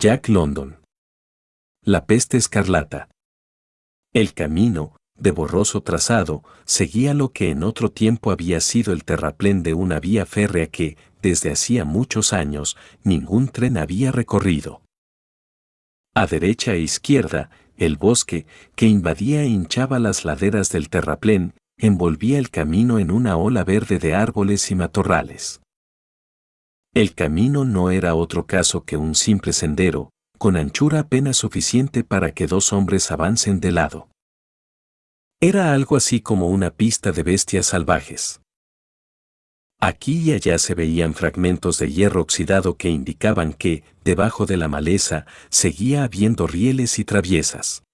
Jack 0.00 0.30
London. 0.30 0.78
La 1.84 2.06
peste 2.06 2.38
escarlata. 2.38 3.10
El 4.14 4.32
camino, 4.32 4.96
de 5.18 5.30
borroso 5.30 5.82
trazado, 5.82 6.42
seguía 6.64 7.12
lo 7.12 7.34
que 7.34 7.50
en 7.50 7.62
otro 7.62 7.90
tiempo 7.90 8.30
había 8.30 8.62
sido 8.62 8.94
el 8.94 9.04
terraplén 9.04 9.62
de 9.62 9.74
una 9.74 10.00
vía 10.00 10.24
férrea 10.24 10.68
que, 10.68 10.96
desde 11.20 11.52
hacía 11.52 11.84
muchos 11.84 12.32
años, 12.32 12.78
ningún 13.04 13.48
tren 13.48 13.76
había 13.76 14.10
recorrido. 14.10 14.80
A 16.14 16.26
derecha 16.26 16.72
e 16.72 16.80
izquierda, 16.80 17.50
el 17.76 17.98
bosque, 17.98 18.46
que 18.76 18.86
invadía 18.86 19.42
e 19.42 19.48
hinchaba 19.48 19.98
las 19.98 20.24
laderas 20.24 20.70
del 20.70 20.88
terraplén, 20.88 21.52
envolvía 21.76 22.38
el 22.38 22.48
camino 22.48 22.98
en 22.98 23.10
una 23.10 23.36
ola 23.36 23.64
verde 23.64 23.98
de 23.98 24.14
árboles 24.14 24.70
y 24.70 24.76
matorrales. 24.76 25.60
El 26.92 27.14
camino 27.14 27.64
no 27.64 27.92
era 27.92 28.16
otro 28.16 28.46
caso 28.48 28.84
que 28.84 28.96
un 28.96 29.14
simple 29.14 29.52
sendero, 29.52 30.10
con 30.38 30.56
anchura 30.56 31.00
apenas 31.00 31.36
suficiente 31.36 32.02
para 32.02 32.32
que 32.32 32.48
dos 32.48 32.72
hombres 32.72 33.12
avancen 33.12 33.60
de 33.60 33.70
lado. 33.70 34.08
Era 35.40 35.72
algo 35.72 35.96
así 35.96 36.20
como 36.20 36.48
una 36.48 36.70
pista 36.70 37.12
de 37.12 37.22
bestias 37.22 37.66
salvajes. 37.66 38.40
Aquí 39.78 40.18
y 40.18 40.32
allá 40.32 40.58
se 40.58 40.74
veían 40.74 41.14
fragmentos 41.14 41.78
de 41.78 41.92
hierro 41.92 42.22
oxidado 42.22 42.76
que 42.76 42.90
indicaban 42.90 43.52
que, 43.52 43.84
debajo 44.04 44.44
de 44.44 44.56
la 44.56 44.66
maleza, 44.66 45.26
seguía 45.48 46.02
habiendo 46.02 46.48
rieles 46.48 46.98
y 46.98 47.04
traviesas. 47.04 47.84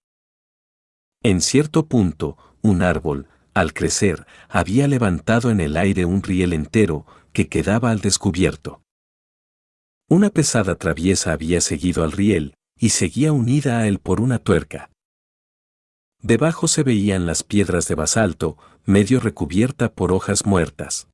En 1.23 1.43
cierto 1.43 1.87
punto, 1.87 2.39
un 2.63 2.81
árbol, 2.81 3.29
al 3.53 3.75
crecer, 3.75 4.27
había 4.49 4.89
levantado 4.89 5.51
en 5.51 5.61
el 5.61 5.77
aire 5.77 6.07
un 6.07 6.23
riel 6.23 6.55
entero, 6.55 7.07
que 7.33 7.49
quedaba 7.49 7.91
al 7.91 8.01
descubierto. 8.01 8.83
Una 10.09 10.31
pesada 10.31 10.77
traviesa 10.77 11.33
había 11.33 11.61
seguido 11.61 12.05
al 12.05 12.13
riel, 12.13 12.55
y 12.79 12.91
seguía 12.91 13.33
unida 13.33 13.79
a 13.79 13.89
él 13.89 13.99
por 13.99 14.21
una 14.21 14.39
tuerca. 14.39 14.91
Debajo 16.23 16.69
se 16.69 16.85
veían 16.85 17.27
las 17.27 17.43
piedras 17.43 17.89
de 17.89 17.97
basalto, 17.97 18.57
medio 18.85 19.19
recubierta 19.19 19.93
por 19.93 20.13
hojas 20.13 20.47
muertas. 20.47 21.09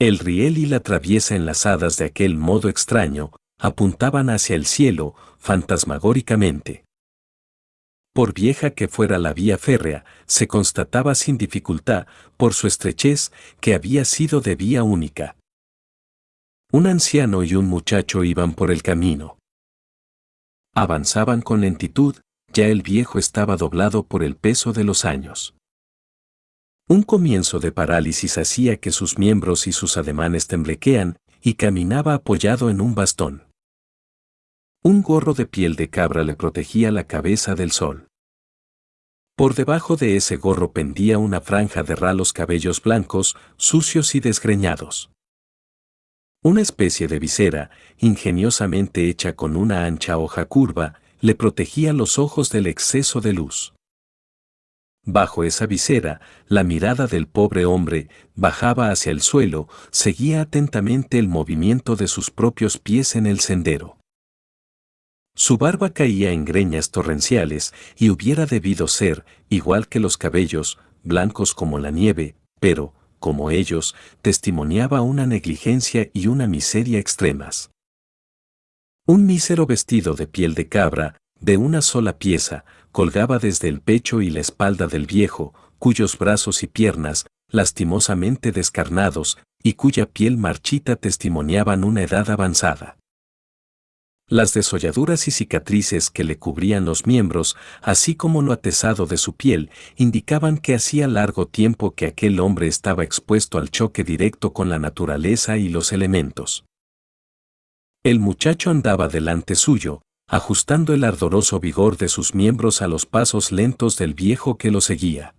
El 0.00 0.18
riel 0.18 0.58
y 0.58 0.66
la 0.66 0.80
traviesa 0.80 1.36
enlazadas 1.36 1.96
de 1.98 2.06
aquel 2.06 2.36
modo 2.36 2.68
extraño, 2.68 3.30
apuntaban 3.60 4.30
hacia 4.30 4.56
el 4.56 4.66
cielo, 4.66 5.14
fantasmagóricamente. 5.38 6.84
Por 8.12 8.34
vieja 8.34 8.70
que 8.70 8.88
fuera 8.88 9.18
la 9.18 9.32
vía 9.32 9.56
férrea, 9.56 10.04
se 10.26 10.48
constataba 10.48 11.14
sin 11.14 11.38
dificultad, 11.38 12.08
por 12.36 12.54
su 12.54 12.66
estrechez, 12.66 13.30
que 13.60 13.74
había 13.74 14.04
sido 14.04 14.40
de 14.40 14.56
vía 14.56 14.82
única. 14.82 15.36
Un 16.74 16.86
anciano 16.86 17.44
y 17.44 17.54
un 17.54 17.66
muchacho 17.66 18.24
iban 18.24 18.54
por 18.54 18.70
el 18.70 18.82
camino. 18.82 19.36
Avanzaban 20.74 21.42
con 21.42 21.60
lentitud, 21.60 22.16
ya 22.50 22.66
el 22.66 22.80
viejo 22.80 23.18
estaba 23.18 23.58
doblado 23.58 24.06
por 24.06 24.22
el 24.22 24.36
peso 24.36 24.72
de 24.72 24.82
los 24.82 25.04
años. 25.04 25.54
Un 26.88 27.02
comienzo 27.02 27.58
de 27.58 27.72
parálisis 27.72 28.38
hacía 28.38 28.78
que 28.78 28.90
sus 28.90 29.18
miembros 29.18 29.66
y 29.66 29.72
sus 29.72 29.98
ademanes 29.98 30.46
temblequean, 30.46 31.18
y 31.42 31.54
caminaba 31.54 32.14
apoyado 32.14 32.70
en 32.70 32.80
un 32.80 32.94
bastón. 32.94 33.44
Un 34.82 35.02
gorro 35.02 35.34
de 35.34 35.44
piel 35.44 35.76
de 35.76 35.90
cabra 35.90 36.24
le 36.24 36.36
protegía 36.36 36.90
la 36.90 37.06
cabeza 37.06 37.54
del 37.54 37.72
sol. 37.72 38.08
Por 39.36 39.54
debajo 39.54 39.96
de 39.96 40.16
ese 40.16 40.36
gorro 40.36 40.72
pendía 40.72 41.18
una 41.18 41.42
franja 41.42 41.82
de 41.82 41.96
ralos 41.96 42.32
cabellos 42.32 42.80
blancos, 42.82 43.36
sucios 43.58 44.14
y 44.14 44.20
desgreñados. 44.20 45.11
Una 46.44 46.60
especie 46.60 47.06
de 47.06 47.20
visera, 47.20 47.70
ingeniosamente 47.98 49.08
hecha 49.08 49.36
con 49.36 49.56
una 49.56 49.84
ancha 49.84 50.18
hoja 50.18 50.44
curva, 50.46 51.00
le 51.20 51.36
protegía 51.36 51.92
los 51.92 52.18
ojos 52.18 52.50
del 52.50 52.66
exceso 52.66 53.20
de 53.20 53.32
luz. 53.32 53.74
Bajo 55.04 55.44
esa 55.44 55.66
visera, 55.66 56.20
la 56.48 56.64
mirada 56.64 57.06
del 57.06 57.28
pobre 57.28 57.64
hombre 57.64 58.08
bajaba 58.34 58.90
hacia 58.90 59.12
el 59.12 59.20
suelo, 59.20 59.68
seguía 59.92 60.40
atentamente 60.40 61.20
el 61.20 61.28
movimiento 61.28 61.94
de 61.94 62.08
sus 62.08 62.32
propios 62.32 62.76
pies 62.76 63.14
en 63.14 63.26
el 63.26 63.38
sendero. 63.38 63.98
Su 65.36 65.58
barba 65.58 65.90
caía 65.90 66.32
en 66.32 66.44
greñas 66.44 66.90
torrenciales 66.90 67.72
y 67.96 68.10
hubiera 68.10 68.46
debido 68.46 68.88
ser, 68.88 69.24
igual 69.48 69.86
que 69.86 70.00
los 70.00 70.18
cabellos, 70.18 70.76
blancos 71.04 71.54
como 71.54 71.78
la 71.78 71.92
nieve, 71.92 72.34
pero, 72.58 72.94
como 73.22 73.52
ellos, 73.52 73.94
testimoniaba 74.20 75.00
una 75.00 75.26
negligencia 75.26 76.10
y 76.12 76.26
una 76.26 76.48
miseria 76.48 76.98
extremas. 76.98 77.70
Un 79.06 79.26
mísero 79.26 79.64
vestido 79.64 80.14
de 80.14 80.26
piel 80.26 80.54
de 80.54 80.68
cabra, 80.68 81.16
de 81.40 81.56
una 81.56 81.82
sola 81.82 82.18
pieza, 82.18 82.64
colgaba 82.90 83.38
desde 83.38 83.68
el 83.68 83.80
pecho 83.80 84.22
y 84.22 84.30
la 84.30 84.40
espalda 84.40 84.88
del 84.88 85.06
viejo, 85.06 85.54
cuyos 85.78 86.18
brazos 86.18 86.64
y 86.64 86.66
piernas, 86.66 87.26
lastimosamente 87.48 88.50
descarnados, 88.50 89.38
y 89.62 89.74
cuya 89.74 90.06
piel 90.06 90.36
marchita 90.36 90.96
testimoniaban 90.96 91.84
una 91.84 92.02
edad 92.02 92.28
avanzada. 92.28 92.96
Las 94.32 94.54
desolladuras 94.54 95.28
y 95.28 95.30
cicatrices 95.30 96.08
que 96.08 96.24
le 96.24 96.38
cubrían 96.38 96.86
los 96.86 97.06
miembros, 97.06 97.54
así 97.82 98.14
como 98.14 98.40
lo 98.40 98.54
atesado 98.54 99.04
de 99.04 99.18
su 99.18 99.34
piel, 99.34 99.68
indicaban 99.94 100.56
que 100.56 100.74
hacía 100.74 101.06
largo 101.06 101.46
tiempo 101.48 101.90
que 101.90 102.06
aquel 102.06 102.40
hombre 102.40 102.66
estaba 102.66 103.04
expuesto 103.04 103.58
al 103.58 103.68
choque 103.70 104.04
directo 104.04 104.54
con 104.54 104.70
la 104.70 104.78
naturaleza 104.78 105.58
y 105.58 105.68
los 105.68 105.92
elementos. 105.92 106.64
El 108.02 108.20
muchacho 108.20 108.70
andaba 108.70 109.08
delante 109.08 109.54
suyo, 109.54 110.00
ajustando 110.26 110.94
el 110.94 111.04
ardoroso 111.04 111.60
vigor 111.60 111.98
de 111.98 112.08
sus 112.08 112.34
miembros 112.34 112.80
a 112.80 112.88
los 112.88 113.04
pasos 113.04 113.52
lentos 113.52 113.98
del 113.98 114.14
viejo 114.14 114.56
que 114.56 114.70
lo 114.70 114.80
seguía. 114.80 115.34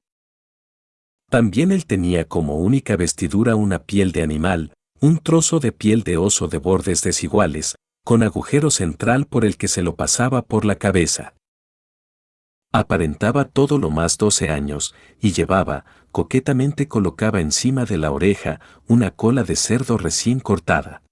También 1.32 1.72
él 1.72 1.88
tenía 1.88 2.28
como 2.28 2.60
única 2.60 2.96
vestidura 2.96 3.56
una 3.56 3.80
piel 3.80 4.12
de 4.12 4.22
animal, 4.22 4.72
un 5.00 5.18
trozo 5.18 5.60
de 5.60 5.72
piel 5.72 6.04
de 6.04 6.18
oso 6.18 6.48
de 6.48 6.60
bordes 6.60 7.02
desiguales, 7.02 7.74
con 8.04 8.22
agujero 8.22 8.70
central 8.70 9.26
por 9.26 9.46
el 9.46 9.58
que 9.58 9.68
se 9.68 9.82
lo 9.82 9.96
pasaba 9.96 10.42
por 10.42 10.66
la 10.66 10.76
cabeza. 10.76 11.36
Aparentaba 12.74 13.46
todo 13.46 13.78
lo 13.78 13.92
más 13.92 14.18
doce 14.18 14.50
años, 14.50 14.96
y 15.22 15.32
llevaba, 15.32 15.86
coquetamente 16.12 16.88
colocaba 16.88 17.40
encima 17.40 17.86
de 17.86 17.98
la 17.98 18.12
oreja, 18.12 18.60
una 18.88 19.12
cola 19.12 19.44
de 19.44 19.56
cerdo 19.56 19.98
recién 19.98 20.40
cortada. 20.40 21.04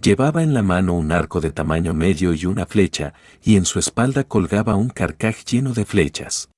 Llevaba 0.00 0.42
en 0.42 0.52
la 0.52 0.62
mano 0.62 0.94
un 0.94 1.12
arco 1.12 1.40
de 1.40 1.52
tamaño 1.52 1.94
medio 1.94 2.34
y 2.34 2.46
una 2.46 2.66
flecha, 2.66 3.14
y 3.42 3.56
en 3.56 3.64
su 3.64 3.78
espalda 3.78 4.24
colgaba 4.24 4.74
un 4.74 4.88
carcaj 4.88 5.44
lleno 5.44 5.74
de 5.74 5.84
flechas. 5.84 6.50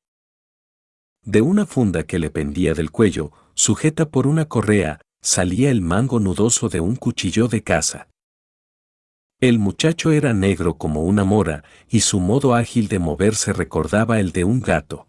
De 1.22 1.42
una 1.42 1.66
funda 1.66 2.04
que 2.04 2.18
le 2.18 2.30
pendía 2.30 2.74
del 2.74 2.90
cuello, 2.90 3.32
sujeta 3.54 4.08
por 4.08 4.26
una 4.26 4.46
correa, 4.46 5.00
salía 5.20 5.70
el 5.70 5.82
mango 5.82 6.20
nudoso 6.20 6.68
de 6.68 6.80
un 6.80 6.96
cuchillo 6.96 7.48
de 7.48 7.62
caza. 7.62 8.08
El 9.44 9.58
muchacho 9.58 10.10
era 10.10 10.32
negro 10.32 10.78
como 10.78 11.02
una 11.02 11.22
mora, 11.22 11.64
y 11.90 12.00
su 12.00 12.18
modo 12.18 12.54
ágil 12.54 12.88
de 12.88 12.98
moverse 12.98 13.52
recordaba 13.52 14.18
el 14.18 14.32
de 14.32 14.42
un 14.42 14.62
gato. 14.62 15.06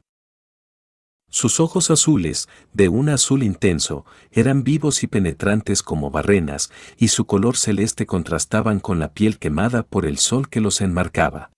Sus 1.29 1.61
ojos 1.61 1.89
azules, 1.89 2.49
de 2.73 2.89
un 2.89 3.07
azul 3.07 3.43
intenso, 3.43 4.05
eran 4.33 4.65
vivos 4.65 5.03
y 5.03 5.07
penetrantes 5.07 5.81
como 5.81 6.11
barrenas, 6.11 6.69
y 6.97 7.07
su 7.07 7.23
color 7.23 7.55
celeste 7.55 8.05
contrastaban 8.05 8.81
con 8.81 8.99
la 8.99 9.13
piel 9.13 9.39
quemada 9.39 9.83
por 9.83 10.05
el 10.05 10.17
sol 10.17 10.49
que 10.49 10.59
los 10.59 10.81
enmarcaba. 10.81 11.51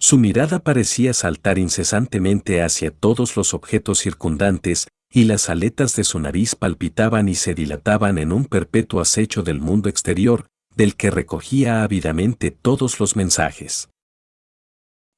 Su 0.00 0.18
mirada 0.18 0.58
parecía 0.58 1.14
saltar 1.14 1.58
incesantemente 1.58 2.60
hacia 2.60 2.90
todos 2.90 3.36
los 3.36 3.54
objetos 3.54 4.00
circundantes, 4.00 4.88
y 5.12 5.26
las 5.26 5.48
aletas 5.48 5.94
de 5.94 6.02
su 6.02 6.18
nariz 6.18 6.56
palpitaban 6.56 7.28
y 7.28 7.36
se 7.36 7.54
dilataban 7.54 8.18
en 8.18 8.32
un 8.32 8.46
perpetuo 8.46 9.00
acecho 9.00 9.44
del 9.44 9.60
mundo 9.60 9.88
exterior, 9.88 10.48
del 10.76 10.94
que 10.94 11.10
recogía 11.10 11.82
ávidamente 11.82 12.52
todos 12.52 13.00
los 13.00 13.16
mensajes. 13.16 13.88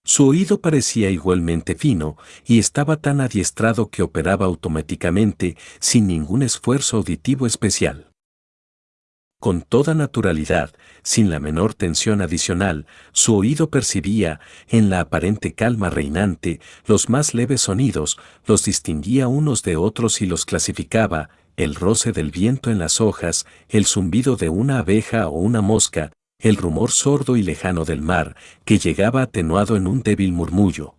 Su 0.05 0.28
oído 0.28 0.62
parecía 0.62 1.10
igualmente 1.10 1.75
fino 1.75 2.16
y 2.46 2.58
estaba 2.58 2.96
tan 2.96 3.20
adiestrado 3.20 3.90
que 3.90 4.02
operaba 4.02 4.46
automáticamente 4.46 5.58
sin 5.81 6.06
ningún 6.06 6.43
esfuerzo 6.43 6.96
auditivo 6.96 7.46
especial. 7.46 8.10
Con 9.40 9.62
toda 9.62 9.94
naturalidad, 9.94 10.75
sin 11.02 11.31
la 11.31 11.38
menor 11.38 11.75
tensión 11.75 12.22
adicional, 12.22 12.87
su 13.12 13.37
oído 13.37 13.70
percibía, 13.70 14.40
en 14.66 14.90
la 14.90 15.00
aparente 15.00 15.54
calma 15.54 15.90
reinante, 15.90 16.61
los 16.87 17.08
más 17.08 17.34
leves 17.34 17.61
sonidos, 17.61 18.19
los 18.46 18.64
distinguía 18.64 19.28
unos 19.28 19.62
de 19.62 19.76
otros 19.76 20.22
y 20.22 20.26
los 20.26 20.44
clasificaba, 20.44 21.31
el 21.58 21.75
roce 21.75 22.12
del 22.12 22.31
viento 22.31 22.70
en 22.70 22.78
las 22.78 23.00
hojas, 23.00 23.44
el 23.69 23.84
zumbido 23.84 24.37
de 24.37 24.49
una 24.49 24.78
abeja 24.78 25.26
o 25.26 25.32
una 25.40 25.60
mosca, 25.60 26.12
el 26.38 26.55
rumor 26.55 26.93
sordo 26.93 27.37
y 27.37 27.43
lejano 27.43 27.84
del 27.84 28.00
mar, 28.00 28.37
que 28.64 28.78
llegaba 28.78 29.22
atenuado 29.22 29.75
en 29.75 29.88
un 29.88 30.02
débil 30.02 30.32
murmullo. 30.32 30.94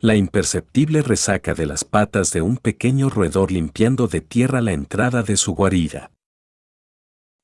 La 0.00 0.16
imperceptible 0.16 1.02
resaca 1.02 1.54
de 1.54 1.66
las 1.66 1.84
patas 1.84 2.32
de 2.32 2.42
un 2.42 2.56
pequeño 2.56 3.10
roedor 3.10 3.52
limpiando 3.52 4.08
de 4.08 4.22
tierra 4.22 4.60
la 4.60 4.72
entrada 4.72 5.22
de 5.22 5.36
su 5.36 5.54
guarida. 5.54 6.10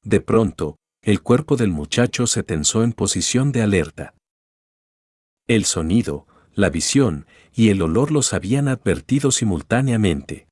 De 0.03 0.21
pronto, 0.21 0.79
el 1.01 1.23
cuerpo 1.23 1.55
del 1.55 1.71
muchacho 1.71 2.27
se 2.27 2.43
tensó 2.43 2.83
en 2.83 2.93
posición 2.93 3.53
de 3.53 3.63
alerta. 3.63 4.15
El 5.47 5.65
sonido, 5.65 6.27
la 6.55 6.71
visión 6.71 7.27
y 7.55 7.69
el 7.69 7.83
olor 7.83 8.11
los 8.11 8.35
habían 8.35 8.67
advertido 8.67 9.31
simultáneamente. 9.31 10.48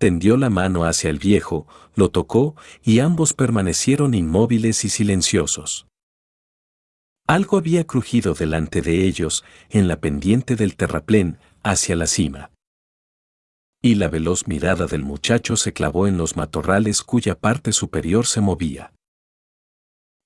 Tendió 0.00 0.38
la 0.38 0.48
mano 0.48 0.84
hacia 0.84 1.10
el 1.10 1.18
viejo, 1.18 1.66
lo 1.94 2.10
tocó 2.10 2.56
y 2.82 3.00
ambos 3.00 3.34
permanecieron 3.34 4.14
inmóviles 4.14 4.82
y 4.86 4.88
silenciosos. 4.88 5.88
Algo 7.26 7.58
había 7.58 7.86
crujido 7.86 8.32
delante 8.32 8.80
de 8.80 9.04
ellos, 9.04 9.44
en 9.68 9.88
la 9.88 10.00
pendiente 10.00 10.56
del 10.56 10.74
terraplén, 10.74 11.38
hacia 11.62 11.96
la 11.96 12.06
cima. 12.06 12.50
Y 13.82 13.96
la 13.96 14.08
veloz 14.08 14.48
mirada 14.48 14.86
del 14.86 15.02
muchacho 15.02 15.56
se 15.56 15.74
clavó 15.74 16.06
en 16.06 16.16
los 16.16 16.34
matorrales 16.34 17.02
cuya 17.02 17.38
parte 17.38 17.70
superior 17.72 18.24
se 18.24 18.40
movía. 18.40 18.94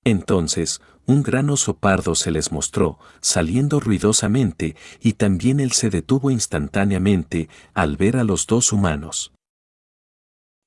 Entonces, 0.04 0.80
un 1.04 1.24
gran 1.24 1.50
oso 1.50 1.78
pardo 1.78 2.14
se 2.14 2.30
les 2.30 2.52
mostró, 2.52 3.00
saliendo 3.20 3.80
ruidosamente, 3.80 4.76
y 5.00 5.14
también 5.14 5.58
él 5.58 5.72
se 5.72 5.90
detuvo 5.90 6.30
instantáneamente 6.30 7.48
al 7.74 7.96
ver 7.96 8.18
a 8.18 8.22
los 8.22 8.46
dos 8.46 8.72
humanos. 8.72 9.33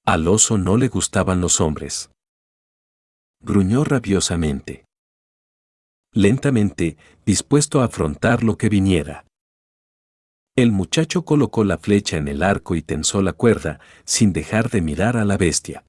Al 0.07 0.27
oso 0.27 0.57
no 0.57 0.77
le 0.77 0.87
gustaban 0.87 1.41
los 1.41 1.61
hombres. 1.61 2.09
Gruñó 3.41 3.83
rabiosamente 3.83 4.87
lentamente, 6.17 6.97
dispuesto 7.25 7.81
a 7.81 7.85
afrontar 7.85 8.43
lo 8.43 8.57
que 8.57 8.69
viniera. 8.69 9.25
El 10.55 10.71
muchacho 10.71 11.23
colocó 11.23 11.63
la 11.63 11.77
flecha 11.77 12.17
en 12.17 12.27
el 12.27 12.41
arco 12.41 12.75
y 12.75 12.81
tensó 12.81 13.21
la 13.21 13.33
cuerda, 13.33 13.79
sin 14.03 14.33
dejar 14.33 14.71
de 14.71 14.81
mirar 14.81 15.15
a 15.17 15.25
la 15.25 15.37
bestia. 15.37 15.85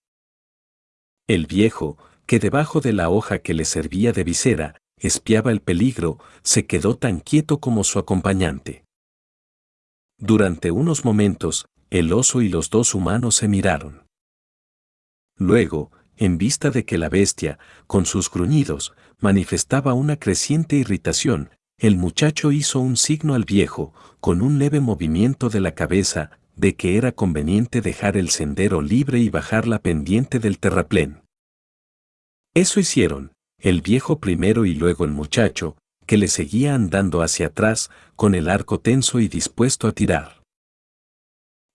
El 1.27 1.47
viejo, 1.47 1.97
que 2.27 2.39
debajo 2.39 2.81
de 2.81 2.93
la 2.93 3.09
hoja 3.09 3.39
que 3.39 3.55
le 3.55 3.65
servía 3.65 4.13
de 4.13 4.25
visera, 4.25 4.77
espiaba 4.99 5.51
el 5.51 5.61
peligro, 5.61 6.19
se 6.43 6.67
quedó 6.67 6.97
tan 6.97 7.21
quieto 7.21 7.59
como 7.61 7.85
su 7.85 7.99
acompañante. 7.99 8.85
Durante 10.19 10.71
unos 10.71 11.07
momentos, 11.07 11.67
el 11.89 12.13
oso 12.13 12.43
y 12.43 12.51
los 12.51 12.69
dos 12.69 12.95
humanos 12.95 13.37
se 13.37 13.49
miraron. 13.49 14.08
Luego, 15.39 15.91
en 16.17 16.37
vista 16.37 16.71
de 16.71 16.85
que 16.85 16.99
la 16.99 17.09
bestia, 17.09 17.59
con 17.87 18.05
sus 18.05 18.31
gruñidos, 18.31 18.93
manifestaba 19.21 19.95
una 19.95 20.17
creciente 20.17 20.77
irritación, 20.77 21.51
el 21.79 21.97
muchacho 21.97 22.51
hizo 22.51 22.81
un 22.81 22.97
signo 22.97 23.35
al 23.35 23.45
viejo, 23.45 23.95
con 24.21 24.43
un 24.43 24.59
leve 24.59 24.81
movimiento 24.81 25.49
de 25.49 25.61
la 25.61 25.75
cabeza, 25.75 26.33
de 26.57 26.75
que 26.75 26.97
era 26.97 27.13
conveniente 27.13 27.81
dejar 27.81 28.17
el 28.17 28.31
sendero 28.31 28.83
libre 28.83 29.21
y 29.21 29.31
bajar 29.31 29.69
la 29.69 29.79
pendiente 29.79 30.41
del 30.41 30.59
terraplén. 30.59 31.23
Eso 32.53 32.81
hicieron, 32.81 33.33
el 33.61 33.81
viejo 33.81 34.19
primero 34.19 34.67
y 34.67 34.75
luego 34.75 35.05
el 35.05 35.13
muchacho, 35.13 35.77
que 36.05 36.19
le 36.19 36.27
seguía 36.27 36.75
andando 36.75 37.23
hacia 37.23 37.47
atrás, 37.47 37.91
con 38.17 38.35
el 38.35 38.49
arco 38.49 38.81
tenso 38.81 39.21
y 39.21 39.29
dispuesto 39.29 39.87
a 39.87 39.93
tirar. 39.93 40.43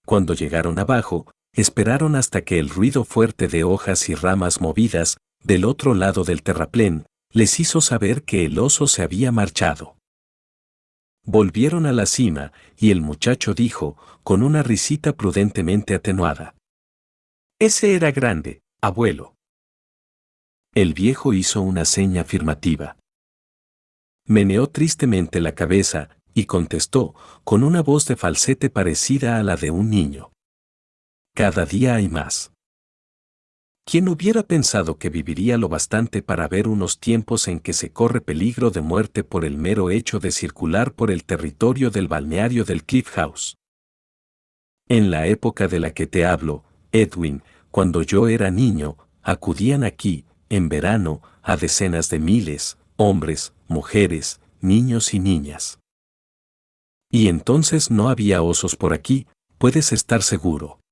Cuando 0.05 0.33
llegaron 0.33 0.79
abajo, 0.79 1.31
esperaron 1.53 2.15
hasta 2.15 2.41
que 2.41 2.59
el 2.59 2.69
ruido 2.69 3.05
fuerte 3.05 3.47
de 3.47 3.63
hojas 3.63 4.09
y 4.09 4.15
ramas 4.15 4.59
movidas, 4.59 5.17
del 5.43 5.65
otro 5.65 5.93
lado 5.93 6.23
del 6.23 6.41
terraplén, 6.41 7.05
les 7.31 7.59
hizo 7.59 7.81
saber 7.81 8.23
que 8.23 8.45
el 8.45 8.59
oso 8.59 8.87
se 8.87 9.03
había 9.03 9.31
marchado. 9.31 9.97
Volvieron 11.25 11.85
a 11.85 11.93
la 11.93 12.05
cima, 12.05 12.51
y 12.77 12.91
el 12.91 13.01
muchacho 13.01 13.53
dijo, 13.53 13.97
con 14.23 14.43
una 14.43 14.61
risita 14.61 15.15
prudentemente 15.15 15.95
atenuada. 15.95 16.55
Ese 17.59 17.95
era 17.95 18.11
grande, 18.11 18.61
abuelo. 18.81 19.35
El 20.75 20.93
viejo 20.93 21.33
hizo 21.33 21.61
una 21.61 21.85
seña 21.85 22.21
afirmativa. 22.21 22.97
Meneó 24.25 24.67
tristemente 24.67 25.39
la 25.39 25.53
cabeza, 25.55 26.09
y 26.33 26.45
contestó, 26.45 27.15
con 27.43 27.63
una 27.63 27.81
voz 27.81 28.05
de 28.07 28.15
falsete 28.15 28.69
parecida 28.69 29.37
a 29.37 29.43
la 29.43 29.55
de 29.55 29.71
un 29.71 29.89
niño. 29.89 30.32
Cada 31.35 31.65
día 31.65 31.95
hay 31.95 32.09
más. 32.09 32.51
¿Quién 33.85 34.07
hubiera 34.07 34.43
pensado 34.43 34.99
que 34.99 35.09
viviría 35.09 35.57
lo 35.57 35.67
bastante 35.67 36.21
para 36.21 36.47
ver 36.47 36.67
unos 36.67 36.99
tiempos 36.99 37.47
en 37.47 37.59
que 37.59 37.73
se 37.73 37.91
corre 37.91 38.21
peligro 38.21 38.69
de 38.69 38.81
muerte 38.81 39.23
por 39.23 39.43
el 39.43 39.57
mero 39.57 39.89
hecho 39.89 40.19
de 40.19 40.31
circular 40.31 40.93
por 40.93 41.09
el 41.09 41.23
territorio 41.23 41.89
del 41.89 42.07
balneario 42.07 42.65
del 42.65 42.83
Cliff 42.83 43.09
House? 43.09 43.57
En 44.87 45.09
la 45.09 45.25
época 45.25 45.67
de 45.67 45.79
la 45.79 45.91
que 45.91 46.05
te 46.05 46.23
hablo, 46.23 46.63
Edwin, 46.91 47.41
cuando 47.71 48.03
yo 48.03 48.27
era 48.27 48.51
niño, 48.51 48.97
acudían 49.23 49.83
aquí, 49.83 50.25
en 50.49 50.69
verano, 50.69 51.23
a 51.41 51.57
decenas 51.57 52.11
de 52.11 52.19
miles, 52.19 52.77
hombres, 52.95 53.53
mujeres, 53.67 54.39
niños 54.61 55.15
y 55.15 55.19
niñas. 55.19 55.79
Y 57.09 57.27
entonces 57.27 57.89
no 57.89 58.09
había 58.09 58.43
osos 58.43 58.75
por 58.75 58.93
aquí, 58.93 59.25
puedes 59.57 59.91
estar 59.91 60.21
seguro. 60.21 60.82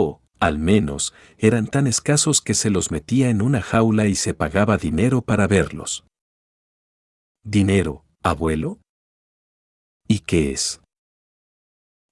O, 0.00 0.20
al 0.38 0.60
menos, 0.60 1.12
eran 1.38 1.66
tan 1.66 1.88
escasos 1.88 2.40
que 2.40 2.54
se 2.54 2.70
los 2.70 2.92
metía 2.92 3.30
en 3.30 3.42
una 3.42 3.60
jaula 3.60 4.06
y 4.06 4.14
se 4.14 4.32
pagaba 4.32 4.76
dinero 4.76 5.22
para 5.22 5.48
verlos. 5.48 6.04
¿Dinero, 7.42 8.04
abuelo? 8.22 8.78
¿Y 10.06 10.20
qué 10.20 10.52
es? 10.52 10.80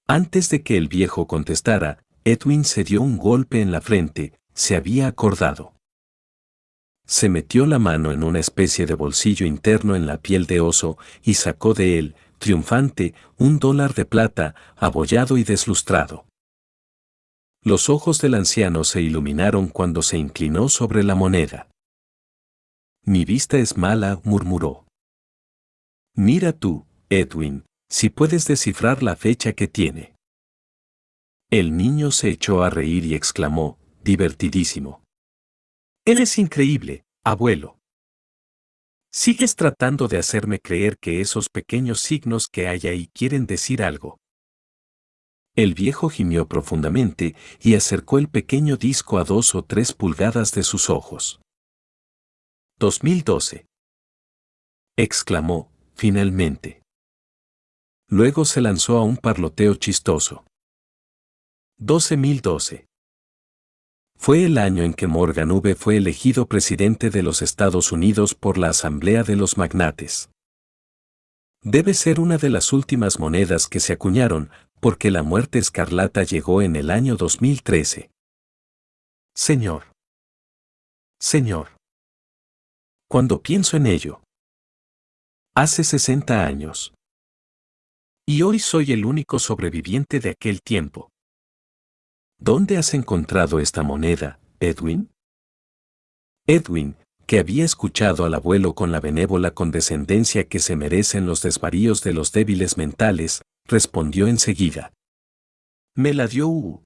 Antes 0.08 0.50
de 0.50 0.64
que 0.64 0.76
el 0.76 0.88
viejo 0.88 1.28
contestara, 1.28 2.02
Edwin 2.24 2.64
se 2.64 2.82
dio 2.82 3.02
un 3.02 3.18
golpe 3.18 3.60
en 3.60 3.70
la 3.70 3.80
frente, 3.80 4.32
se 4.52 4.74
había 4.74 5.06
acordado. 5.06 5.72
Se 7.06 7.28
metió 7.28 7.66
la 7.66 7.78
mano 7.78 8.10
en 8.10 8.24
una 8.24 8.40
especie 8.40 8.86
de 8.86 8.94
bolsillo 8.94 9.46
interno 9.46 9.94
en 9.94 10.06
la 10.06 10.18
piel 10.18 10.46
de 10.46 10.58
oso 10.58 10.98
y 11.22 11.34
sacó 11.34 11.72
de 11.72 12.00
él, 12.00 12.16
triunfante, 12.38 13.14
un 13.36 13.60
dólar 13.60 13.94
de 13.94 14.06
plata, 14.06 14.56
abollado 14.76 15.38
y 15.38 15.44
deslustrado. 15.44 16.26
Los 17.66 17.88
ojos 17.90 18.20
del 18.20 18.34
anciano 18.34 18.84
se 18.84 19.02
iluminaron 19.02 19.66
cuando 19.66 20.00
se 20.00 20.16
inclinó 20.16 20.68
sobre 20.68 21.02
la 21.02 21.16
moneda. 21.16 21.68
Mi 23.02 23.24
vista 23.24 23.58
es 23.58 23.76
mala, 23.76 24.20
murmuró. 24.22 24.86
Mira 26.14 26.52
tú, 26.52 26.86
Edwin, 27.08 27.64
si 27.90 28.08
puedes 28.08 28.46
descifrar 28.46 29.02
la 29.02 29.16
fecha 29.16 29.52
que 29.52 29.66
tiene. 29.66 30.14
El 31.50 31.76
niño 31.76 32.12
se 32.12 32.28
echó 32.28 32.62
a 32.62 32.70
reír 32.70 33.04
y 33.04 33.16
exclamó, 33.16 33.80
divertidísimo. 34.04 35.02
Eres 36.04 36.38
increíble, 36.38 37.04
abuelo. 37.24 37.80
Sigues 39.12 39.56
tratando 39.56 40.06
de 40.06 40.18
hacerme 40.18 40.60
creer 40.60 40.98
que 40.98 41.20
esos 41.20 41.48
pequeños 41.48 41.98
signos 41.98 42.46
que 42.46 42.68
hay 42.68 42.86
ahí 42.86 43.08
quieren 43.12 43.44
decir 43.44 43.82
algo. 43.82 44.20
El 45.56 45.72
viejo 45.72 46.10
gimió 46.10 46.46
profundamente 46.46 47.34
y 47.60 47.76
acercó 47.76 48.18
el 48.18 48.28
pequeño 48.28 48.76
disco 48.76 49.16
a 49.16 49.24
dos 49.24 49.54
o 49.54 49.62
tres 49.62 49.94
pulgadas 49.94 50.52
de 50.52 50.62
sus 50.62 50.90
ojos. 50.90 51.40
2012. 52.78 53.64
exclamó, 54.98 55.72
finalmente. 55.94 56.82
Luego 58.08 58.44
se 58.44 58.60
lanzó 58.60 58.98
a 58.98 59.02
un 59.02 59.16
parloteo 59.16 59.76
chistoso. 59.76 60.44
12012. 61.78 62.86
Fue 64.18 64.44
el 64.44 64.58
año 64.58 64.82
en 64.82 64.92
que 64.92 65.06
Morgan 65.06 65.50
V 65.52 65.74
fue 65.74 65.96
elegido 65.96 66.46
presidente 66.46 67.08
de 67.08 67.22
los 67.22 67.40
Estados 67.40 67.92
Unidos 67.92 68.34
por 68.34 68.58
la 68.58 68.68
Asamblea 68.68 69.22
de 69.22 69.36
los 69.36 69.56
Magnates. 69.56 70.28
Debe 71.62 71.94
ser 71.94 72.20
una 72.20 72.36
de 72.36 72.50
las 72.50 72.72
últimas 72.74 73.18
monedas 73.18 73.66
que 73.66 73.80
se 73.80 73.94
acuñaron, 73.94 74.50
porque 74.80 75.10
la 75.10 75.22
muerte 75.22 75.58
escarlata 75.58 76.22
llegó 76.22 76.62
en 76.62 76.76
el 76.76 76.90
año 76.90 77.16
2013. 77.16 78.10
Señor. 79.34 79.84
Señor. 81.20 81.68
Cuando 83.08 83.42
pienso 83.42 83.76
en 83.76 83.86
ello. 83.86 84.22
Hace 85.54 85.84
60 85.84 86.46
años. 86.46 86.92
Y 88.26 88.42
hoy 88.42 88.58
soy 88.58 88.92
el 88.92 89.04
único 89.04 89.38
sobreviviente 89.38 90.20
de 90.20 90.30
aquel 90.30 90.60
tiempo. 90.60 91.10
¿Dónde 92.38 92.76
has 92.76 92.92
encontrado 92.92 93.60
esta 93.60 93.82
moneda, 93.82 94.38
Edwin? 94.60 95.10
Edwin, 96.46 96.96
que 97.26 97.38
había 97.38 97.64
escuchado 97.64 98.24
al 98.24 98.34
abuelo 98.34 98.74
con 98.74 98.92
la 98.92 99.00
benévola 99.00 99.52
condescendencia 99.52 100.46
que 100.46 100.58
se 100.58 100.76
merecen 100.76 101.26
los 101.26 101.42
desvaríos 101.42 102.02
de 102.02 102.12
los 102.12 102.32
débiles 102.32 102.76
mentales, 102.76 103.42
respondió 103.68 104.26
enseguida. 104.26 104.92
Me 105.94 106.14
la 106.14 106.26
dio 106.26 106.48
U. 106.48 106.84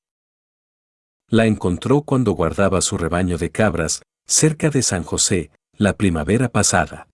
La 1.29 1.47
encontró 1.47 2.03
cuando 2.03 2.33
guardaba 2.33 2.81
su 2.81 2.99
rebaño 2.99 3.39
de 3.39 3.51
cabras, 3.51 4.03
cerca 4.27 4.71
de 4.71 4.83
San 4.83 5.03
José, 5.03 5.51
la 5.73 5.97
primavera 5.97 6.49
pasada. 6.49 7.09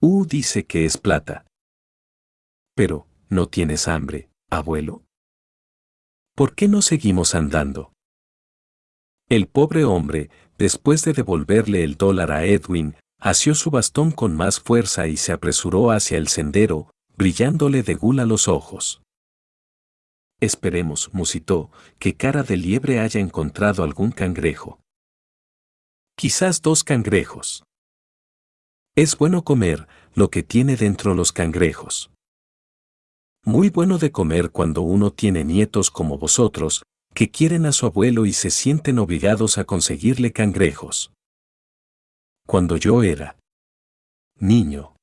U 0.00 0.26
dice 0.26 0.66
que 0.66 0.84
es 0.84 0.98
plata. 0.98 1.46
Pero, 2.74 3.06
¿no 3.28 3.46
tienes 3.48 3.88
hambre, 3.88 4.30
abuelo? 4.50 5.04
¿Por 6.34 6.54
qué 6.54 6.68
no 6.68 6.82
seguimos 6.82 7.34
andando? 7.34 7.92
El 9.28 9.46
pobre 9.46 9.84
hombre, 9.84 10.30
después 10.58 11.04
de 11.04 11.12
devolverle 11.12 11.84
el 11.84 11.96
dólar 11.96 12.32
a 12.32 12.44
Edwin, 12.44 12.96
asió 13.18 13.54
su 13.54 13.70
bastón 13.70 14.10
con 14.10 14.36
más 14.36 14.60
fuerza 14.60 15.06
y 15.06 15.16
se 15.16 15.32
apresuró 15.32 15.90
hacia 15.90 16.18
el 16.18 16.28
sendero, 16.28 16.90
brillándole 17.16 17.82
de 17.82 17.94
gula 17.94 18.24
los 18.24 18.48
ojos. 18.48 19.02
Esperemos, 20.40 21.12
musitó, 21.12 21.70
que 21.98 22.16
cara 22.16 22.42
de 22.42 22.56
liebre 22.56 23.00
haya 23.00 23.20
encontrado 23.20 23.82
algún 23.82 24.10
cangrejo. 24.10 24.80
Quizás 26.16 26.60
dos 26.60 26.84
cangrejos. 26.84 27.64
Es 28.96 29.16
bueno 29.16 29.42
comer 29.42 29.88
lo 30.14 30.30
que 30.30 30.42
tiene 30.42 30.76
dentro 30.76 31.14
los 31.14 31.32
cangrejos. 31.32 32.10
Muy 33.44 33.68
bueno 33.68 33.98
de 33.98 34.12
comer 34.12 34.50
cuando 34.50 34.82
uno 34.82 35.12
tiene 35.12 35.44
nietos 35.44 35.90
como 35.90 36.18
vosotros, 36.18 36.82
que 37.14 37.30
quieren 37.30 37.66
a 37.66 37.72
su 37.72 37.86
abuelo 37.86 38.26
y 38.26 38.32
se 38.32 38.50
sienten 38.50 38.98
obligados 38.98 39.58
a 39.58 39.64
conseguirle 39.64 40.32
cangrejos. 40.32 41.12
Cuando 42.46 42.76
yo 42.76 43.02
era 43.02 43.36
niño. 44.38 44.93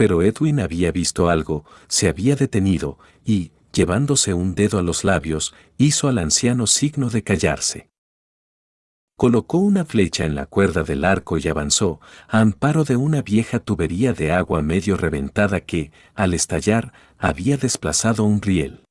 Pero 0.00 0.22
Edwin 0.22 0.60
había 0.60 0.92
visto 0.92 1.28
algo, 1.28 1.66
se 1.86 2.08
había 2.08 2.34
detenido, 2.34 2.98
y, 3.22 3.52
llevándose 3.70 4.32
un 4.32 4.54
dedo 4.54 4.78
a 4.78 4.82
los 4.82 5.04
labios, 5.04 5.52
hizo 5.76 6.08
al 6.08 6.16
anciano 6.16 6.66
signo 6.66 7.10
de 7.10 7.22
callarse. 7.22 7.90
Colocó 9.18 9.58
una 9.58 9.84
flecha 9.84 10.24
en 10.24 10.36
la 10.36 10.46
cuerda 10.46 10.84
del 10.84 11.04
arco 11.04 11.36
y 11.36 11.46
avanzó, 11.48 12.00
a 12.28 12.40
amparo 12.40 12.84
de 12.84 12.96
una 12.96 13.20
vieja 13.20 13.58
tubería 13.58 14.14
de 14.14 14.32
agua 14.32 14.62
medio 14.62 14.96
reventada 14.96 15.60
que, 15.60 15.92
al 16.14 16.32
estallar, 16.32 16.94
había 17.18 17.58
desplazado 17.58 18.24
un 18.24 18.40
riel. 18.40 18.84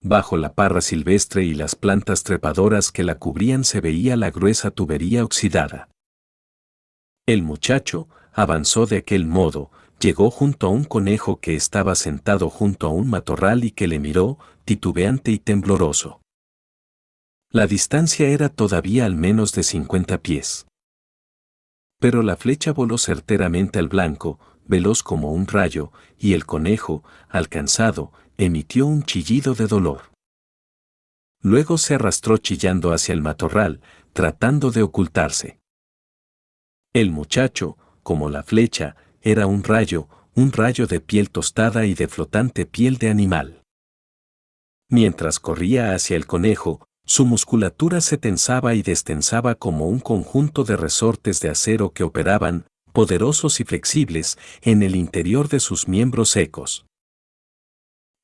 Bajo 0.00 0.38
la 0.38 0.54
parra 0.54 0.80
silvestre 0.80 1.44
y 1.44 1.52
las 1.52 1.76
plantas 1.76 2.22
trepadoras 2.22 2.92
que 2.92 3.04
la 3.04 3.16
cubrían 3.16 3.62
se 3.62 3.82
veía 3.82 4.16
la 4.16 4.30
gruesa 4.30 4.70
tubería 4.70 5.22
oxidada. 5.22 5.90
El 7.26 7.42
muchacho 7.42 8.08
avanzó 8.32 8.86
de 8.86 8.96
aquel 8.96 9.26
modo, 9.26 9.70
llegó 10.02 10.32
junto 10.32 10.66
a 10.66 10.70
un 10.70 10.82
conejo 10.82 11.38
que 11.38 11.54
estaba 11.54 11.94
sentado 11.94 12.50
junto 12.50 12.88
a 12.88 12.90
un 12.90 13.08
matorral 13.08 13.62
y 13.62 13.70
que 13.70 13.86
le 13.86 14.00
miró, 14.00 14.36
titubeante 14.64 15.30
y 15.30 15.38
tembloroso. 15.38 16.20
La 17.50 17.68
distancia 17.68 18.28
era 18.28 18.48
todavía 18.48 19.06
al 19.06 19.14
menos 19.14 19.52
de 19.52 19.62
50 19.62 20.18
pies. 20.18 20.66
Pero 22.00 22.22
la 22.22 22.36
flecha 22.36 22.72
voló 22.72 22.98
certeramente 22.98 23.78
al 23.78 23.88
blanco, 23.88 24.40
veloz 24.66 25.04
como 25.04 25.32
un 25.32 25.46
rayo, 25.46 25.92
y 26.18 26.32
el 26.32 26.46
conejo, 26.46 27.04
alcanzado, 27.28 28.12
emitió 28.38 28.86
un 28.86 29.04
chillido 29.04 29.54
de 29.54 29.68
dolor. 29.68 30.10
Luego 31.42 31.78
se 31.78 31.94
arrastró 31.94 32.38
chillando 32.38 32.92
hacia 32.92 33.12
el 33.12 33.22
matorral, 33.22 33.80
tratando 34.12 34.72
de 34.72 34.82
ocultarse. 34.82 35.60
El 36.92 37.12
muchacho, 37.12 37.78
como 38.02 38.30
la 38.30 38.42
flecha, 38.42 38.96
era 39.22 39.46
un 39.46 39.64
rayo, 39.64 40.08
un 40.34 40.52
rayo 40.52 40.86
de 40.86 41.00
piel 41.00 41.30
tostada 41.30 41.86
y 41.86 41.94
de 41.94 42.08
flotante 42.08 42.66
piel 42.66 42.98
de 42.98 43.10
animal. 43.10 43.62
Mientras 44.88 45.40
corría 45.40 45.94
hacia 45.94 46.16
el 46.16 46.26
conejo, 46.26 46.86
su 47.04 47.24
musculatura 47.24 48.00
se 48.00 48.18
tensaba 48.18 48.74
y 48.74 48.82
destensaba 48.82 49.54
como 49.54 49.88
un 49.88 50.00
conjunto 50.00 50.64
de 50.64 50.76
resortes 50.76 51.40
de 51.40 51.50
acero 51.50 51.90
que 51.90 52.04
operaban, 52.04 52.66
poderosos 52.92 53.60
y 53.60 53.64
flexibles, 53.64 54.38
en 54.60 54.82
el 54.82 54.96
interior 54.96 55.48
de 55.48 55.60
sus 55.60 55.88
miembros 55.88 56.30
secos. 56.30 56.86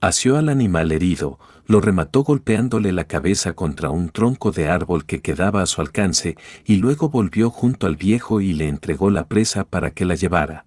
Asió 0.01 0.37
al 0.37 0.49
animal 0.49 0.93
herido, 0.93 1.41
lo 1.67 1.81
remató 1.81 2.23
golpeándole 2.23 2.93
la 2.93 3.05
cabeza 3.05 3.55
contra 3.55 3.91
un 3.91 4.11
tronco 4.11 4.53
de 4.53 4.69
árbol 4.69 5.05
que 5.05 5.21
quedaba 5.21 5.61
a 5.61 5.67
su 5.67 5.81
alcance 5.81 6.37
y 6.65 6.77
luego 6.77 7.09
volvió 7.09 7.51
junto 7.51 7.89
al 7.89 7.97
viejo 7.97 8.41
y 8.41 8.53
le 8.53 8.69
entregó 8.69 9.11
la 9.11 9.27
presa 9.27 9.65
para 9.65 9.91
que 9.91 10.05
la 10.05 10.15
llevara. 10.15 10.67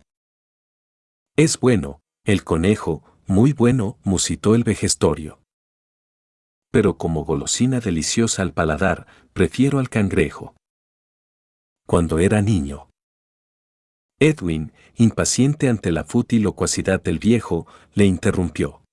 Es 1.43 1.59
bueno, 1.59 2.01
el 2.23 2.43
conejo, 2.43 3.01
muy 3.25 3.51
bueno, 3.51 3.97
musitó 4.03 4.53
el 4.53 4.63
vejestorio. 4.63 5.39
Pero 6.71 6.99
como 6.99 7.25
golosina 7.25 7.79
deliciosa 7.79 8.43
al 8.43 8.53
paladar, 8.53 9.07
prefiero 9.33 9.79
al 9.79 9.89
cangrejo. 9.89 10.55
Cuando 11.87 12.19
era 12.19 12.43
niño. 12.43 12.91
Edwin, 14.19 14.71
impaciente 14.93 15.67
ante 15.67 15.91
la 15.91 16.03
fútil 16.03 16.43
locuacidad 16.43 17.01
del 17.01 17.17
viejo, 17.17 17.65
le 17.95 18.05
interrumpió. 18.05 18.83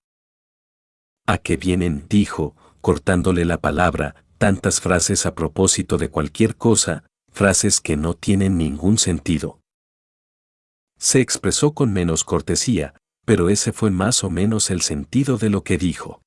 ¿A 1.26 1.37
qué 1.37 1.59
vienen? 1.59 2.07
dijo, 2.09 2.57
cortándole 2.81 3.45
la 3.45 3.61
palabra, 3.61 4.25
tantas 4.38 4.81
frases 4.81 5.26
a 5.26 5.35
propósito 5.35 5.99
de 5.99 6.09
cualquier 6.09 6.57
cosa, 6.57 7.05
frases 7.31 7.83
que 7.83 7.99
no 7.99 8.14
tienen 8.14 8.57
ningún 8.57 8.97
sentido. 8.97 9.58
Se 10.99 11.21
expresó 11.21 11.73
con 11.73 11.93
menos 11.93 12.25
cortesía, 12.25 12.95
pero 13.25 13.49
ese 13.49 13.73
fue 13.73 13.90
más 13.90 14.25
o 14.25 14.31
menos 14.31 14.71
el 14.71 14.83
sentido 14.83 15.38
de 15.38 15.50
lo 15.50 15.62
que 15.62 15.78
dijo. 15.78 16.23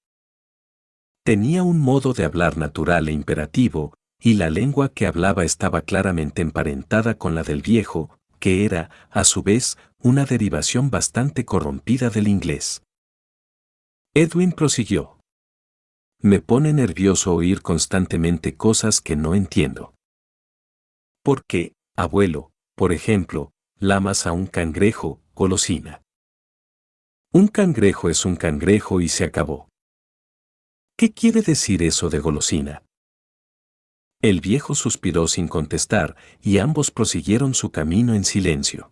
Tenía 1.23 1.63
un 1.63 1.79
modo 1.79 2.13
de 2.13 2.23
hablar 2.23 2.57
natural 2.57 3.07
e 3.09 3.11
imperativo, 3.11 3.93
y 4.19 4.35
la 4.35 4.49
lengua 4.49 4.89
que 4.89 5.07
hablaba 5.07 5.43
estaba 5.43 5.81
claramente 5.81 6.41
emparentada 6.41 7.17
con 7.17 7.35
la 7.35 7.43
del 7.43 7.61
viejo, 7.61 8.17
que 8.39 8.65
era, 8.65 8.89
a 9.09 9.23
su 9.23 9.43
vez, 9.43 9.77
una 9.99 10.25
derivación 10.25 10.89
bastante 10.89 11.45
corrompida 11.45 12.09
del 12.09 12.27
inglés. 12.27 12.83
Edwin 14.13 14.51
prosiguió. 14.51 15.19
Me 16.19 16.39
pone 16.39 16.73
nervioso 16.73 17.33
oír 17.33 17.61
constantemente 17.61 18.55
cosas 18.55 19.01
que 19.01 19.15
no 19.15 19.35
entiendo. 19.35 19.95
¿Por 21.23 21.45
qué, 21.45 21.73
abuelo, 21.95 22.51
por 22.75 22.93
ejemplo, 22.93 23.51
lamas 23.81 24.27
a 24.27 24.31
un 24.31 24.45
cangrejo, 24.45 25.19
golosina. 25.33 26.03
Un 27.33 27.47
cangrejo 27.47 28.09
es 28.09 28.25
un 28.25 28.35
cangrejo 28.35 29.01
y 29.01 29.09
se 29.09 29.23
acabó. 29.23 29.69
¿Qué 30.95 31.13
quiere 31.13 31.41
decir 31.41 31.81
eso 31.81 32.11
de 32.11 32.19
golosina? 32.19 32.83
El 34.21 34.39
viejo 34.39 34.75
suspiró 34.75 35.27
sin 35.27 35.47
contestar 35.47 36.15
y 36.43 36.59
ambos 36.59 36.91
prosiguieron 36.91 37.55
su 37.55 37.71
camino 37.71 38.13
en 38.13 38.23
silencio. 38.23 38.91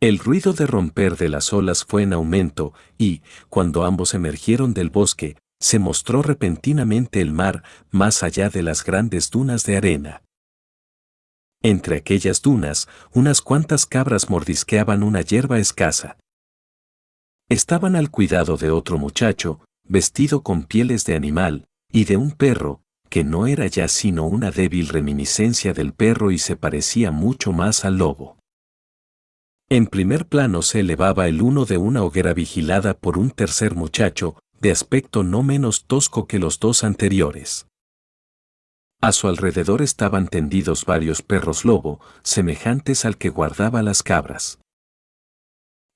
El 0.00 0.20
ruido 0.20 0.52
de 0.52 0.68
romper 0.68 1.16
de 1.16 1.28
las 1.28 1.52
olas 1.52 1.84
fue 1.84 2.04
en 2.04 2.12
aumento 2.12 2.74
y, 2.96 3.22
cuando 3.48 3.84
ambos 3.84 4.14
emergieron 4.14 4.72
del 4.72 4.90
bosque, 4.90 5.36
se 5.58 5.80
mostró 5.80 6.22
repentinamente 6.22 7.20
el 7.20 7.32
mar 7.32 7.64
más 7.90 8.22
allá 8.22 8.50
de 8.50 8.62
las 8.62 8.84
grandes 8.84 9.30
dunas 9.30 9.64
de 9.64 9.76
arena. 9.76 10.22
Entre 11.62 11.96
aquellas 11.96 12.40
dunas, 12.40 12.88
unas 13.12 13.40
cuantas 13.40 13.84
cabras 13.86 14.30
mordisqueaban 14.30 15.02
una 15.02 15.22
hierba 15.22 15.58
escasa. 15.58 16.16
Estaban 17.48 17.96
al 17.96 18.10
cuidado 18.10 18.56
de 18.56 18.70
otro 18.70 18.98
muchacho, 18.98 19.60
vestido 19.84 20.42
con 20.42 20.64
pieles 20.64 21.04
de 21.04 21.16
animal, 21.16 21.66
y 21.90 22.04
de 22.04 22.16
un 22.16 22.32
perro, 22.32 22.82
que 23.08 23.24
no 23.24 23.46
era 23.46 23.66
ya 23.66 23.88
sino 23.88 24.26
una 24.26 24.50
débil 24.50 24.88
reminiscencia 24.88 25.72
del 25.72 25.92
perro 25.92 26.30
y 26.30 26.38
se 26.38 26.56
parecía 26.56 27.10
mucho 27.10 27.52
más 27.52 27.84
al 27.84 27.96
lobo. 27.98 28.38
En 29.70 29.86
primer 29.86 30.26
plano 30.26 30.62
se 30.62 30.80
elevaba 30.80 31.26
el 31.28 31.42
uno 31.42 31.64
de 31.64 31.78
una 31.78 32.02
hoguera 32.02 32.34
vigilada 32.34 32.94
por 32.94 33.18
un 33.18 33.30
tercer 33.30 33.74
muchacho, 33.74 34.36
de 34.60 34.70
aspecto 34.70 35.22
no 35.22 35.42
menos 35.42 35.84
tosco 35.86 36.26
que 36.26 36.38
los 36.38 36.58
dos 36.58 36.84
anteriores. 36.84 37.66
A 39.00 39.12
su 39.12 39.28
alrededor 39.28 39.80
estaban 39.80 40.26
tendidos 40.26 40.84
varios 40.84 41.22
perros 41.22 41.64
lobo, 41.64 42.00
semejantes 42.22 43.04
al 43.04 43.16
que 43.16 43.28
guardaba 43.28 43.80
las 43.82 44.02
cabras. 44.02 44.58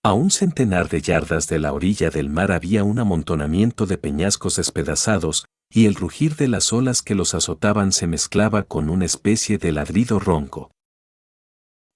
A 0.04 0.12
un 0.12 0.30
centenar 0.30 0.88
de 0.88 1.00
yardas 1.00 1.48
de 1.48 1.58
la 1.58 1.72
orilla 1.72 2.10
del 2.10 2.28
mar 2.28 2.52
había 2.52 2.84
un 2.84 3.00
amontonamiento 3.00 3.86
de 3.86 3.98
peñascos 3.98 4.56
despedazados, 4.56 5.46
y 5.68 5.86
el 5.86 5.96
rugir 5.96 6.36
de 6.36 6.46
las 6.46 6.72
olas 6.72 7.02
que 7.02 7.16
los 7.16 7.34
azotaban 7.34 7.90
se 7.90 8.06
mezclaba 8.06 8.62
con 8.62 8.88
una 8.88 9.04
especie 9.04 9.58
de 9.58 9.72
ladrido 9.72 10.20
ronco. 10.20 10.70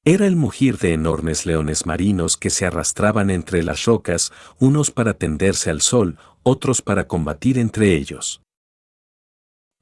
Era 0.04 0.26
el 0.26 0.34
mugir 0.34 0.78
de 0.78 0.92
enormes 0.92 1.46
leones 1.46 1.86
marinos 1.86 2.36
que 2.36 2.50
se 2.50 2.66
arrastraban 2.66 3.30
entre 3.30 3.62
las 3.62 3.84
rocas, 3.84 4.32
unos 4.58 4.90
para 4.90 5.14
tenderse 5.14 5.70
al 5.70 5.82
sol, 5.82 6.18
otros 6.42 6.82
para 6.82 7.06
combatir 7.06 7.58
entre 7.58 7.94
ellos. 7.94 8.40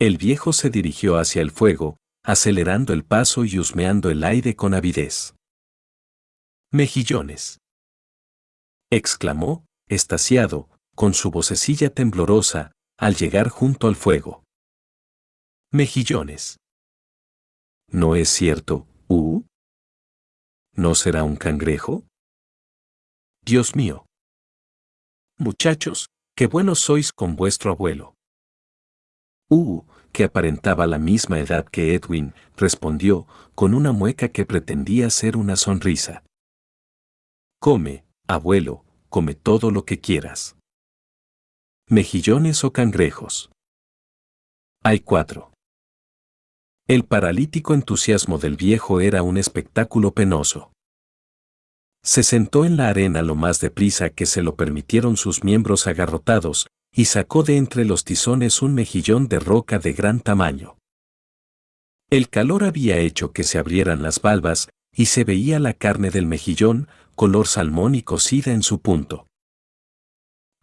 El 0.01 0.17
viejo 0.19 0.53
se 0.53 0.71
dirigió 0.71 1.19
hacia 1.19 1.41
el 1.41 1.51
fuego, 1.51 1.99
acelerando 2.25 2.93
el 2.93 3.05
paso 3.05 3.45
y 3.45 3.59
husmeando 3.59 4.11
el 4.11 4.25
aire 4.25 4.57
con 4.57 4.75
avidez. 4.75 5.35
Mejillones. 6.73 7.59
exclamó, 8.91 9.65
estaciado, 9.89 10.69
con 10.97 11.15
su 11.15 11.31
vocecilla 11.31 11.91
temblorosa, 11.91 12.73
al 12.99 13.15
llegar 13.15 13.49
junto 13.49 13.87
al 13.87 13.95
fuego. 13.95 14.43
Mejillones. 15.71 16.59
¿No 17.89 18.17
es 18.17 18.29
cierto, 18.29 18.89
uh? 19.09 19.43
¿No 20.73 20.95
será 20.97 21.23
un 21.23 21.37
cangrejo? 21.37 22.05
Dios 23.43 23.77
mío. 23.77 24.07
Muchachos, 25.39 26.09
qué 26.37 26.47
buenos 26.49 26.81
sois 26.81 27.13
con 27.13 27.37
vuestro 27.37 27.71
abuelo. 27.71 28.14
Uh, 29.51 29.83
que 30.13 30.25
aparentaba 30.25 30.87
la 30.87 30.99
misma 30.99 31.41
edad 31.41 31.67
que 31.67 31.95
Edwin, 31.95 32.35
respondió, 32.57 33.27
con 33.55 33.75
una 33.75 33.93
mueca 33.93 34.29
que 34.29 34.47
pretendía 34.47 35.11
ser 35.11 35.37
una 35.37 35.57
sonrisa. 35.57 36.23
Come, 37.61 38.05
abuelo, 38.27 38.85
come 39.09 39.35
todo 39.35 39.71
lo 39.71 39.85
que 39.85 40.01
quieras. 40.01 40.57
Mejillones 41.89 42.65
o 42.65 42.73
cangrejos. 42.73 43.51
Hay 44.83 45.01
cuatro. 45.01 45.53
El 46.87 47.05
paralítico 47.05 47.75
entusiasmo 47.75 48.39
del 48.39 48.57
viejo 48.57 49.01
era 49.01 49.23
un 49.23 49.39
espectáculo 49.39 50.13
penoso. 50.13 50.73
Se 52.03 52.23
sentó 52.23 52.67
en 52.67 52.77
la 52.77 52.89
arena 52.89 53.23
lo 53.23 53.35
más 53.35 53.61
deprisa 53.61 54.11
que 54.11 54.27
se 54.27 54.43
lo 54.43 54.57
permitieron 54.57 55.17
sus 55.17 55.43
miembros 55.43 55.87
agarrotados, 55.87 56.67
y 56.95 57.07
sacó 57.07 57.43
de 57.43 57.57
entre 57.57 57.85
los 57.85 58.05
tizones 58.05 58.63
un 58.63 58.73
mejillón 58.73 59.27
de 59.27 59.41
roca 59.41 59.81
de 59.81 59.93
gran 59.93 60.21
tamaño. 60.21 60.79
El 62.09 62.29
calor 62.29 62.63
había 62.63 62.99
hecho 62.99 63.33
que 63.33 63.43
se 63.43 63.59
abrieran 63.59 64.01
las 64.03 64.23
valvas, 64.23 64.69
y 64.95 65.07
se 65.07 65.25
veía 65.25 65.59
la 65.59 65.75
carne 65.75 66.11
del 66.11 66.27
mejillón, 66.27 66.87
color 67.17 67.49
salmón 67.49 67.97
y 67.97 68.03
cocida 68.03 68.53
en 68.53 68.63
su 68.63 68.81
punto. 68.81 69.27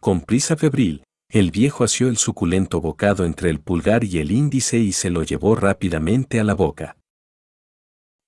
Con 0.00 0.22
prisa 0.22 0.56
febril, 0.56 1.04
el 1.28 1.50
viejo 1.50 1.84
asió 1.84 2.08
el 2.08 2.16
suculento 2.16 2.80
bocado 2.80 3.26
entre 3.26 3.50
el 3.50 3.60
pulgar 3.60 4.04
y 4.04 4.18
el 4.18 4.32
índice 4.32 4.78
y 4.78 4.92
se 4.92 5.10
lo 5.10 5.22
llevó 5.22 5.54
rápidamente 5.54 6.40
a 6.40 6.44
la 6.44 6.54
boca. 6.54 6.96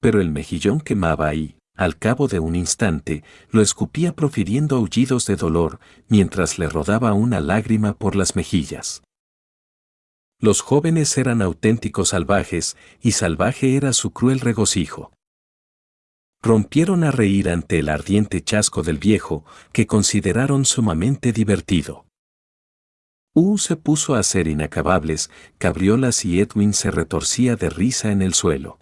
Pero 0.01 0.21
el 0.21 0.31
mejillón 0.31 0.81
quemaba 0.81 1.29
ahí, 1.29 1.57
al 1.75 1.99
cabo 1.99 2.29
de 2.29 2.39
un 2.39 2.55
instante, 2.55 3.25
lo 3.51 3.61
escupía 3.61 4.15
profiriendo 4.15 4.77
aullidos 4.77 5.27
de 5.27 5.37
dolor, 5.37 5.81
mientras 6.09 6.59
le 6.59 6.69
rodaba 6.69 7.13
una 7.15 7.41
lágrima 7.41 7.95
por 7.95 8.15
las 8.15 8.37
mejillas. 8.37 9.03
Los 10.39 10.61
jóvenes 10.61 11.17
eran 11.19 11.43
auténticos 11.43 12.11
salvajes, 12.11 12.77
y 13.01 13.13
salvaje 13.13 13.77
era 13.77 13.93
su 13.93 14.13
cruel 14.13 14.41
regocijo. 14.41 15.13
Rompieron 16.43 17.03
a 17.05 17.11
reír 17.11 17.49
ante 17.49 17.79
el 17.79 17.89
ardiente 17.89 18.43
chasco 18.43 18.83
del 18.83 18.99
viejo, 18.99 19.45
que 19.73 19.87
consideraron 19.87 20.65
sumamente 20.67 21.33
divertido. 21.33 22.07
U 23.35 23.59
se 23.59 23.77
puso 23.77 24.15
a 24.15 24.21
hacer 24.21 24.47
inacabables, 24.47 25.31
cabriolas 25.59 26.25
y 26.25 26.39
Edwin 26.39 26.73
se 26.73 26.93
retorcía 26.93 27.57
de 27.57 27.69
risa 27.69 28.13
en 28.13 28.23
el 28.23 28.35
suelo. 28.35 28.79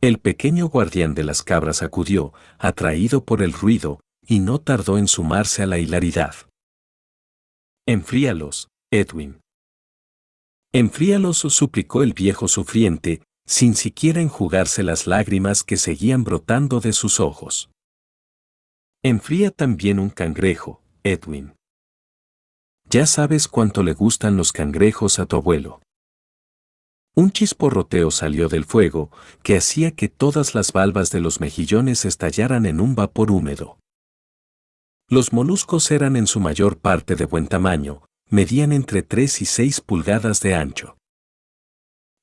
El 0.00 0.18
pequeño 0.18 0.68
guardián 0.68 1.14
de 1.14 1.24
las 1.24 1.42
cabras 1.42 1.82
acudió, 1.82 2.32
atraído 2.58 3.24
por 3.24 3.42
el 3.42 3.52
ruido, 3.52 4.00
y 4.26 4.40
no 4.40 4.60
tardó 4.60 4.98
en 4.98 5.08
sumarse 5.08 5.62
a 5.62 5.66
la 5.66 5.78
hilaridad. 5.78 6.34
Enfríalos, 7.86 8.68
Edwin. 8.90 9.40
Enfríalos, 10.72 11.38
suplicó 11.38 12.02
el 12.02 12.12
viejo 12.12 12.48
sufriente, 12.48 13.22
sin 13.46 13.74
siquiera 13.74 14.20
enjugarse 14.20 14.82
las 14.82 15.06
lágrimas 15.06 15.62
que 15.62 15.76
seguían 15.76 16.24
brotando 16.24 16.80
de 16.80 16.92
sus 16.92 17.20
ojos. 17.20 17.70
Enfría 19.02 19.50
también 19.52 19.98
un 19.98 20.10
cangrejo, 20.10 20.82
Edwin. 21.04 21.54
Ya 22.90 23.06
sabes 23.06 23.48
cuánto 23.48 23.82
le 23.82 23.94
gustan 23.94 24.36
los 24.36 24.52
cangrejos 24.52 25.18
a 25.18 25.26
tu 25.26 25.36
abuelo. 25.36 25.80
Un 27.18 27.30
chisporroteo 27.30 28.10
salió 28.10 28.48
del 28.48 28.66
fuego, 28.66 29.10
que 29.42 29.56
hacía 29.56 29.90
que 29.90 30.10
todas 30.10 30.54
las 30.54 30.72
valvas 30.72 31.10
de 31.10 31.20
los 31.20 31.40
mejillones 31.40 32.04
estallaran 32.04 32.66
en 32.66 32.78
un 32.78 32.94
vapor 32.94 33.30
húmedo. 33.30 33.78
Los 35.08 35.32
moluscos 35.32 35.90
eran 35.90 36.16
en 36.16 36.26
su 36.26 36.40
mayor 36.40 36.76
parte 36.78 37.16
de 37.16 37.24
buen 37.24 37.46
tamaño, 37.48 38.02
medían 38.28 38.70
entre 38.70 39.02
3 39.02 39.40
y 39.40 39.46
6 39.46 39.80
pulgadas 39.80 40.40
de 40.40 40.54
ancho. 40.54 40.98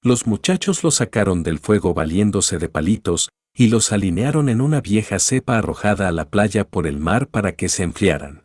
Los 0.04 0.28
muchachos 0.28 0.84
los 0.84 0.96
sacaron 0.96 1.42
del 1.42 1.58
fuego 1.58 1.96
valiéndose 1.96 2.60
de 2.60 2.70
palitos, 2.70 3.30
y 3.56 3.70
los 3.70 3.92
alinearon 3.92 4.48
en 4.48 4.62
una 4.62 4.80
vieja 4.80 5.18
cepa 5.18 5.58
arrojada 5.58 6.08
a 6.08 6.12
la 6.12 6.30
playa 6.30 6.68
por 6.68 6.86
el 6.86 7.00
mar 7.00 7.30
para 7.30 7.56
que 7.56 7.68
se 7.68 7.82
enfriaran. 7.82 8.44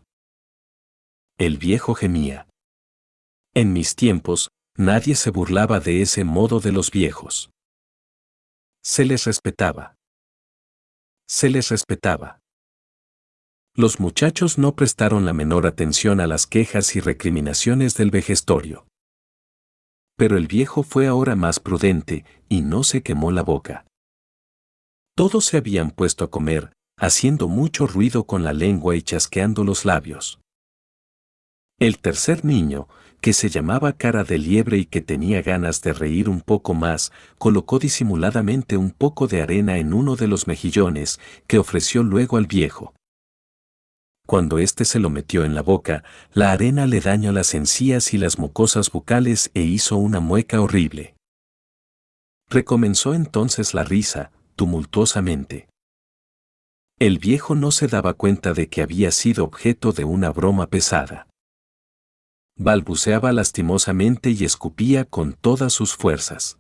El 1.37 1.59
viejo 1.59 1.95
gemía. 1.95 2.49
En 3.55 3.73
mis 3.73 3.97
tiempos, 3.97 4.51
nadie 4.79 5.17
se 5.17 5.31
burlaba 5.31 5.81
de 5.81 6.01
ese 6.01 6.25
modo 6.25 6.61
de 6.61 6.73
los 6.73 6.91
viejos. 6.91 7.51
Se 8.83 9.05
les 9.05 9.25
respetaba. 9.25 9.97
Se 11.29 11.51
les 11.51 11.69
respetaba. 11.69 12.39
Los 13.75 14.01
muchachos 14.01 14.57
no 14.57 14.75
prestaron 14.75 15.27
la 15.27 15.33
menor 15.33 15.67
atención 15.67 16.21
a 16.21 16.27
las 16.27 16.47
quejas 16.47 16.97
y 16.97 17.01
recriminaciones 17.01 17.95
del 17.95 18.11
vejestorio. 18.11 18.87
Pero 20.17 20.37
el 20.37 20.47
viejo 20.47 20.83
fue 20.83 21.07
ahora 21.07 21.37
más 21.37 21.61
prudente 21.61 22.25
y 22.49 22.63
no 22.63 22.83
se 22.83 23.03
quemó 23.03 23.31
la 23.31 23.43
boca. 23.43 23.85
Todos 25.17 25.45
se 25.45 25.59
habían 25.59 25.91
puesto 25.91 26.25
a 26.25 26.31
comer, 26.31 26.73
haciendo 26.97 27.49
mucho 27.49 27.87
ruido 27.87 28.25
con 28.25 28.45
la 28.45 28.53
lengua 28.53 28.97
y 28.97 29.03
chasqueando 29.03 29.65
los 29.65 29.85
labios. 29.85 30.41
El 31.79 31.99
tercer 31.99 32.45
niño, 32.45 32.89
que 33.21 33.33
se 33.33 33.49
llamaba 33.49 33.93
cara 33.93 34.25
de 34.25 34.39
liebre 34.39 34.79
y 34.79 34.87
que 34.87 35.01
tenía 35.01 35.43
ganas 35.43 35.83
de 35.83 35.93
reír 35.93 36.29
un 36.29 36.41
poco 36.41 36.75
más, 36.75 37.13
colocó 37.39 37.79
disimuladamente 37.79 38.77
un 38.77 38.91
poco 38.91 39.27
de 39.27 39.43
arena 39.43 39.79
en 39.79 39.93
uno 39.93 40.17
de 40.17 40.29
los 40.29 40.47
mejillones 40.47 41.19
que 41.47 41.59
ofreció 41.59 42.03
luego 42.03 42.37
al 42.37 42.47
viejo. 42.47 42.95
Cuando 44.27 44.59
éste 44.59 44.85
se 44.85 45.01
lo 45.01 45.11
metió 45.11 45.45
en 45.45 45.55
la 45.55 45.63
boca, 45.63 46.05
la 46.33 46.53
arena 46.53 46.87
le 46.87 47.01
dañó 47.01 47.33
las 47.33 47.55
encías 47.55 48.13
y 48.13 48.19
las 48.19 48.39
mucosas 48.39 48.91
bucales 48.91 49.51
e 49.55 49.63
hizo 49.63 49.97
una 49.97 50.21
mueca 50.21 50.61
horrible. 50.61 51.15
Recomenzó 52.51 53.15
entonces 53.15 53.75
la 53.75 53.85
risa, 53.85 54.31
tumultuosamente. 54.55 55.69
El 56.99 57.19
viejo 57.19 57.55
no 57.55 57.71
se 57.71 57.87
daba 57.87 58.15
cuenta 58.15 58.53
de 58.53 58.69
que 58.69 58.83
había 58.83 59.13
sido 59.13 59.45
objeto 59.45 59.93
de 59.93 60.05
una 60.05 60.31
broma 60.31 60.67
pesada 60.67 61.28
balbuceaba 62.59 63.33
lastimosamente 63.33 64.31
y 64.31 64.45
escupía 64.45 65.05
con 65.05 65.33
todas 65.33 65.73
sus 65.73 65.95
fuerzas. 65.95 66.59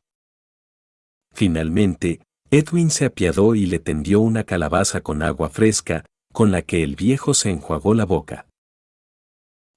Finalmente, 1.34 2.22
Edwin 2.50 2.90
se 2.90 3.04
apiadó 3.04 3.54
y 3.54 3.66
le 3.66 3.78
tendió 3.78 4.20
una 4.20 4.44
calabaza 4.44 5.02
con 5.02 5.22
agua 5.22 5.50
fresca, 5.50 6.06
con 6.32 6.50
la 6.50 6.62
que 6.62 6.82
el 6.82 6.96
viejo 6.96 7.34
se 7.34 7.50
enjuagó 7.50 7.94
la 7.94 8.04
boca. 8.04 8.46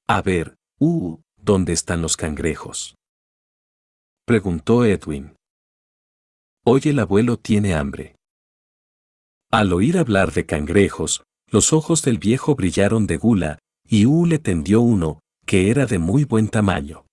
A 0.07 0.21
ver, 0.21 0.55
uh, 0.79 1.17
¿dónde 1.37 1.73
están 1.73 2.01
los 2.01 2.15
cangrejos? 2.15 2.95
Preguntó 4.25 4.85
Edwin. 4.85 5.35
Hoy 6.63 6.81
el 6.85 6.99
abuelo 6.99 7.37
tiene 7.37 7.73
hambre. 7.73 8.15
Al 9.49 9.73
oír 9.73 9.97
hablar 9.97 10.31
de 10.31 10.45
cangrejos, 10.45 11.23
los 11.47 11.73
ojos 11.73 12.03
del 12.03 12.19
viejo 12.19 12.55
brillaron 12.55 13.07
de 13.07 13.17
gula, 13.17 13.59
y 13.85 14.05
U 14.05 14.25
le 14.25 14.39
tendió 14.39 14.79
uno, 14.79 15.19
que 15.51 15.69
era 15.69 15.85
de 15.85 15.99
muy 15.99 16.23
buen 16.23 16.47
tamaño. 16.47 17.05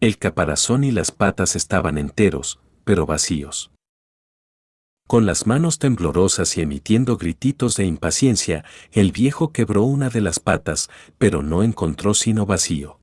El 0.00 0.18
caparazón 0.18 0.82
y 0.82 0.90
las 0.90 1.12
patas 1.12 1.54
estaban 1.54 1.96
enteros, 1.96 2.58
pero 2.82 3.06
vacíos. 3.06 3.70
Con 5.06 5.24
las 5.24 5.46
manos 5.46 5.78
temblorosas 5.78 6.58
y 6.58 6.62
emitiendo 6.62 7.16
grititos 7.16 7.76
de 7.76 7.86
impaciencia, 7.86 8.64
el 8.90 9.12
viejo 9.12 9.52
quebró 9.52 9.84
una 9.84 10.10
de 10.10 10.22
las 10.22 10.40
patas, 10.40 10.90
pero 11.16 11.44
no 11.44 11.62
encontró 11.62 12.14
sino 12.14 12.46
vacío. 12.46 12.98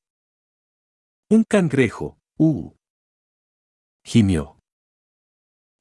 Un 1.30 1.46
cangrejo, 1.46 2.18
uh. 2.38 2.74
Gimió. 4.04 4.58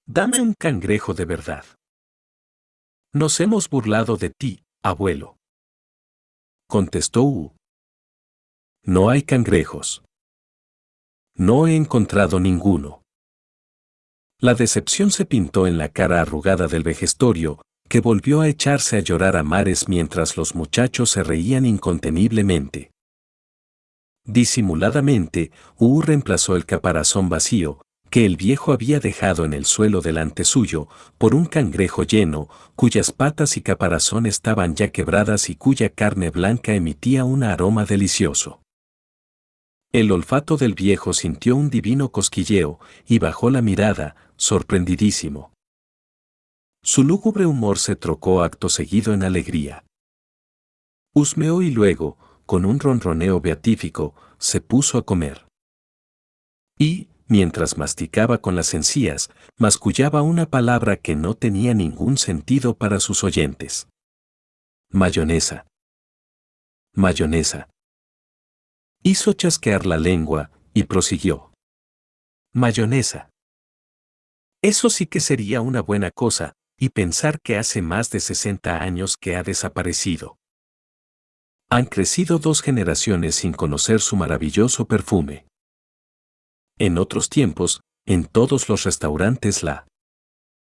Dame 0.07 0.41
un 0.41 0.55
cangrejo 0.55 1.15
de 1.15 1.25
verdad. 1.25 1.65
Nos 3.13 3.41
hemos 3.41 3.69
burlado 3.69 4.17
de 4.17 4.31
ti, 4.31 4.63
abuelo. 4.85 5.37
Contestó 6.69 7.25
U. 7.25 7.60
No 8.85 9.11
hay 9.11 9.23
cangrejos. 9.23 10.03
No 11.37 11.67
he 11.67 11.77
encontrado 11.77 12.41
ninguno. 12.41 13.03
La 14.41 14.55
decepción 14.55 15.11
se 15.11 15.27
pintó 15.27 15.67
en 15.67 15.77
la 15.77 15.91
cara 15.91 16.23
arrugada 16.23 16.67
del 16.67 16.83
vejestorio, 16.83 17.61
que 17.91 18.01
volvió 18.01 18.41
a 18.41 18.49
echarse 18.49 18.97
a 18.97 19.01
llorar 19.01 19.37
a 19.37 19.43
mares 19.43 19.87
mientras 19.87 20.39
los 20.39 20.55
muchachos 20.55 21.11
se 21.11 21.23
reían 21.23 21.67
inconteniblemente. 21.67 22.91
Disimuladamente, 24.25 25.51
U 25.77 26.01
reemplazó 26.01 26.57
el 26.57 26.65
caparazón 26.65 27.29
vacío, 27.29 27.83
que 28.09 28.25
el 28.25 28.39
viejo 28.39 28.73
había 28.73 28.99
dejado 28.99 29.45
en 29.45 29.53
el 29.53 29.67
suelo 29.67 30.01
delante 30.01 30.45
suyo, 30.45 30.89
por 31.19 31.35
un 31.35 31.45
cangrejo 31.45 32.03
lleno, 32.03 32.49
cuyas 32.77 33.13
patas 33.13 33.59
y 33.59 33.61
caparazón 33.61 34.25
estaban 34.25 34.75
ya 34.75 34.89
quebradas 34.89 35.51
y 35.51 35.55
cuya 35.55 35.91
carne 35.91 36.31
blanca 36.31 36.73
emitía 36.75 37.25
un 37.25 37.43
aroma 37.43 37.85
delicioso. 37.85 38.60
El 39.93 40.13
olfato 40.13 40.57
del 40.57 40.75
viejo 40.75 41.13
sintió 41.13 41.57
un 41.57 41.69
divino 41.69 42.13
cosquilleo 42.13 42.79
y 43.07 43.19
bajó 43.19 43.51
la 43.51 43.61
mirada, 43.61 44.15
sorprendidísimo. 44.37 45.53
Su 46.83 47.03
lúgubre 47.03 47.45
humor 47.45 47.79
se 47.79 47.97
trocó 47.97 48.43
acto 48.43 48.69
seguido 48.69 49.13
en 49.13 49.25
alegría. 49.25 49.85
Husmeó 51.13 51.61
y 51.61 51.73
luego, 51.73 52.17
con 52.47 52.65
un 52.65 52.79
ronroneo 52.79 53.41
beatífico, 53.41 54.15
se 54.39 54.61
puso 54.61 54.97
a 54.97 55.05
comer. 55.05 55.47
Y, 56.79 57.09
mientras 57.27 57.77
masticaba 57.77 58.39
con 58.39 58.55
las 58.55 58.75
encías, 58.75 59.29
mascullaba 59.59 60.23
una 60.23 60.47
palabra 60.47 60.99
que 60.99 61.17
no 61.17 61.35
tenía 61.35 61.75
ningún 61.75 62.17
sentido 62.17 62.77
para 62.77 63.01
sus 63.01 63.25
oyentes. 63.25 63.89
Mayonesa. 64.93 65.67
Mayonesa. 66.95 67.69
Hizo 69.03 69.33
chasquear 69.33 69.87
la 69.87 69.97
lengua 69.97 70.51
y 70.75 70.85
prosiguió. 70.85 71.55
Mayonesa. 72.53 73.31
Eso 74.63 74.91
sí 74.91 75.07
que 75.07 75.21
sería 75.21 75.63
una 75.63 75.81
buena 75.81 76.11
cosa, 76.11 76.53
y 76.79 76.91
pensar 76.91 77.41
que 77.41 77.57
hace 77.57 77.81
más 77.81 78.11
de 78.11 78.21
60 78.21 78.83
años 78.83 79.17
que 79.17 79.37
ha 79.37 79.43
desaparecido. 79.43 80.37
Han 81.71 81.87
crecido 81.87 82.39
dos 82.39 82.61
generaciones 82.61 83.37
sin 83.37 83.53
conocer 83.53 84.01
su 84.01 84.17
maravilloso 84.17 84.87
perfume. 84.87 85.47
En 86.79 86.99
otros 86.99 87.31
tiempos, 87.31 87.81
en 88.07 88.27
todos 88.27 88.69
los 88.69 88.85
restaurantes 88.85 89.63
la 89.63 89.87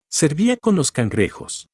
servía 0.08 0.56
con 0.56 0.76
los 0.76 0.92
cangrejos. 0.92 1.66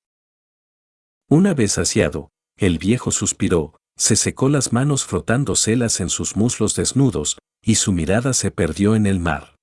Una 1.29 1.53
vez 1.53 1.73
saciado, 1.73 2.31
el 2.57 2.79
viejo 2.79 3.11
suspiró, 3.11 3.78
se 3.99 4.17
secó 4.17 4.49
las 4.49 4.73
manos 4.73 5.05
frotándoselas 5.05 6.01
en 6.01 6.09
sus 6.09 6.37
muslos 6.37 6.75
desnudos, 6.75 7.39
y 7.61 7.75
su 7.75 7.93
mirada 7.93 8.33
se 8.33 8.51
perdió 8.51 8.95
en 8.95 9.07
el 9.07 9.19
mar. 9.19 9.57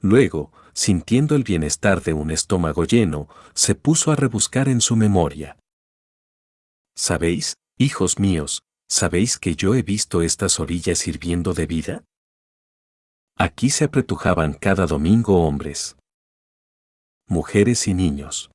Luego, 0.00 0.52
sintiendo 0.74 1.36
el 1.36 1.44
bienestar 1.44 2.02
de 2.02 2.12
un 2.12 2.30
estómago 2.30 2.84
lleno, 2.84 3.28
se 3.54 3.74
puso 3.74 4.10
a 4.10 4.16
rebuscar 4.16 4.68
en 4.68 4.80
su 4.80 4.96
memoria. 4.96 5.56
¿Sabéis, 6.96 7.54
hijos 7.78 8.18
míos, 8.18 8.62
sabéis 8.90 9.38
que 9.38 9.54
yo 9.56 9.74
he 9.74 9.82
visto 9.82 10.20
estas 10.20 10.60
orillas 10.60 10.98
sirviendo 10.98 11.54
de 11.54 11.66
vida? 11.66 12.04
Aquí 13.36 13.70
se 13.70 13.84
apretujaban 13.84 14.52
cada 14.52 14.86
domingo 14.86 15.46
hombres, 15.46 15.96
mujeres 17.26 17.88
y 17.88 17.94
niños. 17.94 18.50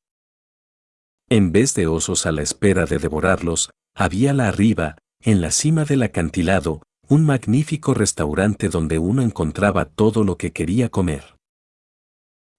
En 1.30 1.52
vez 1.52 1.74
de 1.76 1.88
osos 1.88 2.26
a 2.26 2.32
la 2.32 2.41
espera 2.41 2.86
de 2.86 2.98
devorarlos, 2.98 3.72
había 3.95 4.34
la 4.34 4.47
arriba, 4.47 4.97
en 5.21 5.41
la 5.41 5.52
cima 5.52 5.86
del 5.86 6.04
acantilado, 6.04 6.82
un 7.08 7.25
magnífico 7.25 7.93
restaurante 7.93 8.69
donde 8.69 8.99
uno 8.99 9.21
encontraba 9.21 9.86
todo 9.86 10.23
lo 10.23 10.38
que 10.38 10.52
quería 10.52 10.89
comer. 10.89 11.36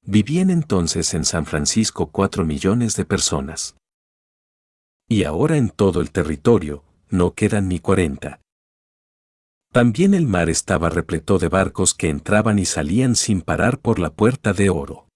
Vivían 0.02 0.50
entonces 0.50 1.14
en 1.14 1.24
San 1.24 1.46
Francisco 1.46 2.10
cuatro 2.10 2.44
millones 2.44 2.96
de 2.96 3.04
personas. 3.04 3.76
Y 5.08 5.24
ahora 5.24 5.56
en 5.56 5.70
todo 5.70 6.00
el 6.00 6.10
territorio, 6.10 6.84
no 7.10 7.34
quedan 7.34 7.68
ni 7.68 7.80
cuarenta. 7.80 8.40
También 9.72 10.14
el 10.14 10.26
mar 10.26 10.48
estaba 10.48 10.88
repleto 10.88 11.38
de 11.38 11.48
barcos 11.48 11.94
que 11.94 12.08
entraban 12.08 12.58
y 12.58 12.64
salían 12.64 13.14
sin 13.14 13.40
parar 13.40 13.78
por 13.78 14.00
la 14.00 14.10
puerta 14.10 14.52
de 14.52 14.68
oro. 14.68 15.06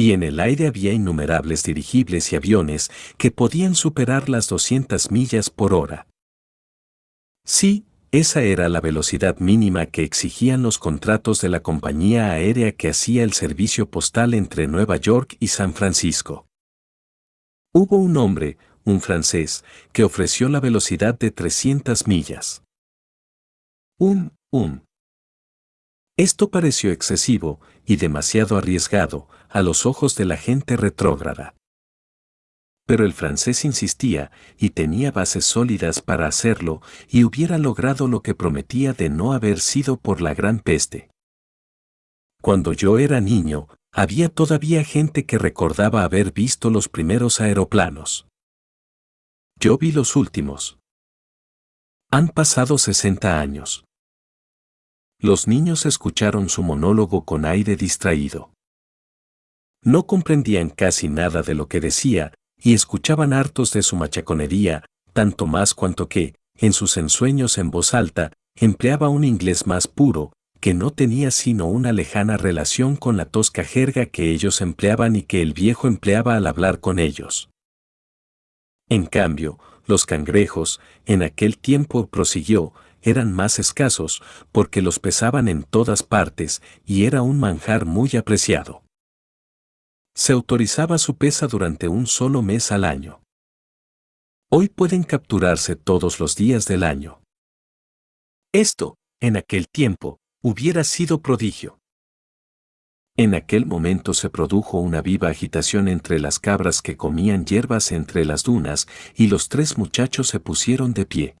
Y 0.00 0.14
en 0.14 0.22
el 0.22 0.40
aire 0.40 0.66
había 0.66 0.94
innumerables 0.94 1.62
dirigibles 1.62 2.32
y 2.32 2.36
aviones 2.36 2.90
que 3.18 3.30
podían 3.30 3.74
superar 3.74 4.30
las 4.30 4.48
200 4.48 5.10
millas 5.10 5.50
por 5.50 5.74
hora. 5.74 6.06
Sí, 7.44 7.84
esa 8.10 8.40
era 8.40 8.70
la 8.70 8.80
velocidad 8.80 9.40
mínima 9.40 9.84
que 9.84 10.02
exigían 10.02 10.62
los 10.62 10.78
contratos 10.78 11.42
de 11.42 11.50
la 11.50 11.60
compañía 11.60 12.32
aérea 12.32 12.72
que 12.72 12.88
hacía 12.88 13.24
el 13.24 13.34
servicio 13.34 13.90
postal 13.90 14.32
entre 14.32 14.68
Nueva 14.68 14.96
York 14.96 15.36
y 15.38 15.48
San 15.48 15.74
Francisco. 15.74 16.46
Hubo 17.74 17.98
un 17.98 18.16
hombre, 18.16 18.56
un 18.86 19.02
francés, 19.02 19.66
que 19.92 20.04
ofreció 20.04 20.48
la 20.48 20.60
velocidad 20.60 21.18
de 21.18 21.30
300 21.30 22.06
millas. 22.06 22.62
Un, 23.98 24.32
un. 24.50 24.82
Esto 26.16 26.50
pareció 26.50 26.90
excesivo 26.90 27.60
y 27.84 27.96
demasiado 27.96 28.56
arriesgado 28.56 29.28
a 29.50 29.62
los 29.62 29.84
ojos 29.86 30.14
de 30.16 30.24
la 30.24 30.36
gente 30.36 30.76
retrógrada. 30.76 31.54
Pero 32.86 33.04
el 33.04 33.12
francés 33.12 33.64
insistía 33.64 34.32
y 34.56 34.70
tenía 34.70 35.12
bases 35.12 35.44
sólidas 35.44 36.00
para 36.00 36.26
hacerlo 36.26 36.80
y 37.08 37.24
hubiera 37.24 37.58
logrado 37.58 38.08
lo 38.08 38.22
que 38.22 38.34
prometía 38.34 38.92
de 38.92 39.10
no 39.10 39.32
haber 39.32 39.60
sido 39.60 39.96
por 39.96 40.20
la 40.20 40.34
gran 40.34 40.60
peste. 40.60 41.10
Cuando 42.40 42.72
yo 42.72 42.98
era 42.98 43.20
niño, 43.20 43.68
había 43.92 44.28
todavía 44.28 44.82
gente 44.84 45.26
que 45.26 45.38
recordaba 45.38 46.04
haber 46.04 46.32
visto 46.32 46.70
los 46.70 46.88
primeros 46.88 47.40
aeroplanos. 47.40 48.26
Yo 49.58 49.76
vi 49.78 49.92
los 49.92 50.16
últimos. 50.16 50.78
Han 52.10 52.28
pasado 52.28 52.78
60 52.78 53.40
años. 53.40 53.84
Los 55.20 55.46
niños 55.46 55.86
escucharon 55.86 56.48
su 56.48 56.62
monólogo 56.62 57.24
con 57.24 57.44
aire 57.44 57.76
distraído. 57.76 58.52
No 59.82 60.06
comprendían 60.06 60.68
casi 60.68 61.08
nada 61.08 61.42
de 61.42 61.54
lo 61.54 61.68
que 61.68 61.80
decía, 61.80 62.32
y 62.62 62.74
escuchaban 62.74 63.32
hartos 63.32 63.72
de 63.72 63.82
su 63.82 63.96
machaconería, 63.96 64.84
tanto 65.12 65.46
más 65.46 65.74
cuanto 65.74 66.08
que, 66.08 66.34
en 66.56 66.72
sus 66.72 66.96
ensueños 66.96 67.56
en 67.56 67.70
voz 67.70 67.94
alta, 67.94 68.32
empleaba 68.54 69.08
un 69.08 69.24
inglés 69.24 69.66
más 69.66 69.88
puro, 69.88 70.32
que 70.60 70.74
no 70.74 70.90
tenía 70.90 71.30
sino 71.30 71.66
una 71.66 71.92
lejana 71.92 72.36
relación 72.36 72.96
con 72.96 73.16
la 73.16 73.24
tosca 73.24 73.64
jerga 73.64 74.06
que 74.06 74.30
ellos 74.30 74.60
empleaban 74.60 75.16
y 75.16 75.22
que 75.22 75.40
el 75.40 75.54
viejo 75.54 75.88
empleaba 75.88 76.36
al 76.36 76.46
hablar 76.46 76.80
con 76.80 76.98
ellos. 76.98 77.48
En 78.90 79.06
cambio, 79.06 79.58
los 79.86 80.04
cangrejos, 80.04 80.80
en 81.06 81.22
aquel 81.22 81.56
tiempo 81.56 82.08
prosiguió, 82.08 82.74
eran 83.00 83.32
más 83.32 83.58
escasos, 83.58 84.22
porque 84.52 84.82
los 84.82 84.98
pesaban 84.98 85.48
en 85.48 85.62
todas 85.62 86.02
partes, 86.02 86.60
y 86.84 87.06
era 87.06 87.22
un 87.22 87.40
manjar 87.40 87.86
muy 87.86 88.10
apreciado. 88.16 88.82
Se 90.14 90.32
autorizaba 90.32 90.98
su 90.98 91.16
pesa 91.16 91.46
durante 91.46 91.88
un 91.88 92.06
solo 92.06 92.42
mes 92.42 92.72
al 92.72 92.84
año. 92.84 93.22
Hoy 94.50 94.68
pueden 94.68 95.04
capturarse 95.04 95.76
todos 95.76 96.18
los 96.18 96.34
días 96.34 96.66
del 96.66 96.82
año. 96.82 97.22
Esto, 98.52 98.96
en 99.20 99.36
aquel 99.36 99.68
tiempo, 99.68 100.18
hubiera 100.42 100.82
sido 100.82 101.22
prodigio. 101.22 101.78
En 103.16 103.34
aquel 103.34 103.66
momento 103.66 104.14
se 104.14 104.30
produjo 104.30 104.78
una 104.78 105.02
viva 105.02 105.28
agitación 105.28 105.88
entre 105.88 106.18
las 106.18 106.38
cabras 106.38 106.82
que 106.82 106.96
comían 106.96 107.44
hierbas 107.44 107.92
entre 107.92 108.24
las 108.24 108.42
dunas 108.42 108.88
y 109.14 109.28
los 109.28 109.48
tres 109.48 109.78
muchachos 109.78 110.28
se 110.28 110.40
pusieron 110.40 110.94
de 110.94 111.06
pie. 111.06 111.36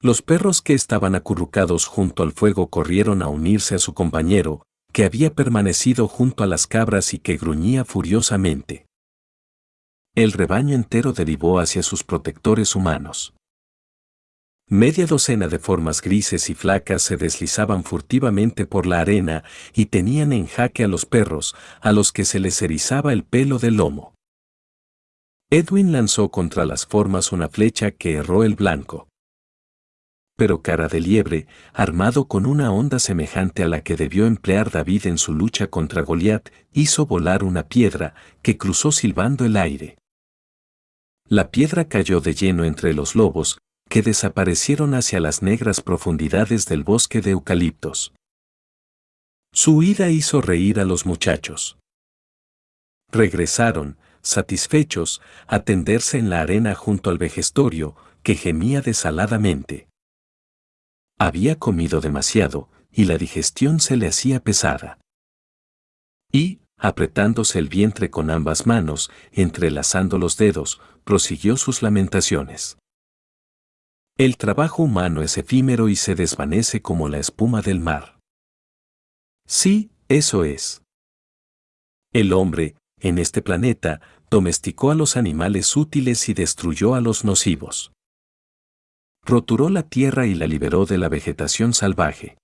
Los 0.00 0.22
perros 0.22 0.62
que 0.62 0.74
estaban 0.74 1.14
acurrucados 1.14 1.86
junto 1.86 2.22
al 2.22 2.32
fuego 2.32 2.68
corrieron 2.68 3.22
a 3.22 3.28
unirse 3.28 3.74
a 3.74 3.78
su 3.78 3.94
compañero, 3.94 4.65
que 4.96 5.04
había 5.04 5.34
permanecido 5.34 6.08
junto 6.08 6.42
a 6.42 6.46
las 6.46 6.66
cabras 6.66 7.12
y 7.12 7.18
que 7.18 7.36
gruñía 7.36 7.84
furiosamente. 7.84 8.86
El 10.14 10.32
rebaño 10.32 10.74
entero 10.74 11.12
derivó 11.12 11.60
hacia 11.60 11.82
sus 11.82 12.02
protectores 12.02 12.74
humanos. 12.74 13.34
Media 14.70 15.04
docena 15.04 15.48
de 15.48 15.58
formas 15.58 16.00
grises 16.00 16.48
y 16.48 16.54
flacas 16.54 17.02
se 17.02 17.18
deslizaban 17.18 17.84
furtivamente 17.84 18.64
por 18.64 18.86
la 18.86 19.00
arena 19.00 19.44
y 19.74 19.84
tenían 19.84 20.32
en 20.32 20.46
jaque 20.46 20.84
a 20.84 20.88
los 20.88 21.04
perros, 21.04 21.54
a 21.82 21.92
los 21.92 22.10
que 22.10 22.24
se 22.24 22.40
les 22.40 22.62
erizaba 22.62 23.12
el 23.12 23.22
pelo 23.22 23.58
del 23.58 23.74
lomo. 23.74 24.14
Edwin 25.50 25.92
lanzó 25.92 26.30
contra 26.30 26.64
las 26.64 26.86
formas 26.86 27.32
una 27.32 27.50
flecha 27.50 27.90
que 27.90 28.14
erró 28.14 28.44
el 28.44 28.54
blanco. 28.54 29.08
Pero 30.36 30.60
cara 30.60 30.88
de 30.88 31.00
liebre, 31.00 31.46
armado 31.72 32.28
con 32.28 32.44
una 32.44 32.70
onda 32.70 32.98
semejante 32.98 33.62
a 33.62 33.68
la 33.68 33.82
que 33.82 33.96
debió 33.96 34.26
emplear 34.26 34.70
David 34.70 35.06
en 35.06 35.16
su 35.16 35.32
lucha 35.32 35.68
contra 35.68 36.02
Goliat, 36.02 36.50
hizo 36.72 37.06
volar 37.06 37.42
una 37.42 37.68
piedra 37.68 38.14
que 38.42 38.58
cruzó 38.58 38.92
silbando 38.92 39.46
el 39.46 39.56
aire. 39.56 39.96
La 41.26 41.50
piedra 41.50 41.88
cayó 41.88 42.20
de 42.20 42.34
lleno 42.34 42.64
entre 42.64 42.92
los 42.92 43.14
lobos, 43.14 43.58
que 43.88 44.02
desaparecieron 44.02 44.94
hacia 44.94 45.20
las 45.20 45.42
negras 45.42 45.80
profundidades 45.80 46.66
del 46.66 46.84
bosque 46.84 47.20
de 47.22 47.30
eucaliptos. 47.30 48.12
Su 49.52 49.78
huida 49.78 50.10
hizo 50.10 50.42
reír 50.42 50.80
a 50.80 50.84
los 50.84 51.06
muchachos. 51.06 51.78
Regresaron, 53.10 53.96
satisfechos, 54.20 55.22
a 55.46 55.60
tenderse 55.60 56.18
en 56.18 56.28
la 56.28 56.42
arena 56.42 56.74
junto 56.74 57.08
al 57.08 57.16
vejestorio, 57.16 57.96
que 58.22 58.34
gemía 58.34 58.82
desaladamente. 58.82 59.88
Había 61.18 61.58
comido 61.58 62.00
demasiado, 62.00 62.68
y 62.90 63.04
la 63.04 63.18
digestión 63.18 63.80
se 63.80 63.96
le 63.96 64.06
hacía 64.06 64.40
pesada. 64.40 64.98
Y, 66.32 66.60
apretándose 66.76 67.58
el 67.58 67.68
vientre 67.68 68.10
con 68.10 68.30
ambas 68.30 68.66
manos, 68.66 69.10
entrelazando 69.32 70.18
los 70.18 70.36
dedos, 70.36 70.80
prosiguió 71.04 71.56
sus 71.56 71.82
lamentaciones. 71.82 72.78
El 74.18 74.36
trabajo 74.36 74.82
humano 74.82 75.22
es 75.22 75.36
efímero 75.36 75.88
y 75.88 75.96
se 75.96 76.14
desvanece 76.14 76.80
como 76.80 77.08
la 77.08 77.18
espuma 77.18 77.60
del 77.60 77.80
mar. 77.80 78.18
Sí, 79.46 79.90
eso 80.08 80.44
es. 80.44 80.82
El 82.12 82.32
hombre, 82.32 82.76
en 83.00 83.18
este 83.18 83.42
planeta, 83.42 84.00
domesticó 84.30 84.90
a 84.90 84.94
los 84.94 85.16
animales 85.16 85.76
útiles 85.76 86.28
y 86.28 86.34
destruyó 86.34 86.94
a 86.94 87.00
los 87.00 87.24
nocivos. 87.24 87.92
Roturó 89.26 89.70
la 89.70 89.82
tierra 89.82 90.26
y 90.26 90.36
la 90.36 90.46
liberó 90.46 90.86
de 90.86 90.98
la 90.98 91.08
vegetación 91.08 91.74
salvaje. 91.74 92.38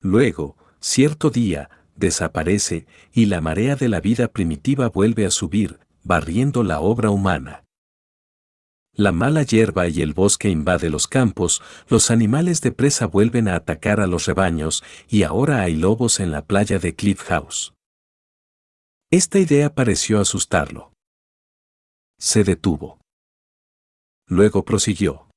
Luego, 0.00 0.56
cierto 0.80 1.30
día, 1.30 1.70
desaparece 1.94 2.86
y 3.12 3.26
la 3.26 3.40
marea 3.40 3.76
de 3.76 3.88
la 3.88 4.00
vida 4.00 4.26
primitiva 4.26 4.88
vuelve 4.88 5.24
a 5.24 5.30
subir, 5.30 5.78
barriendo 6.02 6.64
la 6.64 6.80
obra 6.80 7.10
humana. 7.10 7.64
La 8.94 9.12
mala 9.12 9.44
hierba 9.44 9.86
y 9.86 10.02
el 10.02 10.12
bosque 10.14 10.48
invade 10.48 10.90
los 10.90 11.06
campos, 11.06 11.62
los 11.88 12.10
animales 12.10 12.60
de 12.60 12.72
presa 12.72 13.06
vuelven 13.06 13.46
a 13.46 13.54
atacar 13.54 14.00
a 14.00 14.08
los 14.08 14.26
rebaños 14.26 14.82
y 15.08 15.22
ahora 15.22 15.62
hay 15.62 15.76
lobos 15.76 16.18
en 16.18 16.32
la 16.32 16.44
playa 16.44 16.80
de 16.80 16.94
Cliff 16.96 17.22
House. 17.22 17.72
Esta 19.10 19.38
idea 19.38 19.74
pareció 19.74 20.20
asustarlo. 20.20 20.92
Se 22.18 22.42
detuvo. 22.42 22.98
Luego 24.26 24.64
prosiguió. 24.64 25.31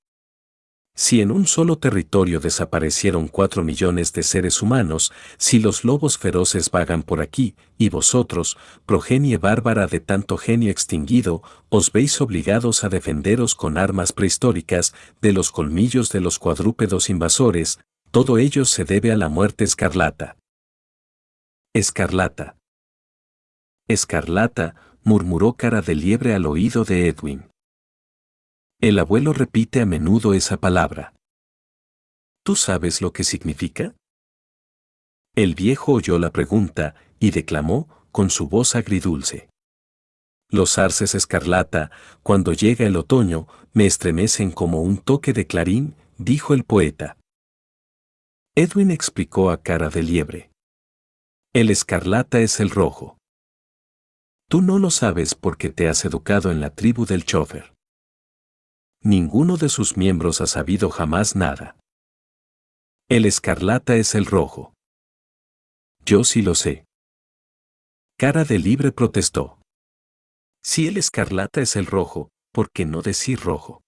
Si 0.98 1.20
en 1.20 1.30
un 1.30 1.46
solo 1.46 1.78
territorio 1.78 2.40
desaparecieron 2.40 3.28
cuatro 3.28 3.66
millones 3.66 4.14
de 4.14 4.24
seres 4.24 4.62
humanos, 4.62 5.12
si 5.38 5.60
los 5.60 5.84
lobos 5.84 6.18
feroces 6.18 6.72
vagan 6.72 7.04
por 7.04 7.20
aquí, 7.20 7.56
y 7.78 7.90
vosotros, 7.90 8.58
progenie 8.86 9.38
bárbara 9.38 9.88
de 9.88 10.00
tanto 10.00 10.38
genio 10.38 10.72
extinguido, 10.72 11.44
os 11.68 11.92
veis 11.92 12.22
obligados 12.22 12.86
a 12.86 12.90
defenderos 12.90 13.56
con 13.56 13.78
armas 13.78 14.14
prehistóricas 14.14 14.94
de 15.22 15.34
los 15.34 15.52
colmillos 15.52 16.12
de 16.14 16.22
los 16.22 16.40
cuadrúpedos 16.40 17.10
invasores, 17.10 17.80
todo 18.12 18.38
ello 18.38 18.64
se 18.64 18.86
debe 18.86 19.12
a 19.12 19.18
la 19.18 19.28
muerte 19.28 19.66
escarlata. 19.66 20.38
Escarlata. 21.74 22.56
Escarlata, 23.90 24.76
murmuró 25.04 25.54
cara 25.54 25.82
de 25.82 25.94
liebre 25.94 26.34
al 26.34 26.46
oído 26.46 26.86
de 26.86 27.10
Edwin. 27.10 27.55
El 28.82 29.00
abuelo 29.00 29.32
repite 29.32 29.82
a 29.82 29.86
menudo 29.86 30.34
esa 30.34 30.58
palabra. 30.58 31.14
¿Tú 32.44 32.56
sabes 32.56 33.02
lo 33.02 33.14
que 33.14 33.24
significa? 33.24 33.96
El 35.34 35.56
viejo 35.56 35.94
oyó 35.94 36.20
la 36.20 36.32
pregunta 36.32 36.96
y 37.20 37.32
declamó 37.32 37.88
con 38.12 38.30
su 38.30 38.50
voz 38.50 38.76
agridulce. 38.76 39.50
Los 40.50 40.78
arces 40.78 41.16
escarlata, 41.16 41.90
cuando 42.22 42.52
llega 42.52 42.86
el 42.86 42.98
otoño, 42.98 43.48
me 43.74 43.86
estremecen 43.86 44.52
como 44.52 44.82
un 44.82 44.98
toque 44.98 45.32
de 45.32 45.48
clarín, 45.48 45.96
dijo 46.18 46.54
el 46.54 46.66
poeta. 46.66 47.18
Edwin 48.56 48.92
explicó 48.92 49.52
a 49.52 49.64
cara 49.64 49.90
de 49.90 50.04
liebre. 50.04 50.52
El 51.54 51.70
escarlata 51.70 52.42
es 52.42 52.60
el 52.60 52.70
rojo. 52.70 53.18
Tú 54.50 54.62
no 54.62 54.80
lo 54.80 54.92
sabes 54.92 55.34
porque 55.34 55.70
te 55.70 55.88
has 55.88 56.04
educado 56.06 56.52
en 56.52 56.60
la 56.60 56.70
tribu 56.70 57.06
del 57.06 57.26
chofer 57.26 57.75
ninguno 59.06 59.56
de 59.58 59.70
sus 59.70 59.98
miembros 59.98 60.42
ha 60.42 60.48
sabido 60.48 60.90
jamás 60.90 61.36
nada. 61.36 61.78
El 63.08 63.26
escarlata 63.26 63.96
es 63.96 64.16
el 64.16 64.26
rojo. 64.26 64.74
Yo 66.04 66.24
sí 66.24 66.42
lo 66.42 66.56
sé. 66.56 66.86
Cara 68.18 68.46
de 68.46 68.58
libre 68.58 68.92
protestó. 68.92 69.60
Si 70.64 70.88
el 70.88 70.98
escarlata 70.98 71.62
es 71.62 71.76
el 71.76 71.86
rojo, 71.86 72.30
¿por 72.52 72.72
qué 72.72 72.86
no 72.86 73.04
decir 73.04 73.40
rojo? 73.40 73.84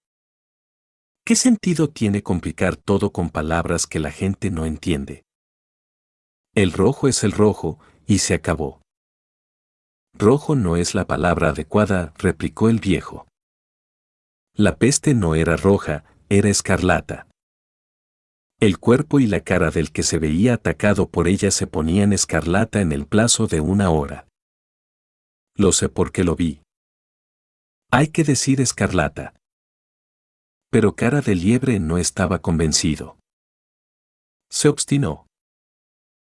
¿Qué 1.26 1.36
sentido 1.36 1.90
tiene 1.90 2.22
complicar 2.22 2.76
todo 2.76 3.12
con 3.12 3.32
palabras 3.32 3.88
que 3.88 4.00
la 4.00 4.12
gente 4.12 4.52
no 4.52 4.66
entiende? 4.66 5.24
El 6.54 6.74
rojo 6.74 7.08
es 7.08 7.24
el 7.24 7.32
rojo, 7.32 7.80
y 8.06 8.20
se 8.20 8.36
acabó. 8.36 8.82
Rojo 10.14 10.56
no 10.56 10.78
es 10.78 10.94
la 10.94 11.06
palabra 11.06 11.50
adecuada, 11.50 12.14
replicó 12.18 12.70
el 12.70 12.80
viejo. 12.80 13.27
La 14.60 14.76
peste 14.80 15.14
no 15.14 15.36
era 15.36 15.56
roja, 15.56 16.04
era 16.30 16.50
escarlata. 16.50 17.28
El 18.60 18.80
cuerpo 18.80 19.20
y 19.20 19.28
la 19.28 19.42
cara 19.42 19.70
del 19.70 19.92
que 19.92 20.02
se 20.02 20.18
veía 20.18 20.56
atacado 20.56 21.10
por 21.10 21.28
ella 21.28 21.52
se 21.52 21.68
ponían 21.68 22.12
escarlata 22.12 22.82
en 22.82 22.92
el 22.92 23.06
plazo 23.06 23.46
de 23.46 23.62
una 23.62 23.92
hora. 23.92 24.28
Lo 25.54 25.72
sé 25.72 25.90
porque 25.90 26.24
lo 26.24 26.36
vi. 26.36 26.64
Hay 27.92 28.08
que 28.08 28.24
decir 28.24 28.60
escarlata. 28.60 29.36
Pero 30.72 30.96
cara 30.96 31.22
de 31.22 31.36
liebre 31.36 31.80
no 31.80 32.00
estaba 32.00 32.40
convencido. 32.40 33.20
Se 34.50 34.70
obstinó. 34.70 35.28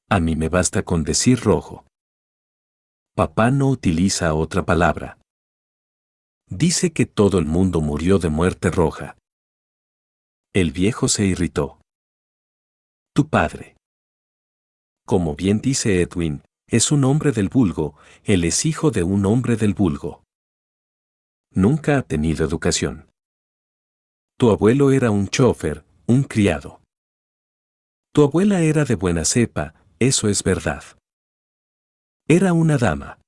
A 0.09 0.19
mí 0.19 0.35
me 0.35 0.49
basta 0.49 0.83
con 0.83 1.05
decir 1.05 1.39
rojo. 1.39 1.87
Papá 3.15 3.49
no 3.49 3.69
utiliza 3.69 4.33
otra 4.33 4.65
palabra. 4.65 5.19
Dice 6.49 6.93
que 6.93 7.07
todo 7.07 7.39
el 7.39 7.45
mundo 7.45 7.81
murió 7.81 8.19
de 8.19 8.29
muerte 8.29 8.69
roja. 8.69 9.17
El 10.53 10.71
viejo 10.71 11.07
se 11.07 11.25
irritó. 11.25 11.81
Tu 13.13 13.27
padre. 13.27 13.75
Como 15.07 15.35
bien 15.35 15.59
dice 15.59 16.01
Edwin, 16.01 16.43
es 16.67 16.91
un 16.91 17.03
hombre 17.03 17.31
del 17.31 17.49
vulgo, 17.49 17.95
él 18.23 18.43
es 18.43 18.65
hijo 18.65 18.91
de 18.91 19.03
un 19.03 19.25
hombre 19.25 19.55
del 19.55 19.73
vulgo. 19.73 20.23
Nunca 21.51 21.97
ha 21.97 22.01
tenido 22.03 22.45
educación. 22.45 23.09
Tu 24.37 24.51
abuelo 24.51 24.91
era 24.91 25.09
un 25.09 25.27
chofer, 25.27 25.83
un 26.05 26.23
criado. 26.23 26.81
Tu 28.13 28.23
abuela 28.23 28.61
era 28.61 28.85
de 28.85 28.95
buena 28.95 29.25
cepa, 29.25 29.73
eso 29.99 30.27
es 30.27 30.43
verdad. 30.43 30.83
Era 32.27 32.53
una 32.53 32.77
dama 32.77 33.19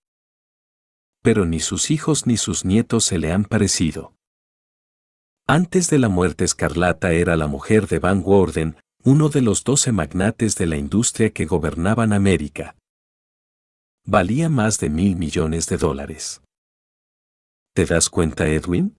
pero 1.28 1.46
ni 1.46 1.60
sus 1.60 1.92
hijos 1.92 2.26
ni 2.26 2.38
sus 2.38 2.64
nietos 2.64 3.04
se 3.04 3.18
le 3.18 3.34
han 3.34 3.44
parecido. 3.44 4.14
Antes 5.46 5.90
de 5.90 6.00
la 6.00 6.08
muerte 6.08 6.46
escarlata 6.46 7.12
era 7.12 7.36
la 7.36 7.48
mujer 7.48 7.88
de 7.88 8.00
Van 8.00 8.24
Worden, 8.26 8.78
uno 9.04 9.28
de 9.28 9.42
los 9.42 9.66
doce 9.66 9.92
magnates 9.92 10.56
de 10.56 10.68
la 10.68 10.78
industria 10.78 11.32
que 11.32 11.46
gobernaban 11.46 12.14
América. 12.14 12.78
Valía 14.06 14.48
más 14.48 14.80
de 14.80 14.90
mil 14.90 15.18
millones 15.18 15.68
de 15.68 15.76
dólares. 15.76 16.42
¿Te 17.76 17.86
das 17.86 18.10
cuenta, 18.10 18.48
Edwin? 18.48 18.96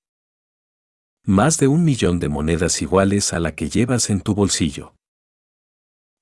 Más 1.25 1.57
de 1.57 1.69
un 1.69 1.83
millón 1.83 2.21
de 2.21 2.29
monedas 2.29 2.83
iguales 2.83 3.33
a 3.33 3.41
la 3.41 3.55
que 3.55 3.71
llevas 3.71 4.11
en 4.11 4.21
tu 4.21 4.35
bolsillo. 4.35 4.93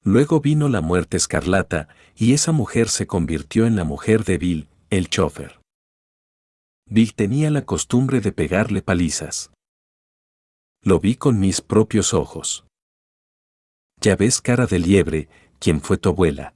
Luego 0.05 0.40
vino 0.40 0.69
la 0.69 0.83
muerte 0.83 1.16
escarlata, 1.16 1.88
y 2.14 2.33
esa 2.33 2.53
mujer 2.53 2.90
se 2.90 3.09
convirtió 3.09 3.66
en 3.66 3.75
la 3.75 3.83
mujer 3.83 4.23
de 4.23 4.38
Bill, 4.38 4.69
el 4.88 5.11
chofer. 5.11 5.65
Bill 6.88 7.14
tenía 7.14 7.51
la 7.51 7.64
costumbre 7.64 8.20
de 8.20 8.31
pegarle 8.31 8.81
palizas. 8.81 9.51
Lo 10.83 11.01
vi 11.01 11.16
con 11.16 11.40
mis 11.40 11.61
propios 11.61 12.14
ojos. 12.14 12.64
Ya 14.01 14.14
ves 14.14 14.40
cara 14.40 14.66
de 14.66 14.79
liebre, 14.79 15.29
¿quién 15.59 15.81
fue 15.81 15.99
tu 15.99 16.11
abuela? 16.11 16.55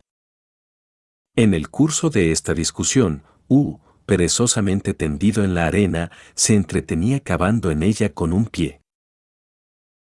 En 1.34 1.52
el 1.52 1.68
curso 1.68 2.10
de 2.10 2.30
esta 2.30 2.54
discusión, 2.54 3.24
U, 3.48 3.78
perezosamente 4.06 4.94
tendido 4.94 5.42
en 5.42 5.54
la 5.54 5.66
arena, 5.66 6.12
se 6.34 6.54
entretenía 6.54 7.18
cavando 7.18 7.72
en 7.72 7.82
ella 7.82 8.12
con 8.12 8.32
un 8.32 8.46
pie. 8.46 8.82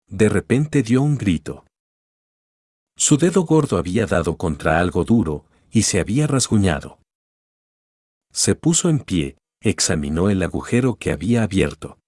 De 0.08 0.28
repente 0.28 0.82
dio 0.82 1.02
un 1.02 1.18
grito. 1.18 1.64
Su 2.96 3.16
dedo 3.16 3.42
gordo 3.42 3.78
había 3.78 4.06
dado 4.06 4.36
contra 4.36 4.80
algo 4.80 5.04
duro, 5.04 5.44
y 5.70 5.82
se 5.82 6.00
había 6.00 6.26
rasguñado. 6.26 6.98
Se 8.32 8.54
puso 8.54 8.88
en 8.88 9.00
pie, 9.00 9.36
examinó 9.60 10.30
el 10.30 10.42
agujero 10.42 10.96
que 10.96 11.12
había 11.12 11.42
abierto. 11.42 11.98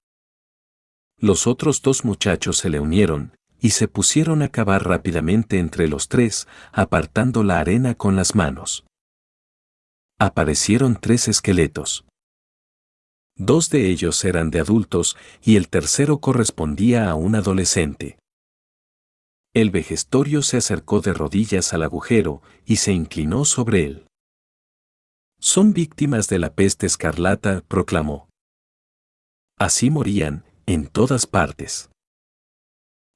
Los 1.16 1.46
otros 1.46 1.82
dos 1.82 2.04
muchachos 2.04 2.58
se 2.58 2.70
le 2.70 2.80
unieron, 2.80 3.32
y 3.60 3.70
se 3.70 3.88
pusieron 3.88 4.42
a 4.42 4.48
cavar 4.48 4.86
rápidamente 4.86 5.58
entre 5.58 5.88
los 5.88 6.08
tres, 6.08 6.46
apartando 6.72 7.42
la 7.42 7.58
arena 7.58 7.94
con 7.94 8.14
las 8.16 8.34
manos. 8.34 8.84
Aparecieron 10.18 10.98
tres 11.00 11.28
esqueletos. 11.28 12.04
Dos 13.36 13.70
de 13.70 13.88
ellos 13.88 14.24
eran 14.24 14.50
de 14.50 14.60
adultos 14.60 15.16
y 15.42 15.56
el 15.56 15.68
tercero 15.68 16.18
correspondía 16.18 17.08
a 17.08 17.14
un 17.14 17.36
adolescente. 17.36 18.18
El 19.54 19.70
vejestorio 19.70 20.42
se 20.42 20.56
acercó 20.56 21.00
de 21.00 21.14
rodillas 21.14 21.72
al 21.72 21.84
agujero 21.84 22.42
y 22.64 22.76
se 22.76 22.92
inclinó 22.92 23.44
sobre 23.44 23.84
él. 23.86 24.07
Son 25.40 25.72
víctimas 25.72 26.28
de 26.28 26.38
la 26.38 26.52
peste 26.54 26.86
escarlata, 26.86 27.62
proclamó. 27.68 28.28
Así 29.56 29.88
morían, 29.90 30.44
en 30.66 30.88
todas 30.88 31.26
partes. 31.26 31.90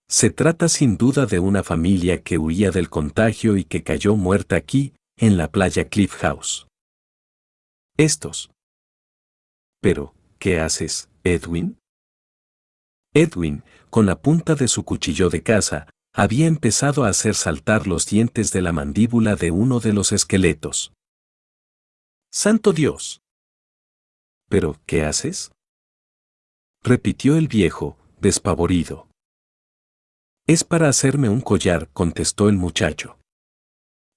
Se 0.09 0.31
trata 0.31 0.69
sin 0.69 0.97
duda 0.97 1.27
de 1.27 1.41
una 1.41 1.63
familia 1.63 2.23
que 2.23 2.39
huía 2.39 2.71
del 2.71 2.91
contagio 2.91 3.57
y 3.57 3.65
que 3.65 3.83
cayó 3.83 4.15
muerta 4.15 4.57
aquí, 4.57 4.95
en 5.17 5.37
la 5.37 5.51
playa 5.51 5.89
Cliff 5.89 6.15
House. 6.17 6.67
Estos. 7.97 8.51
Pero, 9.81 10.15
¿qué 10.39 10.61
haces, 10.61 11.09
Edwin? 11.25 11.79
Edwin, 13.15 13.65
con 13.91 14.07
la 14.07 14.21
punta 14.21 14.55
de 14.55 14.69
su 14.69 14.85
cuchillo 14.85 15.29
de 15.29 15.43
caza, 15.43 15.89
había 16.15 16.47
empezado 16.47 17.05
a 17.05 17.09
hacer 17.09 17.35
saltar 17.35 17.87
los 17.87 18.07
dientes 18.07 18.53
de 18.53 18.63
la 18.63 18.73
mandíbula 18.73 19.35
de 19.35 19.51
uno 19.51 19.81
de 19.81 19.93
los 19.93 20.13
esqueletos. 20.13 20.93
Santo 22.35 22.73
Dios. 22.73 23.21
¿Pero 24.49 24.81
qué 24.87 25.05
haces? 25.05 25.53
repitió 26.83 27.37
el 27.37 27.47
viejo, 27.47 27.99
despavorido. 28.23 29.07
Es 30.47 30.65
para 30.65 30.89
hacerme 30.89 31.29
un 31.29 31.43
collar, 31.43 31.91
contestó 31.93 32.49
el 32.49 32.57
muchacho. 32.57 33.19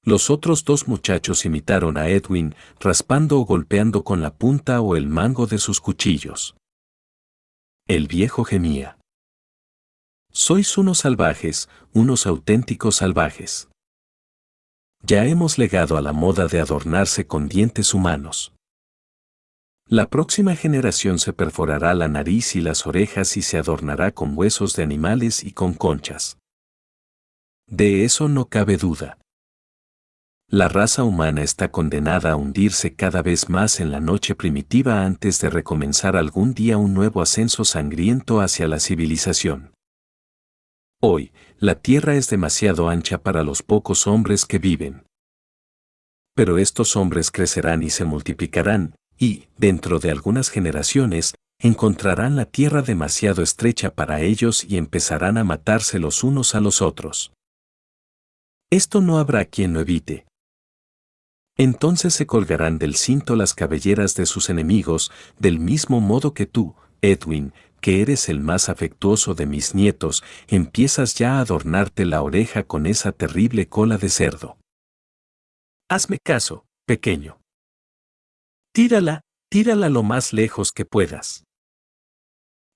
Los 0.01 0.29
otros 0.29 0.63
dos 0.63 0.87
muchachos 0.87 1.43
imitaron 1.43 1.97
a 1.97 2.07
Edwin, 2.07 2.55
raspando 2.79 3.37
o 3.37 3.45
golpeando 3.45 4.05
con 4.05 4.21
la 4.21 4.33
punta 4.33 4.79
o 4.79 4.95
el 4.95 5.09
mango 5.09 5.45
de 5.45 5.57
sus 5.57 5.81
cuchillos. 5.81 6.55
El 7.85 8.07
viejo 8.07 8.45
gemía. 8.45 8.97
Sois 10.31 10.77
unos 10.77 10.99
salvajes, 10.99 11.67
unos 11.91 12.25
auténticos 12.25 12.95
salvajes. 12.95 13.67
Ya 15.07 15.25
hemos 15.25 15.59
legado 15.59 15.97
a 15.97 16.01
la 16.01 16.13
moda 16.13 16.47
de 16.47 16.59
adornarse 16.59 17.27
con 17.27 17.47
dientes 17.47 17.93
humanos. 17.93 18.55
La 19.87 20.09
próxima 20.09 20.55
generación 20.55 21.19
se 21.19 21.31
perforará 21.31 21.93
la 21.93 22.07
nariz 22.07 22.55
y 22.55 22.61
las 22.61 22.87
orejas 22.87 23.37
y 23.37 23.43
se 23.43 23.59
adornará 23.59 24.13
con 24.13 24.35
huesos 24.35 24.75
de 24.75 24.81
animales 24.81 25.43
y 25.43 25.51
con 25.51 25.75
conchas. 25.75 26.39
De 27.67 28.03
eso 28.03 28.27
no 28.29 28.45
cabe 28.45 28.77
duda. 28.77 29.19
La 30.47 30.69
raza 30.69 31.03
humana 31.03 31.43
está 31.43 31.69
condenada 31.69 32.31
a 32.31 32.35
hundirse 32.35 32.95
cada 32.95 33.21
vez 33.21 33.47
más 33.47 33.79
en 33.79 33.91
la 33.91 33.99
noche 33.99 34.33
primitiva 34.33 35.05
antes 35.05 35.39
de 35.39 35.51
recomenzar 35.51 36.15
algún 36.15 36.55
día 36.55 36.77
un 36.77 36.95
nuevo 36.95 37.21
ascenso 37.21 37.63
sangriento 37.63 38.41
hacia 38.41 38.67
la 38.67 38.79
civilización. 38.79 39.71
Hoy, 40.99 41.31
la 41.59 41.75
tierra 41.75 42.15
es 42.15 42.29
demasiado 42.29 42.89
ancha 42.89 43.17
para 43.17 43.43
los 43.43 43.63
pocos 43.63 44.07
hombres 44.07 44.45
que 44.45 44.59
viven. 44.59 45.03
Pero 46.35 46.57
estos 46.57 46.95
hombres 46.97 47.31
crecerán 47.31 47.81
y 47.81 47.89
se 47.89 48.03
multiplicarán, 48.03 48.95
y, 49.17 49.47
dentro 49.57 49.99
de 49.99 50.11
algunas 50.11 50.49
generaciones, 50.49 51.33
encontrarán 51.59 52.35
la 52.35 52.45
tierra 52.45 52.81
demasiado 52.81 53.41
estrecha 53.41 53.93
para 53.93 54.19
ellos 54.19 54.65
y 54.65 54.77
empezarán 54.77 55.37
a 55.37 55.45
matarse 55.45 55.99
los 55.99 56.23
unos 56.23 56.55
a 56.55 56.59
los 56.59 56.81
otros. 56.81 57.31
Esto 58.69 58.99
no 58.99 59.17
habrá 59.17 59.45
quien 59.45 59.73
lo 59.73 59.79
evite. 59.79 60.25
Entonces 61.57 62.13
se 62.13 62.27
colgarán 62.27 62.79
del 62.79 62.95
cinto 62.95 63.37
las 63.37 63.53
cabelleras 63.53 64.15
de 64.15 64.25
sus 64.25 64.49
enemigos, 64.49 65.11
del 65.39 65.59
mismo 65.59 66.01
modo 66.01 66.33
que 66.33 66.45
tú, 66.45 66.75
Edwin, 67.01 67.53
que 67.85 68.01
eres 68.01 68.29
el 68.29 68.39
más 68.39 68.67
afectuoso 68.69 69.35
de 69.35 69.45
mis 69.45 69.75
nietos, 69.75 70.23
empiezas 70.47 71.13
ya 71.13 71.37
a 71.37 71.41
adornarte 71.41 72.03
la 72.05 72.23
oreja 72.23 72.63
con 72.63 72.87
esa 72.87 73.11
terrible 73.11 73.69
cola 73.69 73.99
de 73.99 74.09
cerdo. 74.09 74.57
Hazme 75.87 76.17
caso, 76.17 76.65
pequeño. 76.87 77.39
Tírala, 78.73 79.21
tírala 79.51 79.89
lo 79.89 80.01
más 80.01 80.33
lejos 80.33 80.71
que 80.71 80.83
puedas. 80.83 81.43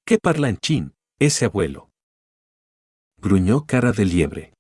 ¡Qué 0.05 0.19
parlanchín, 0.19 0.93
ese 1.19 1.45
abuelo! 1.45 1.89
Gruñó 3.19 3.65
cara 3.65 3.93
de 3.93 4.05
liebre. 4.05 4.53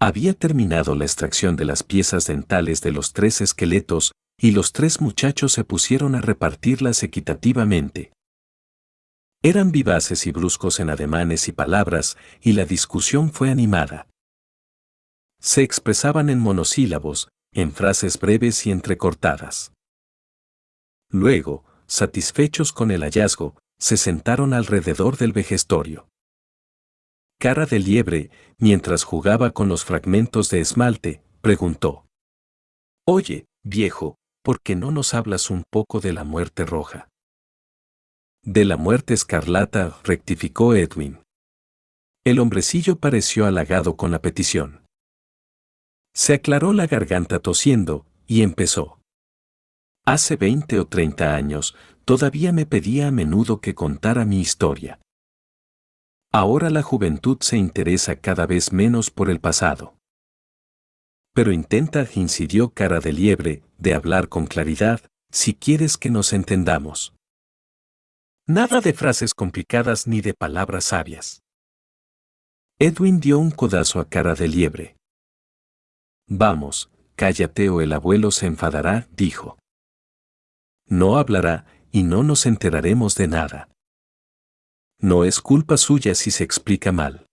Había 0.00 0.32
terminado 0.32 0.94
la 0.94 1.04
extracción 1.04 1.56
de 1.56 1.66
las 1.66 1.82
piezas 1.82 2.26
dentales 2.26 2.80
de 2.80 2.92
los 2.92 3.12
tres 3.12 3.42
esqueletos 3.42 4.12
y 4.40 4.52
los 4.52 4.72
tres 4.72 5.02
muchachos 5.02 5.52
se 5.52 5.64
pusieron 5.64 6.14
a 6.14 6.22
repartirlas 6.22 7.02
equitativamente. 7.02 8.12
Eran 9.42 9.72
vivaces 9.72 10.26
y 10.26 10.32
bruscos 10.32 10.80
en 10.80 10.90
ademanes 10.90 11.48
y 11.48 11.52
palabras, 11.52 12.18
y 12.42 12.52
la 12.52 12.66
discusión 12.66 13.32
fue 13.32 13.50
animada. 13.50 14.06
Se 15.40 15.62
expresaban 15.62 16.28
en 16.28 16.38
monosílabos, 16.38 17.28
en 17.52 17.72
frases 17.72 18.20
breves 18.20 18.66
y 18.66 18.70
entrecortadas. 18.70 19.72
Luego, 21.08 21.64
satisfechos 21.86 22.72
con 22.72 22.90
el 22.90 23.02
hallazgo, 23.02 23.56
se 23.78 23.96
sentaron 23.96 24.52
alrededor 24.52 25.16
del 25.16 25.32
vejestorio. 25.32 26.08
Cara 27.38 27.64
de 27.64 27.78
liebre, 27.78 28.30
mientras 28.58 29.04
jugaba 29.04 29.52
con 29.52 29.70
los 29.70 29.86
fragmentos 29.86 30.50
de 30.50 30.60
esmalte, 30.60 31.22
preguntó. 31.40 32.04
Oye, 33.06 33.46
viejo, 33.64 34.16
¿por 34.44 34.60
qué 34.60 34.76
no 34.76 34.90
nos 34.90 35.14
hablas 35.14 35.48
un 35.48 35.64
poco 35.70 36.00
de 36.00 36.12
la 36.12 36.24
muerte 36.24 36.66
roja? 36.66 37.09
De 38.42 38.64
la 38.64 38.78
muerte 38.78 39.12
escarlata, 39.12 39.98
rectificó 40.02 40.74
Edwin. 40.74 41.18
El 42.24 42.38
hombrecillo 42.38 42.96
pareció 42.96 43.44
halagado 43.44 43.96
con 43.96 44.10
la 44.10 44.22
petición. 44.22 44.82
Se 46.14 46.34
aclaró 46.34 46.72
la 46.72 46.86
garganta 46.86 47.40
tosiendo, 47.40 48.06
y 48.26 48.42
empezó. 48.42 48.98
Hace 50.06 50.36
20 50.36 50.80
o 50.80 50.86
30 50.86 51.34
años, 51.34 51.76
todavía 52.06 52.52
me 52.52 52.64
pedía 52.64 53.08
a 53.08 53.10
menudo 53.10 53.60
que 53.60 53.74
contara 53.74 54.24
mi 54.24 54.40
historia. 54.40 54.98
Ahora 56.32 56.70
la 56.70 56.82
juventud 56.82 57.38
se 57.40 57.58
interesa 57.58 58.16
cada 58.16 58.46
vez 58.46 58.72
menos 58.72 59.10
por 59.10 59.28
el 59.28 59.40
pasado. 59.40 59.96
Pero 61.34 61.52
intenta, 61.52 62.06
incidió 62.14 62.70
cara 62.70 63.00
de 63.00 63.12
liebre, 63.12 63.62
de 63.78 63.94
hablar 63.94 64.28
con 64.28 64.46
claridad, 64.46 65.02
si 65.30 65.54
quieres 65.54 65.98
que 65.98 66.10
nos 66.10 66.32
entendamos. 66.32 67.14
Nada 68.52 68.80
de 68.80 68.92
frases 68.92 69.32
complicadas 69.32 70.08
ni 70.08 70.22
de 70.22 70.34
palabras 70.34 70.86
sabias. 70.86 71.40
Edwin 72.80 73.20
dio 73.20 73.38
un 73.38 73.52
codazo 73.52 74.00
a 74.00 74.08
cara 74.08 74.34
de 74.34 74.48
liebre. 74.48 74.96
Vamos, 76.26 76.90
cállate 77.14 77.68
o 77.68 77.80
el 77.80 77.92
abuelo 77.92 78.32
se 78.32 78.46
enfadará, 78.46 79.06
dijo 79.12 79.56
no 80.88 81.16
hablará 81.16 81.64
y 81.92 82.02
no 82.02 82.24
nos 82.24 82.44
enteraremos 82.44 83.14
de 83.14 83.28
nada. 83.28 83.68
No 84.98 85.22
es 85.22 85.38
culpa 85.38 85.76
suya 85.76 86.16
si 86.16 86.32
se 86.32 86.42
explica 86.42 86.90
mal. 86.90 87.26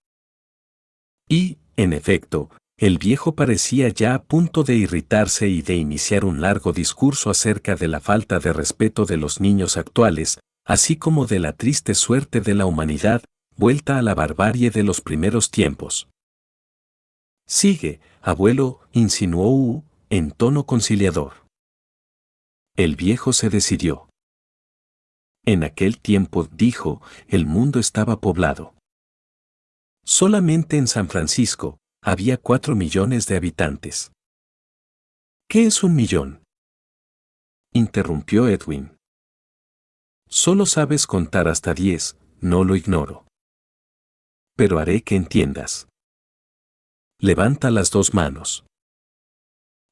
Y, 1.28 1.58
en 1.78 1.94
efecto, 1.94 2.52
el 2.78 3.00
viejo 3.00 3.34
parecía 3.34 3.90
ya 3.90 4.14
a 4.14 4.22
punto 4.22 4.64
de 4.64 4.76
irritarse 4.76 5.48
y 5.48 5.64
de 5.64 5.74
iniciar 5.78 6.26
un 6.26 6.42
largo 6.42 6.74
discurso 6.74 7.32
acerca 7.32 7.76
de 7.76 7.88
la 7.88 8.02
falta 8.02 8.38
de 8.38 8.54
respeto 8.54 9.06
de 9.06 9.18
los 9.18 9.42
niños 9.42 9.78
actuales, 9.78 10.38
así 10.68 10.98
como 10.98 11.26
de 11.26 11.40
la 11.40 11.54
triste 11.54 11.96
suerte 11.96 12.42
de 12.42 12.54
la 12.54 12.66
humanidad, 12.66 13.24
vuelta 13.56 13.98
a 13.98 14.02
la 14.02 14.14
barbarie 14.14 14.70
de 14.70 14.84
los 14.84 15.00
primeros 15.00 15.50
tiempos. 15.50 16.10
Sigue, 17.48 18.02
abuelo, 18.22 18.82
insinuó 18.92 19.50
U, 19.50 19.86
en 20.10 20.32
tono 20.32 20.66
conciliador. 20.66 21.48
El 22.76 22.98
viejo 22.98 23.32
se 23.32 23.50
decidió. 23.50 24.10
En 25.46 25.64
aquel 25.64 26.00
tiempo, 26.02 26.44
dijo, 26.52 27.02
el 27.30 27.46
mundo 27.46 27.80
estaba 27.80 28.20
poblado. 28.20 28.76
Solamente 30.04 30.78
en 30.78 30.88
San 30.88 31.08
Francisco 31.08 31.78
había 32.04 32.36
cuatro 32.36 32.76
millones 32.76 33.26
de 33.28 33.38
habitantes. 33.38 34.12
¿Qué 35.50 35.66
es 35.66 35.82
un 35.82 35.96
millón? 35.96 36.44
Interrumpió 37.72 38.50
Edwin. 38.50 38.97
Solo 40.28 40.66
sabes 40.66 41.08
contar 41.08 41.48
hasta 41.48 41.74
diez, 41.74 42.18
no 42.42 42.64
lo 42.64 42.76
ignoro. 42.76 43.26
Pero 44.56 44.80
haré 44.80 45.02
que 45.02 45.16
entiendas. 45.16 45.88
Levanta 47.20 47.72
las 47.72 47.92
dos 47.92 48.14
manos. 48.14 48.66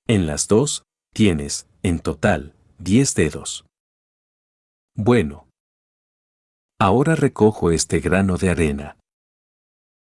En 0.08 0.28
las 0.28 0.48
dos, 0.48 0.84
tienes, 1.14 1.68
en 1.82 2.00
total, 2.00 2.56
Diez 2.78 3.16
dedos. 3.16 3.66
Bueno. 4.96 5.48
Ahora 6.78 7.16
recojo 7.16 7.72
este 7.72 8.02
grano 8.02 8.36
de 8.38 8.50
arena. 8.50 8.98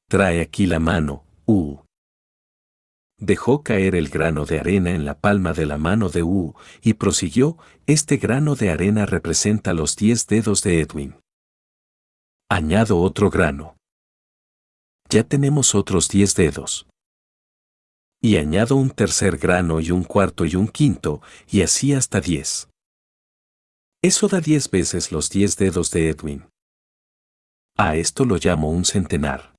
Trae 0.10 0.40
aquí 0.40 0.66
la 0.66 0.80
mano, 0.80 1.26
U. 1.46 1.80
Dejó 3.18 3.64
caer 3.64 3.96
el 3.96 4.10
grano 4.10 4.46
de 4.46 4.60
arena 4.60 4.92
en 4.92 5.06
la 5.06 5.20
palma 5.20 5.54
de 5.54 5.66
la 5.66 5.78
mano 5.78 6.10
de 6.10 6.24
U 6.24 6.56
y 6.82 6.96
prosiguió, 6.96 7.58
este 7.86 8.18
grano 8.18 8.56
de 8.56 8.70
arena 8.70 9.06
representa 9.06 9.74
los 9.74 9.96
diez 9.96 10.28
dedos 10.28 10.62
de 10.64 10.82
Edwin. 10.82 11.16
Añado 12.50 13.00
otro 13.00 13.30
grano. 13.30 13.78
Ya 15.10 15.24
tenemos 15.24 15.76
otros 15.76 16.10
diez 16.10 16.36
dedos 16.36 16.88
y 18.26 18.38
añado 18.38 18.76
un 18.76 18.90
tercer 18.90 19.38
grano 19.38 19.80
y 19.80 19.92
un 19.92 20.04
cuarto 20.04 20.46
y 20.46 20.56
un 20.56 20.68
quinto, 20.68 21.22
y 21.48 21.62
así 21.62 21.94
hasta 21.94 22.20
diez. 22.22 22.68
Eso 24.02 24.28
da 24.28 24.42
diez 24.42 24.72
veces 24.72 25.12
los 25.12 25.30
diez 25.30 25.58
dedos 25.58 25.92
de 25.92 26.10
Edwin. 26.10 26.46
A 27.78 27.98
esto 27.98 28.26
lo 28.26 28.38
llamo 28.38 28.72
un 28.72 28.84
centenar. 28.84 29.54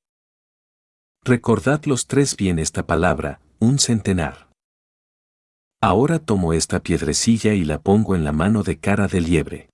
Recordad 1.23 1.85
los 1.85 2.09
tres 2.09 2.37
bien 2.37 2.59
esta 2.59 2.85
palabra, 2.89 3.41
un 3.59 3.79
centenar. 3.79 4.51
Ahora 5.81 6.19
tomo 6.19 6.53
esta 6.53 6.81
piedrecilla 6.81 7.55
y 7.55 7.65
la 7.65 7.81
pongo 7.81 8.15
en 8.15 8.25
la 8.25 8.33
mano 8.33 8.63
de 8.63 8.79
cara 8.79 9.09
de 9.09 9.21
liebre. 9.21 9.71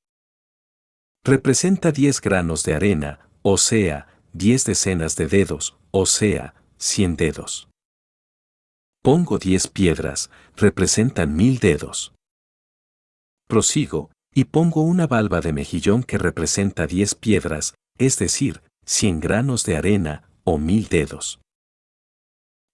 Representa 1.24 1.92
diez 1.92 2.20
granos 2.20 2.64
de 2.64 2.74
arena, 2.74 3.28
o 3.42 3.56
sea, 3.56 4.08
diez 4.32 4.64
decenas 4.64 5.16
de 5.16 5.28
dedos, 5.28 5.76
o 5.90 6.06
sea, 6.06 6.54
cien 6.76 7.16
dedos. 7.16 7.68
Pongo 9.02 9.38
diez 9.38 9.68
piedras, 9.68 10.30
representan 10.56 11.34
mil 11.34 11.58
dedos. 11.58 12.12
Prosigo, 13.48 14.10
y 14.34 14.44
pongo 14.44 14.82
una 14.82 15.06
valva 15.06 15.40
de 15.40 15.52
mejillón 15.52 16.02
que 16.02 16.18
representa 16.18 16.86
diez 16.86 17.14
piedras, 17.14 17.74
es 17.98 18.18
decir, 18.18 18.62
cien 18.84 19.20
granos 19.20 19.64
de 19.64 19.76
arena, 19.76 20.28
o 20.44 20.58
mil 20.58 20.88
dedos. 20.88 21.40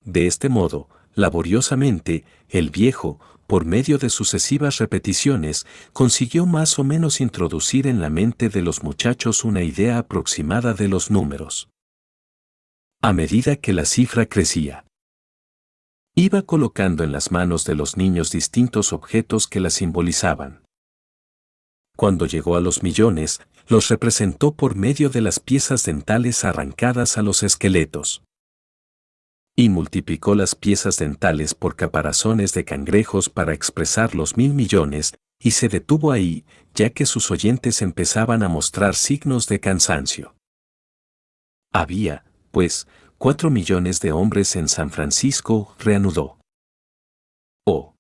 De 0.05 0.27
este 0.27 0.49
modo, 0.49 0.89
laboriosamente, 1.19 2.25
el 2.49 2.71
viejo, 2.71 3.19
por 3.47 3.65
medio 3.65 3.99
de 3.99 4.09
sucesivas 4.09 4.79
repeticiones, 4.79 5.67
consiguió 5.93 6.47
más 6.47 6.79
o 6.79 6.85
menos 6.85 7.21
introducir 7.21 7.87
en 7.87 8.01
la 8.01 8.09
mente 8.09 8.49
de 8.49 8.63
los 8.63 8.83
muchachos 8.83 9.45
una 9.45 9.63
idea 9.63 9.99
aproximada 9.99 10.75
de 10.75 10.89
los 10.89 11.11
números. 11.11 11.69
A 13.03 13.13
medida 13.13 13.57
que 13.57 13.73
la 13.73 13.85
cifra 13.85 14.27
crecía, 14.27 14.85
iba 16.15 16.43
colocando 16.43 17.05
en 17.05 17.13
las 17.13 17.31
manos 17.31 17.65
de 17.65 17.75
los 17.75 17.97
niños 17.97 18.31
distintos 18.31 18.93
objetos 18.93 19.47
que 19.47 19.61
la 19.61 19.71
simbolizaban. 19.71 20.63
Cuando 21.97 22.27
llegó 22.27 22.57
a 22.57 22.61
los 22.61 22.83
millones, 22.83 23.41
los 23.67 23.89
representó 23.89 24.55
por 24.55 24.77
medio 24.77 25.11
de 25.11 25.21
las 25.21 25.41
piezas 25.41 25.85
dentales 25.85 26.45
arrancadas 26.45 27.19
a 27.19 27.23
los 27.23 27.43
esqueletos. 27.43 28.23
Y 29.59 29.71
multiplicó 29.71 30.37
las 30.37 30.55
piezas 30.55 30.99
dentales 30.99 31.53
por 31.53 31.75
caparazones 31.75 32.55
de 32.55 32.65
cangrejos 32.65 33.29
para 33.29 33.55
expresar 33.55 34.15
los 34.15 34.37
mil 34.37 34.55
millones, 34.55 35.15
y 35.41 35.51
se 35.51 35.69
detuvo 35.69 36.13
ahí, 36.13 36.45
ya 36.75 36.91
que 36.91 37.07
sus 37.07 37.33
oyentes 37.33 37.83
empezaban 37.83 38.45
a 38.45 38.49
mostrar 38.49 38.95
signos 38.95 39.49
de 39.49 39.59
cansancio. 39.59 40.37
Había, 41.73 42.25
pues, 42.53 42.87
cuatro 43.19 43.51
millones 43.51 43.99
de 43.99 44.13
hombres 44.13 44.55
en 44.55 44.69
San 44.69 44.93
Francisco, 44.93 45.75
reanudó. 45.81 46.39
O 47.67 47.97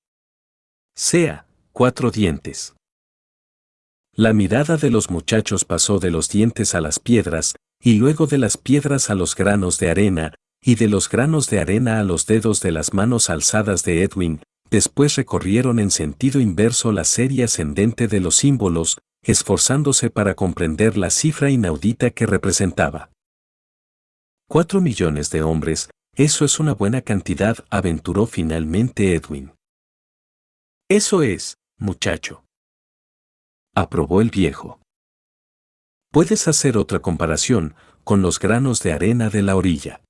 sea, 0.94 1.48
cuatro 1.72 2.12
dientes. 2.12 2.76
La 4.14 4.32
mirada 4.32 4.76
de 4.76 4.90
los 4.90 5.10
muchachos 5.10 5.64
pasó 5.64 5.98
de 5.98 6.12
los 6.12 6.28
dientes 6.28 6.76
a 6.76 6.80
las 6.80 7.00
piedras, 7.00 7.56
y 7.82 7.94
luego 7.94 8.28
de 8.28 8.38
las 8.38 8.56
piedras 8.56 9.10
a 9.10 9.16
los 9.16 9.34
granos 9.34 9.80
de 9.80 9.90
arena, 9.90 10.34
y 10.62 10.74
de 10.74 10.88
los 10.88 11.08
granos 11.08 11.48
de 11.48 11.60
arena 11.60 12.00
a 12.00 12.04
los 12.04 12.26
dedos 12.26 12.60
de 12.60 12.72
las 12.72 12.94
manos 12.94 13.30
alzadas 13.30 13.84
de 13.84 14.02
Edwin, 14.02 14.40
después 14.70 15.16
recorrieron 15.16 15.78
en 15.78 15.90
sentido 15.90 16.40
inverso 16.40 16.92
la 16.92 17.04
serie 17.04 17.44
ascendente 17.44 18.08
de 18.08 18.20
los 18.20 18.36
símbolos, 18.36 18.98
esforzándose 19.22 20.10
para 20.10 20.34
comprender 20.34 20.96
la 20.96 21.10
cifra 21.10 21.50
inaudita 21.50 22.10
que 22.10 22.26
representaba. 22.26 23.10
Cuatro 24.48 24.80
millones 24.80 25.30
de 25.30 25.42
hombres, 25.42 25.90
eso 26.16 26.44
es 26.44 26.58
una 26.58 26.74
buena 26.74 27.02
cantidad, 27.02 27.64
aventuró 27.70 28.26
finalmente 28.26 29.14
Edwin. 29.14 29.52
Eso 30.88 31.22
es, 31.22 31.58
muchacho 31.78 32.42
aprobó 33.78 34.20
el 34.20 34.30
viejo. 34.30 34.80
Puedes 36.10 36.48
hacer 36.48 36.76
otra 36.76 36.98
comparación 36.98 37.74
con 38.02 38.22
los 38.22 38.40
granos 38.40 38.82
de 38.82 38.92
arena 38.92 39.30
de 39.30 39.42
la 39.42 39.54
orilla. 39.54 40.00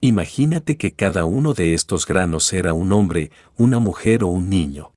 Imagínate 0.00 0.76
que 0.76 0.92
cada 0.92 1.24
uno 1.24 1.54
de 1.54 1.74
estos 1.74 2.06
granos 2.06 2.52
era 2.52 2.74
un 2.74 2.92
hombre, 2.92 3.30
una 3.56 3.78
mujer 3.78 4.24
o 4.24 4.28
un 4.28 4.50
niño. 4.50 4.92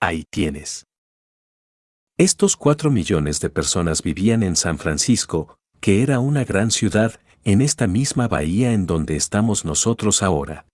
Ahí 0.00 0.24
tienes. 0.30 0.84
Estos 2.16 2.56
cuatro 2.56 2.90
millones 2.90 3.40
de 3.40 3.50
personas 3.50 4.02
vivían 4.02 4.44
en 4.44 4.54
San 4.54 4.78
Francisco, 4.78 5.58
que 5.80 6.02
era 6.02 6.20
una 6.20 6.44
gran 6.44 6.70
ciudad, 6.70 7.20
en 7.42 7.60
esta 7.60 7.86
misma 7.86 8.28
bahía 8.28 8.72
en 8.72 8.86
donde 8.86 9.16
estamos 9.16 9.64
nosotros 9.64 10.22
ahora. 10.22 10.66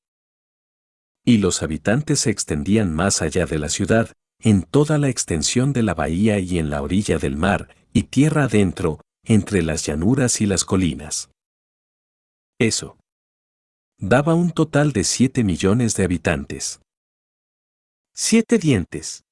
Y 1.24 1.38
los 1.38 1.62
habitantes 1.62 2.20
se 2.20 2.30
extendían 2.30 2.94
más 2.94 3.22
allá 3.22 3.46
de 3.46 3.58
la 3.58 3.70
ciudad, 3.70 4.12
en 4.42 4.62
toda 4.62 4.98
la 4.98 5.08
extensión 5.08 5.72
de 5.72 5.82
la 5.82 5.94
bahía 5.94 6.38
y 6.38 6.58
en 6.58 6.70
la 6.70 6.82
orilla 6.82 7.18
del 7.18 7.36
mar, 7.36 7.74
y 7.92 8.04
tierra 8.04 8.44
adentro, 8.44 9.00
entre 9.24 9.62
las 9.62 9.84
llanuras 9.84 10.40
y 10.40 10.46
las 10.46 10.64
colinas. 10.64 11.30
Eso. 12.60 12.98
Daba 13.96 14.34
un 14.34 14.50
total 14.50 14.92
de 14.92 15.04
siete 15.04 15.44
millones 15.44 15.94
de 15.96 16.04
habitantes. 16.04 16.82
Siete 18.14 18.58
dientes. 18.58 19.24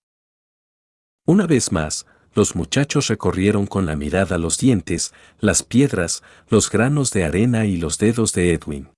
Una 1.26 1.46
vez 1.46 1.70
más, 1.70 2.06
los 2.32 2.56
muchachos 2.56 3.08
recorrieron 3.08 3.66
con 3.66 3.84
la 3.84 3.96
mirada 3.96 4.38
los 4.38 4.56
dientes, 4.56 5.12
las 5.40 5.62
piedras, 5.62 6.22
los 6.48 6.70
granos 6.70 7.10
de 7.10 7.24
arena 7.24 7.66
y 7.66 7.76
los 7.76 7.98
dedos 7.98 8.32
de 8.32 8.54
Edwin. 8.54 8.88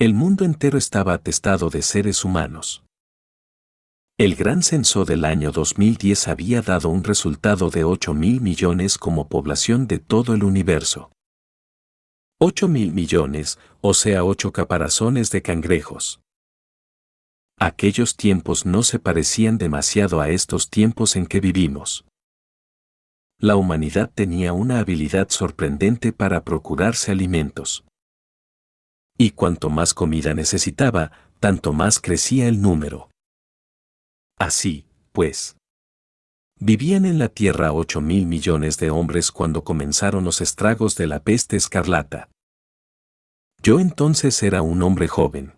El 0.00 0.12
mundo 0.12 0.44
entero 0.44 0.76
estaba 0.76 1.12
atestado 1.14 1.70
de 1.70 1.82
seres 1.82 2.24
humanos. 2.24 2.82
El 4.18 4.34
gran 4.34 4.64
censo 4.64 5.04
del 5.04 5.24
año 5.24 5.52
2010 5.52 6.26
había 6.26 6.62
dado 6.62 6.88
un 6.88 7.04
resultado 7.04 7.70
de 7.70 7.84
8 7.84 8.12
mil 8.12 8.40
millones 8.40 8.98
como 8.98 9.28
población 9.28 9.86
de 9.86 10.00
todo 10.00 10.34
el 10.34 10.42
universo. 10.42 11.12
8 12.40 12.68
mil 12.68 12.92
millones, 12.92 13.58
o 13.80 13.94
sea 13.94 14.22
8 14.22 14.52
caparazones 14.52 15.32
de 15.32 15.42
cangrejos. 15.42 16.20
Aquellos 17.58 18.16
tiempos 18.16 18.64
no 18.64 18.84
se 18.84 19.00
parecían 19.00 19.58
demasiado 19.58 20.20
a 20.20 20.28
estos 20.28 20.70
tiempos 20.70 21.16
en 21.16 21.26
que 21.26 21.40
vivimos. 21.40 22.04
La 23.40 23.56
humanidad 23.56 24.12
tenía 24.14 24.52
una 24.52 24.78
habilidad 24.78 25.30
sorprendente 25.30 26.12
para 26.12 26.44
procurarse 26.44 27.10
alimentos. 27.10 27.84
Y 29.16 29.32
cuanto 29.32 29.68
más 29.68 29.92
comida 29.92 30.32
necesitaba, 30.32 31.10
tanto 31.40 31.72
más 31.72 31.98
crecía 31.98 32.46
el 32.46 32.62
número. 32.62 33.10
Así, 34.38 34.86
pues. 35.10 35.57
Vivían 36.60 37.04
en 37.04 37.20
la 37.20 37.28
Tierra 37.28 37.72
ocho 37.72 38.00
mil 38.00 38.26
millones 38.26 38.78
de 38.78 38.90
hombres 38.90 39.30
cuando 39.30 39.62
comenzaron 39.62 40.24
los 40.24 40.40
estragos 40.40 40.96
de 40.96 41.06
la 41.06 41.22
peste 41.22 41.56
escarlata. 41.56 42.30
Yo 43.62 43.78
entonces 43.78 44.42
era 44.42 44.62
un 44.62 44.82
hombre 44.82 45.06
joven. 45.06 45.54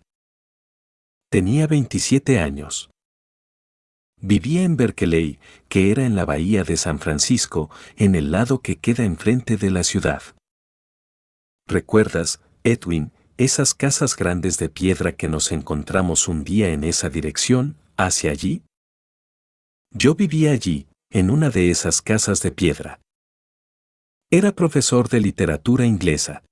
Tenía 1.31 1.67
27 1.67 2.39
años. 2.39 2.91
Vivía 4.21 4.63
en 4.63 4.77
Berkeley, 4.77 5.39
que 5.71 5.91
era 5.91 6.05
en 6.05 6.17
la 6.17 6.27
bahía 6.27 6.65
de 6.65 6.77
San 6.77 6.99
Francisco, 6.99 7.71
en 7.97 8.15
el 8.15 8.31
lado 8.31 8.61
que 8.61 8.77
queda 8.77 9.05
enfrente 9.05 9.57
de 9.57 9.71
la 9.71 9.85
ciudad. 9.85 10.23
¿Recuerdas, 11.67 12.41
Edwin, 12.63 13.13
esas 13.39 13.73
casas 13.73 14.17
grandes 14.17 14.59
de 14.59 14.69
piedra 14.69 15.13
que 15.13 15.29
nos 15.29 15.51
encontramos 15.51 16.29
un 16.29 16.45
día 16.45 16.69
en 16.69 16.85
esa 16.85 17.09
dirección, 17.09 17.79
hacia 17.97 18.33
allí? 18.33 18.63
Yo 19.93 20.15
vivía 20.15 20.53
allí, 20.53 20.87
en 21.13 21.31
una 21.31 21.51
de 21.51 21.71
esas 21.71 22.03
casas 22.03 22.41
de 22.41 22.53
piedra. 22.53 23.01
Era 24.31 24.53
profesor 24.53 25.09
de 25.09 25.21
literatura 25.21 25.85
inglesa. 25.85 26.45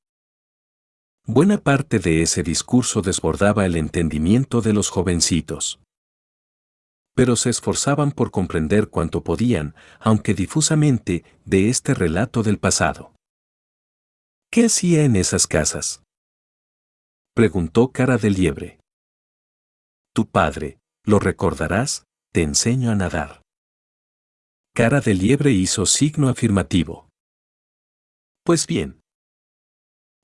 Buena 1.25 1.59
parte 1.59 2.01
de 2.01 2.23
ese 2.23 2.43
discurso 2.43 3.01
desbordaba 3.01 3.67
el 3.67 3.77
entendimiento 3.77 4.61
de 4.61 4.73
los 4.73 4.91
jovencitos. 4.91 5.79
Pero 7.15 7.37
se 7.37 7.51
esforzaban 7.51 8.11
por 8.11 8.33
comprender 8.33 8.89
cuanto 8.89 9.23
podían, 9.23 9.77
aunque 10.01 10.35
difusamente, 10.35 11.25
de 11.45 11.69
este 11.69 11.95
relato 11.95 12.43
del 12.43 12.59
pasado. 12.59 13.15
¿Qué 14.51 14.67
hacía 14.67 15.05
en 15.05 15.15
esas 15.15 15.47
casas? 15.47 16.03
Preguntó 17.35 17.93
cara 17.93 18.19
de 18.19 18.31
liebre. 18.31 18.81
Tu 20.13 20.27
padre, 20.27 20.79
¿lo 21.05 21.21
recordarás? 21.21 22.05
te 22.33 22.43
enseño 22.43 22.91
a 22.91 22.95
nadar. 22.95 23.43
Cara 24.79 25.01
de 25.01 25.13
liebre 25.13 25.51
hizo 25.51 25.87
signo 25.87 26.29
afirmativo. 26.29 27.09
Pues 28.45 28.65
bien. 28.65 29.01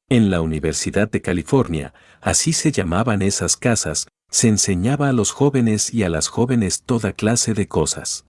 En 0.09 0.31
la 0.31 0.43
Universidad 0.43 1.11
de 1.11 1.21
California, 1.21 1.93
así 2.21 2.53
se 2.53 2.71
llamaban 2.71 3.21
esas 3.21 3.57
casas, 3.57 4.07
se 4.31 4.47
enseñaba 4.47 5.09
a 5.09 5.13
los 5.13 5.33
jóvenes 5.33 5.93
y 5.93 6.05
a 6.05 6.09
las 6.09 6.29
jóvenes 6.29 6.85
toda 6.85 7.15
clase 7.15 7.53
de 7.53 7.67
cosas. 7.67 8.27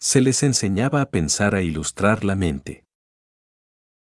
Se 0.00 0.20
les 0.20 0.44
enseñaba 0.44 1.00
a 1.00 1.10
pensar 1.10 1.56
a 1.56 1.62
ilustrar 1.62 2.22
la 2.22 2.36
mente. 2.36 2.84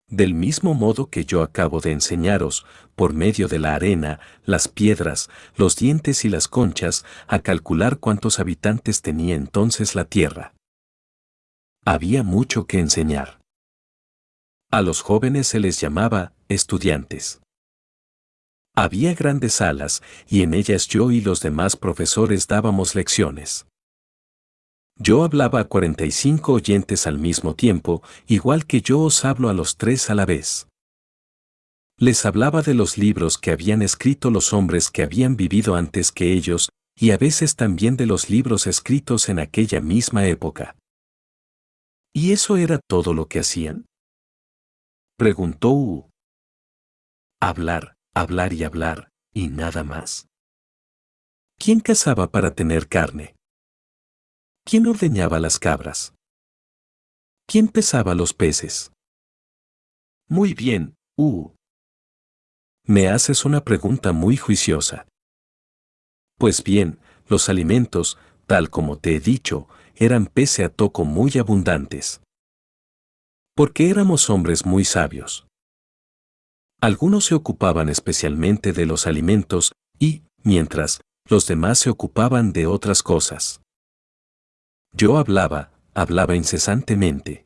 Del 0.09 0.33
mismo 0.33 0.73
modo 0.73 1.09
que 1.09 1.23
yo 1.23 1.41
acabo 1.41 1.79
de 1.79 1.93
enseñaros, 1.93 2.65
por 2.97 3.13
medio 3.13 3.47
de 3.47 3.59
la 3.59 3.75
arena, 3.75 4.19
las 4.43 4.67
piedras, 4.67 5.29
los 5.55 5.77
dientes 5.77 6.25
y 6.25 6.29
las 6.29 6.49
conchas, 6.49 7.05
a 7.27 7.39
calcular 7.39 7.97
cuántos 7.97 8.41
habitantes 8.41 9.01
tenía 9.01 9.35
entonces 9.35 9.95
la 9.95 10.03
tierra. 10.03 10.53
Había 11.83 12.21
mucho 12.21 12.67
que 12.67 12.77
enseñar. 12.77 13.41
A 14.71 14.83
los 14.83 15.01
jóvenes 15.01 15.47
se 15.47 15.59
les 15.59 15.81
llamaba 15.81 16.33
estudiantes. 16.47 17.41
Había 18.75 19.15
grandes 19.15 19.55
salas, 19.55 20.03
y 20.29 20.43
en 20.43 20.53
ellas 20.53 20.87
yo 20.87 21.09
y 21.09 21.21
los 21.21 21.41
demás 21.41 21.75
profesores 21.75 22.47
dábamos 22.47 22.93
lecciones. 22.93 23.65
Yo 24.95 25.23
hablaba 25.23 25.61
a 25.61 25.63
45 25.63 26.53
oyentes 26.53 27.07
al 27.07 27.17
mismo 27.17 27.55
tiempo, 27.55 28.03
igual 28.27 28.67
que 28.67 28.81
yo 28.81 28.99
os 28.99 29.25
hablo 29.25 29.49
a 29.49 29.53
los 29.53 29.77
tres 29.77 30.11
a 30.11 30.15
la 30.15 30.27
vez. 30.27 30.67
Les 31.97 32.27
hablaba 32.27 32.61
de 32.61 32.75
los 32.75 32.99
libros 32.99 33.39
que 33.39 33.49
habían 33.49 33.81
escrito 33.81 34.29
los 34.29 34.53
hombres 34.53 34.91
que 34.91 35.01
habían 35.01 35.35
vivido 35.35 35.75
antes 35.75 36.11
que 36.11 36.31
ellos, 36.31 36.69
y 36.95 37.09
a 37.09 37.17
veces 37.17 37.55
también 37.55 37.97
de 37.97 38.05
los 38.05 38.29
libros 38.29 38.67
escritos 38.67 39.29
en 39.29 39.39
aquella 39.39 39.81
misma 39.81 40.27
época. 40.27 40.75
¿Y 42.13 42.33
eso 42.33 42.57
era 42.57 42.79
todo 42.79 43.13
lo 43.13 43.27
que 43.27 43.39
hacían? 43.39 43.85
Preguntó 45.17 45.71
U. 45.71 46.09
Hablar, 47.39 47.95
hablar 48.13 48.53
y 48.53 48.63
hablar, 48.63 49.09
y 49.33 49.47
nada 49.47 49.83
más. 49.83 50.27
¿Quién 51.57 51.79
cazaba 51.79 52.29
para 52.31 52.53
tener 52.53 52.89
carne? 52.89 53.35
¿Quién 54.65 54.87
ordeñaba 54.87 55.39
las 55.39 55.57
cabras? 55.57 56.13
¿Quién 57.47 57.67
pesaba 57.67 58.13
los 58.13 58.33
peces? 58.33 58.91
Muy 60.27 60.53
bien, 60.53 60.95
uh. 61.17 61.51
Me 62.85 63.07
haces 63.07 63.45
una 63.45 63.63
pregunta 63.63 64.11
muy 64.11 64.37
juiciosa. 64.37 65.07
Pues 66.37 66.63
bien, 66.63 66.99
los 67.27 67.47
alimentos, 67.47 68.17
tal 68.47 68.69
como 68.69 68.97
te 68.97 69.15
he 69.15 69.19
dicho, 69.19 69.67
eran 69.95 70.25
pese 70.25 70.63
a 70.63 70.69
toco 70.69 71.05
muy 71.05 71.37
abundantes. 71.37 72.21
Porque 73.55 73.89
éramos 73.89 74.29
hombres 74.29 74.65
muy 74.65 74.85
sabios. 74.85 75.45
Algunos 76.81 77.25
se 77.25 77.35
ocupaban 77.35 77.89
especialmente 77.89 78.73
de 78.73 78.85
los 78.85 79.05
alimentos 79.05 79.73
y, 79.99 80.23
mientras, 80.43 81.01
los 81.29 81.45
demás 81.45 81.79
se 81.79 81.89
ocupaban 81.89 82.53
de 82.53 82.65
otras 82.65 83.03
cosas. 83.03 83.61
Yo 84.93 85.17
hablaba, 85.17 85.71
hablaba 85.93 86.35
incesantemente. 86.35 87.45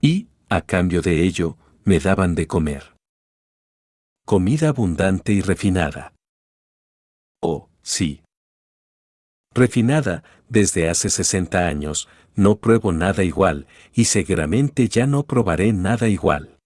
Y, 0.00 0.28
a 0.48 0.60
cambio 0.60 1.02
de 1.02 1.22
ello, 1.22 1.56
me 1.84 1.98
daban 1.98 2.34
de 2.34 2.46
comer. 2.46 2.96
Comida 4.24 4.68
abundante 4.68 5.32
y 5.32 5.40
refinada. 5.40 6.12
Oh, 7.42 7.68
sí. 7.82 8.22
Refinada, 9.56 10.22
desde 10.50 10.90
hace 10.90 11.08
60 11.08 11.66
años, 11.66 12.10
no 12.34 12.56
pruebo 12.58 12.92
nada 12.92 13.24
igual, 13.24 13.66
y 13.94 14.04
seguramente 14.04 14.86
ya 14.86 15.06
no 15.06 15.22
probaré 15.22 15.72
nada 15.72 16.08
igual. 16.08 16.58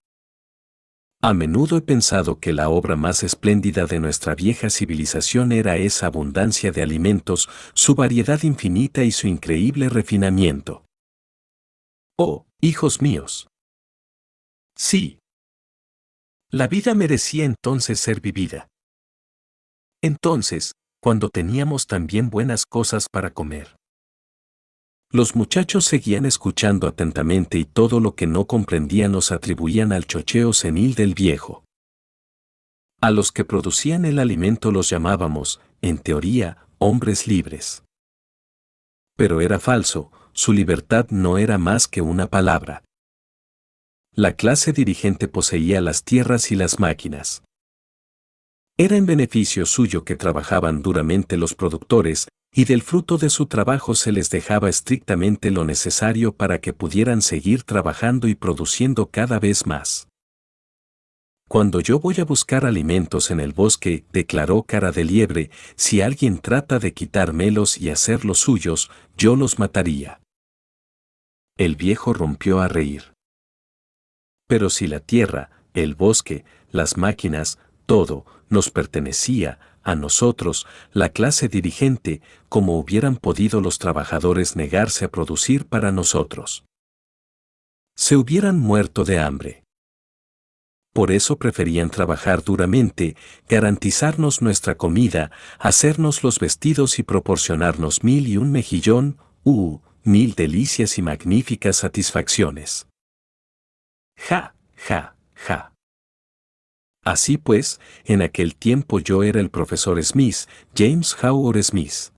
A 1.23 1.33
menudo 1.33 1.77
he 1.77 1.83
pensado 1.83 2.41
que 2.41 2.53
la 2.53 2.69
obra 2.69 2.97
más 2.97 3.23
espléndida 3.23 3.87
de 3.87 4.01
nuestra 4.01 4.35
vieja 4.35 4.71
civilización 4.71 5.53
era 5.53 5.77
esa 5.77 6.07
abundancia 6.07 6.73
de 6.73 6.83
alimentos, 6.83 7.49
su 7.75 7.95
variedad 7.95 8.43
infinita 8.43 9.05
y 9.05 9.13
su 9.13 9.29
increíble 9.29 9.89
refinamiento. 9.89 10.85
Oh, 12.19 12.45
hijos 12.61 13.01
míos. 13.01 13.47
Sí. 14.77 15.21
La 16.51 16.67
vida 16.67 16.97
merecía 16.97 17.45
entonces 17.45 18.01
ser 18.01 18.21
vivida. 18.21 18.67
Entonces, 20.03 20.73
cuando 21.01 21.31
teníamos 21.31 21.87
también 21.87 22.31
buenas 22.31 22.67
cosas 22.67 23.09
para 23.11 23.31
comer. 23.31 23.77
Los 25.13 25.35
muchachos 25.35 25.87
seguían 25.87 26.25
escuchando 26.25 26.87
atentamente 26.87 27.59
y 27.59 27.65
todo 27.65 27.99
lo 27.99 28.15
que 28.15 28.29
no 28.29 28.45
comprendían 28.47 29.11
los 29.11 29.33
atribuían 29.33 29.93
al 29.93 30.07
chocheo 30.07 30.53
senil 30.53 30.95
del 30.95 31.15
viejo. 31.15 31.65
A 33.01 33.11
los 33.11 33.33
que 33.33 33.45
producían 33.45 34.05
el 34.05 34.19
alimento 34.19 34.71
los 34.71 34.89
llamábamos, 34.89 35.61
en 35.81 35.99
teoría, 35.99 36.67
hombres 36.79 37.27
libres. 37.27 37.83
Pero 39.17 39.41
era 39.41 39.59
falso, 39.59 40.13
su 40.33 40.53
libertad 40.53 41.07
no 41.11 41.39
era 41.39 41.59
más 41.59 41.89
que 41.89 42.03
una 42.03 42.29
palabra. 42.29 42.85
La 44.15 44.35
clase 44.35 44.73
dirigente 44.73 45.29
poseía 45.29 45.81
las 45.81 46.05
tierras 46.05 46.53
y 46.53 46.57
las 46.57 46.79
máquinas. 46.79 47.43
Era 48.81 48.97
en 48.97 49.05
beneficio 49.05 49.67
suyo 49.67 50.05
que 50.05 50.17
trabajaban 50.17 50.81
duramente 50.81 51.37
los 51.37 51.55
productores, 51.55 52.29
y 52.51 52.65
del 52.65 52.81
fruto 52.81 53.19
de 53.19 53.29
su 53.29 53.45
trabajo 53.45 53.95
se 53.95 54.11
les 54.11 54.31
dejaba 54.31 54.71
estrictamente 54.71 55.51
lo 55.51 55.67
necesario 55.67 56.35
para 56.35 56.63
que 56.63 56.73
pudieran 56.73 57.21
seguir 57.21 57.65
trabajando 57.65 58.27
y 58.27 58.35
produciendo 58.35 59.11
cada 59.11 59.39
vez 59.39 59.67
más. 59.67 60.09
Cuando 61.47 61.81
yo 61.81 62.01
voy 62.01 62.21
a 62.21 62.25
buscar 62.25 62.65
alimentos 62.65 63.31
en 63.31 63.41
el 63.41 63.53
bosque, 63.53 64.07
declaró 64.15 64.63
cara 64.63 64.93
de 64.93 65.05
liebre, 65.05 65.51
si 65.77 66.01
alguien 66.01 66.39
trata 66.39 66.79
de 66.79 66.95
quitármelos 66.95 67.77
y 67.77 67.91
hacerlos 67.91 68.39
suyos, 68.39 68.91
yo 69.15 69.37
los 69.37 69.59
mataría. 69.59 70.23
El 71.59 71.77
viejo 71.77 72.15
rompió 72.15 72.61
a 72.61 72.69
reír. 72.69 73.13
Pero 74.49 74.71
si 74.71 74.87
la 74.87 75.01
tierra, 75.01 75.51
el 75.75 75.95
bosque, 75.95 76.47
las 76.71 76.97
máquinas, 76.97 77.59
todo, 77.85 78.25
nos 78.51 78.71
pertenecía, 78.71 79.59
a 79.83 79.95
nosotros, 79.95 80.67
la 80.93 81.09
clase 81.09 81.49
dirigente, 81.49 82.21
como 82.49 82.79
hubieran 82.79 83.17
podido 83.17 83.61
los 83.61 83.79
trabajadores 83.79 84.57
negarse 84.57 85.07
a 85.07 85.11
producir 85.11 85.67
para 85.67 85.91
nosotros. 85.91 86.65
Se 87.97 88.17
hubieran 88.17 88.59
muerto 88.59 89.05
de 89.05 89.19
hambre. 89.19 89.65
Por 90.93 91.13
eso 91.13 91.39
preferían 91.39 91.89
trabajar 91.89 92.43
duramente, 92.43 93.17
garantizarnos 93.49 94.43
nuestra 94.43 94.75
comida, 94.75 95.31
hacernos 95.59 96.25
los 96.25 96.41
vestidos 96.41 96.99
y 96.99 97.05
proporcionarnos 97.05 98.03
mil 98.03 98.27
y 98.27 98.37
un 98.37 98.51
mejillón, 98.51 99.19
uh, 99.45 99.79
mil 100.03 100.35
delicias 100.35 100.99
y 100.99 101.03
magníficas 101.03 101.77
satisfacciones. 101.77 102.89
Ja, 104.17 104.55
ja, 104.77 105.17
ja. 105.35 105.73
Así 107.05 107.39
pues, 107.39 107.81
en 108.05 108.23
aquel 108.23 108.55
tiempo 108.55 109.01
yo 109.01 109.23
era 109.23 109.41
el 109.41 109.51
profesor 109.51 110.03
Smith, 110.03 110.47
James 110.75 111.17
Howard 111.23 111.63
Smith. 111.63 112.13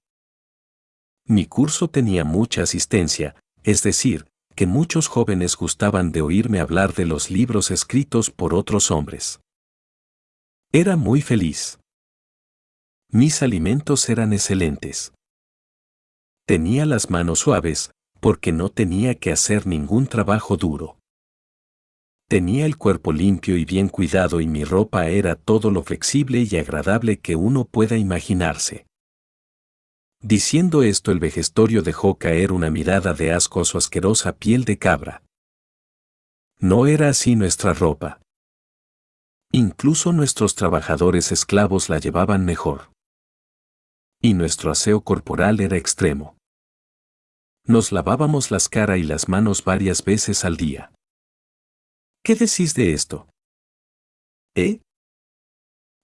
Mi 1.27 1.47
curso 1.47 1.89
tenía 1.89 2.25
mucha 2.25 2.63
asistencia, 2.63 3.37
es 3.63 3.83
decir, 3.83 4.27
que 4.57 4.67
muchos 4.67 5.09
jóvenes 5.09 5.57
gustaban 5.57 6.13
de 6.13 6.21
oírme 6.21 6.61
hablar 6.61 6.95
de 6.95 7.07
los 7.07 7.31
libros 7.31 7.71
escritos 7.71 8.31
por 8.31 8.55
otros 8.55 8.91
hombres. 8.91 9.41
Era 10.73 10.97
muy 10.97 11.23
feliz. 11.23 11.79
Mis 13.11 13.43
alimentos 13.43 14.09
eran 14.09 14.33
excelentes. 14.33 15.13
Tenía 16.47 16.87
las 16.87 17.09
manos 17.09 17.41
suaves, 17.41 17.93
porque 18.21 18.53
no 18.53 18.69
tenía 18.69 19.15
que 19.15 19.33
hacer 19.33 19.67
ningún 19.67 20.07
trabajo 20.07 20.57
duro. 20.57 20.99
Tenía 22.33 22.65
el 22.65 22.79
cuerpo 22.79 23.13
limpio 23.13 23.59
y 23.59 23.67
bien 23.67 23.91
cuidado 23.91 24.41
y 24.41 24.47
mi 24.47 24.65
ropa 24.65 25.09
era 25.09 25.37
todo 25.37 25.71
lo 25.71 25.83
flexible 25.83 26.49
y 26.51 26.57
agradable 26.57 27.21
que 27.21 27.37
uno 27.37 27.67
pueda 27.67 27.99
imaginarse. 27.99 28.87
Diciendo 30.23 30.83
esto 30.83 31.13
el 31.13 31.21
vejestorio 31.21 31.83
dejó 31.83 32.17
caer 32.17 32.53
una 32.53 32.71
mirada 32.71 33.13
de 33.13 33.33
asco 33.35 33.61
a 33.61 33.67
su 33.67 33.77
asquerosa 33.77 34.35
piel 34.35 34.65
de 34.65 34.79
cabra. 34.79 35.23
No 36.59 36.87
era 36.87 37.11
así 37.11 37.37
nuestra 37.37 37.75
ropa. 37.75 38.23
Incluso 39.51 40.15
nuestros 40.15 40.55
trabajadores 40.55 41.33
esclavos 41.33 41.91
la 41.91 41.99
llevaban 41.99 42.47
mejor. 42.47 42.93
Y 44.23 44.33
nuestro 44.33 44.71
aseo 44.71 45.03
corporal 45.03 45.61
era 45.61 45.77
extremo. 45.77 46.39
Nos 47.67 47.93
lavábamos 47.93 48.51
las 48.51 48.71
cara 48.71 48.97
y 48.97 49.03
las 49.03 49.29
manos 49.29 49.65
varias 49.65 50.03
veces 50.03 50.47
al 50.47 50.57
día. 50.57 50.93
¿Qué 52.25 52.37
decís 52.37 52.75
de 52.75 52.93
esto? 52.93 53.29
¿Eh? 54.55 54.81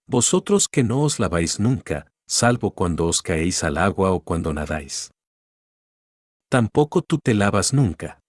Vosotros 0.05 0.67
que 0.67 0.83
no 0.83 1.03
os 1.03 1.17
laváis 1.17 1.61
nunca, 1.61 2.11
salvo 2.27 2.71
cuando 2.71 3.05
os 3.05 3.21
caéis 3.21 3.63
al 3.63 3.77
agua 3.77 4.11
o 4.11 4.19
cuando 4.19 4.53
nadáis. 4.53 5.11
Tampoco 6.49 7.01
tú 7.03 7.19
te 7.19 7.33
lavas 7.33 7.73
nunca. 7.73 8.19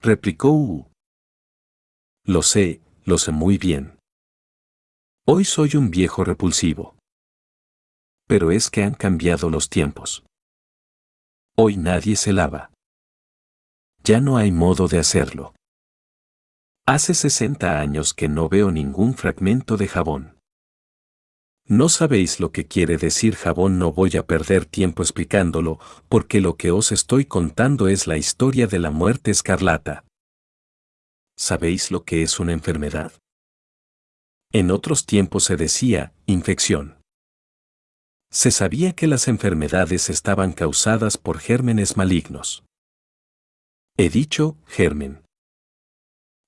Replicó 0.00 0.52
U. 0.52 0.90
Lo 2.24 2.40
sé, 2.42 2.80
lo 3.04 3.18
sé 3.18 3.32
muy 3.32 3.58
bien. 3.58 3.98
Hoy 5.26 5.44
soy 5.44 5.76
un 5.76 5.90
viejo 5.90 6.24
repulsivo. 6.24 6.96
Pero 8.26 8.50
es 8.50 8.70
que 8.70 8.82
han 8.82 8.94
cambiado 8.94 9.50
los 9.50 9.68
tiempos. 9.68 10.24
Hoy 11.54 11.76
nadie 11.76 12.16
se 12.16 12.32
lava. 12.32 12.70
Ya 14.04 14.20
no 14.20 14.38
hay 14.38 14.52
modo 14.52 14.88
de 14.88 14.98
hacerlo. 14.98 15.54
Hace 16.84 17.14
60 17.14 17.78
años 17.78 18.12
que 18.12 18.28
no 18.28 18.48
veo 18.48 18.72
ningún 18.72 19.14
fragmento 19.14 19.76
de 19.76 19.86
jabón. 19.86 20.36
No 21.64 21.88
sabéis 21.88 22.40
lo 22.40 22.50
que 22.50 22.66
quiere 22.66 22.96
decir 22.96 23.36
jabón, 23.36 23.78
no 23.78 23.92
voy 23.92 24.16
a 24.16 24.26
perder 24.26 24.66
tiempo 24.66 25.04
explicándolo, 25.04 25.78
porque 26.08 26.40
lo 26.40 26.56
que 26.56 26.72
os 26.72 26.90
estoy 26.90 27.24
contando 27.24 27.86
es 27.86 28.08
la 28.08 28.16
historia 28.16 28.66
de 28.66 28.80
la 28.80 28.90
muerte 28.90 29.30
escarlata. 29.30 30.04
¿Sabéis 31.36 31.92
lo 31.92 32.04
que 32.04 32.22
es 32.22 32.40
una 32.40 32.52
enfermedad? 32.52 33.12
En 34.52 34.72
otros 34.72 35.06
tiempos 35.06 35.44
se 35.44 35.56
decía, 35.56 36.12
infección. 36.26 36.98
Se 38.32 38.50
sabía 38.50 38.92
que 38.92 39.06
las 39.06 39.28
enfermedades 39.28 40.10
estaban 40.10 40.52
causadas 40.52 41.16
por 41.16 41.38
gérmenes 41.38 41.96
malignos. 41.96 42.64
He 43.96 44.08
dicho, 44.08 44.56
germen. 44.66 45.22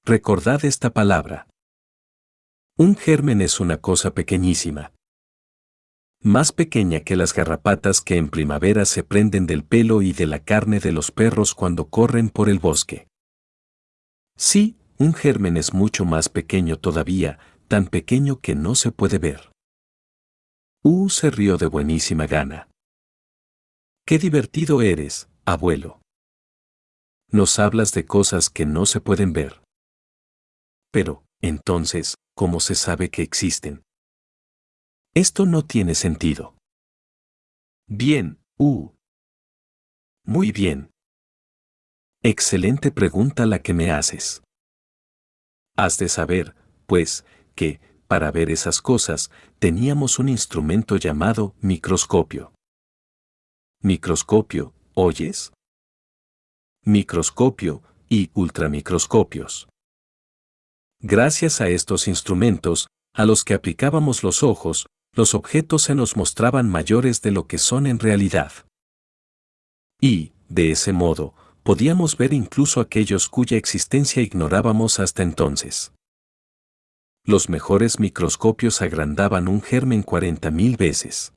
Recordad 0.07 0.67
esta 0.67 0.91
palabra. 0.91 1.49
Un 2.77 2.95
germen 2.95 3.41
es 3.41 3.59
una 3.59 3.79
cosa 3.79 4.13
pequeñísima. 4.13 4.93
Más 6.21 6.53
pequeña 6.53 7.01
que 7.01 7.17
las 7.17 7.33
garrapatas 7.33 8.03
que 8.03 8.19
en 8.19 8.29
primavera 8.29 8.85
se 8.85 9.03
prenden 9.03 9.47
del 9.47 9.65
pelo 9.65 10.03
y 10.03 10.13
de 10.13 10.27
la 10.27 10.41
carne 10.41 10.79
de 10.79 10.93
los 10.93 11.11
perros 11.11 11.55
cuando 11.55 11.89
corren 11.89 12.29
por 12.29 12.51
el 12.51 12.59
bosque. 12.59 13.09
Sí, 14.37 14.77
un 14.99 15.15
germen 15.15 15.57
es 15.57 15.73
mucho 15.73 16.05
más 16.05 16.29
pequeño 16.29 16.77
todavía, 16.79 17.39
tan 17.67 17.87
pequeño 17.87 18.41
que 18.41 18.55
no 18.55 18.75
se 18.75 18.93
puede 18.93 19.17
ver. 19.17 19.53
Uh 20.83 21.09
se 21.09 21.31
rió 21.31 21.57
de 21.57 21.67
buenísima 21.67 22.27
gana. 22.27 22.69
Qué 24.07 24.19
divertido 24.19 24.83
eres, 24.83 25.31
abuelo. 25.47 26.03
Nos 27.31 27.59
hablas 27.59 27.93
de 27.93 28.05
cosas 28.05 28.51
que 28.51 28.67
no 28.67 28.85
se 28.85 29.01
pueden 29.01 29.33
ver. 29.33 29.64
Pero, 30.95 31.25
entonces, 31.43 32.15
¿cómo 32.37 32.61
se 32.61 32.77
sabe 32.77 33.11
que 33.11 33.23
existen? 33.23 33.83
Esto 35.13 35.45
no 35.45 35.67
tiene 35.67 35.97
sentido. 35.97 36.57
Bien, 37.89 38.39
uh. 38.61 38.91
Muy 40.25 40.53
bien. 40.53 40.93
Excelente 42.23 42.93
pregunta 42.93 43.45
la 43.45 43.59
que 43.59 43.75
me 43.75 43.91
haces. 43.91 44.45
Has 45.77 45.99
de 45.99 46.09
saber, 46.09 46.55
pues, 46.87 47.25
que, 47.57 47.81
para 48.07 48.31
ver 48.31 48.49
esas 48.49 48.81
cosas, 48.81 49.33
teníamos 49.59 50.21
un 50.21 50.29
instrumento 50.29 50.97
llamado 50.97 51.57
microscopio. 51.61 52.55
Microscopio, 53.81 54.73
¿oyes? 54.95 55.53
Microscopio 56.85 57.83
y 58.09 58.31
ultramicroscopios. 58.33 59.67
Gracias 61.01 61.61
a 61.61 61.69
estos 61.69 62.09
instrumentos, 62.09 62.89
a 63.15 63.25
los 63.25 63.45
que 63.45 63.55
aplicábamos 63.55 64.23
los 64.23 64.43
ojos, 64.43 64.87
los 65.15 65.35
objetos 65.35 65.83
se 65.83 65.95
nos 65.95 66.17
mostraban 66.17 66.69
mayores 66.69 67.23
de 67.23 67.31
lo 67.31 67.47
que 67.47 67.59
son 67.59 67.87
en 67.87 67.99
realidad. 67.99 68.53
Y, 70.01 70.33
de 70.49 70.73
ese 70.73 70.93
modo, 70.93 71.35
podíamos 71.63 72.17
ver 72.17 72.33
incluso 72.33 72.81
aquellos 72.81 73.29
cuya 73.29 73.57
existencia 73.57 74.23
ignorábamos 74.23 74.99
hasta 74.99 75.23
entonces. 75.23 75.93
Los 77.25 77.49
mejores 77.49 77.99
microscopios 77.99 78.83
agrandaban 78.83 79.49
un 79.49 79.63
germen 79.63 80.05
40.000 80.05 80.77
veces. 80.77 81.33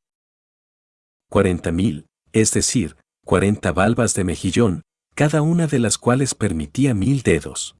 40.000, 1.31 2.05
es 2.33 2.51
decir, 2.51 2.97
40 3.25 3.71
valvas 3.71 4.13
de 4.13 4.23
mejillón, 4.25 4.81
cada 5.15 5.41
una 5.41 5.67
de 5.67 5.79
las 5.79 5.97
cuales 5.97 6.35
permitía 6.35 6.93
mil 6.93 7.21
dedos. 7.21 7.76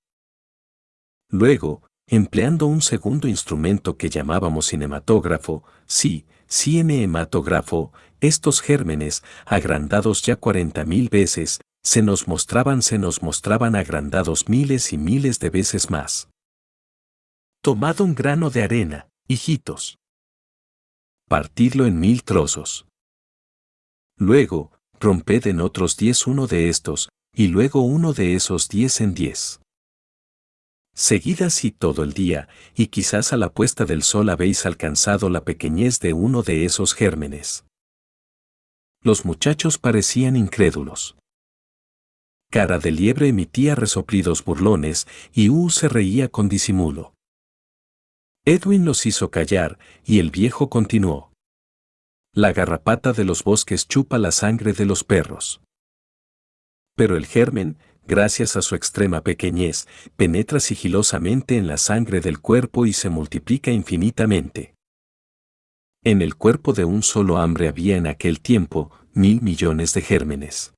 Luego, 1.29 1.81
empleando 2.07 2.67
un 2.67 2.81
segundo 2.81 3.27
instrumento 3.27 3.97
que 3.97 4.09
llamábamos 4.09 4.67
cinematógrafo, 4.67 5.63
sí, 5.85 6.25
cinematógrafo, 6.49 7.91
estos 8.21 8.61
gérmenes, 8.61 9.23
agrandados 9.45 10.21
ya 10.21 10.39
40.000 10.39 11.09
veces, 11.09 11.59
se 11.83 12.01
nos 12.01 12.27
mostraban, 12.27 12.81
se 12.81 12.97
nos 12.97 13.21
mostraban 13.21 13.75
agrandados 13.75 14.49
miles 14.49 14.93
y 14.93 14.97
miles 14.97 15.39
de 15.39 15.49
veces 15.49 15.89
más. 15.89 16.29
Tomad 17.61 18.01
un 18.01 18.15
grano 18.15 18.49
de 18.49 18.63
arena, 18.63 19.09
hijitos. 19.27 19.97
Partidlo 21.27 21.85
en 21.85 21.99
mil 21.99 22.23
trozos. 22.23 22.87
Luego, 24.17 24.71
romped 24.99 25.47
en 25.47 25.59
otros 25.59 25.97
diez 25.97 26.25
uno 26.25 26.47
de 26.47 26.69
estos, 26.69 27.09
y 27.33 27.47
luego 27.47 27.81
uno 27.81 28.13
de 28.13 28.35
esos 28.35 28.69
diez 28.69 29.01
en 29.01 29.13
diez. 29.13 29.59
Seguid 30.97 31.43
así 31.43 31.69
todo 31.69 32.03
el 32.03 32.13
día, 32.13 32.49
y 32.73 32.87
quizás 32.87 33.31
a 33.31 33.37
la 33.37 33.53
puesta 33.53 33.85
del 33.85 34.01
sol 34.01 34.29
habéis 34.29 34.65
alcanzado 34.65 35.29
la 35.29 35.45
pequeñez 35.45 35.99
de 35.99 36.13
uno 36.13 36.41
de 36.41 36.65
esos 36.65 36.95
gérmenes. 36.95 37.67
Los 39.03 39.23
muchachos 39.23 39.77
parecían 39.77 40.35
incrédulos. 40.35 41.15
Cara 42.49 42.79
de 42.79 42.89
liebre 42.89 43.27
emitía 43.27 43.75
resoplidos 43.75 44.43
burlones, 44.43 45.07
y 45.31 45.49
U 45.49 45.69
se 45.69 45.87
reía 45.87 46.29
con 46.29 46.49
disimulo. 46.49 47.13
Edwin 48.43 48.83
los 48.83 49.05
hizo 49.05 49.29
callar, 49.29 49.77
y 50.03 50.17
el 50.17 50.31
viejo 50.31 50.67
continuó. 50.67 51.31
La 52.33 52.53
garrapata 52.53 53.13
de 53.13 53.23
los 53.23 53.43
bosques 53.43 53.87
chupa 53.87 54.17
la 54.17 54.31
sangre 54.31 54.73
de 54.73 54.85
los 54.85 55.03
perros. 55.03 55.61
Pero 56.95 57.17
el 57.17 57.27
germen, 57.27 57.77
gracias 58.07 58.55
a 58.55 58.61
su 58.61 58.75
extrema 58.75 59.21
pequeñez, 59.21 59.87
penetra 60.15 60.59
sigilosamente 60.59 61.57
en 61.57 61.67
la 61.67 61.77
sangre 61.77 62.21
del 62.21 62.39
cuerpo 62.39 62.85
y 62.85 62.93
se 62.93 63.09
multiplica 63.09 63.71
infinitamente. 63.71 64.75
En 66.03 66.21
el 66.21 66.35
cuerpo 66.35 66.73
de 66.73 66.85
un 66.85 67.03
solo 67.03 67.37
hambre 67.37 67.67
había 67.67 67.97
en 67.97 68.07
aquel 68.07 68.39
tiempo 68.39 68.91
mil 69.13 69.41
millones 69.41 69.93
de 69.93 70.01
gérmenes. 70.01 70.73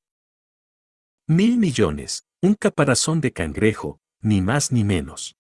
Mil 1.28 1.58
millones, 1.58 2.24
un 2.42 2.56
caparazón 2.56 3.22
de 3.22 3.32
cangrejo, 3.32 4.00
ni 4.22 4.42
más 4.42 4.72
ni 4.72 4.84
menos. 4.84 5.36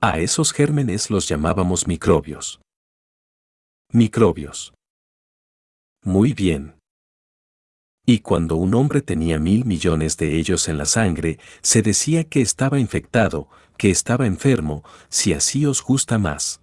A 0.00 0.18
esos 0.20 0.52
gérmenes 0.52 1.10
los 1.10 1.28
llamábamos 1.28 1.86
microbios. 1.86 2.60
Microbios. 3.92 4.72
Muy 6.02 6.32
bien. 6.32 6.74
Y 8.06 8.20
cuando 8.20 8.56
un 8.56 8.74
hombre 8.74 9.00
tenía 9.00 9.38
mil 9.38 9.64
millones 9.64 10.16
de 10.18 10.36
ellos 10.36 10.68
en 10.68 10.76
la 10.76 10.84
sangre, 10.84 11.38
se 11.62 11.80
decía 11.80 12.24
que 12.24 12.42
estaba 12.42 12.78
infectado, 12.78 13.48
que 13.78 13.90
estaba 13.90 14.26
enfermo, 14.26 14.84
si 15.08 15.32
así 15.32 15.64
os 15.64 15.82
gusta 15.82 16.18
más. 16.18 16.60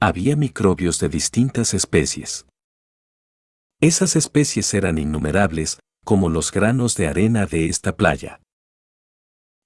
Había 0.00 0.34
microbios 0.34 0.98
de 0.98 1.08
distintas 1.08 1.74
especies. 1.74 2.46
Esas 3.80 4.16
especies 4.16 4.74
eran 4.74 4.98
innumerables, 4.98 5.78
como 6.04 6.28
los 6.28 6.50
granos 6.50 6.96
de 6.96 7.06
arena 7.06 7.46
de 7.46 7.66
esta 7.66 7.96
playa. 7.96 8.40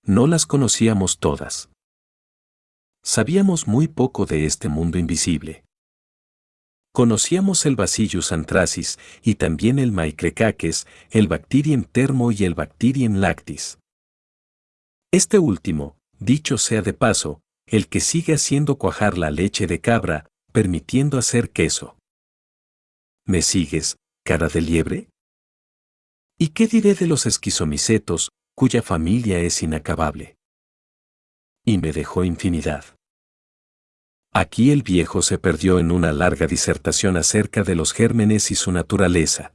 No 0.04 0.26
las 0.26 0.44
conocíamos 0.44 1.18
todas. 1.18 1.70
Sabíamos 3.02 3.66
muy 3.66 3.88
poco 3.88 4.26
de 4.26 4.44
este 4.44 4.68
mundo 4.68 4.98
invisible. 4.98 5.64
Conocíamos 6.94 7.66
el 7.66 7.74
Bacillus 7.74 8.30
anthracis 8.30 9.00
y 9.20 9.34
también 9.34 9.80
el 9.80 9.90
Maicrecaques, 9.90 10.86
el 11.10 11.26
Bacterium 11.26 11.82
termo 11.82 12.30
y 12.30 12.44
el 12.44 12.54
Bacterium 12.54 13.16
lactis. 13.16 13.80
Este 15.10 15.40
último, 15.40 15.98
dicho 16.20 16.56
sea 16.56 16.82
de 16.82 16.92
paso, 16.92 17.40
el 17.66 17.88
que 17.88 17.98
sigue 17.98 18.34
haciendo 18.34 18.78
cuajar 18.78 19.18
la 19.18 19.32
leche 19.32 19.66
de 19.66 19.80
cabra, 19.80 20.28
permitiendo 20.52 21.18
hacer 21.18 21.50
queso. 21.50 21.98
¿Me 23.26 23.42
sigues, 23.42 23.96
cara 24.24 24.46
de 24.46 24.60
liebre? 24.60 25.08
¿Y 26.38 26.50
qué 26.50 26.68
diré 26.68 26.94
de 26.94 27.08
los 27.08 27.26
esquizomicetos, 27.26 28.30
cuya 28.54 28.82
familia 28.82 29.40
es 29.40 29.64
inacabable? 29.64 30.36
Y 31.64 31.78
me 31.78 31.90
dejó 31.90 32.22
infinidad. 32.22 32.84
Aquí 34.36 34.72
el 34.72 34.82
viejo 34.82 35.22
se 35.22 35.38
perdió 35.38 35.78
en 35.78 35.92
una 35.92 36.12
larga 36.12 36.48
disertación 36.48 37.16
acerca 37.16 37.62
de 37.62 37.76
los 37.76 37.92
gérmenes 37.92 38.50
y 38.50 38.56
su 38.56 38.72
naturaleza. 38.72 39.52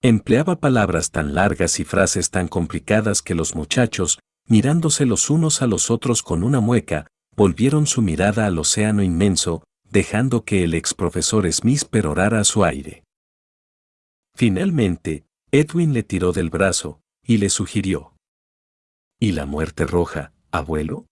Empleaba 0.00 0.58
palabras 0.58 1.10
tan 1.10 1.34
largas 1.34 1.78
y 1.78 1.84
frases 1.84 2.30
tan 2.30 2.48
complicadas 2.48 3.20
que 3.20 3.34
los 3.34 3.54
muchachos, 3.54 4.18
mirándose 4.48 5.04
los 5.04 5.28
unos 5.28 5.60
a 5.60 5.66
los 5.66 5.90
otros 5.90 6.22
con 6.22 6.42
una 6.44 6.60
mueca, 6.60 7.06
volvieron 7.36 7.86
su 7.86 8.00
mirada 8.00 8.46
al 8.46 8.58
océano 8.58 9.02
inmenso, 9.02 9.62
dejando 9.84 10.46
que 10.46 10.64
el 10.64 10.72
ex 10.72 10.94
profesor 10.94 11.50
Smith 11.52 11.84
perorara 11.84 12.40
a 12.40 12.44
su 12.44 12.64
aire. 12.64 13.04
Finalmente, 14.34 15.26
Edwin 15.50 15.92
le 15.92 16.02
tiró 16.02 16.32
del 16.32 16.48
brazo, 16.48 17.02
y 17.22 17.36
le 17.36 17.50
sugirió. 17.50 18.16
¿Y 19.20 19.32
la 19.32 19.44
muerte 19.44 19.84
roja, 19.84 20.32
abuelo? 20.50 21.06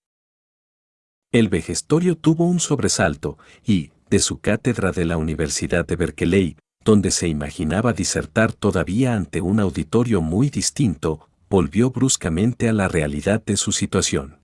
El 1.33 1.49
vejestorio 1.49 2.17
tuvo 2.17 2.45
un 2.45 2.59
sobresalto 2.59 3.39
y, 3.65 3.93
de 4.11 4.19
su 4.19 4.41
cátedra 4.41 4.91
de 4.91 5.05
la 5.05 5.17
Universidad 5.17 5.87
de 5.87 5.95
Berkeley, 5.95 6.57
donde 6.85 7.13
se 7.13 7.29
imaginaba 7.29 7.93
disertar 7.93 8.53
todavía 8.53 9.15
ante 9.15 9.41
un 9.41 9.61
auditorio 9.61 10.23
muy 10.23 10.51
distinto, 10.51 11.29
volvió 11.49 11.91
bruscamente 11.91 12.69
a 12.69 12.73
la 12.73 12.89
realidad 12.89 13.45
de 13.45 13.57
su 13.57 13.71
situación. 13.71 14.41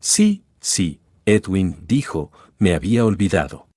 Sí, 0.00 0.42
sí, 0.60 1.00
Edwin 1.24 1.84
dijo, 1.86 2.32
me 2.58 2.74
había 2.74 3.04
olvidado. 3.04 3.68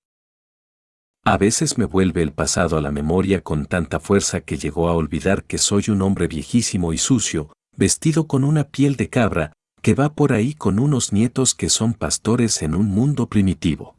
A 1.23 1.38
veces 1.38 1.78
me 1.78 1.86
vuelve 1.86 2.23
el 2.23 2.32
pasado 2.32 2.78
a 2.78 2.82
la 2.82 2.91
memoria 2.91 3.41
con 3.41 3.65
tanta 3.67 3.99
fuerza 3.99 4.41
que 4.41 4.57
llegó 4.57 4.88
a 4.88 4.93
olvidar 4.93 5.43
que 5.43 5.57
soy 5.57 5.86
un 5.89 6.01
hombre 6.01 6.28
viejísimo 6.28 6.93
y 6.93 6.97
sucio, 6.97 7.51
vestido 7.75 8.28
con 8.28 8.43
una 8.43 8.63
piel 8.63 8.95
de 8.95 9.09
cabra, 9.09 9.53
que 9.88 9.94
va 9.94 10.14
por 10.14 10.34
ahí 10.34 10.54
con 10.54 10.80
unos 10.80 11.14
nietos 11.14 11.56
que 11.56 11.70
son 11.70 11.94
pastores 11.94 12.62
en 12.62 12.76
un 12.76 12.88
mundo 12.88 13.30
primitivo. 13.30 13.96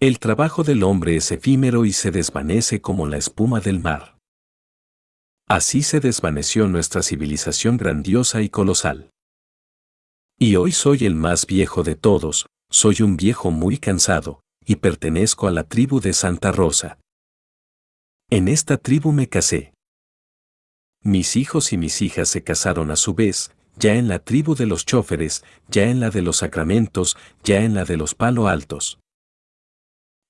El 0.00 0.18
trabajo 0.18 0.64
del 0.64 0.82
hombre 0.82 1.14
es 1.14 1.30
efímero 1.30 1.84
y 1.84 1.92
se 1.92 2.10
desvanece 2.10 2.80
como 2.80 3.06
la 3.06 3.18
espuma 3.18 3.60
del 3.60 3.78
mar. 3.78 4.18
Así 5.46 5.84
se 5.84 6.00
desvaneció 6.00 6.66
nuestra 6.66 7.04
civilización 7.04 7.76
grandiosa 7.76 8.42
y 8.42 8.48
colosal. 8.48 9.12
Y 10.36 10.56
hoy 10.56 10.72
soy 10.72 11.06
el 11.06 11.14
más 11.14 11.46
viejo 11.46 11.84
de 11.84 11.94
todos, 11.94 12.46
soy 12.68 13.02
un 13.02 13.16
viejo 13.16 13.52
muy 13.52 13.78
cansado, 13.78 14.40
y 14.66 14.74
pertenezco 14.74 15.46
a 15.46 15.52
la 15.52 15.68
tribu 15.68 16.00
de 16.00 16.14
Santa 16.14 16.50
Rosa. 16.50 16.98
En 18.28 18.48
esta 18.48 18.76
tribu 18.76 19.12
me 19.12 19.28
casé. 19.28 19.72
Mis 21.04 21.36
hijos 21.36 21.72
y 21.72 21.76
mis 21.76 22.02
hijas 22.02 22.28
se 22.28 22.42
casaron 22.42 22.90
a 22.90 22.96
su 22.96 23.14
vez, 23.14 23.52
ya 23.78 23.94
en 23.94 24.08
la 24.08 24.18
tribu 24.18 24.54
de 24.54 24.66
los 24.66 24.84
chóferes, 24.84 25.44
ya 25.68 25.84
en 25.84 26.00
la 26.00 26.10
de 26.10 26.22
los 26.22 26.38
sacramentos, 26.38 27.16
ya 27.44 27.62
en 27.62 27.74
la 27.74 27.84
de 27.84 27.96
los 27.96 28.14
palo 28.14 28.48
altos. 28.48 28.98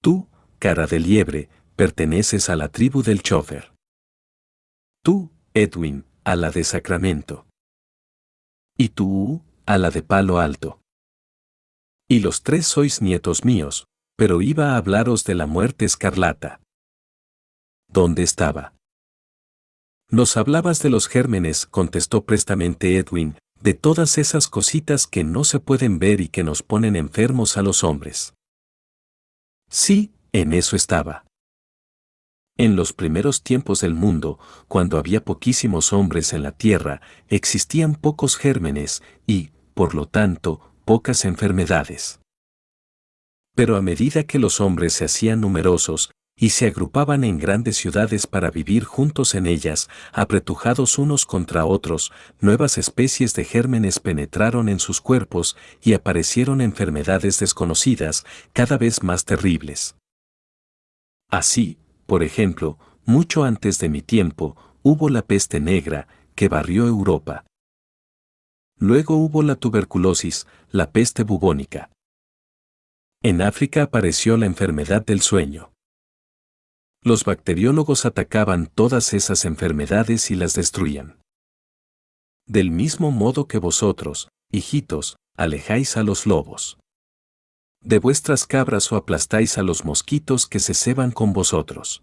Tú, 0.03 0.29
cara 0.59 0.87
de 0.87 1.01
liebre, 1.01 1.49
perteneces 1.77 2.49
a 2.51 2.57
la 2.57 2.69
tribu 2.69 3.03
del 3.03 3.23
chofer. 3.23 3.73
Tú, 5.03 5.31
Edwin, 5.55 6.05
a 6.25 6.37
la 6.37 6.51
de 6.51 6.63
Sacramento. 6.65 7.47
Y 8.77 8.91
tú, 8.91 9.43
a 9.67 9.79
la 9.79 9.91
de 9.91 10.03
Palo 10.03 10.39
Alto. 10.39 10.81
Y 12.09 12.21
los 12.21 12.43
tres 12.43 12.67
sois 12.67 13.03
nietos 13.03 13.45
míos, 13.45 13.87
pero 14.17 14.41
iba 14.43 14.73
a 14.73 14.77
hablaros 14.77 15.25
de 15.25 15.35
la 15.35 15.47
muerte 15.47 15.85
escarlata. 15.85 16.61
¿Dónde 17.89 18.23
estaba? 18.23 18.75
Nos 20.11 20.39
hablabas 20.39 20.81
de 20.81 20.89
los 20.89 21.07
gérmenes, 21.07 21.67
contestó 21.67 22.25
prestamente 22.25 22.97
Edwin, 22.97 23.37
de 23.61 23.75
todas 23.75 24.17
esas 24.17 24.49
cositas 24.49 25.07
que 25.07 25.23
no 25.23 25.45
se 25.45 25.61
pueden 25.61 25.99
ver 25.99 26.23
y 26.23 26.29
que 26.29 26.45
nos 26.45 26.63
ponen 26.63 26.97
enfermos 26.97 27.59
a 27.59 27.63
los 27.63 27.85
hombres. 27.85 28.33
Sí, 29.69 30.13
en 30.33 30.55
eso 30.55 30.77
estaba. 30.77 31.27
En 32.57 32.75
los 32.75 32.95
primeros 32.95 33.43
tiempos 33.43 33.83
del 33.83 33.95
mundo, 33.95 34.39
cuando 34.67 34.97
había 34.97 35.23
poquísimos 35.25 35.93
hombres 35.93 36.33
en 36.33 36.43
la 36.43 36.53
tierra, 36.53 37.03
existían 37.29 37.95
pocos 37.95 38.37
gérmenes 38.37 39.03
y, 39.27 39.51
por 39.75 39.95
lo 39.95 40.07
tanto, 40.07 40.73
pocas 40.87 41.27
enfermedades. 41.27 42.21
Pero 43.55 43.77
a 43.77 43.83
medida 43.83 44.25
que 44.25 44.39
los 44.39 44.61
hombres 44.61 44.95
se 44.95 45.05
hacían 45.05 45.43
numerosos, 45.43 46.11
y 46.39 46.51
se 46.51 46.69
agrupaban 46.69 47.25
en 47.25 47.37
grandes 47.37 47.77
ciudades 47.77 48.29
para 48.29 48.51
vivir 48.51 48.85
juntos 48.85 49.35
en 49.35 49.47
ellas, 49.47 49.91
apretujados 50.13 50.97
unos 50.97 51.27
contra 51.27 51.67
otros, 51.67 52.13
nuevas 52.41 52.79
especies 52.79 53.35
de 53.35 53.45
gérmenes 53.45 53.99
penetraron 53.99 54.69
en 54.69 54.79
sus 54.79 55.01
cuerpos 55.01 55.57
y 55.83 55.95
aparecieron 55.95 56.61
enfermedades 56.61 57.41
desconocidas, 57.41 58.25
cada 58.53 58.79
vez 58.79 59.03
más 59.03 59.25
terribles. 59.25 59.97
Así, 61.29 61.79
por 62.07 62.23
ejemplo, 62.23 62.79
mucho 63.05 63.43
antes 63.43 63.81
de 63.81 63.89
mi 63.89 64.01
tiempo, 64.01 64.57
hubo 64.83 65.09
la 65.09 65.23
peste 65.23 65.59
negra, 65.61 66.07
que 66.37 66.49
barrió 66.49 66.87
Europa. 66.87 67.45
Luego 68.79 69.17
hubo 69.17 69.43
la 69.43 69.57
tuberculosis, 69.57 70.47
la 70.71 70.93
peste 70.93 71.25
bubónica. 71.25 71.91
En 73.25 73.43
África 73.43 73.83
apareció 73.83 74.37
la 74.37 74.47
enfermedad 74.47 75.05
del 75.05 75.21
sueño. 75.21 75.73
Los 77.03 77.25
bacteriólogos 77.25 78.05
atacaban 78.07 78.67
todas 78.67 79.15
esas 79.15 79.45
enfermedades 79.45 80.31
y 80.31 80.35
las 80.35 80.55
destruían. 80.55 81.21
Del 82.47 82.71
mismo 82.71 83.11
modo 83.11 83.47
que 83.47 83.59
vosotros, 83.59 84.29
hijitos, 84.51 85.17
alejáis 85.37 85.97
a 85.97 86.03
los 86.03 86.27
lobos 86.27 86.79
de 87.81 87.99
vuestras 87.99 88.47
cabras 88.47 88.91
o 88.93 88.97
aplastáis 88.97 89.59
a 89.59 89.63
los 89.63 89.85
mosquitos 89.85 90.47
que 90.47 90.59
se 90.59 90.75
ceban 90.75 91.11
con 91.11 91.33
vosotros. 91.33 92.03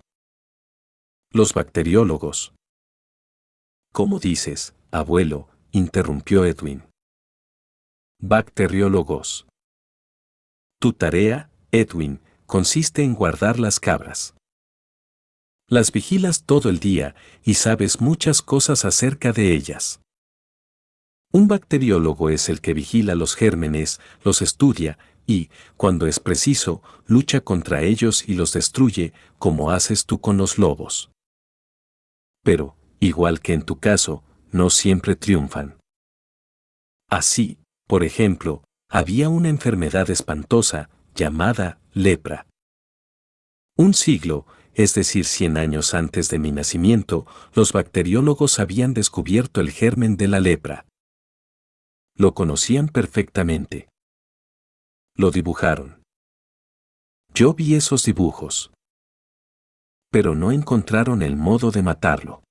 Los 1.32 1.54
bacteriólogos. 1.54 2.54
¿Cómo 3.92 4.20
dices, 4.20 4.74
abuelo? 4.92 5.50
interrumpió 5.72 6.46
Edwin. 6.46 6.84
Bacteriólogos. 8.22 9.46
Tu 10.80 10.94
tarea, 10.94 11.50
Edwin, 11.72 12.22
consiste 12.46 13.04
en 13.04 13.14
guardar 13.14 13.60
las 13.60 13.80
cabras. 13.80 14.36
Las 15.68 15.92
vigilas 15.92 16.44
todo 16.44 16.70
el 16.70 16.80
día 16.80 17.16
y 17.44 17.56
sabes 17.56 18.00
muchas 18.00 18.44
cosas 18.44 18.86
acerca 18.86 19.32
de 19.32 19.54
ellas. 19.54 20.00
Un 21.32 21.48
bacteriólogo 21.48 22.30
es 22.30 22.50
el 22.50 22.62
que 22.62 22.76
vigila 22.76 23.16
los 23.16 23.36
gérmenes, 23.36 24.00
los 24.24 24.44
estudia, 24.44 25.00
y, 25.26 25.50
cuando 25.76 26.06
es 26.06 26.20
preciso, 26.20 26.84
lucha 27.08 27.42
contra 27.42 27.82
ellos 27.82 28.30
y 28.30 28.36
los 28.36 28.54
destruye, 28.54 29.12
como 29.40 29.72
haces 29.72 30.06
tú 30.06 30.22
con 30.22 30.38
los 30.38 30.60
lobos. 30.60 31.12
Pero, 32.44 32.78
igual 33.00 33.42
que 33.42 33.54
en 33.54 33.64
tu 33.64 33.80
caso, 33.80 34.24
no 34.52 34.70
siempre 34.70 35.16
triunfan. 35.16 35.80
Así, 37.10 37.58
por 37.88 38.04
ejemplo, 38.04 38.64
había 38.88 39.30
una 39.30 39.50
enfermedad 39.50 40.12
espantosa, 40.12 40.90
llamada 41.16 41.80
lepra. 41.92 42.46
Un 43.76 43.94
siglo, 43.94 44.46
es 44.76 44.94
decir, 44.94 45.26
cien 45.26 45.58
años 45.58 45.94
antes 45.94 46.30
de 46.30 46.38
mi 46.38 46.52
nacimiento, 46.52 47.26
los 47.54 47.74
bacteriólogos 47.74 48.60
habían 48.60 48.94
descubierto 48.94 49.60
el 49.60 49.72
germen 49.72 50.16
de 50.16 50.28
la 50.28 50.40
lepra. 50.40 50.86
Lo 52.16 52.34
conocían 52.34 52.88
perfectamente 52.88 53.88
lo 55.18 55.32
dibujaron. 55.32 56.04
Yo 57.34 57.54
vi 57.54 57.76
esos 57.76 58.04
dibujos. 58.04 58.72
Pero 60.12 60.36
no 60.36 60.52
encontraron 60.52 61.22
el 61.22 61.36
modo 61.38 61.72
de 61.72 61.82
matarlo. 61.82 62.44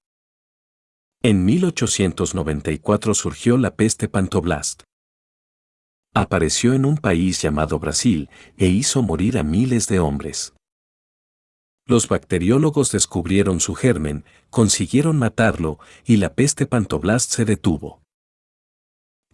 En 1.22 1.44
1894 1.44 3.14
surgió 3.14 3.56
la 3.56 3.74
peste 3.76 4.08
pantoblast. 4.08 4.82
Apareció 6.14 6.74
en 6.74 6.84
un 6.84 6.96
país 6.96 7.40
llamado 7.40 7.78
Brasil 7.78 8.30
e 8.56 8.66
hizo 8.66 9.02
morir 9.02 9.38
a 9.38 9.42
miles 9.42 9.86
de 9.88 9.98
hombres. 9.98 10.54
Los 11.86 12.08
bacteriólogos 12.08 12.92
descubrieron 12.92 13.60
su 13.60 13.74
germen, 13.74 14.24
consiguieron 14.48 15.18
matarlo 15.18 15.78
y 16.06 16.16
la 16.16 16.34
peste 16.34 16.64
pantoblast 16.64 17.30
se 17.30 17.44
detuvo. 17.44 18.00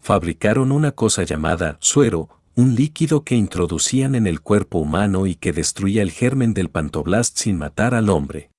Fabricaron 0.01 0.73
una 0.73 0.93
cosa 0.93 1.23
llamada 1.23 1.77
suero, 1.81 2.29
un 2.57 2.75
líquido 2.75 3.23
que 3.23 3.37
introducían 3.37 4.17
en 4.17 4.27
el 4.27 4.41
cuerpo 4.41 4.79
humano 4.79 5.27
y 5.27 5.37
que 5.37 5.53
destruía 5.53 6.03
el 6.03 6.11
germen 6.11 6.53
del 6.53 6.71
pantoblast 6.71 7.39
sin 7.39 7.57
matar 7.57 7.95
al 7.95 8.09
hombre. 8.09 8.51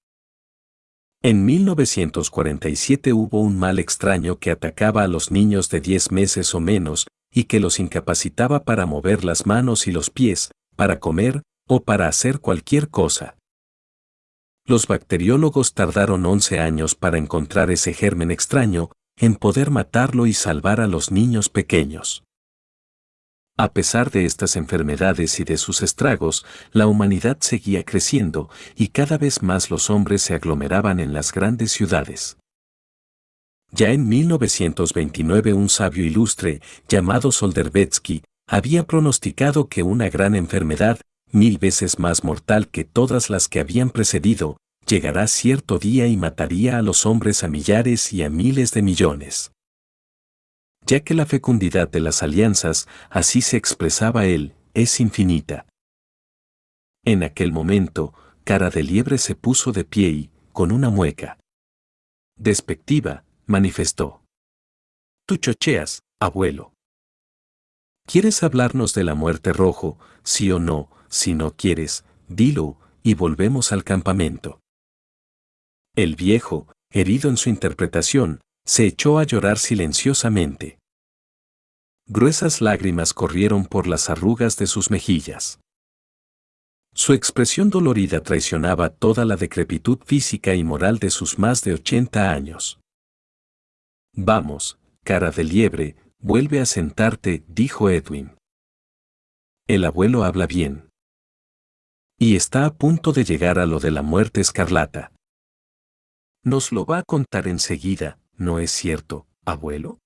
En 1.22 1.46
1947 1.46 3.12
hubo 3.12 3.42
un 3.42 3.60
mal 3.60 3.78
extraño 3.78 4.40
que 4.40 4.52
atacaba 4.52 5.04
a 5.04 5.08
los 5.08 5.32
niños 5.32 5.70
de 5.70 5.82
10 5.82 6.12
meses 6.12 6.56
o 6.56 6.62
menos 6.62 7.08
y 7.32 7.44
que 7.44 7.60
los 7.60 7.80
incapacitaba 7.80 8.64
para 8.64 8.86
mover 8.86 9.26
las 9.26 9.46
manos 9.46 9.86
y 9.86 9.92
los 9.92 10.10
pies, 10.10 10.52
para 10.76 11.00
comer 11.00 11.44
o 11.68 11.84
para 11.84 12.08
hacer 12.08 12.40
cualquier 12.40 12.90
cosa. 12.90 13.36
Los 14.72 14.88
bacteriólogos 14.88 15.74
tardaron 15.74 16.26
11 16.26 16.62
años 16.62 16.96
para 16.96 17.18
encontrar 17.18 17.72
ese 17.72 17.94
germen 17.94 18.32
extraño, 18.32 18.90
en 19.18 19.36
poder 19.36 19.70
matarlo 19.70 20.28
y 20.28 20.34
salvar 20.34 20.80
a 20.80 20.88
los 20.88 21.12
niños 21.12 21.50
pequeños. 21.50 22.24
A 23.58 23.74
pesar 23.74 24.12
de 24.12 24.24
estas 24.24 24.56
enfermedades 24.56 25.42
y 25.42 25.44
de 25.44 25.58
sus 25.58 25.82
estragos, 25.82 26.46
la 26.72 26.88
humanidad 26.88 27.36
seguía 27.42 27.84
creciendo 27.84 28.50
y 28.78 28.88
cada 28.88 29.18
vez 29.18 29.44
más 29.44 29.72
los 29.72 29.90
hombres 29.90 30.22
se 30.22 30.36
aglomeraban 30.36 31.02
en 31.02 31.12
las 31.12 31.34
grandes 31.34 31.74
ciudades. 31.74 32.38
Ya 33.72 33.90
en 33.90 34.08
1929 34.08 35.52
un 35.54 35.68
sabio 35.68 36.06
ilustre, 36.06 36.62
llamado 36.88 37.34
Solderbetsky, 37.34 38.24
había 38.48 38.88
pronosticado 38.88 39.68
que 39.68 39.84
una 39.84 40.10
gran 40.10 40.34
enfermedad, 40.34 41.02
mil 41.32 41.58
veces 41.58 42.00
más 42.00 42.24
mortal 42.24 42.68
que 42.68 42.84
todas 42.84 43.30
las 43.30 43.48
que 43.48 43.60
habían 43.60 43.90
precedido, 43.90 44.58
llegará 44.86 45.28
cierto 45.28 45.80
día 45.80 46.08
y 46.08 46.18
mataría 46.18 46.78
a 46.78 46.82
los 46.82 47.06
hombres 47.06 47.44
a 47.44 47.48
millares 47.48 48.14
y 48.14 48.24
a 48.24 48.30
miles 48.30 48.72
de 48.72 48.82
millones 48.82 49.52
ya 50.86 51.00
que 51.02 51.14
la 51.14 51.26
fecundidad 51.26 51.90
de 51.90 52.00
las 52.00 52.24
alianzas, 52.24 52.88
así 53.10 53.42
se 53.42 53.58
expresaba 53.58 54.26
él, 54.26 54.56
es 54.74 55.00
infinita. 55.00 55.66
En 57.06 57.24
aquel 57.24 57.52
momento, 57.52 58.14
cara 58.44 58.70
de 58.70 58.84
liebre 58.84 59.18
se 59.18 59.36
puso 59.36 59.72
de 59.72 59.86
pie 59.86 60.10
y, 60.10 60.30
con 60.52 60.72
una 60.72 60.90
mueca 60.90 61.38
despectiva, 62.38 63.24
manifestó. 63.46 64.24
Tú 65.28 65.38
chocheas, 65.38 66.02
abuelo. 66.20 66.74
¿Quieres 68.08 68.42
hablarnos 68.42 68.94
de 68.94 69.04
la 69.04 69.14
muerte 69.14 69.54
rojo, 69.54 70.00
sí 70.24 70.52
o 70.52 70.60
no? 70.60 70.90
Si 71.12 71.34
no 71.36 71.52
quieres, 71.56 72.06
dilo, 72.30 72.78
y 73.04 73.16
volvemos 73.16 73.72
al 73.72 73.84
campamento. 73.84 74.62
El 75.96 76.16
viejo, 76.16 76.68
herido 76.90 77.30
en 77.30 77.36
su 77.36 77.50
interpretación, 77.50 78.40
se 78.66 78.86
echó 78.86 79.20
a 79.20 79.24
llorar 79.24 79.60
silenciosamente. 79.60 80.80
Gruesas 82.08 82.62
lágrimas 82.62 83.14
corrieron 83.14 83.66
por 83.66 83.88
las 83.88 84.10
arrugas 84.10 84.56
de 84.58 84.68
sus 84.68 84.90
mejillas. 84.90 85.60
Su 86.94 87.14
expresión 87.14 87.70
dolorida 87.70 88.22
traicionaba 88.22 88.90
toda 88.90 89.26
la 89.26 89.36
decrepitud 89.36 90.00
física 90.06 90.56
y 90.56 90.64
moral 90.64 91.00
de 91.00 91.10
sus 91.10 91.40
más 91.40 91.62
de 91.64 91.74
80 91.74 92.32
años. 92.32 92.80
Vamos, 94.14 94.78
cara 95.04 95.32
de 95.32 95.44
liebre, 95.44 95.96
vuelve 96.20 96.60
a 96.60 96.66
sentarte, 96.66 97.44
dijo 97.48 97.90
Edwin. 97.90 98.36
El 99.68 99.86
abuelo 99.86 100.24
habla 100.24 100.48
bien. 100.48 100.91
Y 102.24 102.36
está 102.36 102.66
a 102.68 102.74
punto 102.76 103.14
de 103.14 103.24
llegar 103.24 103.58
a 103.58 103.66
lo 103.66 103.80
de 103.80 103.90
la 103.90 104.04
muerte 104.04 104.42
escarlata. 104.42 105.12
Nos 106.44 106.72
lo 106.72 106.86
va 106.86 107.00
a 107.00 107.04
contar 107.04 107.48
enseguida, 107.48 108.20
¿no 108.36 108.60
es 108.60 108.70
cierto, 108.70 109.26
abuelo? 109.44 109.98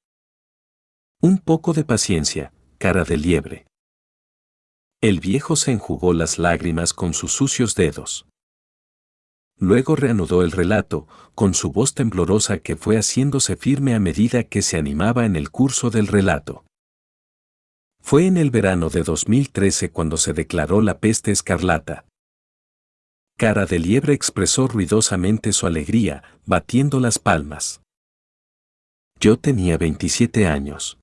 Un 1.21 1.39
poco 1.39 1.73
de 1.73 1.83
paciencia, 1.83 2.53
cara 2.77 3.03
de 3.03 3.17
liebre. 3.17 3.67
El 5.01 5.19
viejo 5.19 5.57
se 5.57 5.73
enjugó 5.73 6.13
las 6.13 6.39
lágrimas 6.39 6.93
con 6.93 7.13
sus 7.13 7.33
sucios 7.33 7.75
dedos. 7.75 8.25
Luego 9.57 9.97
reanudó 9.97 10.41
el 10.41 10.53
relato, 10.53 11.09
con 11.33 11.53
su 11.53 11.73
voz 11.73 11.95
temblorosa 11.95 12.59
que 12.59 12.77
fue 12.77 12.95
haciéndose 12.95 13.57
firme 13.57 13.93
a 13.93 13.99
medida 13.99 14.45
que 14.45 14.61
se 14.61 14.77
animaba 14.77 15.25
en 15.25 15.35
el 15.35 15.51
curso 15.51 15.89
del 15.89 16.07
relato. 16.07 16.63
Fue 18.07 18.27
en 18.27 18.37
el 18.37 18.51
verano 18.51 18.91
de 18.91 19.01
2013 19.01 19.89
cuando 19.89 20.17
se 20.17 20.33
declaró 20.33 20.79
la 20.79 20.99
peste 20.99 21.31
escarlata. 21.31 22.05
Cara 23.35 23.65
de 23.65 23.79
Liebre 23.79 24.13
expresó 24.13 24.67
ruidosamente 24.67 25.51
su 25.53 25.65
alegría, 25.65 26.21
batiendo 26.45 26.99
las 26.99 27.17
palmas. 27.17 27.81
Yo 29.19 29.39
tenía 29.39 29.79
27 29.79 30.45
años. 30.45 30.99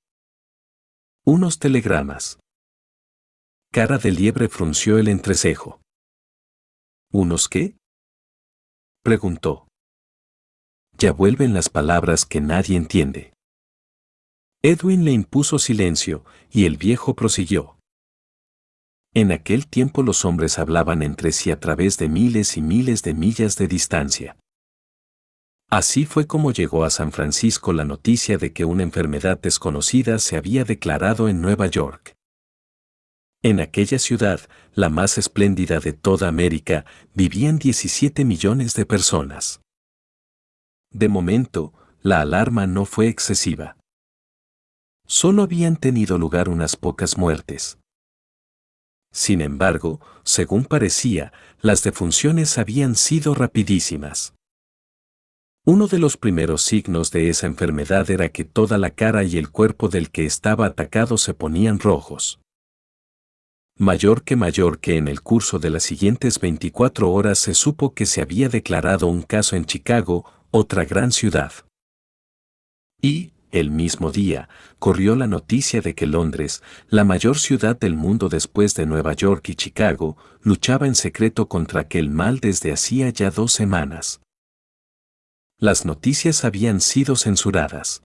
Unos 1.26 1.58
telegramas. 1.58 2.38
Cara 3.72 3.98
de 3.98 4.12
Liebre 4.12 4.48
frunció 4.48 4.96
el 4.96 5.08
entrecejo. 5.08 5.80
¿Unos 7.10 7.48
qué? 7.48 7.76
Preguntó. 9.02 9.66
Ya 10.98 11.12
vuelven 11.12 11.52
las 11.52 11.68
palabras 11.68 12.24
que 12.24 12.40
nadie 12.40 12.76
entiende. 12.76 13.31
Edwin 14.64 15.04
le 15.04 15.10
impuso 15.10 15.58
silencio, 15.58 16.24
y 16.48 16.66
el 16.66 16.76
viejo 16.76 17.16
prosiguió. 17.16 17.78
En 19.12 19.32
aquel 19.32 19.66
tiempo 19.66 20.04
los 20.04 20.24
hombres 20.24 20.58
hablaban 20.58 21.02
entre 21.02 21.32
sí 21.32 21.50
a 21.50 21.58
través 21.58 21.98
de 21.98 22.08
miles 22.08 22.56
y 22.56 22.62
miles 22.62 23.02
de 23.02 23.12
millas 23.12 23.56
de 23.56 23.66
distancia. 23.66 24.36
Así 25.68 26.06
fue 26.06 26.28
como 26.28 26.52
llegó 26.52 26.84
a 26.84 26.90
San 26.90 27.10
Francisco 27.10 27.72
la 27.72 27.84
noticia 27.84 28.38
de 28.38 28.52
que 28.52 28.64
una 28.64 28.84
enfermedad 28.84 29.40
desconocida 29.40 30.20
se 30.20 30.36
había 30.36 30.64
declarado 30.64 31.28
en 31.28 31.40
Nueva 31.40 31.66
York. 31.66 32.14
En 33.42 33.58
aquella 33.58 33.98
ciudad, 33.98 34.40
la 34.74 34.90
más 34.90 35.18
espléndida 35.18 35.80
de 35.80 35.92
toda 35.92 36.28
América, 36.28 36.84
vivían 37.14 37.58
17 37.58 38.24
millones 38.24 38.74
de 38.74 38.86
personas. 38.86 39.60
De 40.92 41.08
momento, 41.08 41.72
la 42.02 42.20
alarma 42.20 42.68
no 42.68 42.84
fue 42.84 43.08
excesiva. 43.08 43.76
Solo 45.06 45.42
habían 45.42 45.76
tenido 45.76 46.18
lugar 46.18 46.48
unas 46.48 46.76
pocas 46.76 47.18
muertes. 47.18 47.78
Sin 49.12 49.40
embargo, 49.40 50.00
según 50.24 50.64
parecía, 50.64 51.32
las 51.60 51.82
defunciones 51.82 52.56
habían 52.58 52.94
sido 52.94 53.34
rapidísimas. 53.34 54.34
Uno 55.64 55.86
de 55.86 55.98
los 55.98 56.16
primeros 56.16 56.62
signos 56.62 57.10
de 57.10 57.28
esa 57.28 57.46
enfermedad 57.46 58.10
era 58.10 58.30
que 58.30 58.44
toda 58.44 58.78
la 58.78 58.90
cara 58.90 59.22
y 59.22 59.36
el 59.36 59.50
cuerpo 59.50 59.88
del 59.88 60.10
que 60.10 60.24
estaba 60.24 60.66
atacado 60.66 61.18
se 61.18 61.34
ponían 61.34 61.78
rojos 61.78 62.40
mayor 63.82 64.22
que 64.22 64.36
mayor 64.36 64.78
que 64.78 64.96
en 64.96 65.08
el 65.08 65.22
curso 65.22 65.58
de 65.58 65.70
las 65.70 65.82
siguientes 65.82 66.38
24 66.38 67.10
horas 67.10 67.38
se 67.38 67.52
supo 67.52 67.94
que 67.94 68.06
se 68.06 68.22
había 68.22 68.48
declarado 68.48 69.08
un 69.08 69.22
caso 69.22 69.56
en 69.56 69.64
Chicago, 69.64 70.24
otra 70.50 70.84
gran 70.84 71.10
ciudad. 71.10 71.52
Y, 73.00 73.32
el 73.52 73.70
mismo 73.70 74.10
día, 74.10 74.48
corrió 74.80 75.14
la 75.14 75.28
noticia 75.28 75.80
de 75.80 75.94
que 75.94 76.06
Londres, 76.06 76.62
la 76.88 77.04
mayor 77.04 77.38
ciudad 77.38 77.78
del 77.78 77.94
mundo 77.94 78.28
después 78.28 78.74
de 78.74 78.86
Nueva 78.86 79.12
York 79.12 79.48
y 79.50 79.54
Chicago, 79.54 80.16
luchaba 80.40 80.88
en 80.88 80.96
secreto 80.96 81.48
contra 81.48 81.82
aquel 81.82 82.10
mal 82.10 82.40
desde 82.40 82.72
hacía 82.72 83.10
ya 83.10 83.30
dos 83.30 83.52
semanas. 83.52 84.20
Las 85.58 85.84
noticias 85.84 86.44
habían 86.44 86.80
sido 86.80 87.14
censuradas. 87.14 88.02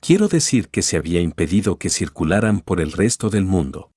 Quiero 0.00 0.26
decir 0.26 0.68
que 0.68 0.82
se 0.82 0.96
había 0.96 1.20
impedido 1.20 1.78
que 1.78 1.90
circularan 1.90 2.60
por 2.60 2.80
el 2.80 2.90
resto 2.90 3.30
del 3.30 3.44
mundo 3.44 3.92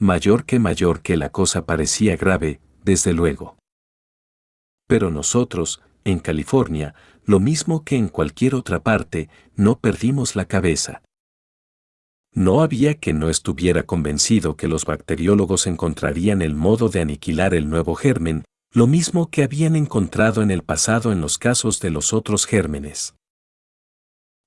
mayor 0.00 0.46
que 0.46 0.58
mayor 0.58 1.02
que 1.02 1.18
la 1.18 1.28
cosa 1.28 1.66
parecía 1.66 2.16
grave, 2.16 2.58
desde 2.82 3.12
luego. 3.12 3.58
Pero 4.88 5.10
nosotros, 5.10 5.82
en 6.04 6.20
California, 6.20 6.94
lo 7.24 7.40
mismo 7.40 7.84
que 7.84 7.96
en 7.96 8.08
cualquier 8.08 8.54
otra 8.54 8.82
parte, 8.82 9.28
no 9.54 9.78
perdimos 9.78 10.36
la 10.36 10.46
cabeza. 10.46 11.02
No 12.32 12.62
había 12.62 12.94
que 12.94 13.12
no 13.12 13.28
estuviera 13.28 13.82
convencido 13.82 14.56
que 14.56 14.68
los 14.68 14.84
bacteriólogos 14.84 15.66
encontrarían 15.66 16.42
el 16.42 16.54
modo 16.54 16.88
de 16.88 17.00
aniquilar 17.00 17.54
el 17.54 17.68
nuevo 17.68 17.94
germen, 17.94 18.44
lo 18.72 18.86
mismo 18.86 19.30
que 19.30 19.42
habían 19.42 19.74
encontrado 19.74 20.42
en 20.42 20.50
el 20.50 20.62
pasado 20.62 21.10
en 21.12 21.20
los 21.20 21.38
casos 21.38 21.80
de 21.80 21.90
los 21.90 22.12
otros 22.12 22.46
gérmenes 22.46 23.14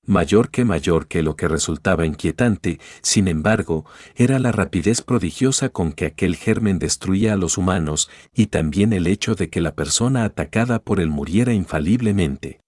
mayor 0.06 0.50
que 0.50 0.64
mayor 0.64 1.06
que 1.06 1.22
lo 1.22 1.36
que 1.36 1.48
resultaba 1.48 2.06
inquietante, 2.06 2.78
sin 3.02 3.28
embargo, 3.28 3.84
era 4.14 4.38
la 4.38 4.52
rapidez 4.52 5.02
prodigiosa 5.02 5.68
con 5.68 5.92
que 5.92 6.06
aquel 6.06 6.36
germen 6.36 6.78
destruía 6.78 7.34
a 7.34 7.36
los 7.36 7.58
humanos 7.58 8.10
y 8.34 8.46
también 8.46 8.92
el 8.92 9.06
hecho 9.06 9.34
de 9.34 9.50
que 9.50 9.60
la 9.60 9.74
persona 9.74 10.24
atacada 10.24 10.78
por 10.78 11.00
él 11.00 11.08
muriera 11.08 11.52
infaliblemente. 11.52 12.60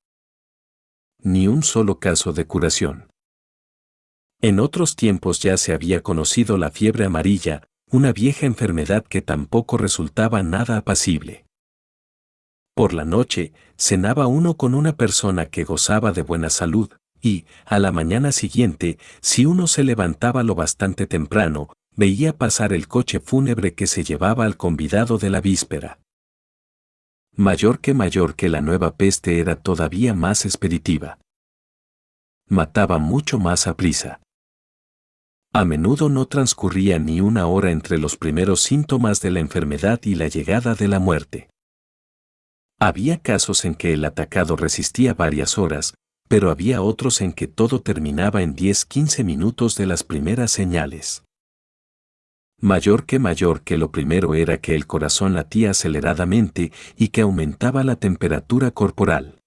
Ni 1.26 1.48
un 1.48 1.64
solo 1.64 1.98
caso 1.98 2.32
de 2.32 2.46
curación. 2.46 3.10
En 4.40 4.60
otros 4.60 4.94
tiempos 4.94 5.40
ya 5.40 5.56
se 5.56 5.72
había 5.72 6.00
conocido 6.00 6.56
la 6.56 6.70
fiebre 6.70 7.04
amarilla, 7.04 7.66
una 7.90 8.12
vieja 8.12 8.46
enfermedad 8.46 9.04
que 9.04 9.22
tampoco 9.22 9.76
resultaba 9.76 10.44
nada 10.44 10.76
apacible. 10.76 11.44
Por 12.76 12.92
la 12.92 13.04
noche, 13.04 13.52
cenaba 13.76 14.28
uno 14.28 14.56
con 14.56 14.72
una 14.72 14.96
persona 14.96 15.46
que 15.46 15.64
gozaba 15.64 16.12
de 16.12 16.22
buena 16.22 16.48
salud, 16.48 16.90
y, 17.20 17.44
a 17.64 17.80
la 17.80 17.90
mañana 17.90 18.30
siguiente, 18.30 18.96
si 19.20 19.46
uno 19.46 19.66
se 19.66 19.82
levantaba 19.82 20.44
lo 20.44 20.54
bastante 20.54 21.08
temprano, 21.08 21.70
veía 21.96 22.38
pasar 22.38 22.72
el 22.72 22.86
coche 22.86 23.18
fúnebre 23.18 23.74
que 23.74 23.88
se 23.88 24.04
llevaba 24.04 24.44
al 24.44 24.56
convidado 24.56 25.18
de 25.18 25.30
la 25.30 25.40
víspera. 25.40 25.98
Mayor 27.38 27.80
que 27.80 27.92
mayor 27.92 28.34
que 28.34 28.48
la 28.48 28.62
nueva 28.62 28.96
peste 28.96 29.40
era 29.40 29.56
todavía 29.56 30.14
más 30.14 30.46
expeditiva. 30.46 31.18
Mataba 32.48 32.98
mucho 32.98 33.38
más 33.38 33.66
a 33.66 33.76
prisa. 33.76 34.22
A 35.52 35.66
menudo 35.66 36.08
no 36.08 36.24
transcurría 36.24 36.98
ni 36.98 37.20
una 37.20 37.46
hora 37.46 37.72
entre 37.72 37.98
los 37.98 38.16
primeros 38.16 38.62
síntomas 38.62 39.20
de 39.20 39.32
la 39.32 39.40
enfermedad 39.40 40.00
y 40.04 40.14
la 40.14 40.28
llegada 40.28 40.74
de 40.74 40.88
la 40.88 40.98
muerte. 40.98 41.50
Había 42.80 43.18
casos 43.18 43.66
en 43.66 43.74
que 43.74 43.92
el 43.92 44.06
atacado 44.06 44.56
resistía 44.56 45.12
varias 45.12 45.58
horas, 45.58 45.92
pero 46.28 46.50
había 46.50 46.80
otros 46.80 47.20
en 47.20 47.34
que 47.34 47.48
todo 47.48 47.82
terminaba 47.82 48.40
en 48.40 48.56
10-15 48.56 49.24
minutos 49.24 49.76
de 49.76 49.84
las 49.84 50.04
primeras 50.04 50.52
señales. 50.52 51.25
Mayor 52.60 53.04
que 53.04 53.18
mayor 53.18 53.62
que 53.62 53.76
lo 53.76 53.90
primero 53.90 54.34
era 54.34 54.58
que 54.58 54.74
el 54.74 54.86
corazón 54.86 55.34
latía 55.34 55.70
aceleradamente 55.70 56.72
y 56.96 57.08
que 57.08 57.20
aumentaba 57.20 57.84
la 57.84 57.96
temperatura 57.96 58.70
corporal. 58.70 59.40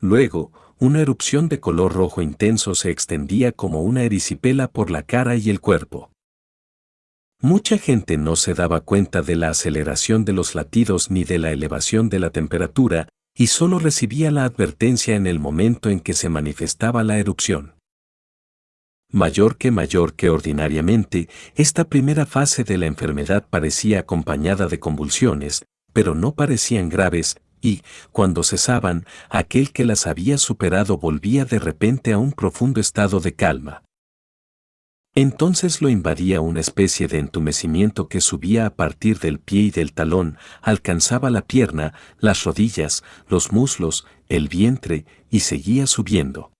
Luego, 0.00 0.52
una 0.78 1.00
erupción 1.00 1.48
de 1.48 1.60
color 1.60 1.92
rojo 1.92 2.22
intenso 2.22 2.74
se 2.74 2.90
extendía 2.90 3.52
como 3.52 3.82
una 3.82 4.04
erisipela 4.04 4.68
por 4.68 4.90
la 4.90 5.02
cara 5.02 5.36
y 5.36 5.50
el 5.50 5.60
cuerpo. 5.60 6.10
Mucha 7.42 7.76
gente 7.76 8.16
no 8.16 8.36
se 8.36 8.54
daba 8.54 8.80
cuenta 8.80 9.22
de 9.22 9.34
la 9.34 9.50
aceleración 9.50 10.24
de 10.24 10.32
los 10.32 10.54
latidos 10.54 11.10
ni 11.10 11.24
de 11.24 11.38
la 11.38 11.50
elevación 11.50 12.08
de 12.08 12.18
la 12.18 12.30
temperatura, 12.30 13.08
y 13.34 13.48
solo 13.48 13.78
recibía 13.78 14.30
la 14.30 14.44
advertencia 14.44 15.16
en 15.16 15.26
el 15.26 15.38
momento 15.38 15.90
en 15.90 16.00
que 16.00 16.12
se 16.12 16.28
manifestaba 16.28 17.02
la 17.02 17.18
erupción. 17.18 17.79
Mayor 19.12 19.56
que 19.56 19.72
mayor 19.72 20.14
que 20.14 20.30
ordinariamente, 20.30 21.28
esta 21.56 21.84
primera 21.84 22.26
fase 22.26 22.62
de 22.62 22.78
la 22.78 22.86
enfermedad 22.86 23.44
parecía 23.48 24.00
acompañada 24.00 24.68
de 24.68 24.78
convulsiones, 24.78 25.64
pero 25.92 26.14
no 26.14 26.34
parecían 26.36 26.88
graves, 26.88 27.40
y, 27.60 27.82
cuando 28.12 28.44
cesaban, 28.44 29.04
aquel 29.28 29.72
que 29.72 29.84
las 29.84 30.06
había 30.06 30.38
superado 30.38 30.96
volvía 30.96 31.44
de 31.44 31.58
repente 31.58 32.12
a 32.12 32.18
un 32.18 32.32
profundo 32.32 32.80
estado 32.80 33.18
de 33.18 33.34
calma. 33.34 33.82
Entonces 35.16 35.82
lo 35.82 35.88
invadía 35.88 36.40
una 36.40 36.60
especie 36.60 37.08
de 37.08 37.18
entumecimiento 37.18 38.08
que 38.08 38.20
subía 38.20 38.64
a 38.64 38.76
partir 38.76 39.18
del 39.18 39.40
pie 39.40 39.62
y 39.62 39.70
del 39.72 39.92
talón, 39.92 40.38
alcanzaba 40.62 41.30
la 41.30 41.42
pierna, 41.42 41.94
las 42.20 42.44
rodillas, 42.44 43.02
los 43.28 43.50
muslos, 43.50 44.06
el 44.28 44.48
vientre, 44.48 45.04
y 45.28 45.40
seguía 45.40 45.88
subiendo. 45.88 46.52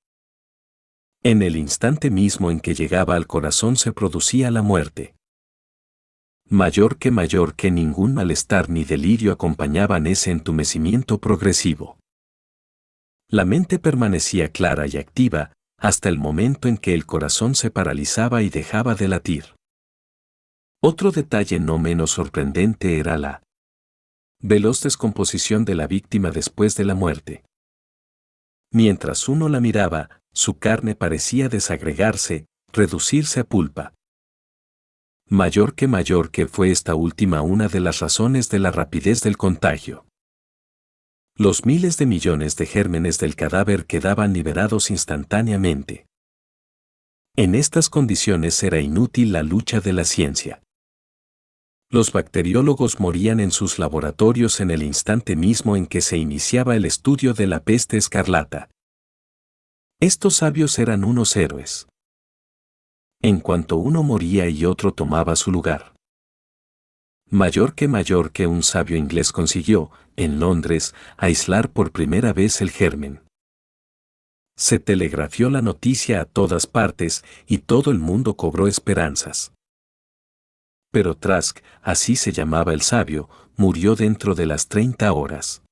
En 1.22 1.42
el 1.42 1.56
instante 1.56 2.10
mismo 2.10 2.50
en 2.50 2.60
que 2.60 2.74
llegaba 2.74 3.14
al 3.14 3.26
corazón 3.26 3.76
se 3.76 3.92
producía 3.92 4.50
la 4.50 4.62
muerte. 4.62 5.14
Mayor 6.48 6.96
que 6.96 7.10
mayor 7.10 7.56
que 7.56 7.70
ningún 7.70 8.14
malestar 8.14 8.70
ni 8.70 8.84
delirio 8.84 9.30
acompañaban 9.30 10.06
ese 10.06 10.30
entumecimiento 10.30 11.18
progresivo. 11.18 11.98
La 13.28 13.44
mente 13.44 13.78
permanecía 13.78 14.50
clara 14.50 14.86
y 14.86 14.96
activa, 14.96 15.52
hasta 15.76 16.08
el 16.08 16.18
momento 16.18 16.68
en 16.68 16.78
que 16.78 16.94
el 16.94 17.04
corazón 17.04 17.54
se 17.54 17.70
paralizaba 17.70 18.42
y 18.42 18.48
dejaba 18.48 18.94
de 18.94 19.08
latir. 19.08 19.44
Otro 20.82 21.10
detalle 21.10 21.60
no 21.60 21.78
menos 21.78 22.12
sorprendente 22.12 22.98
era 22.98 23.18
la 23.18 23.42
veloz 24.42 24.82
descomposición 24.82 25.66
de 25.66 25.74
la 25.74 25.86
víctima 25.86 26.30
después 26.30 26.76
de 26.76 26.84
la 26.84 26.94
muerte. 26.94 27.44
Mientras 28.72 29.28
uno 29.28 29.50
la 29.50 29.60
miraba, 29.60 30.19
su 30.32 30.58
carne 30.58 30.94
parecía 30.94 31.48
desagregarse, 31.48 32.46
reducirse 32.72 33.40
a 33.40 33.44
pulpa. 33.44 33.94
Mayor 35.28 35.74
que 35.74 35.86
mayor 35.86 36.30
que 36.30 36.46
fue 36.46 36.70
esta 36.70 36.94
última 36.94 37.42
una 37.42 37.68
de 37.68 37.80
las 37.80 38.00
razones 38.00 38.48
de 38.48 38.58
la 38.58 38.70
rapidez 38.70 39.22
del 39.22 39.36
contagio. 39.36 40.04
Los 41.36 41.64
miles 41.64 41.96
de 41.96 42.06
millones 42.06 42.56
de 42.56 42.66
gérmenes 42.66 43.18
del 43.18 43.36
cadáver 43.36 43.86
quedaban 43.86 44.32
liberados 44.32 44.90
instantáneamente. 44.90 46.06
En 47.36 47.54
estas 47.54 47.88
condiciones 47.88 48.62
era 48.62 48.80
inútil 48.80 49.32
la 49.32 49.42
lucha 49.42 49.80
de 49.80 49.92
la 49.92 50.04
ciencia. 50.04 50.62
Los 51.88 52.12
bacteriólogos 52.12 53.00
morían 53.00 53.40
en 53.40 53.50
sus 53.50 53.78
laboratorios 53.78 54.60
en 54.60 54.70
el 54.70 54.82
instante 54.82 55.34
mismo 55.34 55.76
en 55.76 55.86
que 55.86 56.00
se 56.00 56.18
iniciaba 56.18 56.76
el 56.76 56.84
estudio 56.84 57.34
de 57.34 57.46
la 57.46 57.64
peste 57.64 57.96
escarlata. 57.96 58.68
Estos 60.00 60.36
sabios 60.36 60.78
eran 60.78 61.04
unos 61.04 61.36
héroes. 61.36 61.86
En 63.20 63.38
cuanto 63.38 63.76
uno 63.76 64.02
moría 64.02 64.48
y 64.48 64.64
otro 64.64 64.94
tomaba 64.94 65.36
su 65.36 65.52
lugar. 65.52 65.94
Mayor 67.28 67.74
que 67.74 67.86
mayor 67.86 68.32
que 68.32 68.46
un 68.46 68.62
sabio 68.62 68.96
inglés 68.96 69.30
consiguió, 69.30 69.90
en 70.16 70.40
Londres, 70.40 70.94
aislar 71.18 71.70
por 71.70 71.92
primera 71.92 72.32
vez 72.32 72.62
el 72.62 72.70
germen. 72.70 73.20
Se 74.56 74.78
telegrafió 74.78 75.50
la 75.50 75.60
noticia 75.60 76.22
a 76.22 76.24
todas 76.24 76.66
partes 76.66 77.22
y 77.46 77.58
todo 77.58 77.90
el 77.90 77.98
mundo 77.98 78.36
cobró 78.36 78.68
esperanzas. 78.68 79.52
Pero 80.90 81.14
Trask, 81.14 81.60
así 81.82 82.16
se 82.16 82.32
llamaba 82.32 82.72
el 82.72 82.80
sabio, 82.80 83.28
murió 83.58 83.96
dentro 83.96 84.34
de 84.34 84.46
las 84.46 84.66
30 84.68 85.12
horas. 85.12 85.62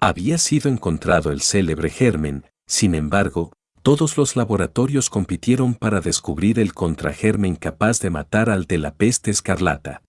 Había 0.00 0.38
sido 0.38 0.70
encontrado 0.70 1.32
el 1.32 1.42
célebre 1.42 1.90
germen, 1.90 2.44
sin 2.72 2.94
embargo, 2.94 3.52
todos 3.82 4.16
los 4.16 4.34
laboratorios 4.34 5.10
compitieron 5.10 5.74
para 5.74 6.00
descubrir 6.00 6.58
el 6.58 6.72
contragermen 6.72 7.54
capaz 7.54 8.00
de 8.00 8.08
matar 8.08 8.48
al 8.48 8.64
de 8.64 8.78
la 8.78 8.94
peste 8.94 9.30
escarlata. 9.30 10.02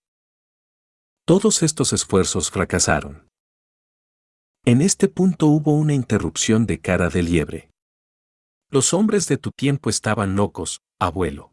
Todos 1.26 1.62
estos 1.62 1.92
esfuerzos 1.92 2.50
fracasaron. 2.50 3.28
En 4.64 4.80
este 4.80 5.08
punto 5.08 5.48
hubo 5.48 5.74
una 5.74 5.92
interrupción 5.92 6.64
de 6.64 6.80
cara 6.80 7.10
de 7.10 7.22
liebre. 7.22 7.70
Los 8.70 8.94
hombres 8.94 9.28
de 9.28 9.36
tu 9.36 9.50
tiempo 9.50 9.90
estaban 9.90 10.34
locos, 10.34 10.80
abuelo. 10.98 11.52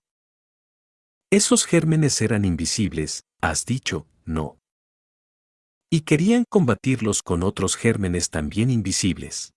Esos 1.29 1.65
gérmenes 1.65 2.21
eran 2.21 2.45
invisibles, 2.45 3.25
has 3.41 3.65
dicho, 3.65 4.07
no. 4.23 4.59
Y 5.91 6.01
querían 6.01 6.45
combatirlos 6.49 7.21
con 7.21 7.43
otros 7.43 7.75
gérmenes 7.75 8.29
también 8.29 8.69
invisibles. 8.69 9.51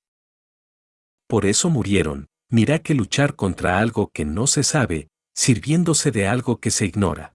Por 1.34 1.46
eso 1.46 1.68
murieron, 1.68 2.28
mira 2.48 2.78
que 2.78 2.94
luchar 2.94 3.34
contra 3.34 3.80
algo 3.80 4.08
que 4.14 4.24
no 4.24 4.46
se 4.46 4.62
sabe, 4.62 5.08
sirviéndose 5.34 6.12
de 6.12 6.28
algo 6.28 6.60
que 6.60 6.70
se 6.70 6.86
ignora. 6.86 7.34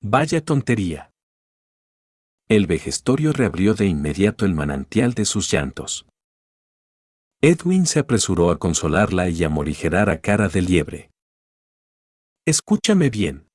Vaya 0.00 0.42
tontería. 0.42 1.10
El 2.48 2.66
vejestorio 2.66 3.34
reabrió 3.34 3.74
de 3.74 3.84
inmediato 3.84 4.46
el 4.46 4.54
manantial 4.54 5.12
de 5.12 5.26
sus 5.26 5.52
llantos. 5.52 6.06
Edwin 7.42 7.84
se 7.84 7.98
apresuró 7.98 8.50
a 8.50 8.58
consolarla 8.58 9.28
y 9.28 9.44
a 9.44 9.50
morigerar 9.50 10.08
a 10.08 10.22
cara 10.22 10.48
de 10.48 10.62
liebre. 10.62 11.10
Escúchame 12.46 13.10
bien. 13.10 13.48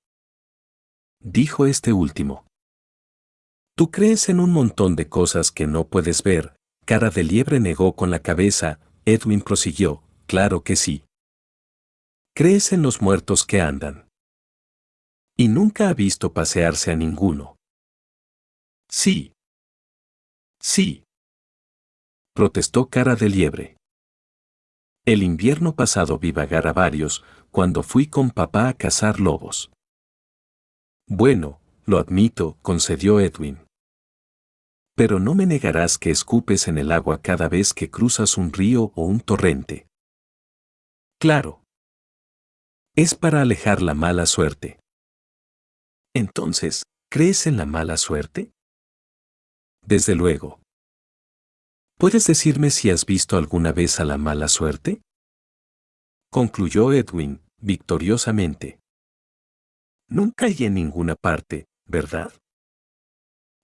Dijo 1.23 1.65
este 1.65 1.91
último. 1.91 2.45
Tú 3.75 3.89
crees 3.89 4.29
en 4.29 4.39
un 4.39 4.51
montón 4.51 4.95
de 4.95 5.09
cosas 5.09 5.49
que 5.49 5.65
no 5.65 5.87
puedes 5.87 6.21
ver, 6.21 6.55
cara 6.85 7.09
de 7.09 7.23
liebre 7.23 7.59
negó 7.59 7.95
con 7.95 8.11
la 8.11 8.19
cabeza, 8.19 8.79
Edwin 9.09 9.39
prosiguió, 9.39 10.03
claro 10.25 10.65
que 10.65 10.75
sí. 10.75 11.05
Crees 12.35 12.73
en 12.73 12.81
los 12.81 13.01
muertos 13.01 13.45
que 13.45 13.61
andan. 13.61 14.09
Y 15.37 15.47
nunca 15.47 15.87
ha 15.87 15.93
visto 15.93 16.33
pasearse 16.33 16.91
a 16.91 16.97
ninguno. 16.97 17.55
Sí. 18.89 19.31
Sí. 20.61 21.05
Protestó 22.35 22.89
cara 22.89 23.15
de 23.15 23.29
liebre. 23.29 23.77
El 25.05 25.23
invierno 25.23 25.73
pasado 25.73 26.19
vi 26.19 26.33
vagar 26.33 26.67
a 26.67 26.73
varios, 26.73 27.23
cuando 27.49 27.83
fui 27.83 28.07
con 28.07 28.29
papá 28.29 28.67
a 28.67 28.73
cazar 28.73 29.21
lobos. 29.21 29.71
Bueno, 31.07 31.61
lo 31.85 31.97
admito, 31.97 32.57
concedió 32.61 33.21
Edwin. 33.21 33.66
Pero 34.97 35.19
no 35.19 35.35
me 35.35 35.45
negarás 35.45 35.99
que 35.99 36.09
escupes 36.09 36.67
en 36.67 36.79
el 36.79 36.91
agua 36.91 37.21
cada 37.21 37.47
vez 37.47 37.71
que 37.71 37.91
cruzas 37.91 38.35
un 38.35 38.51
río 38.51 38.91
o 38.95 39.05
un 39.05 39.19
torrente. 39.19 39.87
Claro. 41.19 41.61
Es 42.95 43.13
para 43.13 43.41
alejar 43.41 43.83
la 43.83 43.93
mala 43.93 44.25
suerte. 44.25 44.79
Entonces, 46.15 46.81
¿crees 47.11 47.45
en 47.45 47.57
la 47.57 47.67
mala 47.67 47.97
suerte? 47.97 48.51
Desde 49.85 50.15
luego. 50.15 50.61
¿Puedes 51.99 52.25
decirme 52.25 52.71
si 52.71 52.89
has 52.89 53.05
visto 53.05 53.37
alguna 53.37 53.71
vez 53.73 53.99
a 53.99 54.05
la 54.05 54.17
mala 54.17 54.47
suerte? 54.47 55.03
Concluyó 56.31 56.91
Edwin, 56.91 57.43
victoriosamente. 57.61 58.79
Nunca 60.09 60.47
hay 60.47 60.65
en 60.65 60.73
ninguna 60.73 61.15
parte, 61.15 61.67
¿verdad? 61.85 62.33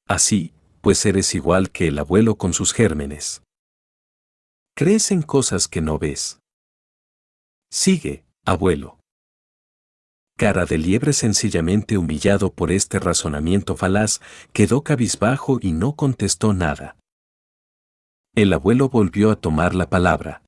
Así, 0.08 0.54
pues 0.84 1.06
eres 1.06 1.34
igual 1.34 1.72
que 1.72 1.88
el 1.88 1.98
abuelo 1.98 2.36
con 2.36 2.54
sus 2.54 2.74
gérmenes. 2.74 3.42
Crees 4.76 5.12
en 5.12 5.22
cosas 5.22 5.70
que 5.70 5.80
no 5.80 5.98
ves. 5.98 6.40
Sigue, 7.72 8.26
abuelo. 8.46 9.00
Cara 10.38 10.66
de 10.66 10.78
liebre 10.78 11.14
sencillamente 11.14 11.98
humillado 11.98 12.52
por 12.52 12.70
este 12.70 13.00
razonamiento 13.00 13.78
falaz, 13.78 14.20
quedó 14.52 14.84
cabizbajo 14.84 15.58
y 15.62 15.72
no 15.72 15.96
contestó 15.96 16.52
nada. 16.52 16.98
El 18.36 18.52
abuelo 18.52 18.90
volvió 18.90 19.32
a 19.32 19.38
tomar 19.38 19.76
la 19.76 19.90
palabra. 19.90 20.43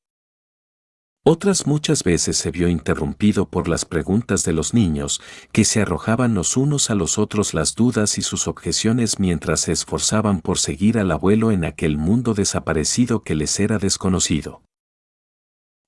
Otras 1.28 1.66
muchas 1.66 2.04
veces 2.04 2.38
se 2.38 2.52
vio 2.52 2.68
interrumpido 2.68 3.50
por 3.50 3.68
las 3.68 3.84
preguntas 3.84 4.44
de 4.44 4.54
los 4.54 4.76
niños, 4.76 5.22
que 5.52 5.66
se 5.66 5.82
arrojaban 5.82 6.36
los 6.36 6.56
unos 6.56 6.92
a 6.92 6.96
los 6.96 7.18
otros 7.18 7.56
las 7.56 7.74
dudas 7.74 8.20
y 8.20 8.22
sus 8.22 8.48
objeciones 8.48 9.18
mientras 9.18 9.62
se 9.62 9.72
esforzaban 9.72 10.40
por 10.40 10.60
seguir 10.60 11.00
al 11.00 11.10
abuelo 11.10 11.52
en 11.52 11.66
aquel 11.66 11.98
mundo 11.98 12.36
desaparecido 12.36 13.24
que 13.24 13.34
les 13.34 13.60
era 13.60 13.80
desconocido. 13.80 14.62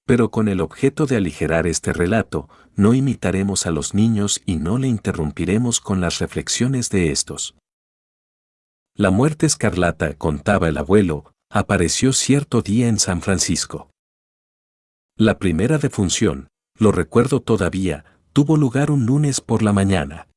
Pero 0.08 0.32
con 0.32 0.48
el 0.48 0.60
objeto 0.60 1.06
de 1.06 1.18
aligerar 1.18 1.68
este 1.68 1.94
relato, 1.94 2.50
no 2.76 2.96
imitaremos 2.96 3.68
a 3.68 3.72
los 3.72 3.94
niños 3.94 4.42
y 4.44 4.56
no 4.56 4.80
le 4.80 4.88
interrumpiremos 4.88 5.82
con 5.82 6.02
las 6.02 6.18
reflexiones 6.18 6.90
de 6.90 7.12
estos. 7.12 7.54
La 8.96 9.12
muerte 9.12 9.46
escarlata, 9.46 10.16
contaba 10.16 10.68
el 10.68 10.78
abuelo, 10.80 11.32
apareció 11.52 12.12
cierto 12.12 12.64
día 12.64 12.88
en 12.88 12.98
San 12.98 13.22
Francisco. 13.22 13.92
La 15.20 15.40
primera 15.40 15.80
defunción, 15.80 16.48
lo 16.78 16.92
recuerdo 16.92 17.42
todavía, 17.42 18.06
tuvo 18.34 18.56
lugar 18.56 18.92
un 18.92 19.08
lunes 19.08 19.42
por 19.42 19.64
la 19.64 19.74
mañana. 19.74 20.28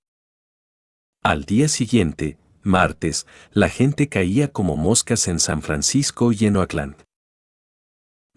Al 1.22 1.44
día 1.44 1.68
siguiente, 1.68 2.38
martes, 2.62 3.26
la 3.52 3.68
gente 3.68 4.08
caía 4.08 4.50
como 4.50 4.78
moscas 4.78 5.28
en 5.28 5.38
San 5.38 5.60
Francisco 5.60 6.32
y 6.32 6.46
en 6.46 6.56
Oakland. 6.56 6.96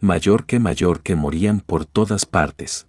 Mayor 0.01 0.45
que 0.45 0.59
mayor 0.59 1.01
que 1.01 1.15
morían 1.15 1.61
por 1.61 1.85
todas 1.85 2.25
partes. 2.25 2.87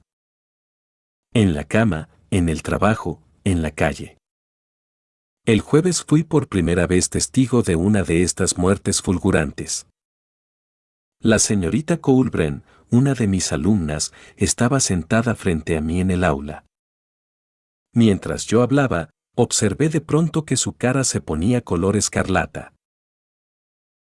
En 1.33 1.55
la 1.55 1.63
cama, 1.63 2.09
en 2.31 2.49
el 2.49 2.65
trabajo, 2.65 3.23
en 3.45 3.63
la 3.63 3.71
calle. 3.71 4.19
El 5.47 5.61
jueves 5.61 6.03
fui 6.03 6.25
por 6.25 6.49
primera 6.49 6.89
vez 6.89 7.09
testigo 7.09 7.63
de 7.63 7.77
una 7.77 8.03
de 8.03 8.25
estas 8.25 8.59
muertes 8.59 9.01
fulgurantes. 9.01 9.87
La 11.21 11.39
señorita 11.39 11.99
Coulbren, 11.99 12.65
una 12.95 13.15
de 13.15 13.27
mis 13.27 13.53
alumnas, 13.53 14.13
estaba 14.37 14.81
sentada 14.81 15.35
frente 15.35 15.77
a 15.77 15.81
mí 15.81 16.01
en 16.01 16.11
el 16.11 16.25
aula. 16.25 16.65
Mientras 17.93 18.47
yo 18.47 18.63
hablaba, 18.63 19.11
observé 19.37 19.89
de 19.89 20.01
pronto 20.01 20.45
que 20.45 20.57
su 20.57 20.75
cara 20.75 21.05
se 21.05 21.21
ponía 21.21 21.61
color 21.61 21.97
escarlata. 21.97 22.73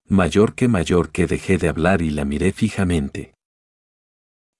Mayor 0.08 0.54
que 0.54 0.68
mayor 0.68 1.12
que 1.12 1.28
dejé 1.28 1.58
de 1.58 1.70
hablar 1.70 2.02
y 2.02 2.12
la 2.12 2.24
miré 2.24 2.54
fijamente. 2.54 3.34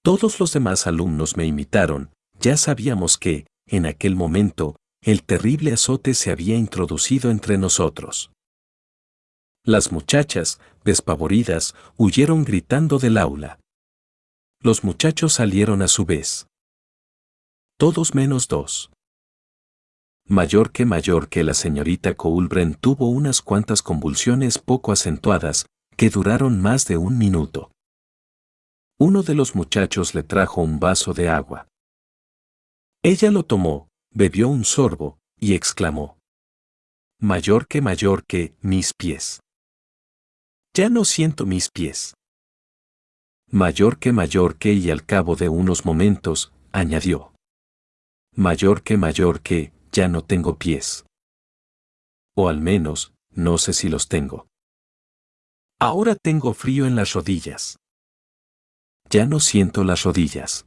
Todos 0.02 0.40
los 0.40 0.52
demás 0.52 0.86
alumnos 0.86 1.36
me 1.36 1.46
imitaron, 1.46 2.10
ya 2.38 2.56
sabíamos 2.56 3.18
que, 3.18 3.46
en 3.66 3.86
aquel 3.86 4.16
momento, 4.16 4.76
el 5.02 5.22
terrible 5.22 5.72
azote 5.72 6.14
se 6.14 6.30
había 6.30 6.56
introducido 6.56 7.30
entre 7.30 7.56
nosotros. 7.56 8.30
Las 9.64 9.92
muchachas, 9.92 10.60
despavoridas, 10.84 11.74
huyeron 11.96 12.44
gritando 12.44 12.98
del 12.98 13.16
aula. 13.16 13.58
Los 14.64 14.82
muchachos 14.82 15.34
salieron 15.34 15.82
a 15.82 15.88
su 15.88 16.06
vez. 16.06 16.46
Todos 17.76 18.14
menos 18.14 18.48
dos. 18.48 18.90
Mayor 20.26 20.72
que 20.72 20.86
mayor 20.86 21.28
que 21.28 21.44
la 21.44 21.52
señorita 21.52 22.14
Coulbren 22.14 22.72
tuvo 22.72 23.10
unas 23.10 23.42
cuantas 23.42 23.82
convulsiones 23.82 24.56
poco 24.56 24.90
acentuadas, 24.90 25.66
que 25.98 26.08
duraron 26.08 26.62
más 26.62 26.86
de 26.86 26.96
un 26.96 27.18
minuto. 27.18 27.72
Uno 28.98 29.22
de 29.22 29.34
los 29.34 29.54
muchachos 29.54 30.14
le 30.14 30.22
trajo 30.22 30.62
un 30.62 30.80
vaso 30.80 31.12
de 31.12 31.28
agua. 31.28 31.68
Ella 33.02 33.30
lo 33.30 33.42
tomó, 33.42 33.88
Bebió 34.12 34.48
un 34.48 34.64
sorbo, 34.64 35.18
y 35.38 35.52
exclamó. 35.52 36.16
Mayor 37.20 37.68
que 37.68 37.82
mayor 37.82 38.24
que 38.24 38.54
mis 38.62 38.94
pies. 38.94 39.40
Ya 40.72 40.88
no 40.88 41.04
siento 41.04 41.44
mis 41.44 41.68
pies. 41.68 42.14
Mayor 43.54 44.00
que 44.00 44.10
mayor 44.10 44.56
que 44.56 44.72
y 44.72 44.90
al 44.90 45.06
cabo 45.06 45.36
de 45.36 45.48
unos 45.48 45.84
momentos, 45.84 46.52
añadió. 46.72 47.32
Mayor 48.34 48.82
que 48.82 48.96
mayor 48.96 49.42
que, 49.42 49.72
ya 49.92 50.08
no 50.08 50.24
tengo 50.24 50.58
pies. 50.58 51.06
O 52.34 52.48
al 52.48 52.58
menos, 52.60 53.14
no 53.30 53.58
sé 53.58 53.72
si 53.72 53.88
los 53.88 54.08
tengo. 54.08 54.48
Ahora 55.78 56.16
tengo 56.16 56.52
frío 56.52 56.84
en 56.84 56.96
las 56.96 57.12
rodillas. 57.12 57.76
Ya 59.08 59.24
no 59.24 59.38
siento 59.38 59.84
las 59.84 60.02
rodillas. 60.02 60.66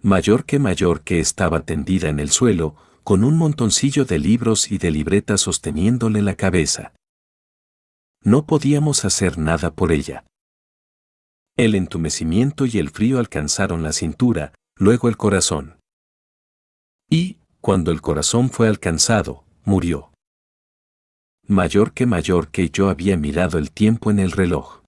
Mayor 0.00 0.46
que 0.46 0.58
mayor 0.58 1.02
que 1.02 1.20
estaba 1.20 1.66
tendida 1.66 2.08
en 2.08 2.18
el 2.18 2.30
suelo, 2.30 2.76
con 3.04 3.24
un 3.24 3.36
montoncillo 3.36 4.06
de 4.06 4.18
libros 4.18 4.72
y 4.72 4.78
de 4.78 4.90
libretas 4.90 5.42
sosteniéndole 5.42 6.22
la 6.22 6.34
cabeza. 6.34 6.94
No 8.24 8.46
podíamos 8.46 9.04
hacer 9.04 9.36
nada 9.36 9.74
por 9.74 9.92
ella. 9.92 10.24
El 11.56 11.74
entumecimiento 11.74 12.64
y 12.64 12.78
el 12.78 12.90
frío 12.90 13.18
alcanzaron 13.18 13.82
la 13.82 13.92
cintura, 13.92 14.54
luego 14.76 15.08
el 15.08 15.18
corazón. 15.18 15.78
Y, 17.10 17.38
cuando 17.60 17.90
el 17.90 18.00
corazón 18.00 18.48
fue 18.48 18.68
alcanzado, 18.68 19.44
murió. 19.64 20.12
Mayor 21.46 21.92
que 21.92 22.06
mayor 22.06 22.50
que 22.50 22.70
yo 22.70 22.88
había 22.88 23.18
mirado 23.18 23.58
el 23.58 23.70
tiempo 23.70 24.10
en 24.10 24.18
el 24.18 24.30
reloj. 24.30 24.82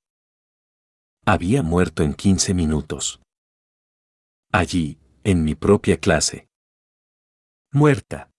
Había 1.27 1.63
muerto 1.63 2.03
en 2.03 2.15
15 2.15 2.55
minutos. 2.55 3.21
Allí, 4.51 4.99
en 5.23 5.45
mi 5.45 5.55
propia 5.55 5.99
clase. 5.99 6.49
Muerta. 7.73 8.31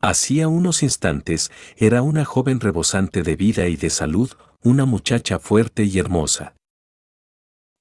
Hacía 0.00 0.48
unos 0.48 0.82
instantes 0.82 1.50
era 1.76 2.02
una 2.02 2.24
joven 2.24 2.60
rebosante 2.60 3.22
de 3.22 3.36
vida 3.36 3.68
y 3.68 3.76
de 3.76 3.90
salud, 3.90 4.32
una 4.62 4.84
muchacha 4.84 5.38
fuerte 5.38 5.84
y 5.84 5.98
hermosa. 5.98 6.54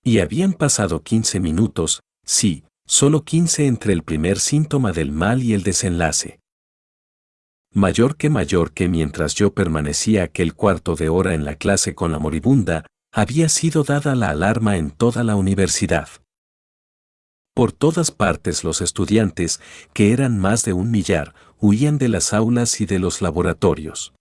Y 0.03 0.19
habían 0.19 0.53
pasado 0.53 1.03
15 1.03 1.39
minutos, 1.39 2.01
sí, 2.25 2.63
solo 2.87 3.23
15 3.23 3.67
entre 3.67 3.93
el 3.93 4.03
primer 4.03 4.39
síntoma 4.39 4.91
del 4.91 5.11
mal 5.11 5.43
y 5.43 5.53
el 5.53 5.61
desenlace. 5.61 6.39
Mayor 7.73 8.17
que 8.17 8.29
mayor 8.29 8.73
que 8.73 8.89
mientras 8.89 9.35
yo 9.35 9.53
permanecía 9.53 10.23
aquel 10.23 10.55
cuarto 10.55 10.95
de 10.95 11.09
hora 11.09 11.35
en 11.35 11.45
la 11.45 11.55
clase 11.55 11.93
con 11.93 12.11
la 12.11 12.19
moribunda, 12.19 12.85
había 13.13 13.47
sido 13.47 13.83
dada 13.83 14.15
la 14.15 14.29
alarma 14.29 14.77
en 14.77 14.89
toda 14.89 15.23
la 15.23 15.35
universidad. 15.35 16.09
Por 17.53 17.71
todas 17.71 18.11
partes 18.11 18.63
los 18.63 18.81
estudiantes, 18.81 19.61
que 19.93 20.13
eran 20.13 20.39
más 20.39 20.63
de 20.63 20.73
un 20.73 20.89
millar, 20.89 21.35
huían 21.59 21.97
de 21.97 22.09
las 22.09 22.33
aulas 22.33 22.81
y 22.81 22.85
de 22.85 22.97
los 22.97 23.21
laboratorios. 23.21 24.13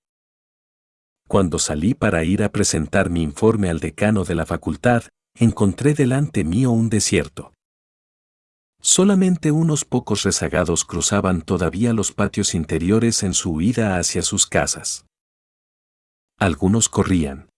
Cuando 1.26 1.58
salí 1.58 1.94
para 1.94 2.24
ir 2.24 2.42
a 2.42 2.50
presentar 2.50 3.08
mi 3.08 3.22
informe 3.22 3.70
al 3.70 3.78
decano 3.78 4.24
de 4.24 4.34
la 4.34 4.46
facultad, 4.46 5.04
encontré 5.40 5.94
delante 5.94 6.44
mío 6.44 6.70
un 6.70 6.90
desierto. 6.90 7.54
Solamente 8.82 9.50
unos 9.50 9.86
pocos 9.86 10.22
rezagados 10.22 10.84
cruzaban 10.84 11.40
todavía 11.40 11.94
los 11.94 12.12
patios 12.12 12.54
interiores 12.54 13.22
en 13.22 13.32
su 13.32 13.52
huida 13.52 13.96
hacia 13.96 14.20
sus 14.20 14.46
casas. 14.46 15.06
Algunos 16.38 16.90
corrían. 16.90 17.48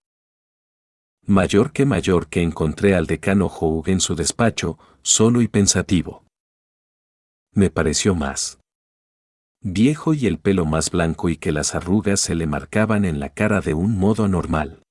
Mayor 1.25 1.73
que 1.73 1.85
mayor 1.85 2.27
que 2.27 2.41
encontré 2.41 2.95
al 2.95 3.05
decano 3.05 3.47
Houg 3.47 3.89
en 3.89 3.99
su 3.99 4.15
despacho, 4.15 4.79
solo 5.01 5.41
y 5.41 5.49
pensativo. 5.49 6.23
Me 7.53 7.69
pareció 7.69 8.15
más 8.15 8.59
viejo 9.61 10.13
y 10.13 10.27
el 10.27 10.39
pelo 10.39 10.65
más 10.65 10.89
blanco 10.89 11.27
y 11.27 11.35
que 11.35 11.51
las 11.51 11.75
arrugas 11.75 12.21
se 12.21 12.35
le 12.35 12.47
marcaban 12.47 13.03
en 13.03 13.19
la 13.19 13.29
cara 13.29 13.59
de 13.59 13.73
un 13.73 13.97
modo 13.97 14.23
anormal. 14.23 14.82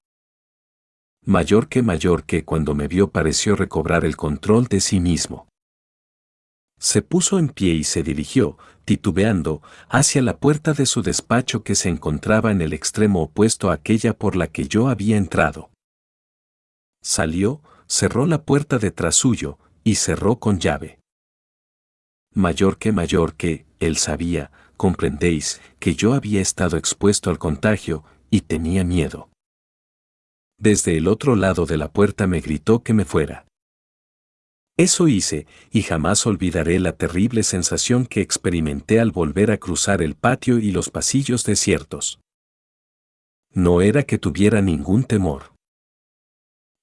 Mayor 1.24 1.68
que 1.68 1.82
mayor 1.82 2.24
que 2.24 2.44
cuando 2.44 2.74
me 2.74 2.88
vio 2.88 3.12
pareció 3.12 3.54
recobrar 3.54 4.04
el 4.04 4.16
control 4.16 4.66
de 4.66 4.80
sí 4.80 4.98
mismo. 4.98 5.46
Se 6.80 7.00
puso 7.00 7.38
en 7.38 7.48
pie 7.48 7.74
y 7.74 7.84
se 7.84 8.02
dirigió, 8.02 8.58
titubeando, 8.84 9.62
hacia 9.88 10.20
la 10.20 10.38
puerta 10.38 10.72
de 10.72 10.84
su 10.84 11.00
despacho 11.00 11.62
que 11.62 11.76
se 11.76 11.88
encontraba 11.88 12.50
en 12.50 12.60
el 12.60 12.72
extremo 12.72 13.22
opuesto 13.22 13.70
a 13.70 13.74
aquella 13.74 14.18
por 14.18 14.34
la 14.34 14.48
que 14.48 14.66
yo 14.66 14.88
había 14.88 15.16
entrado. 15.16 15.70
Salió, 17.00 17.62
cerró 17.86 18.26
la 18.26 18.42
puerta 18.42 18.78
detrás 18.78 19.14
suyo, 19.14 19.58
y 19.84 19.94
cerró 19.94 20.40
con 20.40 20.58
llave. 20.58 20.98
Mayor 22.34 22.78
que 22.78 22.90
mayor 22.90 23.34
que, 23.34 23.64
él 23.78 23.96
sabía, 23.96 24.50
comprendéis, 24.76 25.60
que 25.78 25.94
yo 25.94 26.14
había 26.14 26.40
estado 26.40 26.76
expuesto 26.76 27.30
al 27.30 27.38
contagio, 27.38 28.02
y 28.28 28.40
tenía 28.40 28.82
miedo. 28.82 29.28
Desde 30.62 30.96
el 30.96 31.08
otro 31.08 31.34
lado 31.34 31.66
de 31.66 31.76
la 31.76 31.90
puerta 31.92 32.28
me 32.28 32.40
gritó 32.40 32.84
que 32.84 32.94
me 32.94 33.04
fuera. 33.04 33.48
Eso 34.76 35.08
hice, 35.08 35.48
y 35.72 35.82
jamás 35.82 36.24
olvidaré 36.24 36.78
la 36.78 36.92
terrible 36.92 37.42
sensación 37.42 38.06
que 38.06 38.20
experimenté 38.20 39.00
al 39.00 39.10
volver 39.10 39.50
a 39.50 39.58
cruzar 39.58 40.02
el 40.02 40.14
patio 40.14 40.60
y 40.60 40.70
los 40.70 40.88
pasillos 40.88 41.42
desiertos. 41.42 42.20
No 43.52 43.80
era 43.80 44.04
que 44.04 44.18
tuviera 44.18 44.62
ningún 44.62 45.02
temor. 45.02 45.52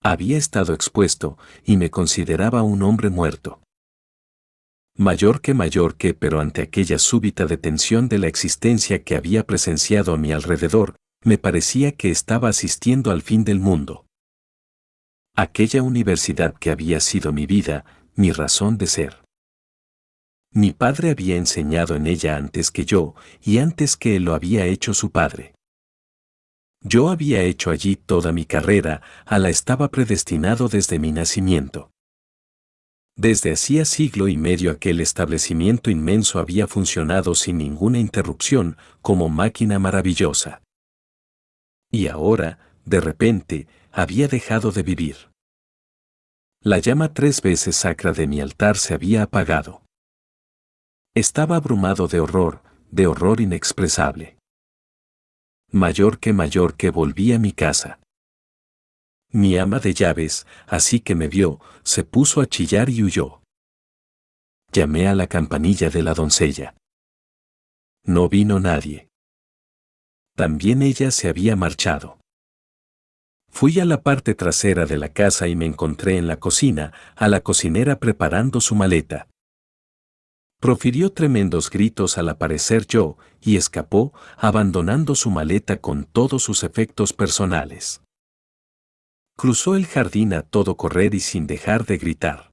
Había 0.03 0.37
estado 0.37 0.73
expuesto, 0.73 1.37
y 1.63 1.77
me 1.77 1.89
consideraba 1.89 2.63
un 2.63 2.83
hombre 2.83 3.09
muerto. 3.09 3.61
Mayor 4.97 5.39
que 5.39 5.53
mayor 5.53 5.95
que 5.95 6.13
pero 6.13 6.41
ante 6.41 6.63
aquella 6.63 6.99
súbita 6.99 7.45
detención 7.45 8.09
de 8.09 8.19
la 8.19 8.27
existencia 8.27 9.05
que 9.05 9.15
había 9.15 9.47
presenciado 9.47 10.13
a 10.13 10.17
mi 10.17 10.33
alrededor, 10.33 10.97
me 11.23 11.37
parecía 11.37 11.91
que 11.91 12.09
estaba 12.09 12.49
asistiendo 12.49 13.11
al 13.11 13.21
fin 13.21 13.43
del 13.43 13.59
mundo. 13.59 14.05
Aquella 15.35 15.83
universidad 15.83 16.53
que 16.57 16.71
había 16.71 16.99
sido 16.99 17.31
mi 17.33 17.45
vida, 17.45 17.85
mi 18.15 18.31
razón 18.31 18.77
de 18.77 18.87
ser. 18.87 19.23
Mi 20.51 20.71
padre 20.71 21.11
había 21.11 21.35
enseñado 21.35 21.95
en 21.95 22.07
ella 22.07 22.35
antes 22.35 22.71
que 22.71 22.85
yo, 22.85 23.15
y 23.41 23.59
antes 23.59 23.95
que 23.95 24.19
lo 24.19 24.33
había 24.33 24.65
hecho 24.65 24.93
su 24.93 25.11
padre. 25.11 25.53
Yo 26.81 27.09
había 27.09 27.43
hecho 27.43 27.69
allí 27.69 27.95
toda 27.97 28.31
mi 28.31 28.45
carrera, 28.45 29.01
a 29.25 29.37
la 29.37 29.49
estaba 29.49 29.89
predestinado 29.89 30.69
desde 30.69 30.97
mi 30.97 31.11
nacimiento. 31.11 31.91
Desde 33.15 33.51
hacía 33.51 33.83
siglo 33.83 34.29
y 34.29 34.37
medio 34.37 34.71
aquel 34.71 35.01
establecimiento 35.01 35.91
inmenso 35.91 36.39
había 36.39 36.67
funcionado 36.67 37.35
sin 37.35 37.57
ninguna 37.57 37.99
interrupción, 37.99 38.77
como 39.01 39.27
máquina 39.27 39.77
maravillosa. 39.77 40.61
Y 41.91 42.07
ahora, 42.07 42.59
de 42.85 42.99
repente, 43.01 43.67
había 43.91 44.27
dejado 44.27 44.71
de 44.71 44.83
vivir. 44.83 45.31
La 46.61 46.79
llama 46.79 47.13
tres 47.13 47.41
veces 47.41 47.75
sacra 47.75 48.11
de 48.11 48.27
mi 48.27 48.41
altar 48.41 48.77
se 48.77 48.93
había 48.93 49.23
apagado. 49.23 49.83
Estaba 51.15 51.55
abrumado 51.55 52.07
de 52.07 52.19
horror, 52.19 52.61
de 52.91 53.07
horror 53.07 53.41
inexpresable 53.41 54.39
mayor 55.71 56.19
que 56.19 56.33
mayor 56.33 56.75
que 56.75 56.89
volví 56.89 57.31
a 57.33 57.39
mi 57.39 57.51
casa. 57.51 57.99
Mi 59.31 59.57
ama 59.57 59.79
de 59.79 59.93
llaves, 59.93 60.47
así 60.65 60.99
que 60.99 61.13
me 61.13 61.27
vio, 61.27 61.59
se 61.83 62.03
puso 62.03 62.41
a 62.41 62.47
chillar 62.47 62.89
y 62.89 63.03
huyó. 63.03 63.41
Llamé 64.71 65.07
a 65.07 65.15
la 65.15 65.27
campanilla 65.27 65.89
de 65.89 66.01
la 66.01 66.13
doncella. 66.13 66.75
No 68.03 68.29
vino 68.29 68.59
nadie. 68.59 69.08
También 70.39 70.81
ella 70.83 71.11
se 71.11 71.27
había 71.27 71.57
marchado. 71.57 72.17
Fui 73.51 73.77
a 73.81 73.83
la 73.83 74.03
parte 74.03 74.35
trasera 74.35 74.85
de 74.85 74.97
la 74.97 75.09
casa 75.09 75.49
y 75.49 75.55
me 75.57 75.65
encontré 75.65 76.15
en 76.15 76.27
la 76.27 76.37
cocina, 76.37 76.93
a 77.17 77.27
la 77.27 77.41
cocinera 77.41 77.99
preparando 77.99 78.61
su 78.61 78.73
maleta. 78.73 79.27
Profirió 80.61 81.11
tremendos 81.11 81.69
gritos 81.69 82.17
al 82.17 82.29
aparecer 82.29 82.87
yo 82.87 83.17
y 83.41 83.57
escapó, 83.57 84.13
abandonando 84.37 85.13
su 85.13 85.29
maleta 85.29 85.81
con 85.81 86.05
todos 86.05 86.41
sus 86.41 86.63
efectos 86.63 87.11
personales. 87.11 88.01
Cruzó 89.35 89.75
el 89.75 89.87
jardín 89.87 90.33
a 90.33 90.43
todo 90.43 90.77
correr 90.77 91.15
y 91.15 91.19
sin 91.19 91.47
dejar 91.47 91.85
de 91.85 91.97
gritar. 91.97 92.51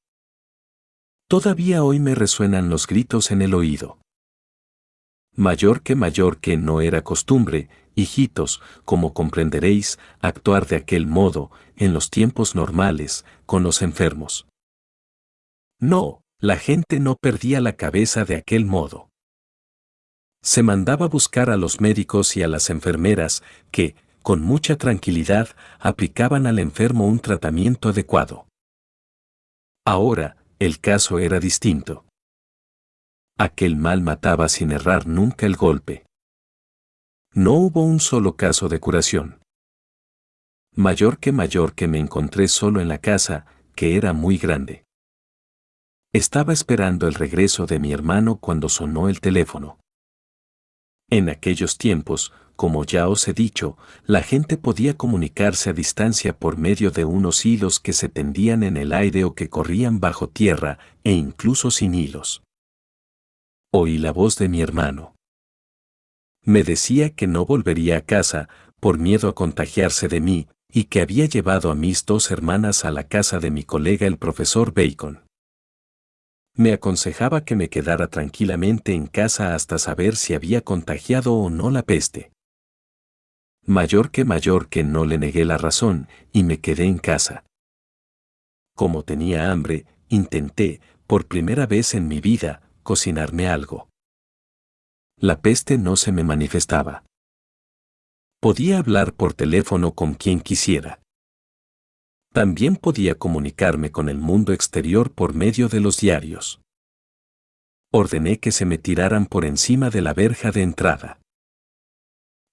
Todavía 1.28 1.84
hoy 1.84 2.00
me 2.00 2.16
resuenan 2.16 2.68
los 2.68 2.88
gritos 2.88 3.30
en 3.30 3.42
el 3.42 3.54
oído. 3.54 4.00
Mayor 5.36 5.82
que 5.82 5.94
mayor 5.94 6.38
que 6.38 6.56
no 6.56 6.80
era 6.80 7.04
costumbre, 7.04 7.68
hijitos, 7.94 8.62
como 8.84 9.12
comprenderéis, 9.12 9.98
actuar 10.20 10.66
de 10.66 10.76
aquel 10.76 11.06
modo, 11.06 11.50
en 11.76 11.92
los 11.92 12.10
tiempos 12.10 12.54
normales, 12.54 13.26
con 13.44 13.62
los 13.62 13.82
enfermos. 13.82 14.46
No, 15.78 16.22
la 16.40 16.56
gente 16.56 17.00
no 17.00 17.16
perdía 17.16 17.60
la 17.60 17.74
cabeza 17.74 18.24
de 18.24 18.36
aquel 18.36 18.64
modo. 18.64 19.10
Se 20.42 20.62
mandaba 20.62 21.06
buscar 21.06 21.50
a 21.50 21.58
los 21.58 21.80
médicos 21.82 22.36
y 22.36 22.42
a 22.42 22.48
las 22.48 22.70
enfermeras 22.70 23.42
que, 23.70 23.94
con 24.22 24.40
mucha 24.40 24.76
tranquilidad, 24.76 25.50
aplicaban 25.78 26.46
al 26.46 26.58
enfermo 26.58 27.06
un 27.06 27.18
tratamiento 27.20 27.90
adecuado. 27.90 28.46
Ahora, 29.84 30.36
el 30.58 30.80
caso 30.80 31.18
era 31.18 31.40
distinto. 31.40 32.05
Aquel 33.38 33.76
mal 33.76 34.00
mataba 34.00 34.48
sin 34.48 34.72
errar 34.72 35.06
nunca 35.06 35.44
el 35.44 35.56
golpe. 35.56 36.06
No 37.34 37.52
hubo 37.52 37.82
un 37.82 38.00
solo 38.00 38.34
caso 38.34 38.70
de 38.70 38.80
curación. 38.80 39.40
Mayor 40.74 41.18
que 41.18 41.32
mayor 41.32 41.74
que 41.74 41.86
me 41.86 41.98
encontré 41.98 42.48
solo 42.48 42.80
en 42.80 42.88
la 42.88 42.96
casa, 42.96 43.44
que 43.74 43.96
era 43.96 44.14
muy 44.14 44.38
grande. 44.38 44.84
Estaba 46.14 46.54
esperando 46.54 47.06
el 47.06 47.12
regreso 47.12 47.66
de 47.66 47.78
mi 47.78 47.92
hermano 47.92 48.36
cuando 48.36 48.70
sonó 48.70 49.10
el 49.10 49.20
teléfono. 49.20 49.78
En 51.10 51.28
aquellos 51.28 51.76
tiempos, 51.76 52.32
como 52.56 52.84
ya 52.84 53.06
os 53.06 53.28
he 53.28 53.34
dicho, 53.34 53.76
la 54.06 54.22
gente 54.22 54.56
podía 54.56 54.96
comunicarse 54.96 55.68
a 55.68 55.74
distancia 55.74 56.38
por 56.38 56.56
medio 56.56 56.90
de 56.90 57.04
unos 57.04 57.44
hilos 57.44 57.80
que 57.80 57.92
se 57.92 58.08
tendían 58.08 58.62
en 58.62 58.78
el 58.78 58.94
aire 58.94 59.24
o 59.24 59.34
que 59.34 59.50
corrían 59.50 60.00
bajo 60.00 60.26
tierra, 60.26 60.78
e 61.04 61.12
incluso 61.12 61.70
sin 61.70 61.94
hilos. 61.94 62.42
Oí 63.78 63.98
la 63.98 64.10
voz 64.10 64.38
de 64.38 64.48
mi 64.48 64.62
hermano. 64.62 65.16
Me 66.42 66.62
decía 66.62 67.10
que 67.10 67.26
no 67.26 67.44
volvería 67.44 67.98
a 67.98 68.00
casa, 68.00 68.48
por 68.80 68.98
miedo 68.98 69.28
a 69.28 69.34
contagiarse 69.34 70.08
de 70.08 70.18
mí, 70.18 70.48
y 70.72 70.84
que 70.84 71.02
había 71.02 71.26
llevado 71.26 71.70
a 71.70 71.74
mis 71.74 72.06
dos 72.06 72.30
hermanas 72.30 72.86
a 72.86 72.90
la 72.90 73.06
casa 73.06 73.38
de 73.38 73.50
mi 73.50 73.64
colega 73.64 74.06
el 74.06 74.16
profesor 74.16 74.72
Bacon. 74.72 75.26
Me 76.54 76.72
aconsejaba 76.72 77.44
que 77.44 77.54
me 77.54 77.68
quedara 77.68 78.06
tranquilamente 78.06 78.94
en 78.94 79.08
casa 79.08 79.54
hasta 79.54 79.76
saber 79.76 80.16
si 80.16 80.32
había 80.32 80.62
contagiado 80.62 81.34
o 81.34 81.50
no 81.50 81.70
la 81.70 81.82
peste. 81.82 82.32
Mayor 83.66 84.10
que 84.10 84.24
mayor 84.24 84.70
que 84.70 84.84
no 84.84 85.04
le 85.04 85.18
negué 85.18 85.44
la 85.44 85.58
razón 85.58 86.08
y 86.32 86.44
me 86.44 86.60
quedé 86.60 86.84
en 86.84 86.96
casa. 86.96 87.44
Como 88.74 89.02
tenía 89.02 89.52
hambre, 89.52 89.84
intenté, 90.08 90.80
por 91.06 91.26
primera 91.26 91.66
vez 91.66 91.92
en 91.92 92.08
mi 92.08 92.22
vida, 92.22 92.62
cocinarme 92.86 93.48
algo. 93.48 93.88
La 95.18 95.40
peste 95.40 95.76
no 95.76 95.96
se 95.96 96.12
me 96.12 96.22
manifestaba. 96.22 97.04
Podía 98.40 98.78
hablar 98.78 99.12
por 99.12 99.34
teléfono 99.34 99.92
con 99.92 100.14
quien 100.14 100.40
quisiera. 100.40 101.02
También 102.32 102.76
podía 102.76 103.16
comunicarme 103.16 103.90
con 103.90 104.08
el 104.08 104.18
mundo 104.18 104.52
exterior 104.52 105.12
por 105.12 105.34
medio 105.34 105.68
de 105.68 105.80
los 105.80 105.96
diarios. 105.98 106.60
Ordené 107.92 108.38
que 108.38 108.52
se 108.52 108.64
me 108.66 108.78
tiraran 108.78 109.26
por 109.26 109.44
encima 109.44 109.90
de 109.90 110.02
la 110.02 110.14
verja 110.14 110.52
de 110.52 110.62
entrada. 110.62 111.18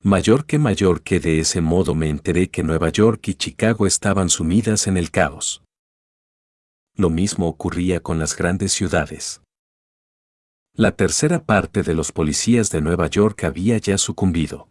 Mayor 0.01 0.47
que 0.47 0.57
mayor 0.57 1.03
que 1.03 1.19
de 1.19 1.41
ese 1.41 1.61
modo 1.61 1.93
me 1.93 2.09
enteré 2.09 2.49
que 2.49 2.63
Nueva 2.63 2.89
York 2.89 3.27
y 3.27 3.35
Chicago 3.35 3.85
estaban 3.85 4.29
sumidas 4.29 4.87
en 4.87 4.97
el 4.97 5.11
caos. 5.11 5.63
Lo 6.95 7.11
mismo 7.11 7.47
ocurría 7.47 7.99
con 7.99 8.17
las 8.17 8.35
grandes 8.35 8.71
ciudades. 8.71 9.42
La 10.75 10.95
tercera 10.95 11.45
parte 11.45 11.83
de 11.83 11.93
los 11.93 12.11
policías 12.11 12.71
de 12.71 12.81
Nueva 12.81 13.05
York 13.05 13.43
había 13.43 13.77
ya 13.77 13.99
sucumbido. 13.99 14.69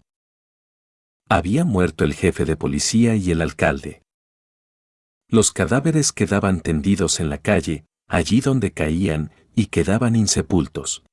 Había 1.29 1.65
muerto 1.65 2.03
el 2.03 2.13
jefe 2.13 2.45
de 2.45 2.57
policía 2.57 3.15
y 3.15 3.31
el 3.31 3.41
alcalde. 3.41 4.03
Los 5.29 5.53
cadáveres 5.53 6.11
quedaban 6.11 6.61
tendidos 6.61 7.21
en 7.21 7.31
la 7.31 7.39
calle, 7.39 7.85
allí 8.09 8.41
donde 8.41 8.73
caían, 8.73 9.31
y 9.55 9.67
quedaban 9.67 10.17
insepultos. 10.17 11.05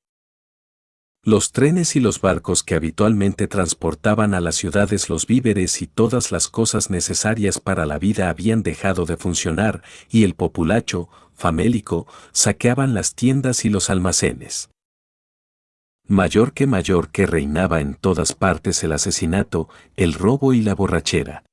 Los 1.23 1.51
trenes 1.51 1.95
y 1.95 1.99
los 1.99 2.19
barcos 2.19 2.63
que 2.63 2.73
habitualmente 2.73 3.47
transportaban 3.47 4.33
a 4.33 4.41
las 4.41 4.55
ciudades 4.55 5.07
los 5.07 5.27
víveres 5.27 5.83
y 5.83 5.87
todas 5.87 6.31
las 6.31 6.47
cosas 6.47 6.89
necesarias 6.89 7.59
para 7.59 7.85
la 7.85 7.99
vida 7.99 8.27
habían 8.27 8.63
dejado 8.63 9.05
de 9.05 9.17
funcionar, 9.17 9.83
y 10.09 10.23
el 10.23 10.33
populacho, 10.33 11.09
famélico, 11.35 12.07
saqueaban 12.31 12.95
las 12.95 13.13
tiendas 13.13 13.65
y 13.65 13.69
los 13.69 13.91
almacenes. 13.91 14.71
Mayor 16.11 16.53
que 16.53 16.65
mayor 16.65 17.11
que 17.11 17.27
reinaba 17.27 17.81
en 17.81 17.93
todas 17.93 18.33
partes 18.33 18.83
el 18.83 18.93
asesinato, 18.93 19.69
el 19.95 20.15
robo 20.15 20.55
y 20.55 20.61
la 20.63 20.73
borrachera. 20.73 21.45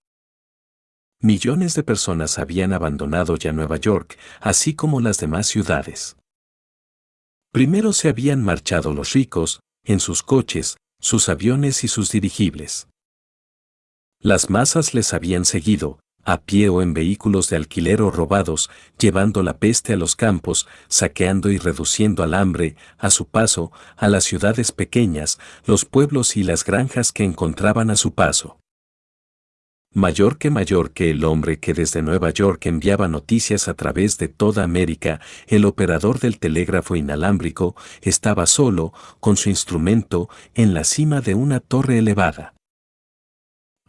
Millones 1.20 1.74
de 1.74 1.82
personas 1.82 2.38
habían 2.38 2.72
abandonado 2.72 3.36
ya 3.36 3.52
Nueva 3.52 3.76
York, 3.76 4.18
así 4.40 4.74
como 4.74 5.02
las 5.02 5.18
demás 5.18 5.46
ciudades. 5.46 6.16
Primero 7.52 7.92
se 7.92 8.08
habían 8.08 8.42
marchado 8.42 8.94
los 8.94 9.12
ricos, 9.12 9.60
en 9.84 10.00
sus 10.00 10.22
coches, 10.22 10.78
sus 11.02 11.28
aviones 11.28 11.84
y 11.84 11.88
sus 11.88 12.10
dirigibles. 12.10 12.88
Las 14.20 14.48
masas 14.48 14.94
les 14.94 15.12
habían 15.12 15.44
seguido, 15.44 16.00
a 16.26 16.42
pie 16.42 16.68
o 16.68 16.82
en 16.82 16.92
vehículos 16.92 17.48
de 17.48 17.56
alquiler 17.56 18.02
o 18.02 18.10
robados, 18.10 18.68
llevando 18.98 19.42
la 19.42 19.56
peste 19.56 19.94
a 19.94 19.96
los 19.96 20.14
campos, 20.14 20.68
saqueando 20.88 21.50
y 21.50 21.56
reduciendo 21.56 22.22
al 22.22 22.34
hambre, 22.34 22.76
a 22.98 23.08
su 23.08 23.26
paso, 23.26 23.72
a 23.96 24.08
las 24.08 24.24
ciudades 24.24 24.72
pequeñas, 24.72 25.38
los 25.64 25.86
pueblos 25.86 26.36
y 26.36 26.42
las 26.42 26.64
granjas 26.64 27.12
que 27.12 27.24
encontraban 27.24 27.88
a 27.88 27.96
su 27.96 28.12
paso 28.12 28.58
mayor 29.96 30.36
que 30.36 30.50
mayor 30.50 30.90
que 30.90 31.08
el 31.08 31.24
hombre 31.24 31.58
que 31.58 31.72
desde 31.72 32.02
Nueva 32.02 32.28
York 32.28 32.66
enviaba 32.66 33.08
noticias 33.08 33.66
a 33.66 33.72
través 33.72 34.18
de 34.18 34.28
toda 34.28 34.62
América, 34.62 35.20
el 35.46 35.64
operador 35.64 36.20
del 36.20 36.38
telégrafo 36.38 36.96
inalámbrico 36.96 37.74
estaba 38.02 38.44
solo, 38.44 38.92
con 39.20 39.38
su 39.38 39.48
instrumento, 39.48 40.28
en 40.54 40.74
la 40.74 40.84
cima 40.84 41.22
de 41.22 41.34
una 41.34 41.60
torre 41.60 41.96
elevada. 41.96 42.55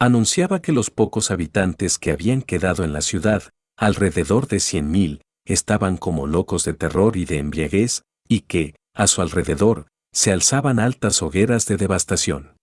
Anunciaba 0.00 0.62
que 0.62 0.70
los 0.70 0.90
pocos 0.90 1.32
habitantes 1.32 1.98
que 1.98 2.12
habían 2.12 2.42
quedado 2.42 2.84
en 2.84 2.92
la 2.92 3.00
ciudad, 3.00 3.42
alrededor 3.76 4.46
de 4.46 4.60
cien 4.60 4.92
mil, 4.92 5.22
estaban 5.44 5.96
como 5.96 6.28
locos 6.28 6.64
de 6.64 6.72
terror 6.72 7.16
y 7.16 7.24
de 7.24 7.38
embriaguez, 7.38 8.02
y 8.28 8.42
que, 8.42 8.76
a 8.94 9.08
su 9.08 9.22
alrededor, 9.22 9.88
se 10.12 10.30
alzaban 10.30 10.78
altas 10.78 11.20
hogueras 11.20 11.66
de 11.66 11.76
devastación. 11.76 12.56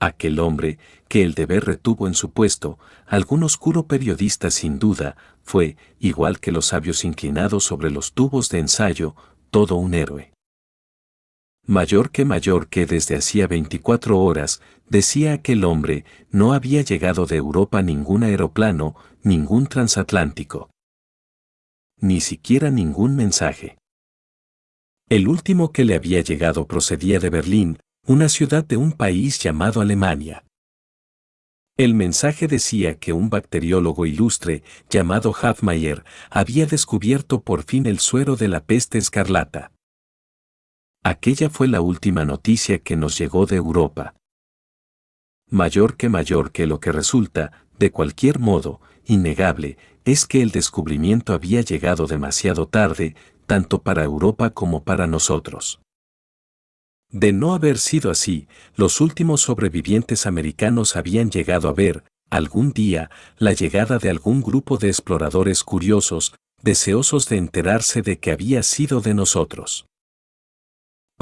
Aquel 0.00 0.38
hombre, 0.40 0.78
que 1.08 1.22
el 1.22 1.32
deber 1.32 1.64
retuvo 1.64 2.06
en 2.06 2.14
su 2.14 2.32
puesto, 2.32 2.78
algún 3.06 3.42
oscuro 3.42 3.86
periodista 3.86 4.50
sin 4.50 4.78
duda, 4.78 5.16
fue, 5.42 5.76
igual 5.98 6.40
que 6.40 6.52
los 6.52 6.66
sabios 6.66 7.04
inclinados 7.04 7.64
sobre 7.64 7.90
los 7.90 8.12
tubos 8.12 8.50
de 8.50 8.58
ensayo, 8.58 9.14
todo 9.50 9.76
un 9.76 9.94
héroe. 9.94 10.32
Mayor 11.66 12.10
que 12.10 12.24
mayor 12.24 12.68
que 12.68 12.86
desde 12.86 13.14
hacía 13.14 13.46
24 13.46 14.18
horas, 14.18 14.60
decía 14.88 15.32
aquel 15.32 15.64
hombre, 15.64 16.04
no 16.30 16.54
había 16.54 16.82
llegado 16.82 17.24
de 17.24 17.36
Europa 17.36 17.82
ningún 17.82 18.24
aeroplano, 18.24 18.96
ningún 19.22 19.68
transatlántico. 19.68 20.70
Ni 22.00 22.20
siquiera 22.20 22.70
ningún 22.70 23.14
mensaje. 23.14 23.78
El 25.08 25.28
último 25.28 25.72
que 25.72 25.84
le 25.84 25.94
había 25.94 26.20
llegado 26.20 26.66
procedía 26.66 27.20
de 27.20 27.30
Berlín, 27.30 27.78
una 28.06 28.28
ciudad 28.28 28.64
de 28.64 28.76
un 28.76 28.90
país 28.90 29.38
llamado 29.38 29.80
Alemania. 29.80 30.44
El 31.76 31.94
mensaje 31.94 32.48
decía 32.48 32.98
que 32.98 33.12
un 33.12 33.30
bacteriólogo 33.30 34.04
ilustre, 34.04 34.64
llamado 34.90 35.32
Hafmeyer, 35.32 36.04
había 36.28 36.66
descubierto 36.66 37.42
por 37.42 37.62
fin 37.62 37.86
el 37.86 38.00
suero 38.00 38.34
de 38.34 38.48
la 38.48 38.64
peste 38.64 38.98
escarlata. 38.98 39.70
Aquella 41.04 41.50
fue 41.50 41.66
la 41.66 41.80
última 41.80 42.24
noticia 42.24 42.78
que 42.78 42.96
nos 42.96 43.18
llegó 43.18 43.46
de 43.46 43.56
Europa. 43.56 44.14
Mayor 45.50 45.96
que 45.96 46.08
mayor 46.08 46.52
que 46.52 46.66
lo 46.68 46.78
que 46.78 46.92
resulta, 46.92 47.66
de 47.76 47.90
cualquier 47.90 48.38
modo, 48.38 48.80
innegable, 49.04 49.78
es 50.04 50.26
que 50.26 50.42
el 50.42 50.52
descubrimiento 50.52 51.32
había 51.32 51.60
llegado 51.60 52.06
demasiado 52.06 52.68
tarde, 52.68 53.16
tanto 53.46 53.82
para 53.82 54.04
Europa 54.04 54.50
como 54.50 54.84
para 54.84 55.08
nosotros. 55.08 55.80
De 57.10 57.32
no 57.32 57.52
haber 57.52 57.78
sido 57.78 58.10
así, 58.10 58.46
los 58.76 59.00
últimos 59.00 59.40
sobrevivientes 59.42 60.24
americanos 60.24 60.94
habían 60.94 61.30
llegado 61.30 61.68
a 61.68 61.72
ver, 61.72 62.04
algún 62.30 62.72
día, 62.72 63.10
la 63.38 63.52
llegada 63.52 63.98
de 63.98 64.08
algún 64.08 64.40
grupo 64.40 64.78
de 64.78 64.88
exploradores 64.88 65.64
curiosos, 65.64 66.34
deseosos 66.62 67.28
de 67.28 67.38
enterarse 67.38 68.02
de 68.02 68.20
que 68.20 68.30
había 68.30 68.62
sido 68.62 69.00
de 69.00 69.14
nosotros. 69.14 69.86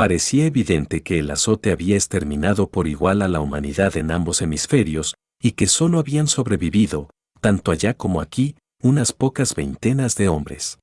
Parecía 0.01 0.47
evidente 0.47 1.03
que 1.03 1.19
el 1.19 1.31
azote 1.31 1.73
había 1.73 1.95
exterminado 1.95 2.71
por 2.71 2.89
igual 2.89 3.21
a 3.21 3.29
la 3.29 3.41
humanidad 3.41 3.99
en 3.99 4.11
ambos 4.11 4.41
hemisferios, 4.41 5.15
y 5.39 5.53
que 5.53 5.67
solo 5.67 5.99
habían 5.99 6.27
sobrevivido, 6.27 7.11
tanto 7.43 7.71
allá 7.71 7.93
como 7.93 8.23
aquí, 8.23 8.57
unas 8.83 9.13
pocas 9.13 9.55
veintenas 9.55 10.17
de 10.17 10.31
hombres 10.31 10.79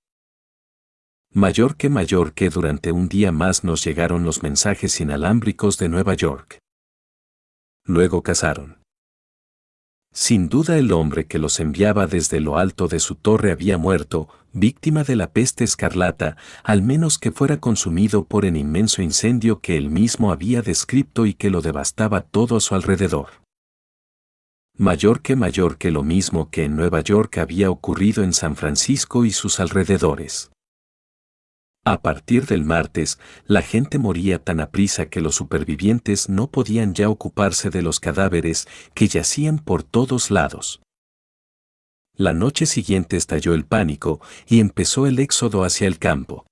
mayor 1.32 1.78
que 1.78 1.90
mayor 1.90 2.34
que 2.34 2.52
durante 2.52 2.92
un 2.92 3.10
día 3.10 3.32
más 3.32 3.64
nos 3.64 3.84
llegaron 3.84 4.24
los 4.24 4.44
mensajes 4.44 5.02
inalámbricos 5.02 5.80
de 5.80 5.90
Nueva 5.90 6.14
York. 6.14 6.60
Luego 7.86 8.22
cazaron. 8.22 8.77
Sin 10.20 10.50
duda 10.50 10.80
el 10.80 10.94
hombre 10.94 11.28
que 11.28 11.38
los 11.38 11.60
enviaba 11.60 12.08
desde 12.08 12.40
lo 12.40 12.58
alto 12.58 12.88
de 12.88 13.00
su 13.00 13.14
torre 13.14 13.52
había 13.52 13.78
muerto, 13.78 14.28
víctima 14.52 15.04
de 15.04 15.16
la 15.16 15.32
peste 15.32 15.64
escarlata, 15.64 16.38
al 16.64 16.82
menos 16.82 17.20
que 17.20 17.32
fuera 17.32 17.60
consumido 17.60 18.24
por 18.24 18.44
el 18.44 18.58
inmenso 18.58 19.04
incendio 19.04 19.60
que 19.60 19.78
él 19.78 19.92
mismo 19.92 20.32
había 20.32 20.64
descrito 20.64 21.28
y 21.28 21.36
que 21.36 21.52
lo 21.52 21.62
devastaba 21.62 22.22
todo 22.22 22.58
a 22.58 22.62
su 22.62 22.74
alrededor. 22.74 23.28
Mayor 24.76 25.22
que 25.22 25.36
mayor 25.36 25.78
que 25.78 25.92
lo 25.92 26.02
mismo 26.02 26.50
que 26.50 26.64
en 26.64 26.76
Nueva 26.76 27.02
York 27.02 27.38
había 27.38 27.70
ocurrido 27.70 28.24
en 28.24 28.34
San 28.34 28.56
Francisco 28.56 29.24
y 29.24 29.30
sus 29.30 29.60
alrededores. 29.60 30.50
A 31.90 32.02
partir 32.02 32.46
del 32.48 32.66
martes, 32.66 33.18
la 33.46 33.62
gente 33.62 33.98
moría 33.98 34.44
tan 34.44 34.60
aprisa 34.60 35.06
que 35.06 35.22
los 35.22 35.36
supervivientes 35.36 36.28
no 36.28 36.52
podían 36.52 36.94
ya 36.94 37.08
ocuparse 37.08 37.70
de 37.70 37.82
los 37.82 38.02
cadáveres 38.02 38.68
que 38.94 39.08
yacían 39.08 39.58
por 39.58 39.84
todos 39.84 40.30
lados. 40.30 40.82
La 42.14 42.34
noche 42.34 42.66
siguiente 42.66 43.16
estalló 43.16 43.54
el 43.54 43.64
pánico 43.64 44.20
y 44.48 44.60
empezó 44.60 45.08
el 45.08 45.18
éxodo 45.18 45.64
hacia 45.64 45.88
el 45.88 45.98
campo. 45.98 46.46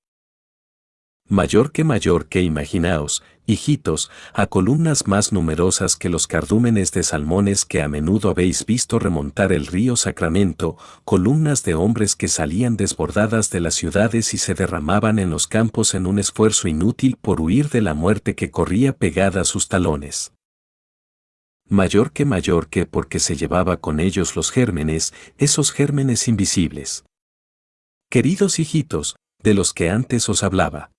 Mayor 1.27 1.71
que 1.71 1.83
mayor 1.83 2.27
que 2.27 2.43
imaginaos, 2.43 3.23
hijitos, 3.47 4.11
a 4.31 4.45
columnas 4.45 5.07
más 5.07 5.33
numerosas 5.33 5.95
que 5.95 6.07
los 6.07 6.27
cardúmenes 6.27 6.91
de 6.91 7.01
salmones 7.01 7.65
que 7.65 7.81
a 7.81 7.87
menudo 7.87 8.29
habéis 8.29 8.63
visto 8.67 8.99
remontar 8.99 9.51
el 9.51 9.65
río 9.65 9.95
Sacramento, 9.95 10.77
columnas 11.03 11.63
de 11.63 11.73
hombres 11.73 12.15
que 12.15 12.27
salían 12.27 12.77
desbordadas 12.77 13.49
de 13.49 13.59
las 13.59 13.73
ciudades 13.73 14.35
y 14.35 14.37
se 14.37 14.53
derramaban 14.53 15.17
en 15.17 15.31
los 15.31 15.47
campos 15.47 15.95
en 15.95 16.05
un 16.05 16.19
esfuerzo 16.19 16.67
inútil 16.67 17.17
por 17.19 17.41
huir 17.41 17.69
de 17.69 17.81
la 17.81 17.95
muerte 17.95 18.35
que 18.35 18.51
corría 18.51 18.95
pegada 18.95 19.41
a 19.41 19.45
sus 19.45 19.67
talones. 19.67 20.31
Mayor 21.67 22.11
que 22.11 22.25
mayor 22.25 22.69
que 22.69 22.85
porque 22.85 23.17
se 23.17 23.35
llevaba 23.35 23.77
con 23.77 23.99
ellos 23.99 24.35
los 24.35 24.51
gérmenes, 24.51 25.11
esos 25.39 25.71
gérmenes 25.71 26.27
invisibles. 26.27 27.03
Queridos 28.11 28.59
hijitos, 28.59 29.15
de 29.41 29.55
los 29.55 29.73
que 29.73 29.89
antes 29.89 30.29
os 30.29 30.43
hablaba. 30.43 30.91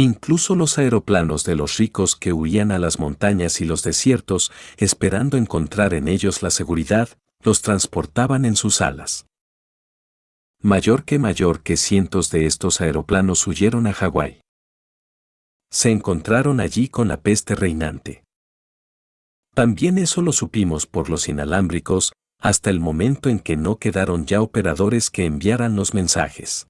Incluso 0.00 0.54
los 0.54 0.78
aeroplanos 0.78 1.42
de 1.42 1.56
los 1.56 1.76
ricos 1.76 2.14
que 2.14 2.32
huían 2.32 2.70
a 2.70 2.78
las 2.78 3.00
montañas 3.00 3.60
y 3.60 3.64
los 3.64 3.82
desiertos, 3.82 4.52
esperando 4.76 5.36
encontrar 5.36 5.92
en 5.92 6.06
ellos 6.06 6.40
la 6.40 6.50
seguridad, 6.50 7.08
los 7.42 7.62
transportaban 7.62 8.44
en 8.44 8.54
sus 8.54 8.80
alas. 8.80 9.26
Mayor 10.62 11.04
que 11.04 11.18
mayor 11.18 11.64
que 11.64 11.76
cientos 11.76 12.30
de 12.30 12.46
estos 12.46 12.80
aeroplanos 12.80 13.44
huyeron 13.48 13.88
a 13.88 13.92
Hawái. 13.92 14.40
Se 15.68 15.90
encontraron 15.90 16.60
allí 16.60 16.86
con 16.86 17.08
la 17.08 17.20
peste 17.20 17.56
reinante. 17.56 18.22
También 19.52 19.98
eso 19.98 20.22
lo 20.22 20.30
supimos 20.30 20.86
por 20.86 21.10
los 21.10 21.28
inalámbricos, 21.28 22.12
hasta 22.40 22.70
el 22.70 22.78
momento 22.78 23.30
en 23.30 23.40
que 23.40 23.56
no 23.56 23.78
quedaron 23.78 24.26
ya 24.26 24.42
operadores 24.42 25.10
que 25.10 25.24
enviaran 25.24 25.74
los 25.74 25.92
mensajes. 25.92 26.67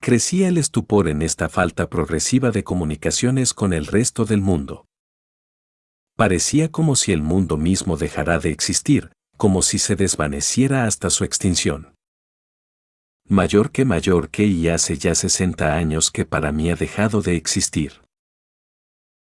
Crecía 0.00 0.48
el 0.48 0.58
estupor 0.58 1.08
en 1.08 1.22
esta 1.22 1.48
falta 1.48 1.90
progresiva 1.90 2.50
de 2.50 2.64
comunicaciones 2.64 3.52
con 3.52 3.72
el 3.72 3.86
resto 3.86 4.24
del 4.24 4.40
mundo. 4.40 4.86
Parecía 6.16 6.70
como 6.70 6.96
si 6.96 7.12
el 7.12 7.22
mundo 7.22 7.56
mismo 7.56 7.96
dejara 7.96 8.38
de 8.38 8.50
existir, 8.50 9.12
como 9.36 9.62
si 9.62 9.78
se 9.78 9.96
desvaneciera 9.96 10.84
hasta 10.84 11.10
su 11.10 11.24
extinción. 11.24 11.94
Mayor 13.28 13.70
que 13.70 13.84
mayor 13.84 14.30
que 14.30 14.44
y 14.46 14.68
hace 14.68 14.96
ya 14.96 15.14
60 15.14 15.74
años 15.74 16.10
que 16.10 16.24
para 16.24 16.50
mí 16.52 16.70
ha 16.70 16.76
dejado 16.76 17.20
de 17.20 17.36
existir. 17.36 18.00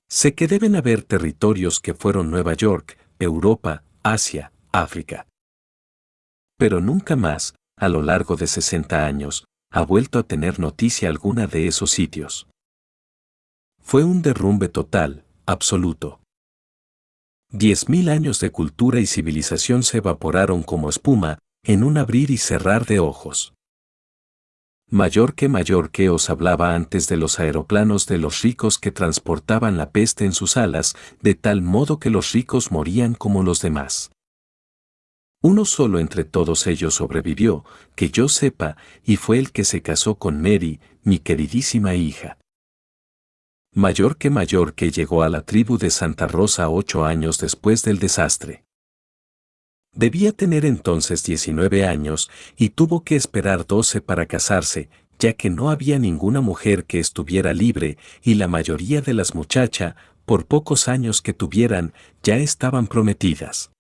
Sé 0.09 0.35
que 0.35 0.47
deben 0.47 0.77
haber 0.77 1.03
territorios 1.03 1.81
que 1.81 1.95
fueron 1.95 2.31
Nueva 2.31 2.55
York, 2.55 2.99
Europa, 3.19 3.83
Asia, 4.03 4.53
África. 4.71 5.27
Pero 6.59 6.81
nunca 6.81 7.17
más, 7.17 7.55
a 7.77 7.89
lo 7.89 8.03
largo 8.03 8.37
de 8.37 8.47
60 8.47 9.07
años, 9.07 9.47
ha 9.75 9.85
vuelto 9.85 10.21
a 10.21 10.23
tener 10.23 10.61
noticia 10.61 11.09
alguna 11.09 11.49
de 11.49 11.67
esos 11.67 11.91
sitios. 11.91 12.47
Fue 13.83 14.05
un 14.05 14.23
derrumbe 14.23 14.69
total, 14.69 15.25
absoluto. 15.47 16.21
Diez 17.51 17.89
mil 17.89 18.09
años 18.09 18.39
de 18.39 18.53
cultura 18.53 19.01
y 19.01 19.07
civilización 19.07 19.83
se 19.83 19.99
evaporaron 19.99 20.63
como 20.63 20.89
espuma, 20.89 21.41
en 21.65 21.83
un 21.83 21.99
abrir 21.99 22.31
y 22.31 22.37
cerrar 22.37 22.87
de 22.87 23.01
ojos. 23.01 23.55
Mayor 24.89 25.35
que 25.35 25.49
mayor 25.49 25.91
que 25.91 26.09
os 26.09 26.31
hablaba 26.31 26.77
antes 26.77 27.09
de 27.09 27.17
los 27.17 27.41
aeroplanos 27.41 28.07
de 28.07 28.19
los 28.19 28.43
ricos 28.43 28.79
que 28.79 28.93
transportaban 28.93 29.77
la 29.77 29.91
peste 29.91 30.25
en 30.25 30.35
sus 30.35 30.57
alas, 30.57 30.95
de 31.21 31.35
tal 31.35 31.63
modo 31.63 31.99
que 31.99 32.11
los 32.11 32.31
ricos 32.31 32.71
morían 32.71 33.15
como 33.15 33.43
los 33.43 33.61
demás. 33.61 34.13
Uno 35.45 35.67
solo 35.67 35.99
entre 35.99 36.25
todos 36.25 36.67
ellos 36.67 36.95
sobrevivió, 36.95 37.67
que 37.97 38.09
yo 38.09 38.31
sepa, 38.31 38.79
y 39.05 39.17
fue 39.17 39.39
el 39.39 39.53
que 39.53 39.65
se 39.65 39.83
casó 39.83 40.15
con 40.15 40.41
Mary, 40.41 40.81
mi 41.03 41.19
queridísima 41.19 41.95
hija. 41.95 42.39
Mayor 43.75 44.17
que 44.17 44.31
mayor 44.31 44.73
que 44.73 44.91
llegó 44.91 45.23
a 45.23 45.29
la 45.29 45.43
tribu 45.43 45.77
de 45.77 45.91
Santa 45.91 46.27
Rosa 46.27 46.71
ocho 46.71 47.05
años 47.05 47.37
después 47.37 47.83
del 47.83 47.99
desastre. 47.99 48.65
Debía 49.93 50.33
tener 50.33 50.65
entonces 50.65 51.23
19 51.25 51.87
años 51.87 52.31
y 52.57 52.71
tuvo 52.71 53.05
que 53.05 53.15
esperar 53.15 53.67
12 53.67 54.01
para 54.01 54.25
casarse, 54.25 54.89
ya 55.19 55.35
que 55.35 55.51
no 55.51 55.69
había 55.69 55.99
ninguna 55.99 56.41
mujer 56.41 56.87
que 56.87 57.01
estuviera 57.01 57.53
libre 57.53 57.99
y 58.23 58.37
la 58.37 58.49
mayoría 58.49 59.03
de 59.03 59.13
las 59.13 59.35
muchachas, 59.35 59.95
por 60.25 60.47
pocos 60.47 60.89
años 60.89 61.21
que 61.21 61.35
tuvieran, 61.35 61.93
ya 62.23 62.39
estaban 62.39 62.87
prometidas. 62.87 63.74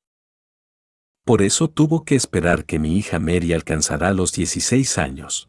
Por 1.25 1.41
eso 1.41 1.69
tuvo 1.69 2.05
que 2.05 2.17
esperar 2.17 2.67
que 2.67 2.79
mi 2.79 2.99
hija 2.99 3.19
Mary 3.19 3.55
alcanzara 3.55 4.13
los 4.13 4.33
16 4.33 4.99
años. 4.99 5.49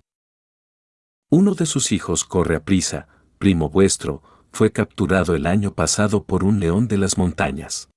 Uno 1.29 1.53
de 1.53 1.65
sus 1.65 1.91
hijos 1.91 2.23
corre 2.23 2.55
a 2.55 2.63
prisa, 2.63 3.09
primo 3.39 3.69
vuestro, 3.69 4.23
fue 4.51 4.71
capturado 4.71 5.35
el 5.35 5.45
año 5.45 5.73
pasado 5.73 6.23
por 6.23 6.45
un 6.45 6.61
león 6.61 6.87
de 6.87 6.97
las 6.97 7.17
montañas. 7.17 7.89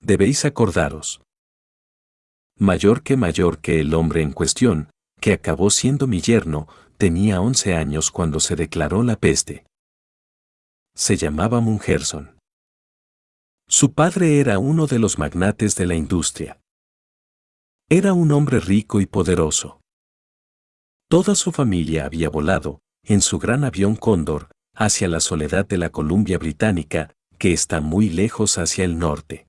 Debéis 0.00 0.46
acordaros. 0.46 1.20
Mayor 2.58 3.02
que 3.02 3.18
mayor 3.18 3.58
que 3.58 3.80
el 3.80 3.92
hombre 3.92 4.22
en 4.22 4.32
cuestión, 4.32 4.88
que 5.20 5.34
acabó 5.34 5.68
siendo 5.68 6.06
mi 6.06 6.22
yerno, 6.22 6.68
tenía 6.96 7.42
11 7.42 7.74
años 7.74 8.10
cuando 8.10 8.40
se 8.40 8.56
declaró 8.56 9.02
la 9.02 9.16
peste. 9.16 9.66
Se 10.94 11.18
llamaba 11.18 11.60
Mungerson. 11.60 12.35
Su 13.68 13.94
padre 13.94 14.38
era 14.38 14.58
uno 14.58 14.86
de 14.86 14.98
los 15.00 15.18
magnates 15.18 15.74
de 15.74 15.86
la 15.86 15.96
industria. 15.96 16.60
Era 17.88 18.12
un 18.12 18.30
hombre 18.30 18.60
rico 18.60 19.00
y 19.00 19.06
poderoso. 19.06 19.80
Toda 21.08 21.34
su 21.34 21.52
familia 21.52 22.04
había 22.04 22.28
volado, 22.30 22.80
en 23.04 23.20
su 23.20 23.38
gran 23.38 23.64
avión 23.64 23.96
Cóndor, 23.96 24.50
hacia 24.74 25.08
la 25.08 25.20
soledad 25.20 25.66
de 25.66 25.78
la 25.78 25.90
Columbia 25.90 26.38
Británica, 26.38 27.12
que 27.38 27.52
está 27.52 27.80
muy 27.80 28.08
lejos 28.08 28.58
hacia 28.58 28.84
el 28.84 28.98
norte. 28.98 29.46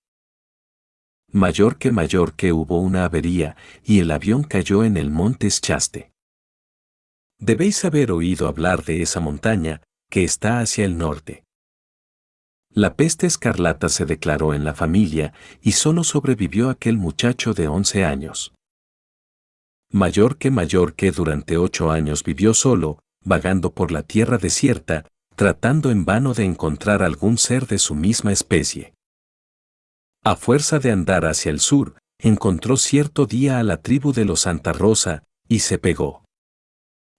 Mayor 1.31 1.77
que 1.77 1.91
mayor 1.91 2.35
que 2.35 2.53
hubo 2.53 2.79
una 2.79 3.05
avería 3.05 3.55
y 3.83 3.99
el 3.99 4.11
avión 4.11 4.43
cayó 4.43 4.83
en 4.83 4.97
el 4.97 5.11
monte 5.11 5.49
Chaste. 5.49 6.11
Debéis 7.39 7.85
haber 7.85 8.11
oído 8.11 8.47
hablar 8.47 8.83
de 8.83 9.01
esa 9.01 9.19
montaña, 9.19 9.81
que 10.09 10.23
está 10.23 10.59
hacia 10.59 10.85
el 10.85 10.97
norte. 10.97 11.43
La 12.77 12.93
peste 12.93 13.25
escarlata 13.25 13.89
se 13.89 14.05
declaró 14.05 14.53
en 14.53 14.63
la 14.63 14.75
familia 14.75 15.33
y 15.63 15.71
solo 15.71 16.03
sobrevivió 16.03 16.69
aquel 16.69 16.99
muchacho 16.99 17.55
de 17.55 17.67
11 17.67 18.05
años. 18.05 18.53
Mayor 19.91 20.37
que 20.37 20.51
mayor 20.51 20.93
que 20.93 21.11
durante 21.11 21.57
ocho 21.57 21.89
años 21.89 22.23
vivió 22.23 22.53
solo, 22.53 22.99
vagando 23.25 23.73
por 23.73 23.91
la 23.91 24.03
tierra 24.03 24.37
desierta, 24.37 25.07
tratando 25.35 25.89
en 25.89 26.05
vano 26.05 26.35
de 26.35 26.45
encontrar 26.45 27.01
algún 27.01 27.39
ser 27.39 27.65
de 27.65 27.79
su 27.79 27.95
misma 27.95 28.31
especie. 28.31 28.93
A 30.23 30.35
fuerza 30.35 30.77
de 30.77 30.91
andar 30.91 31.25
hacia 31.25 31.49
el 31.49 31.61
sur, 31.61 31.97
encontró 32.19 32.77
cierto 32.77 33.25
día 33.25 33.57
a 33.57 33.63
la 33.63 33.81
tribu 33.81 34.13
de 34.13 34.25
los 34.25 34.41
Santa 34.41 34.71
Rosa, 34.71 35.23
y 35.49 35.59
se 35.61 35.79
pegó. 35.79 36.25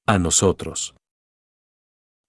A 0.06 0.20
nosotros 0.20 0.94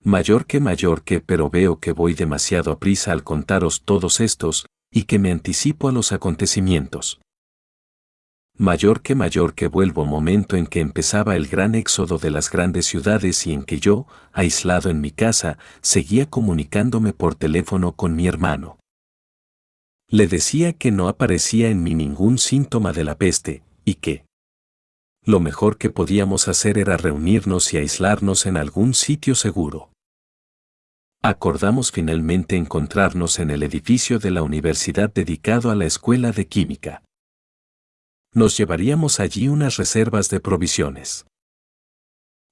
mayor 0.03 0.45
que 0.45 0.59
mayor 0.59 1.03
que 1.03 1.19
pero 1.19 1.49
veo 1.49 1.79
que 1.79 1.91
voy 1.91 2.13
demasiado 2.13 2.71
a 2.71 2.79
prisa 2.79 3.11
al 3.11 3.23
contaros 3.23 3.83
todos 3.83 4.19
estos, 4.19 4.65
y 4.91 5.03
que 5.03 5.19
me 5.19 5.31
anticipo 5.31 5.87
a 5.87 5.91
los 5.91 6.11
acontecimientos. 6.11 7.19
Mayor 8.57 9.01
que 9.01 9.15
mayor 9.15 9.53
que 9.53 9.67
vuelvo 9.67 10.05
momento 10.05 10.57
en 10.57 10.67
que 10.67 10.81
empezaba 10.81 11.37
el 11.37 11.47
gran 11.47 11.75
éxodo 11.75 12.17
de 12.17 12.29
las 12.29 12.51
grandes 12.51 12.87
ciudades 12.87 13.47
y 13.47 13.53
en 13.53 13.63
que 13.63 13.79
yo, 13.79 14.05
aislado 14.33 14.89
en 14.89 14.99
mi 14.99 15.11
casa, 15.11 15.57
seguía 15.81 16.29
comunicándome 16.29 17.13
por 17.13 17.35
teléfono 17.35 17.93
con 17.93 18.15
mi 18.15 18.27
hermano. 18.27 18.77
Le 20.09 20.27
decía 20.27 20.73
que 20.73 20.91
no 20.91 21.07
aparecía 21.07 21.69
en 21.69 21.83
mí 21.83 21.93
ningún 21.93 22.37
síntoma 22.37 22.91
de 22.91 23.03
la 23.05 23.17
peste, 23.17 23.63
y 23.85 23.95
que, 23.95 24.25
lo 25.29 25.39
mejor 25.39 25.77
que 25.77 25.91
podíamos 25.91 26.47
hacer 26.47 26.79
era 26.79 26.97
reunirnos 26.97 27.71
y 27.75 27.77
aislarnos 27.77 28.47
en 28.47 28.57
algún 28.57 28.95
sitio 28.95 29.35
seguro. 29.35 29.91
Acordamos 31.21 31.91
finalmente 31.91 32.55
encontrarnos 32.55 33.37
en 33.37 33.51
el 33.51 33.61
edificio 33.61 34.17
de 34.17 34.31
la 34.31 34.41
universidad 34.41 35.13
dedicado 35.13 35.69
a 35.69 35.75
la 35.75 35.85
escuela 35.85 36.31
de 36.31 36.47
química. 36.47 37.03
Nos 38.33 38.57
llevaríamos 38.57 39.19
allí 39.19 39.49
unas 39.49 39.77
reservas 39.77 40.31
de 40.31 40.39
provisiones. 40.39 41.27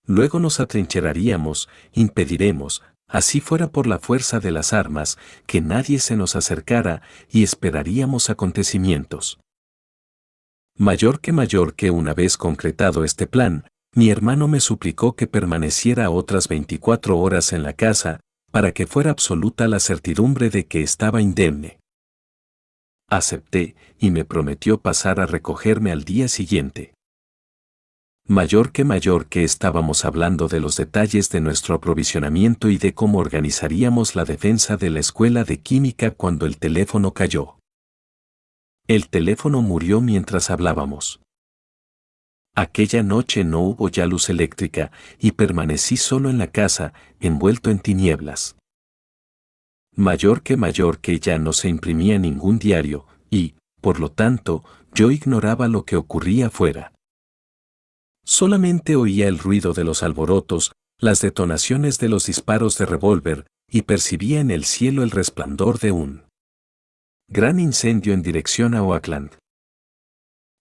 Luego 0.05 0.39
nos 0.39 0.59
atrincheraríamos, 0.59 1.69
impediremos, 1.93 2.83
así 3.07 3.39
fuera 3.41 3.71
por 3.71 3.87
la 3.87 3.97
fuerza 3.97 4.39
de 4.39 4.51
las 4.51 4.71
armas, 4.71 5.17
que 5.47 5.61
nadie 5.61 5.97
se 5.97 6.15
nos 6.15 6.35
acercara 6.35 7.01
y 7.27 7.41
esperaríamos 7.41 8.29
acontecimientos. 8.29 9.39
Mayor 10.79 11.21
que 11.21 11.31
mayor 11.31 11.73
que 11.73 11.89
una 11.89 12.13
vez 12.13 12.37
concretado 12.37 13.03
este 13.03 13.25
plan, 13.25 13.65
mi 13.95 14.11
hermano 14.11 14.47
me 14.47 14.59
suplicó 14.59 15.15
que 15.15 15.25
permaneciera 15.25 16.11
otras 16.11 16.47
24 16.47 17.17
horas 17.17 17.51
en 17.51 17.63
la 17.63 17.73
casa, 17.73 18.19
para 18.51 18.71
que 18.71 18.85
fuera 18.85 19.09
absoluta 19.09 19.67
la 19.67 19.79
certidumbre 19.79 20.51
de 20.51 20.67
que 20.67 20.83
estaba 20.83 21.19
indemne. 21.19 21.79
Acepté, 23.09 23.75
y 23.97 24.11
me 24.11 24.23
prometió 24.23 24.79
pasar 24.79 25.19
a 25.19 25.25
recogerme 25.25 25.91
al 25.91 26.03
día 26.03 26.27
siguiente. 26.27 26.93
Mayor 28.27 28.71
que 28.71 28.83
mayor 28.83 29.25
que 29.25 29.43
estábamos 29.43 30.05
hablando 30.05 30.47
de 30.47 30.59
los 30.59 30.75
detalles 30.75 31.31
de 31.31 31.41
nuestro 31.41 31.73
aprovisionamiento 31.73 32.69
y 32.69 32.77
de 32.77 32.93
cómo 32.93 33.17
organizaríamos 33.17 34.15
la 34.15 34.25
defensa 34.25 34.77
de 34.77 34.91
la 34.91 34.99
escuela 34.99 35.43
de 35.43 35.59
química 35.59 36.11
cuando 36.11 36.45
el 36.45 36.57
teléfono 36.57 37.13
cayó. 37.13 37.56
El 38.87 39.09
teléfono 39.09 39.61
murió 39.61 39.99
mientras 39.99 40.49
hablábamos. 40.49 41.19
Aquella 42.55 43.03
noche 43.03 43.43
no 43.43 43.59
hubo 43.59 43.89
ya 43.89 44.05
luz 44.05 44.29
eléctrica 44.29 44.93
y 45.19 45.33
permanecí 45.33 45.97
solo 45.97 46.29
en 46.29 46.37
la 46.37 46.47
casa, 46.47 46.93
envuelto 47.19 47.69
en 47.69 47.79
tinieblas. 47.79 48.55
Mayor 49.93 50.41
que 50.41 50.55
mayor 50.55 50.99
que 50.99 51.19
ya 51.19 51.37
no 51.37 51.51
se 51.51 51.67
imprimía 51.67 52.17
ningún 52.17 52.59
diario, 52.59 53.05
y, 53.29 53.55
por 53.81 53.99
lo 53.99 54.09
tanto, 54.09 54.63
yo 54.93 55.11
ignoraba 55.11 55.67
lo 55.67 55.83
que 55.83 55.97
ocurría 55.97 56.47
afuera. 56.47 56.93
Solamente 58.23 58.95
oía 58.95 59.27
el 59.27 59.37
ruido 59.37 59.73
de 59.73 59.83
los 59.83 60.01
alborotos, 60.01 60.71
las 60.97 61.19
detonaciones 61.19 61.99
de 61.99 62.07
los 62.07 62.27
disparos 62.27 62.77
de 62.77 62.85
revólver, 62.85 63.47
y 63.69 63.81
percibía 63.81 64.39
en 64.39 64.49
el 64.49 64.63
cielo 64.63 65.03
el 65.03 65.11
resplandor 65.11 65.77
de 65.79 65.91
un 65.91 66.26
gran 67.29 67.59
incendio 67.59 68.13
en 68.13 68.21
dirección 68.21 68.73
a 68.73 68.83
Oakland. 68.83 69.35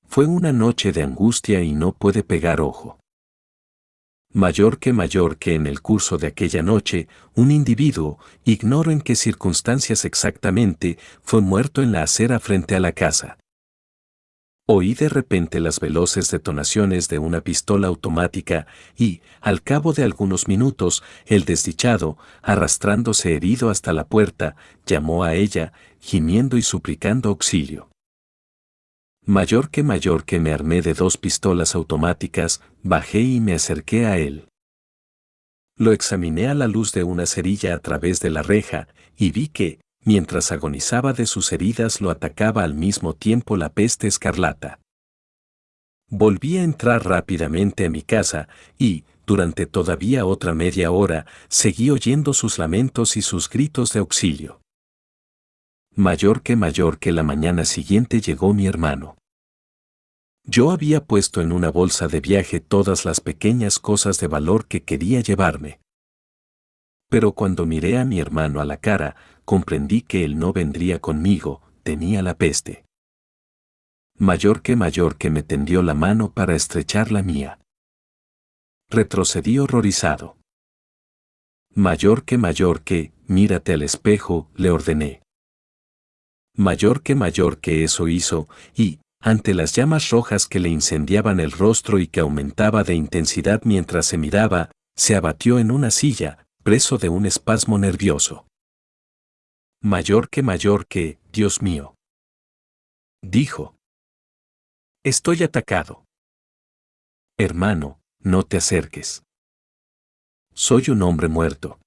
Fue 0.09 0.26
una 0.26 0.52
noche 0.52 0.90
de 0.90 1.05
angustia 1.05 1.62
y 1.62 1.72
no 1.72 1.93
puede 1.93 2.24
pegar 2.24 2.60
ojo. 2.60 2.98
Mayor 4.32 4.80
que 4.80 4.93
mayor 4.93 5.38
que 5.38 5.55
en 5.55 5.68
el 5.68 5.80
curso 5.80 6.18
de 6.18 6.26
aquella 6.26 6.64
noche, 6.64 7.06
un 7.36 7.52
individuo, 7.52 8.18
ignoro 8.44 8.90
en 8.90 9.01
qué 9.01 9.14
circunstancias 9.14 10.05
exactamente, 10.05 10.98
fue 11.22 11.40
muerto 11.40 11.82
en 11.82 11.93
la 11.93 12.02
acera 12.02 12.40
frente 12.40 12.74
a 12.74 12.80
la 12.80 12.90
casa. 12.90 13.38
Oí 14.68 14.94
de 14.94 15.09
repente 15.09 15.60
las 15.60 15.78
veloces 15.78 16.28
detonaciones 16.28 17.09
de 17.09 17.20
una 17.20 17.40
pistola 17.40 17.86
automática 17.86 18.66
y, 18.97 19.20
al 19.40 19.62
cabo 19.62 19.93
de 19.93 20.02
algunos 20.02 20.48
minutos, 20.48 21.05
el 21.24 21.44
desdichado, 21.44 22.18
arrastrándose 22.43 23.36
herido 23.36 23.70
hasta 23.70 23.93
la 23.93 24.09
puerta, 24.09 24.56
llamó 24.84 25.22
a 25.22 25.34
ella, 25.34 25.72
gimiendo 26.01 26.56
y 26.56 26.62
suplicando 26.62 27.28
auxilio. 27.28 27.90
Mayor 29.24 29.70
que 29.70 29.84
mayor 29.84 30.24
que 30.24 30.40
me 30.40 30.52
armé 30.52 30.82
de 30.82 30.94
dos 30.94 31.16
pistolas 31.16 31.76
automáticas, 31.76 32.60
bajé 32.82 33.20
y 33.20 33.38
me 33.38 33.55
acerqué 33.55 34.06
a 34.06 34.18
él. 34.18 34.48
Lo 35.76 35.93
examiné 35.93 36.48
a 36.48 36.55
la 36.55 36.66
luz 36.66 36.90
de 36.93 37.05
una 37.05 37.26
cerilla 37.26 37.74
a 37.74 37.78
través 37.78 38.18
de 38.18 38.30
la 38.30 38.43
reja, 38.43 38.88
y 39.16 39.30
vi 39.30 39.47
que, 39.47 39.78
mientras 40.06 40.52
agonizaba 40.52 41.12
de 41.12 41.26
sus 41.26 41.52
heridas 41.52 42.00
lo 42.00 42.10
atacaba 42.10 42.62
al 42.62 42.74
mismo 42.74 43.12
tiempo 43.12 43.56
la 43.56 43.70
peste 43.70 44.06
escarlata. 44.06 44.78
Volví 46.08 46.56
a 46.58 46.62
entrar 46.62 47.04
rápidamente 47.04 47.84
a 47.84 47.90
mi 47.90 48.02
casa 48.02 48.48
y, 48.78 49.04
durante 49.26 49.66
todavía 49.66 50.24
otra 50.24 50.54
media 50.54 50.92
hora, 50.92 51.26
seguí 51.48 51.90
oyendo 51.90 52.32
sus 52.32 52.58
lamentos 52.58 53.16
y 53.16 53.22
sus 53.22 53.50
gritos 53.50 53.92
de 53.92 53.98
auxilio. 53.98 54.60
Mayor 55.96 56.42
que 56.42 56.54
mayor 56.54 57.00
que 57.00 57.10
la 57.10 57.24
mañana 57.24 57.64
siguiente 57.64 58.20
llegó 58.20 58.54
mi 58.54 58.68
hermano. 58.68 59.16
Yo 60.44 60.70
había 60.70 61.04
puesto 61.04 61.40
en 61.40 61.50
una 61.50 61.70
bolsa 61.70 62.06
de 62.06 62.20
viaje 62.20 62.60
todas 62.60 63.04
las 63.04 63.20
pequeñas 63.20 63.80
cosas 63.80 64.20
de 64.20 64.28
valor 64.28 64.66
que 64.66 64.84
quería 64.84 65.18
llevarme. 65.18 65.80
Pero 67.08 67.32
cuando 67.32 67.66
miré 67.66 67.98
a 67.98 68.04
mi 68.04 68.20
hermano 68.20 68.60
a 68.60 68.64
la 68.64 68.76
cara, 68.76 69.16
comprendí 69.47 70.02
que 70.02 70.24
él 70.24 70.39
no 70.39 70.52
vendría 70.52 70.98
conmigo, 70.98 71.62
tenía 71.85 72.20
la 72.20 72.36
peste. 72.36 72.85
Mayor 74.18 74.60
que 74.60 74.74
mayor 74.74 75.16
que 75.16 75.31
me 75.31 75.44
tendió 75.44 75.82
la 75.82 75.94
mano 75.94 76.32
para 76.32 76.56
estrechar 76.56 77.12
la 77.12 77.23
mía. 77.23 77.60
Retrocedí 78.90 79.59
horrorizado. 79.60 80.36
Mayor 81.74 82.24
que 82.24 82.39
mayor 82.39 82.82
que, 82.82 83.12
mírate 83.27 83.73
al 83.73 83.82
espejo, 83.82 84.51
le 84.56 84.70
ordené. 84.70 85.23
Mayor 86.56 87.02
que 87.02 87.14
mayor 87.14 87.59
que 87.59 87.85
eso 87.85 88.09
hizo, 88.09 88.48
y, 88.74 88.98
ante 89.20 89.55
las 89.55 89.74
llamas 89.77 90.10
rojas 90.10 90.47
que 90.48 90.59
le 90.59 90.70
incendiaban 90.70 91.39
el 91.39 91.52
rostro 91.52 92.01
y 92.01 92.09
que 92.09 92.20
aumentaba 92.20 92.82
de 92.82 92.94
intensidad 92.94 93.62
mientras 93.64 94.06
se 94.06 94.18
miraba, 94.18 94.73
se 94.97 95.14
abatió 95.14 95.60
en 95.60 95.70
una 95.70 95.93
silla, 95.93 96.47
preso 96.64 96.98
de 96.98 97.10
un 97.10 97.27
espasmo 97.27 97.78
nervioso 97.78 98.47
mayor 99.82 100.31
que 100.31 100.43
mayor 100.43 100.86
que, 100.86 101.19
Dios 101.32 101.62
mío. 101.62 101.94
Dijo. 103.23 103.77
Estoy 105.05 105.43
atacado. 105.43 106.05
Hermano, 107.39 108.01
no 108.20 108.43
te 108.43 108.57
acerques. 108.57 109.23
Soy 110.55 110.90
un 110.90 111.03
hombre 111.03 111.28
muerto. 111.28 111.78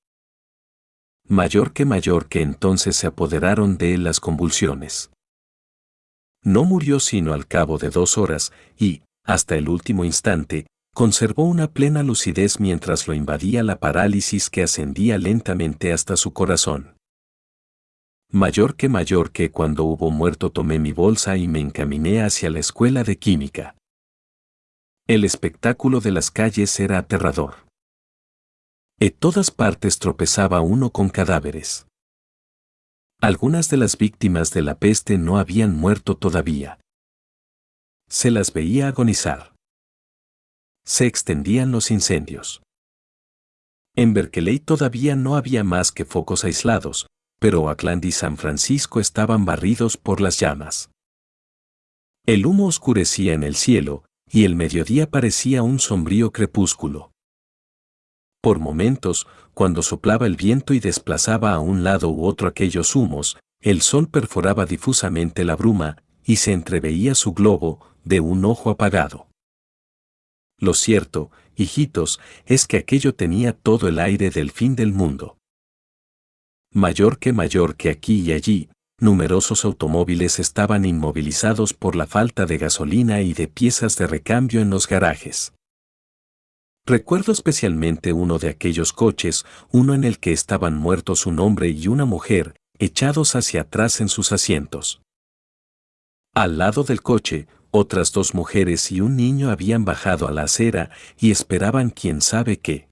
Mayor 1.27 1.73
que 1.73 1.85
mayor 1.85 2.29
que 2.29 2.41
entonces 2.41 2.95
se 2.95 3.07
apoderaron 3.07 3.77
de 3.77 3.95
él 3.95 4.03
las 4.03 4.19
convulsiones. 4.19 5.11
No 6.43 6.63
murió 6.63 6.99
sino 6.99 7.33
al 7.33 7.47
cabo 7.47 7.77
de 7.77 7.89
dos 7.89 8.17
horas 8.17 8.53
y, 8.77 9.01
hasta 9.25 9.55
el 9.55 9.67
último 9.67 10.05
instante, 10.05 10.67
conservó 10.93 11.43
una 11.43 11.71
plena 11.71 12.03
lucidez 12.03 12.59
mientras 12.59 13.07
lo 13.07 13.13
invadía 13.13 13.63
la 13.63 13.79
parálisis 13.79 14.49
que 14.49 14.63
ascendía 14.63 15.17
lentamente 15.17 15.91
hasta 15.91 16.15
su 16.15 16.31
corazón 16.31 16.98
mayor 18.31 18.75
que 18.75 18.89
mayor 18.89 19.31
que 19.31 19.51
cuando 19.51 19.83
hubo 19.85 20.11
muerto 20.11 20.51
tomé 20.51 20.77
mi 20.77 20.91
bolsa 20.91 21.35
y 21.37 21.47
me 21.47 21.59
encaminé 21.59 22.21
hacia 22.21 22.49
la 22.49 22.59
escuela 22.59 23.03
de 23.03 23.17
química. 23.17 23.75
El 25.07 25.23
espectáculo 25.23 25.99
de 25.99 26.11
las 26.11 26.29
calles 26.29 26.79
era 26.79 26.99
aterrador. 26.99 27.55
En 28.99 29.11
todas 29.17 29.49
partes 29.49 29.97
tropezaba 29.97 30.61
uno 30.61 30.91
con 30.91 31.09
cadáveres. 31.09 31.87
Algunas 33.19 33.69
de 33.69 33.77
las 33.77 33.97
víctimas 33.97 34.51
de 34.51 34.61
la 34.61 34.77
peste 34.77 35.17
no 35.17 35.39
habían 35.39 35.75
muerto 35.75 36.15
todavía. 36.15 36.79
Se 38.07 38.29
las 38.29 38.53
veía 38.53 38.87
agonizar. 38.87 39.55
Se 40.85 41.05
extendían 41.07 41.71
los 41.71 41.91
incendios. 41.91 42.61
En 43.95 44.13
Berkeley 44.13 44.59
todavía 44.59 45.15
no 45.15 45.35
había 45.35 45.63
más 45.63 45.91
que 45.91 46.05
focos 46.05 46.43
aislados, 46.43 47.07
pero 47.39 47.63
Oakland 47.63 48.03
y 48.05 48.11
San 48.11 48.37
Francisco 48.37 48.99
estaban 48.99 49.45
barridos 49.45 49.97
por 49.97 50.21
las 50.21 50.39
llamas. 50.39 50.91
El 52.25 52.45
humo 52.45 52.67
oscurecía 52.67 53.33
en 53.33 53.43
el 53.43 53.55
cielo, 53.55 54.03
y 54.29 54.43
el 54.43 54.55
mediodía 54.55 55.09
parecía 55.09 55.63
un 55.63 55.79
sombrío 55.79 56.31
crepúsculo. 56.31 57.11
Por 58.41 58.59
momentos, 58.59 59.25
cuando 59.53 59.81
soplaba 59.81 60.27
el 60.27 60.35
viento 60.35 60.73
y 60.73 60.79
desplazaba 60.79 61.53
a 61.53 61.59
un 61.59 61.83
lado 61.83 62.09
u 62.09 62.25
otro 62.25 62.47
aquellos 62.47 62.95
humos, 62.95 63.37
el 63.61 63.81
sol 63.81 64.09
perforaba 64.09 64.65
difusamente 64.65 65.43
la 65.43 65.55
bruma, 65.55 66.03
y 66.23 66.35
se 66.35 66.51
entreveía 66.51 67.15
su 67.15 67.33
globo, 67.33 67.79
de 68.03 68.19
un 68.19 68.45
ojo 68.45 68.69
apagado. 68.69 69.27
Lo 70.57 70.73
cierto, 70.73 71.31
hijitos, 71.55 72.19
es 72.45 72.67
que 72.67 72.77
aquello 72.77 73.15
tenía 73.15 73.53
todo 73.53 73.87
el 73.87 73.99
aire 73.99 74.29
del 74.29 74.51
fin 74.51 74.75
del 74.75 74.93
mundo 74.93 75.38
mayor 76.71 77.17
que 77.17 77.33
mayor 77.33 77.75
que 77.75 77.89
aquí 77.89 78.21
y 78.21 78.31
allí, 78.31 78.69
numerosos 78.99 79.65
automóviles 79.65 80.39
estaban 80.39 80.85
inmovilizados 80.85 81.73
por 81.73 81.95
la 81.95 82.05
falta 82.05 82.45
de 82.45 82.57
gasolina 82.57 83.21
y 83.21 83.33
de 83.33 83.47
piezas 83.47 83.97
de 83.97 84.07
recambio 84.07 84.61
en 84.61 84.69
los 84.69 84.87
garajes. 84.87 85.53
Recuerdo 86.85 87.31
especialmente 87.31 88.13
uno 88.13 88.39
de 88.39 88.49
aquellos 88.49 88.93
coches, 88.93 89.45
uno 89.71 89.93
en 89.93 90.03
el 90.03 90.19
que 90.19 90.31
estaban 90.31 90.75
muertos 90.75 91.25
un 91.25 91.39
hombre 91.39 91.69
y 91.69 91.87
una 91.87 92.05
mujer, 92.05 92.55
echados 92.77 93.35
hacia 93.35 93.61
atrás 93.61 94.01
en 94.01 94.09
sus 94.09 94.31
asientos. 94.31 95.01
Al 96.33 96.57
lado 96.57 96.83
del 96.83 97.01
coche, 97.01 97.47
otras 97.71 98.11
dos 98.11 98.33
mujeres 98.33 98.91
y 98.91 99.01
un 99.01 99.15
niño 99.15 99.49
habían 99.49 99.85
bajado 99.85 100.27
a 100.27 100.31
la 100.31 100.43
acera 100.43 100.89
y 101.19 101.31
esperaban 101.31 101.89
quién 101.89 102.21
sabe 102.21 102.57
qué 102.57 102.88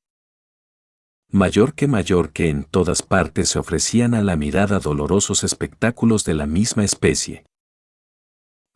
mayor 1.30 1.74
que 1.74 1.88
mayor 1.88 2.32
que 2.32 2.50
en 2.50 2.64
todas 2.64 3.02
partes 3.02 3.50
se 3.50 3.60
ofrecían 3.60 4.14
a 4.14 4.22
la 4.22 4.36
mirada 4.36 4.80
dolorosos 4.80 5.44
espectáculos 5.44 6.24
de 6.24 6.34
la 6.34 6.48
misma 6.48 6.86
especie. 6.86 7.46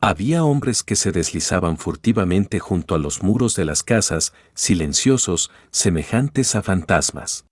Había 0.00 0.44
hombres 0.44 0.82
que 0.82 0.96
se 0.96 1.12
deslizaban 1.12 1.78
furtivamente 1.78 2.58
junto 2.58 2.94
a 2.94 2.98
los 2.98 3.22
muros 3.22 3.54
de 3.54 3.64
las 3.64 3.82
casas, 3.82 4.34
silenciosos, 4.54 5.50
semejantes 5.70 6.56
a 6.56 6.62
fantasmas. 6.62 7.46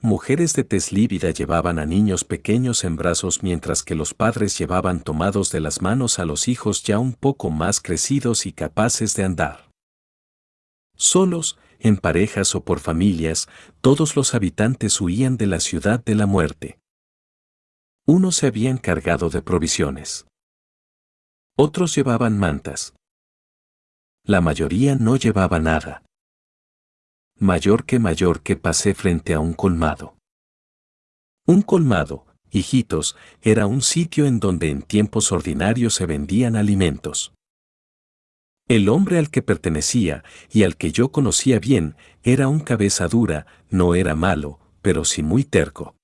Mujeres 0.00 0.52
de 0.52 0.64
tez 0.64 0.92
lívida 0.92 1.30
llevaban 1.30 1.78
a 1.78 1.86
niños 1.86 2.24
pequeños 2.24 2.84
en 2.84 2.96
brazos 2.96 3.42
mientras 3.42 3.82
que 3.82 3.94
los 3.94 4.12
padres 4.12 4.58
llevaban 4.58 5.00
tomados 5.00 5.50
de 5.50 5.60
las 5.60 5.80
manos 5.80 6.18
a 6.18 6.26
los 6.26 6.46
hijos 6.46 6.82
ya 6.82 6.98
un 6.98 7.14
poco 7.14 7.48
más 7.48 7.80
crecidos 7.80 8.44
y 8.44 8.52
capaces 8.52 9.14
de 9.14 9.24
andar. 9.24 9.70
Solos, 10.94 11.58
en 11.84 11.98
parejas 11.98 12.54
o 12.54 12.64
por 12.64 12.80
familias, 12.80 13.46
todos 13.82 14.16
los 14.16 14.34
habitantes 14.34 15.00
huían 15.02 15.36
de 15.36 15.46
la 15.46 15.60
ciudad 15.60 16.02
de 16.02 16.14
la 16.14 16.24
muerte. 16.24 16.80
Unos 18.06 18.36
se 18.36 18.46
habían 18.46 18.78
cargado 18.78 19.28
de 19.28 19.42
provisiones. 19.42 20.26
Otros 21.56 21.94
llevaban 21.94 22.38
mantas. 22.38 22.94
La 24.24 24.40
mayoría 24.40 24.96
no 24.96 25.16
llevaba 25.16 25.58
nada. 25.58 26.02
Mayor 27.38 27.84
que 27.84 27.98
mayor 27.98 28.42
que 28.42 28.56
pasé 28.56 28.94
frente 28.94 29.34
a 29.34 29.40
un 29.40 29.52
colmado. 29.52 30.16
Un 31.46 31.60
colmado, 31.60 32.26
hijitos, 32.50 33.14
era 33.42 33.66
un 33.66 33.82
sitio 33.82 34.24
en 34.24 34.40
donde 34.40 34.70
en 34.70 34.80
tiempos 34.80 35.32
ordinarios 35.32 35.92
se 35.92 36.06
vendían 36.06 36.56
alimentos. 36.56 37.34
El 38.66 38.88
hombre 38.88 39.18
al 39.18 39.30
que 39.30 39.42
pertenecía 39.42 40.24
y 40.50 40.62
al 40.62 40.76
que 40.76 40.90
yo 40.90 41.12
conocía 41.12 41.58
bien 41.58 41.96
era 42.22 42.48
un 42.48 42.60
cabeza 42.60 43.08
dura, 43.08 43.46
no 43.68 43.94
era 43.94 44.14
malo, 44.14 44.58
pero 44.80 45.04
sí 45.04 45.22
muy 45.22 45.44
terco. 45.44 45.96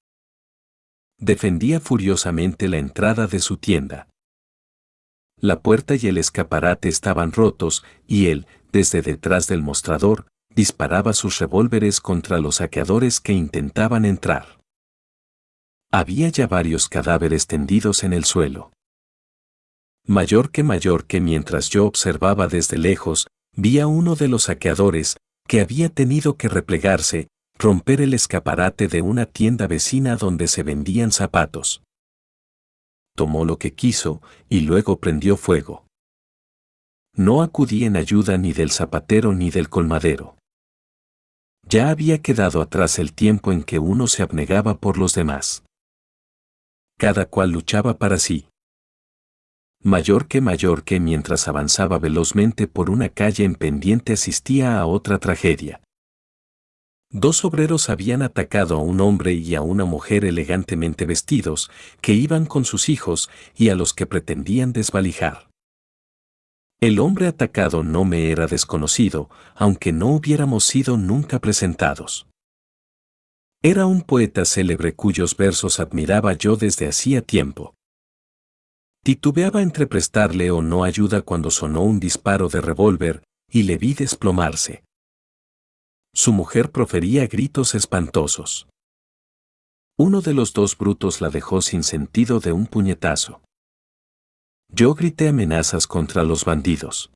Defendía 1.18 1.80
furiosamente 1.80 2.68
la 2.68 2.78
entrada 2.78 3.26
de 3.26 3.40
su 3.40 3.56
tienda. 3.56 4.08
La 5.38 5.60
puerta 5.60 5.94
y 5.94 6.06
el 6.06 6.18
escaparate 6.18 6.88
estaban 6.90 7.32
rotos 7.32 7.82
y 8.06 8.26
él, 8.26 8.46
desde 8.72 9.00
detrás 9.00 9.46
del 9.46 9.62
mostrador, 9.62 10.26
disparaba 10.54 11.14
sus 11.14 11.38
revólveres 11.38 12.00
contra 12.00 12.38
los 12.38 12.56
saqueadores 12.56 13.20
que 13.20 13.32
intentaban 13.32 14.04
entrar. 14.04 14.60
Había 15.90 16.28
ya 16.28 16.46
varios 16.46 16.88
cadáveres 16.88 17.46
tendidos 17.46 18.04
en 18.04 18.12
el 18.12 18.24
suelo. 18.24 18.70
Mayor 20.10 20.50
que 20.50 20.64
mayor 20.64 21.06
que 21.06 21.20
mientras 21.20 21.68
yo 21.68 21.86
observaba 21.86 22.48
desde 22.48 22.76
lejos, 22.76 23.28
vi 23.56 23.78
a 23.78 23.86
uno 23.86 24.16
de 24.16 24.26
los 24.26 24.42
saqueadores, 24.42 25.16
que 25.46 25.60
había 25.60 25.88
tenido 25.88 26.36
que 26.36 26.48
replegarse, 26.48 27.28
romper 27.56 28.00
el 28.00 28.12
escaparate 28.12 28.88
de 28.88 29.02
una 29.02 29.26
tienda 29.26 29.68
vecina 29.68 30.16
donde 30.16 30.48
se 30.48 30.64
vendían 30.64 31.12
zapatos. 31.12 31.84
Tomó 33.14 33.44
lo 33.44 33.60
que 33.60 33.72
quiso 33.74 34.20
y 34.48 34.62
luego 34.62 34.98
prendió 34.98 35.36
fuego. 35.36 35.86
No 37.14 37.40
acudí 37.40 37.84
en 37.84 37.94
ayuda 37.94 38.36
ni 38.36 38.52
del 38.52 38.72
zapatero 38.72 39.32
ni 39.32 39.52
del 39.52 39.68
colmadero. 39.68 40.36
Ya 41.68 41.88
había 41.88 42.20
quedado 42.20 42.62
atrás 42.62 42.98
el 42.98 43.12
tiempo 43.12 43.52
en 43.52 43.62
que 43.62 43.78
uno 43.78 44.08
se 44.08 44.24
abnegaba 44.24 44.80
por 44.80 44.98
los 44.98 45.14
demás 45.14 45.62
cada 47.00 47.24
cual 47.24 47.50
luchaba 47.50 47.96
para 47.96 48.18
sí. 48.18 48.49
Mayor 49.82 50.28
que 50.28 50.42
mayor 50.42 50.84
que 50.84 51.00
mientras 51.00 51.48
avanzaba 51.48 51.98
velozmente 51.98 52.66
por 52.66 52.90
una 52.90 53.08
calle 53.08 53.44
en 53.44 53.54
pendiente 53.54 54.12
asistía 54.12 54.78
a 54.78 54.84
otra 54.84 55.18
tragedia. 55.18 55.80
Dos 57.10 57.46
obreros 57.46 57.88
habían 57.88 58.20
atacado 58.20 58.76
a 58.76 58.82
un 58.82 59.00
hombre 59.00 59.32
y 59.32 59.54
a 59.54 59.62
una 59.62 59.86
mujer 59.86 60.26
elegantemente 60.26 61.06
vestidos, 61.06 61.70
que 62.02 62.12
iban 62.12 62.44
con 62.44 62.66
sus 62.66 62.90
hijos 62.90 63.30
y 63.56 63.70
a 63.70 63.74
los 63.74 63.94
que 63.94 64.04
pretendían 64.04 64.74
desvalijar. 64.74 65.48
El 66.80 67.00
hombre 67.00 67.26
atacado 67.26 67.82
no 67.82 68.04
me 68.04 68.30
era 68.30 68.46
desconocido, 68.46 69.30
aunque 69.54 69.92
no 69.92 70.08
hubiéramos 70.08 70.64
sido 70.64 70.98
nunca 70.98 71.38
presentados. 71.38 72.26
Era 73.62 73.86
un 73.86 74.02
poeta 74.02 74.44
célebre 74.44 74.94
cuyos 74.94 75.36
versos 75.36 75.80
admiraba 75.80 76.34
yo 76.34 76.56
desde 76.56 76.86
hacía 76.86 77.22
tiempo. 77.22 77.74
Titubeaba 79.02 79.62
entre 79.62 79.86
prestarle 79.86 80.50
o 80.50 80.60
no 80.60 80.84
ayuda 80.84 81.22
cuando 81.22 81.50
sonó 81.50 81.82
un 81.82 82.00
disparo 82.00 82.48
de 82.48 82.60
revólver 82.60 83.22
y 83.50 83.62
le 83.62 83.78
vi 83.78 83.94
desplomarse. 83.94 84.84
Su 86.12 86.32
mujer 86.32 86.70
profería 86.70 87.26
gritos 87.26 87.74
espantosos. 87.74 88.68
Uno 89.96 90.20
de 90.20 90.34
los 90.34 90.52
dos 90.52 90.76
brutos 90.76 91.20
la 91.20 91.30
dejó 91.30 91.62
sin 91.62 91.82
sentido 91.82 92.40
de 92.40 92.52
un 92.52 92.66
puñetazo. 92.66 93.42
Yo 94.68 94.94
grité 94.94 95.28
amenazas 95.28 95.86
contra 95.86 96.22
los 96.22 96.44
bandidos. 96.44 97.10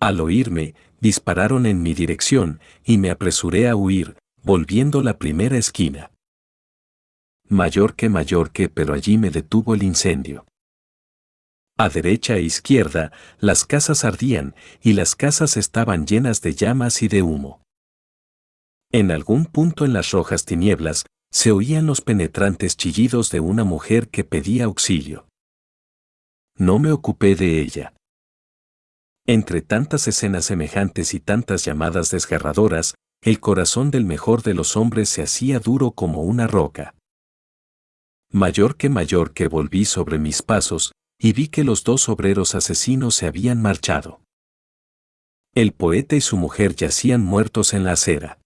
Al 0.00 0.20
oírme, 0.20 0.74
dispararon 1.00 1.66
en 1.66 1.82
mi 1.82 1.94
dirección 1.94 2.60
y 2.84 2.98
me 2.98 3.10
apresuré 3.10 3.68
a 3.68 3.76
huir, 3.76 4.16
volviendo 4.42 5.02
la 5.02 5.18
primera 5.18 5.56
esquina. 5.56 6.10
Mayor 7.48 7.94
que 7.94 8.08
mayor 8.08 8.50
que 8.52 8.68
pero 8.68 8.94
allí 8.94 9.18
me 9.18 9.30
detuvo 9.30 9.74
el 9.74 9.82
incendio. 9.82 10.46
A 11.76 11.88
derecha 11.88 12.36
e 12.36 12.42
izquierda, 12.42 13.12
las 13.38 13.64
casas 13.64 14.04
ardían 14.04 14.54
y 14.80 14.92
las 14.92 15.16
casas 15.16 15.56
estaban 15.56 16.06
llenas 16.06 16.40
de 16.40 16.54
llamas 16.54 17.02
y 17.02 17.08
de 17.08 17.22
humo. 17.22 17.62
En 18.92 19.10
algún 19.10 19.44
punto 19.44 19.84
en 19.84 19.92
las 19.92 20.12
rojas 20.12 20.44
tinieblas, 20.44 21.04
se 21.32 21.50
oían 21.50 21.84
los 21.84 22.00
penetrantes 22.00 22.76
chillidos 22.76 23.30
de 23.30 23.40
una 23.40 23.64
mujer 23.64 24.08
que 24.08 24.22
pedía 24.22 24.66
auxilio. 24.66 25.26
No 26.56 26.78
me 26.78 26.92
ocupé 26.92 27.34
de 27.34 27.60
ella. 27.60 27.92
Entre 29.26 29.60
tantas 29.60 30.06
escenas 30.06 30.44
semejantes 30.44 31.12
y 31.12 31.18
tantas 31.18 31.64
llamadas 31.64 32.10
desgarradoras, 32.10 32.94
el 33.22 33.40
corazón 33.40 33.90
del 33.90 34.04
mejor 34.04 34.44
de 34.44 34.54
los 34.54 34.76
hombres 34.76 35.08
se 35.08 35.22
hacía 35.22 35.58
duro 35.58 35.90
como 35.90 36.22
una 36.22 36.46
roca. 36.46 36.93
Mayor 38.34 38.76
que 38.76 38.88
mayor 38.88 39.32
que 39.32 39.46
volví 39.46 39.84
sobre 39.84 40.18
mis 40.18 40.42
pasos, 40.42 40.90
y 41.20 41.32
vi 41.32 41.46
que 41.46 41.62
los 41.62 41.84
dos 41.84 42.08
obreros 42.08 42.56
asesinos 42.56 43.14
se 43.14 43.28
habían 43.28 43.62
marchado. 43.62 44.22
El 45.54 45.72
poeta 45.72 46.16
y 46.16 46.20
su 46.20 46.36
mujer 46.36 46.74
yacían 46.74 47.20
muertos 47.20 47.74
en 47.74 47.84
la 47.84 47.92
acera. 47.92 48.40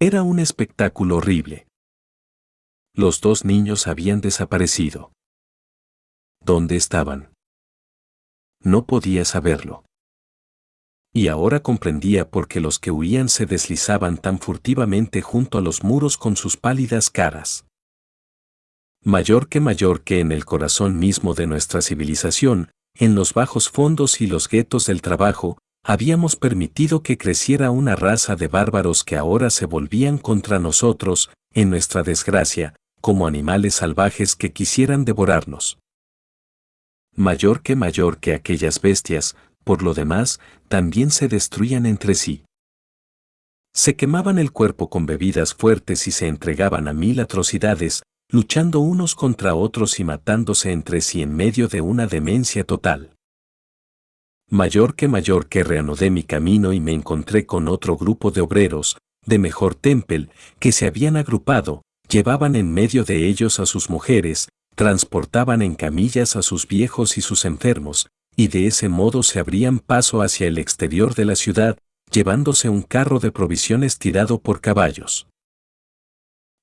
Era 0.00 0.22
un 0.22 0.38
espectáculo 0.38 1.16
horrible. 1.16 1.66
Los 2.94 3.20
dos 3.20 3.44
niños 3.44 3.86
habían 3.86 4.22
desaparecido. 4.22 5.12
¿Dónde 6.40 6.76
estaban? 6.76 7.34
No 8.60 8.86
podía 8.86 9.26
saberlo 9.26 9.84
y 11.16 11.28
ahora 11.28 11.60
comprendía 11.60 12.28
por 12.28 12.48
qué 12.48 12.58
los 12.58 12.80
que 12.80 12.90
huían 12.90 13.28
se 13.28 13.46
deslizaban 13.46 14.18
tan 14.18 14.40
furtivamente 14.40 15.22
junto 15.22 15.58
a 15.58 15.60
los 15.60 15.84
muros 15.84 16.16
con 16.18 16.34
sus 16.34 16.56
pálidas 16.56 17.08
caras. 17.08 17.66
Mayor 19.06 19.50
que 19.50 19.60
mayor 19.60 20.00
que 20.00 20.20
en 20.20 20.32
el 20.32 20.46
corazón 20.46 20.98
mismo 20.98 21.34
de 21.34 21.46
nuestra 21.46 21.82
civilización, 21.82 22.70
en 22.94 23.14
los 23.14 23.34
bajos 23.34 23.68
fondos 23.68 24.22
y 24.22 24.26
los 24.26 24.48
guetos 24.48 24.86
del 24.86 25.02
trabajo, 25.02 25.58
habíamos 25.84 26.36
permitido 26.36 27.02
que 27.02 27.18
creciera 27.18 27.70
una 27.70 27.96
raza 27.96 28.34
de 28.34 28.48
bárbaros 28.48 29.04
que 29.04 29.18
ahora 29.18 29.50
se 29.50 29.66
volvían 29.66 30.16
contra 30.16 30.58
nosotros, 30.58 31.28
en 31.52 31.68
nuestra 31.68 32.02
desgracia, 32.02 32.76
como 33.02 33.26
animales 33.26 33.74
salvajes 33.74 34.36
que 34.36 34.54
quisieran 34.54 35.04
devorarnos. 35.04 35.78
Mayor 37.14 37.60
que 37.60 37.76
mayor 37.76 38.16
que 38.16 38.32
aquellas 38.32 38.80
bestias, 38.80 39.36
por 39.64 39.82
lo 39.82 39.92
demás, 39.92 40.40
también 40.68 41.10
se 41.10 41.28
destruían 41.28 41.84
entre 41.84 42.14
sí. 42.14 42.46
Se 43.74 43.96
quemaban 43.96 44.38
el 44.38 44.50
cuerpo 44.50 44.88
con 44.88 45.04
bebidas 45.04 45.52
fuertes 45.52 46.06
y 46.06 46.10
se 46.10 46.26
entregaban 46.26 46.88
a 46.88 46.94
mil 46.94 47.20
atrocidades, 47.20 48.02
luchando 48.30 48.80
unos 48.80 49.14
contra 49.14 49.54
otros 49.54 50.00
y 50.00 50.04
matándose 50.04 50.72
entre 50.72 51.00
sí 51.00 51.22
en 51.22 51.34
medio 51.34 51.68
de 51.68 51.80
una 51.80 52.06
demencia 52.06 52.64
total. 52.64 53.10
Mayor 54.50 54.94
que 54.94 55.08
mayor 55.08 55.48
que 55.48 55.64
reanudé 55.64 56.10
mi 56.10 56.22
camino 56.22 56.72
y 56.72 56.80
me 56.80 56.92
encontré 56.92 57.46
con 57.46 57.68
otro 57.68 57.96
grupo 57.96 58.30
de 58.30 58.40
obreros, 58.40 58.98
de 59.26 59.38
mejor 59.38 59.74
tempel, 59.74 60.30
que 60.58 60.72
se 60.72 60.86
habían 60.86 61.16
agrupado, 61.16 61.82
llevaban 62.08 62.56
en 62.56 62.72
medio 62.72 63.04
de 63.04 63.26
ellos 63.26 63.58
a 63.58 63.66
sus 63.66 63.88
mujeres, 63.88 64.48
transportaban 64.74 65.62
en 65.62 65.74
camillas 65.74 66.36
a 66.36 66.42
sus 66.42 66.68
viejos 66.68 67.16
y 67.16 67.20
sus 67.20 67.44
enfermos, 67.44 68.08
y 68.36 68.48
de 68.48 68.66
ese 68.66 68.88
modo 68.88 69.22
se 69.22 69.38
abrían 69.38 69.78
paso 69.78 70.20
hacia 70.20 70.46
el 70.46 70.58
exterior 70.58 71.14
de 71.14 71.24
la 71.24 71.36
ciudad, 71.36 71.78
llevándose 72.10 72.68
un 72.68 72.82
carro 72.82 73.20
de 73.20 73.32
provisiones 73.32 73.98
tirado 73.98 74.38
por 74.38 74.60
caballos. 74.60 75.26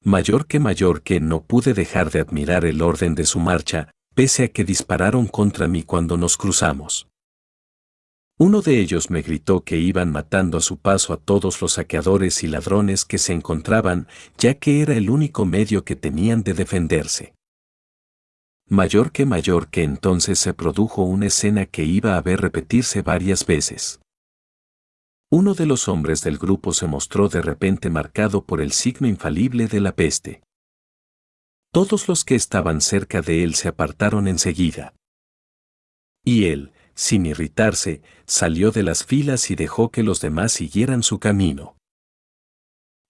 Mayor 0.04 0.48
que 0.48 0.60
mayor 0.60 1.02
que 1.02 1.20
no 1.20 1.44
pude 1.44 1.74
dejar 1.74 2.12
de 2.12 2.20
admirar 2.20 2.66
el 2.66 2.82
orden 2.82 3.16
de 3.16 3.26
su 3.26 3.40
marcha, 3.40 3.92
pese 4.16 4.46
a 4.46 4.48
que 4.48 4.64
dispararon 4.64 5.28
contra 5.28 5.68
mí 5.68 5.84
cuando 5.84 6.18
nos 6.18 6.38
cruzamos. 6.38 7.08
Uno 8.38 8.62
de 8.62 8.80
ellos 8.80 9.10
me 9.10 9.22
gritó 9.22 9.64
que 9.64 9.78
iban 9.78 10.12
matando 10.12 10.58
a 10.58 10.62
su 10.62 10.78
paso 10.78 11.14
a 11.14 11.18
todos 11.18 11.62
los 11.62 11.74
saqueadores 11.74 12.44
y 12.44 12.48
ladrones 12.48 13.06
que 13.06 13.20
se 13.20 13.34
encontraban, 13.34 14.08
ya 14.38 14.56
que 14.56 14.82
era 14.82 14.96
el 14.96 15.10
único 15.10 15.46
medio 15.46 15.86
que 15.86 15.96
tenían 15.96 16.42
de 16.44 16.54
defenderse 16.54 17.34
mayor 18.72 19.12
que 19.12 19.26
mayor 19.26 19.68
que 19.68 19.84
entonces 19.84 20.40
se 20.40 20.54
produjo 20.54 21.04
una 21.04 21.26
escena 21.26 21.66
que 21.66 21.84
iba 21.84 22.16
a 22.16 22.22
ver 22.22 22.40
repetirse 22.40 23.02
varias 23.02 23.46
veces. 23.46 24.00
Uno 25.34 25.54
de 25.54 25.66
los 25.66 25.88
hombres 25.88 26.24
del 26.24 26.38
grupo 26.38 26.74
se 26.74 26.88
mostró 26.88 27.30
de 27.30 27.42
repente 27.42 27.90
marcado 27.90 28.44
por 28.44 28.60
el 28.60 28.74
signo 28.74 29.08
infalible 29.08 29.68
de 29.68 29.80
la 29.80 29.96
peste. 29.96 30.44
Todos 31.72 32.10
los 32.10 32.26
que 32.26 32.36
estaban 32.36 32.82
cerca 32.82 33.22
de 33.22 33.46
él 33.46 33.56
se 33.56 33.70
apartaron 33.70 34.28
enseguida. 34.28 34.94
Y 36.26 36.48
él, 36.48 36.74
sin 36.96 37.26
irritarse, 37.26 38.02
salió 38.26 38.72
de 38.72 38.84
las 38.84 39.06
filas 39.06 39.50
y 39.52 39.56
dejó 39.56 39.90
que 39.90 40.04
los 40.04 40.20
demás 40.20 40.52
siguieran 40.52 41.02
su 41.02 41.20
camino. 41.20 41.78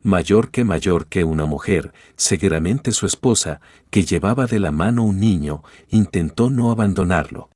Mayor 0.04 0.52
que 0.52 0.64
mayor 0.64 1.08
que 1.08 1.24
una 1.24 1.48
mujer, 1.48 1.92
seguramente 2.18 2.92
su 2.92 3.08
esposa, 3.08 3.62
que 3.90 4.04
llevaba 4.04 4.46
de 4.46 4.60
la 4.60 4.72
mano 4.72 5.06
un 5.06 5.20
niño, 5.20 5.64
intentó 5.90 6.52
no 6.52 6.70
abandonarlo. 6.70 7.51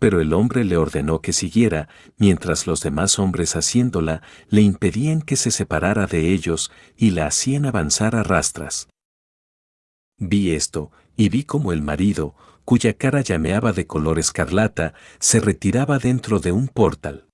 Pero 0.00 0.20
el 0.20 0.32
hombre 0.32 0.64
le 0.64 0.76
ordenó 0.76 1.20
que 1.20 1.32
siguiera, 1.32 1.88
mientras 2.16 2.66
los 2.66 2.82
demás 2.82 3.20
hombres 3.20 3.54
haciéndola 3.54 4.22
le 4.48 4.62
impedían 4.62 5.20
que 5.20 5.36
se 5.36 5.52
separara 5.52 6.06
de 6.06 6.32
ellos 6.32 6.72
y 6.96 7.10
la 7.10 7.26
hacían 7.26 7.66
avanzar 7.66 8.16
a 8.16 8.24
rastras. 8.24 8.88
Vi 10.16 10.50
esto, 10.50 10.90
y 11.16 11.28
vi 11.28 11.44
como 11.44 11.72
el 11.72 11.82
marido, 11.82 12.34
cuya 12.64 12.94
cara 12.94 13.20
llameaba 13.20 13.72
de 13.72 13.86
color 13.86 14.18
escarlata, 14.18 14.94
se 15.18 15.38
retiraba 15.38 15.98
dentro 15.98 16.40
de 16.40 16.52
un 16.52 16.68
portal. 16.68 17.28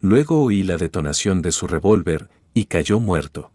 Luego 0.00 0.42
oí 0.42 0.62
la 0.62 0.78
detonación 0.78 1.42
de 1.42 1.52
su 1.52 1.66
revólver, 1.66 2.30
y 2.54 2.66
cayó 2.66 3.00
muerto. 3.00 3.53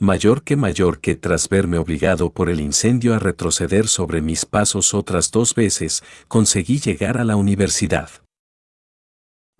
Mayor 0.00 0.42
que 0.42 0.56
mayor 0.56 1.00
que 1.00 1.14
tras 1.14 1.48
verme 1.48 1.78
obligado 1.78 2.32
por 2.32 2.50
el 2.50 2.60
incendio 2.60 3.14
a 3.14 3.20
retroceder 3.20 3.86
sobre 3.86 4.20
mis 4.20 4.44
pasos 4.44 4.92
otras 4.92 5.30
dos 5.30 5.54
veces, 5.54 6.02
conseguí 6.26 6.80
llegar 6.80 7.16
a 7.16 7.24
la 7.24 7.36
universidad. 7.36 8.10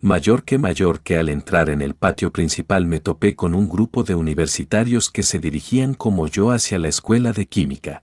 Mayor 0.01 0.43
que 0.43 0.59
mayor 0.59 1.03
que 1.03 1.19
al 1.19 1.29
entrar 1.29 1.71
en 1.71 1.81
el 1.81 1.95
patio 1.95 2.33
principal 2.33 2.85
me 2.85 2.99
topé 2.99 3.37
con 3.37 3.55
un 3.55 3.69
grupo 3.69 4.03
de 4.03 4.17
universitarios 4.17 5.09
que 5.09 5.23
se 5.23 5.39
dirigían 5.39 5.95
como 5.95 6.27
yo 6.27 6.51
hacia 6.51 6.81
la 6.81 6.89
escuela 6.89 7.33
de 7.33 7.47
química. 7.47 8.03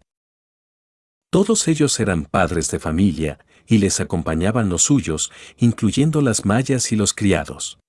Todos 1.29 1.67
ellos 1.67 1.99
eran 1.99 2.23
padres 2.23 2.71
de 2.71 2.79
familia, 2.79 3.39
y 3.67 3.79
les 3.79 3.99
acompañaban 3.99 4.69
los 4.69 4.83
suyos, 4.83 5.31
incluyendo 5.57 6.21
las 6.21 6.45
mallas 6.45 6.93
y 6.93 6.95
los 6.95 7.13
criados 7.13 7.80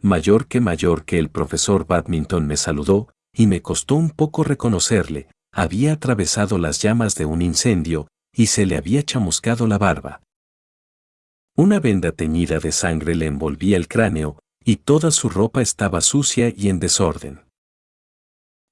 mayor 0.00 0.46
que 0.46 0.60
mayor 0.60 1.04
que 1.04 1.18
el 1.18 1.30
profesor 1.30 1.86
Badminton 1.86 2.46
me 2.46 2.56
saludó, 2.56 3.08
y 3.32 3.46
me 3.46 3.62
costó 3.62 3.96
un 3.96 4.10
poco 4.10 4.44
reconocerle, 4.44 5.28
había 5.52 5.92
atravesado 5.92 6.58
las 6.58 6.80
llamas 6.80 7.14
de 7.14 7.24
un 7.24 7.42
incendio, 7.42 8.08
y 8.32 8.46
se 8.46 8.66
le 8.66 8.76
había 8.76 9.02
chamuscado 9.02 9.66
la 9.66 9.78
barba. 9.78 10.22
Una 11.56 11.80
venda 11.80 12.12
teñida 12.12 12.58
de 12.58 12.72
sangre 12.72 13.14
le 13.14 13.26
envolvía 13.26 13.76
el 13.76 13.88
cráneo, 13.88 14.38
y 14.64 14.76
toda 14.76 15.10
su 15.10 15.28
ropa 15.28 15.62
estaba 15.62 16.00
sucia 16.00 16.52
y 16.54 16.68
en 16.68 16.80
desorden. 16.80 17.40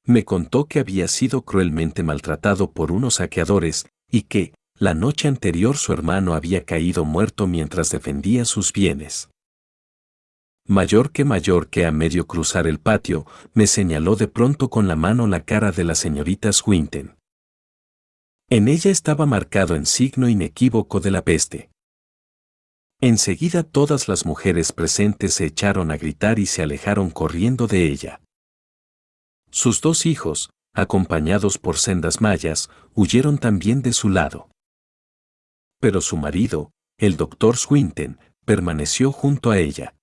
Me 0.07 0.25
contó 0.25 0.67
que 0.67 0.81
había 0.81 1.09
sido 1.09 1.43
cruelmente 1.43 2.03
maltratado 2.03 2.73
por 2.73 2.93
unos 2.93 3.15
saqueadores, 3.15 3.87
y 4.11 4.23
que, 4.23 4.53
la 4.79 4.93
noche 4.93 5.29
anterior 5.29 5.79
su 5.79 5.93
hermano 5.93 6.35
había 6.35 6.65
caído 6.65 7.05
muerto 7.05 7.47
mientras 7.47 7.91
defendía 7.91 8.45
sus 8.45 8.73
bienes 8.73 9.31
mayor 10.67 11.13
que 11.13 11.25
mayor 11.25 11.69
que 11.69 11.85
a 11.85 11.93
medio 11.93 12.27
cruzar 12.27 12.67
el 12.67 12.81
patio, 12.81 13.27
me 13.53 13.67
señaló 13.67 14.17
de 14.17 14.29
pronto 14.29 14.71
con 14.71 14.89
la 14.89 14.97
mano 14.97 15.27
la 15.27 15.45
cara 15.45 15.73
de 15.73 15.85
la 15.85 15.95
señorita 15.95 16.53
Swinton. 16.53 17.17
En 18.49 18.69
ella 18.69 18.91
estaba 18.91 19.27
marcado 19.27 19.75
en 19.75 19.85
signo 19.85 20.29
inequívoco 20.29 21.01
de 21.01 21.11
la 21.11 21.23
peste. 21.23 21.71
Enseguida 23.01 23.63
todas 23.63 24.09
las 24.09 24.25
mujeres 24.25 24.73
presentes 24.73 25.35
se 25.35 25.47
echaron 25.47 25.91
a 25.91 25.99
gritar 25.99 26.39
y 26.39 26.47
se 26.47 26.63
alejaron 26.63 27.11
corriendo 27.11 27.67
de 27.67 27.87
ella. 27.87 28.21
Sus 29.51 29.81
dos 29.83 30.07
hijos, 30.07 30.51
acompañados 30.73 31.59
por 31.59 31.77
sendas 31.77 32.21
mallas, 32.23 32.71
huyeron 32.95 33.39
también 33.39 33.83
de 33.83 33.93
su 33.93 34.09
lado. 34.09 34.49
Pero 35.81 36.01
su 36.01 36.17
marido, 36.17 36.71
el 36.99 37.17
doctor 37.17 37.59
Swinton, 37.59 38.19
permaneció 38.47 39.13
junto 39.13 39.51
a 39.51 39.59
ella 39.59 39.95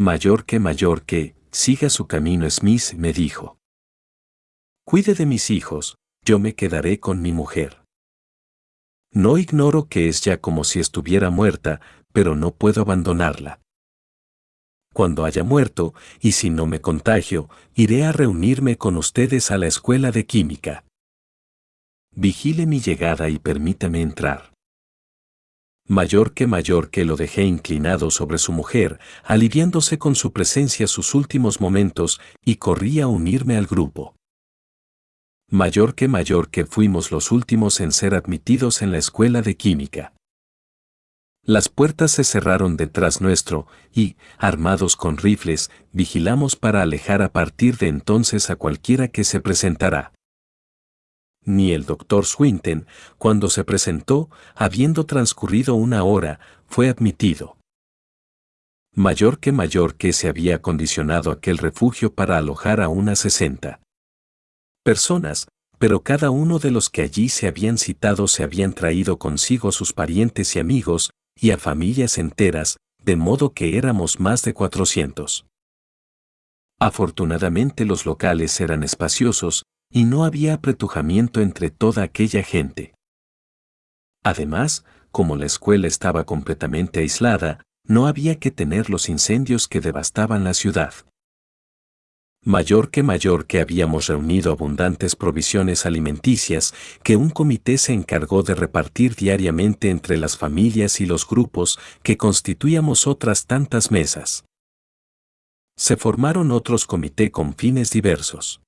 mayor 0.00 0.46
que 0.46 0.58
mayor 0.58 1.02
que, 1.02 1.34
siga 1.50 1.90
su 1.90 2.06
camino 2.06 2.48
Smith 2.48 2.94
me 2.96 3.12
dijo. 3.12 3.58
Cuide 4.86 5.12
de 5.12 5.26
mis 5.26 5.50
hijos, 5.50 5.98
yo 6.24 6.38
me 6.38 6.54
quedaré 6.54 6.98
con 6.98 7.20
mi 7.20 7.32
mujer. 7.32 7.82
No 9.12 9.36
ignoro 9.36 9.88
que 9.88 10.08
es 10.08 10.22
ya 10.22 10.40
como 10.40 10.64
si 10.64 10.80
estuviera 10.80 11.28
muerta, 11.28 11.82
pero 12.14 12.34
no 12.34 12.50
puedo 12.50 12.80
abandonarla. 12.80 13.60
Cuando 14.94 15.26
haya 15.26 15.44
muerto, 15.44 15.92
y 16.18 16.32
si 16.32 16.48
no 16.48 16.66
me 16.66 16.80
contagio, 16.80 17.50
iré 17.74 18.04
a 18.04 18.12
reunirme 18.12 18.78
con 18.78 18.96
ustedes 18.96 19.50
a 19.50 19.58
la 19.58 19.66
escuela 19.66 20.12
de 20.12 20.24
química. 20.24 20.86
Vigile 22.12 22.64
mi 22.64 22.80
llegada 22.80 23.28
y 23.28 23.38
permítame 23.38 24.00
entrar 24.00 24.49
mayor 25.90 26.34
que 26.34 26.46
mayor 26.46 26.90
que 26.90 27.04
lo 27.04 27.16
dejé 27.16 27.42
inclinado 27.42 28.12
sobre 28.12 28.38
su 28.38 28.52
mujer, 28.52 29.00
aliviándose 29.24 29.98
con 29.98 30.14
su 30.14 30.32
presencia 30.32 30.86
sus 30.86 31.16
últimos 31.16 31.60
momentos, 31.60 32.20
y 32.44 32.56
corrí 32.56 33.00
a 33.00 33.08
unirme 33.08 33.56
al 33.56 33.66
grupo. 33.66 34.14
Mayor 35.50 35.96
que 35.96 36.06
mayor 36.06 36.48
que 36.48 36.64
fuimos 36.64 37.10
los 37.10 37.32
últimos 37.32 37.80
en 37.80 37.90
ser 37.90 38.14
admitidos 38.14 38.82
en 38.82 38.92
la 38.92 38.98
escuela 38.98 39.42
de 39.42 39.56
química. 39.56 40.14
Las 41.42 41.68
puertas 41.68 42.12
se 42.12 42.22
cerraron 42.22 42.76
detrás 42.76 43.20
nuestro, 43.20 43.66
y, 43.92 44.14
armados 44.38 44.94
con 44.94 45.16
rifles, 45.16 45.72
vigilamos 45.90 46.54
para 46.54 46.82
alejar 46.82 47.20
a 47.20 47.32
partir 47.32 47.78
de 47.78 47.88
entonces 47.88 48.48
a 48.50 48.54
cualquiera 48.54 49.08
que 49.08 49.24
se 49.24 49.40
presentara 49.40 50.12
ni 51.44 51.72
el 51.72 51.86
doctor 51.86 52.26
Swinton, 52.26 52.86
cuando 53.18 53.48
se 53.50 53.64
presentó, 53.64 54.30
habiendo 54.54 55.06
transcurrido 55.06 55.74
una 55.74 56.04
hora, 56.04 56.40
fue 56.66 56.88
admitido. 56.88 57.56
Mayor 58.94 59.38
que 59.38 59.52
mayor 59.52 59.94
que 59.94 60.12
se 60.12 60.28
había 60.28 60.56
acondicionado 60.56 61.30
aquel 61.30 61.58
refugio 61.58 62.12
para 62.12 62.36
alojar 62.38 62.80
a 62.80 62.88
unas 62.88 63.20
sesenta 63.20 63.80
personas, 64.82 65.46
pero 65.78 66.02
cada 66.02 66.30
uno 66.30 66.58
de 66.58 66.70
los 66.70 66.90
que 66.90 67.02
allí 67.02 67.28
se 67.28 67.46
habían 67.46 67.78
citado 67.78 68.28
se 68.28 68.42
habían 68.42 68.72
traído 68.72 69.18
consigo 69.18 69.72
sus 69.72 69.92
parientes 69.92 70.56
y 70.56 70.58
amigos, 70.58 71.10
y 71.34 71.52
a 71.52 71.58
familias 71.58 72.18
enteras, 72.18 72.76
de 73.02 73.16
modo 73.16 73.52
que 73.52 73.78
éramos 73.78 74.20
más 74.20 74.42
de 74.42 74.52
cuatrocientos. 74.52 75.46
Afortunadamente 76.78 77.84
los 77.84 78.06
locales 78.06 78.60
eran 78.60 78.82
espaciosos, 78.82 79.64
y 79.90 80.04
no 80.04 80.24
había 80.24 80.54
apretujamiento 80.54 81.40
entre 81.40 81.70
toda 81.70 82.02
aquella 82.04 82.42
gente. 82.42 82.94
Además, 84.22 84.84
como 85.10 85.36
la 85.36 85.46
escuela 85.46 85.88
estaba 85.88 86.24
completamente 86.24 87.00
aislada, 87.00 87.62
no 87.84 88.06
había 88.06 88.38
que 88.38 88.50
tener 88.50 88.88
los 88.88 89.08
incendios 89.08 89.66
que 89.66 89.80
devastaban 89.80 90.44
la 90.44 90.54
ciudad. 90.54 90.94
Mayor 92.42 92.90
que 92.90 93.02
mayor 93.02 93.46
que 93.46 93.60
habíamos 93.60 94.06
reunido 94.06 94.50
abundantes 94.52 95.14
provisiones 95.14 95.84
alimenticias 95.84 96.72
que 97.02 97.16
un 97.16 97.28
comité 97.28 97.76
se 97.76 97.92
encargó 97.92 98.42
de 98.42 98.54
repartir 98.54 99.14
diariamente 99.14 99.90
entre 99.90 100.16
las 100.16 100.38
familias 100.38 101.00
y 101.02 101.06
los 101.06 101.28
grupos 101.28 101.78
que 102.02 102.16
constituíamos 102.16 103.06
otras 103.06 103.46
tantas 103.46 103.90
mesas. 103.90 104.44
Se 105.76 105.96
formaron 105.96 106.50
otros 106.50 106.86
comités 106.86 107.30
con 107.30 107.54
fines 107.54 107.90
diversos. 107.90 108.62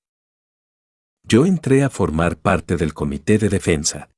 Yo 1.24 1.46
entré 1.46 1.82
a 1.82 1.90
formar 1.90 2.36
parte 2.36 2.76
del 2.76 2.94
comité 2.94 3.38
de 3.38 3.48
defensa. 3.48 4.08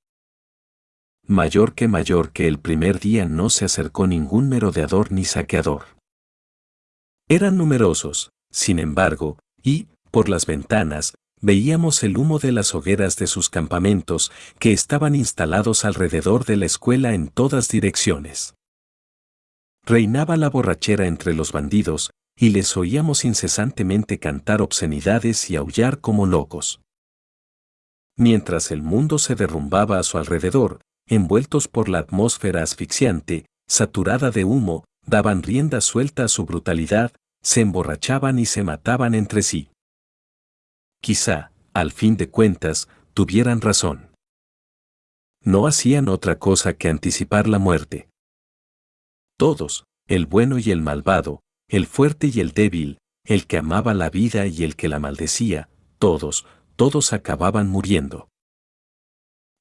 Mayor 1.27 1.75
que 1.75 1.89
mayor 1.89 2.33
que 2.33 2.49
el 2.49 2.59
primer 2.59 3.01
día 3.01 3.27
no 3.27 3.51
se 3.51 3.65
acercó 3.65 4.07
ningún 4.07 4.49
merodeador 4.49 5.13
ni 5.13 5.25
saqueador. 5.25 5.85
Eran 7.29 7.57
numerosos, 7.57 8.31
sin 8.51 8.79
embargo, 8.79 9.39
y, 9.63 9.89
por 10.11 10.29
las 10.29 10.45
ventanas, 10.45 11.15
veíamos 11.41 12.03
el 12.03 12.19
humo 12.19 12.39
de 12.39 12.53
las 12.53 12.75
hogueras 12.75 13.17
de 13.17 13.27
sus 13.27 13.49
campamentos 13.49 14.33
que 14.59 14.73
estaban 14.73 15.15
instalados 15.15 15.85
alrededor 15.85 16.45
de 16.45 16.57
la 16.57 16.67
escuela 16.67 17.15
en 17.15 17.29
todas 17.29 17.69
direcciones. 17.69 18.55
Reinaba 19.87 20.37
la 20.37 20.51
borrachera 20.51 21.07
entre 21.07 21.35
los 21.35 21.53
bandidos, 21.53 22.11
y 22.37 22.51
les 22.51 22.77
oíamos 22.77 23.25
incesantemente 23.25 24.19
cantar 24.19 24.61
obscenidades 24.61 25.51
y 25.51 25.57
aullar 25.57 26.01
como 26.01 26.27
locos. 26.27 26.81
Mientras 28.17 28.71
el 28.71 28.83
mundo 28.83 29.19
se 29.19 29.35
derrumbaba 29.35 29.99
a 29.99 30.03
su 30.03 30.19
alrededor, 30.19 30.81
envueltos 31.07 31.69
por 31.69 31.89
la 31.89 31.99
atmósfera 31.99 32.63
asfixiante, 32.63 33.47
saturada 33.69 34.31
de 34.31 34.45
humo, 34.45 34.85
daban 35.07 35.43
rienda 35.43 35.81
suelta 35.81 36.25
a 36.25 36.29
su 36.29 36.45
brutalidad, 36.45 37.13
se 37.43 37.61
emborrachaban 37.61 38.39
y 38.39 38.47
se 38.47 38.63
mataban 38.63 39.15
entre 39.15 39.43
sí. 39.43 39.71
Quizá, 41.03 41.53
al 41.75 41.93
fin 41.93 42.17
de 42.17 42.31
cuentas, 42.31 42.89
tuvieran 43.13 43.61
razón. 43.61 44.11
No 45.43 45.67
hacían 45.67 46.09
otra 46.09 46.39
cosa 46.39 46.73
que 46.75 46.89
anticipar 46.89 47.49
la 47.49 47.59
muerte. 47.59 48.09
Todos, 49.37 49.85
el 50.07 50.27
bueno 50.27 50.59
y 50.59 50.71
el 50.71 50.81
malvado, 50.81 51.41
el 51.69 51.87
fuerte 51.87 52.31
y 52.33 52.41
el 52.41 52.53
débil, 52.53 52.99
el 53.25 53.47
que 53.47 53.59
amaba 53.59 53.93
la 53.93 54.09
vida 54.09 54.47
y 54.47 54.65
el 54.65 54.77
que 54.77 54.89
la 54.89 55.01
maldecía, 55.01 55.69
todos, 55.99 56.47
todos 56.77 57.13
acababan 57.13 57.69
muriendo. 57.69 58.29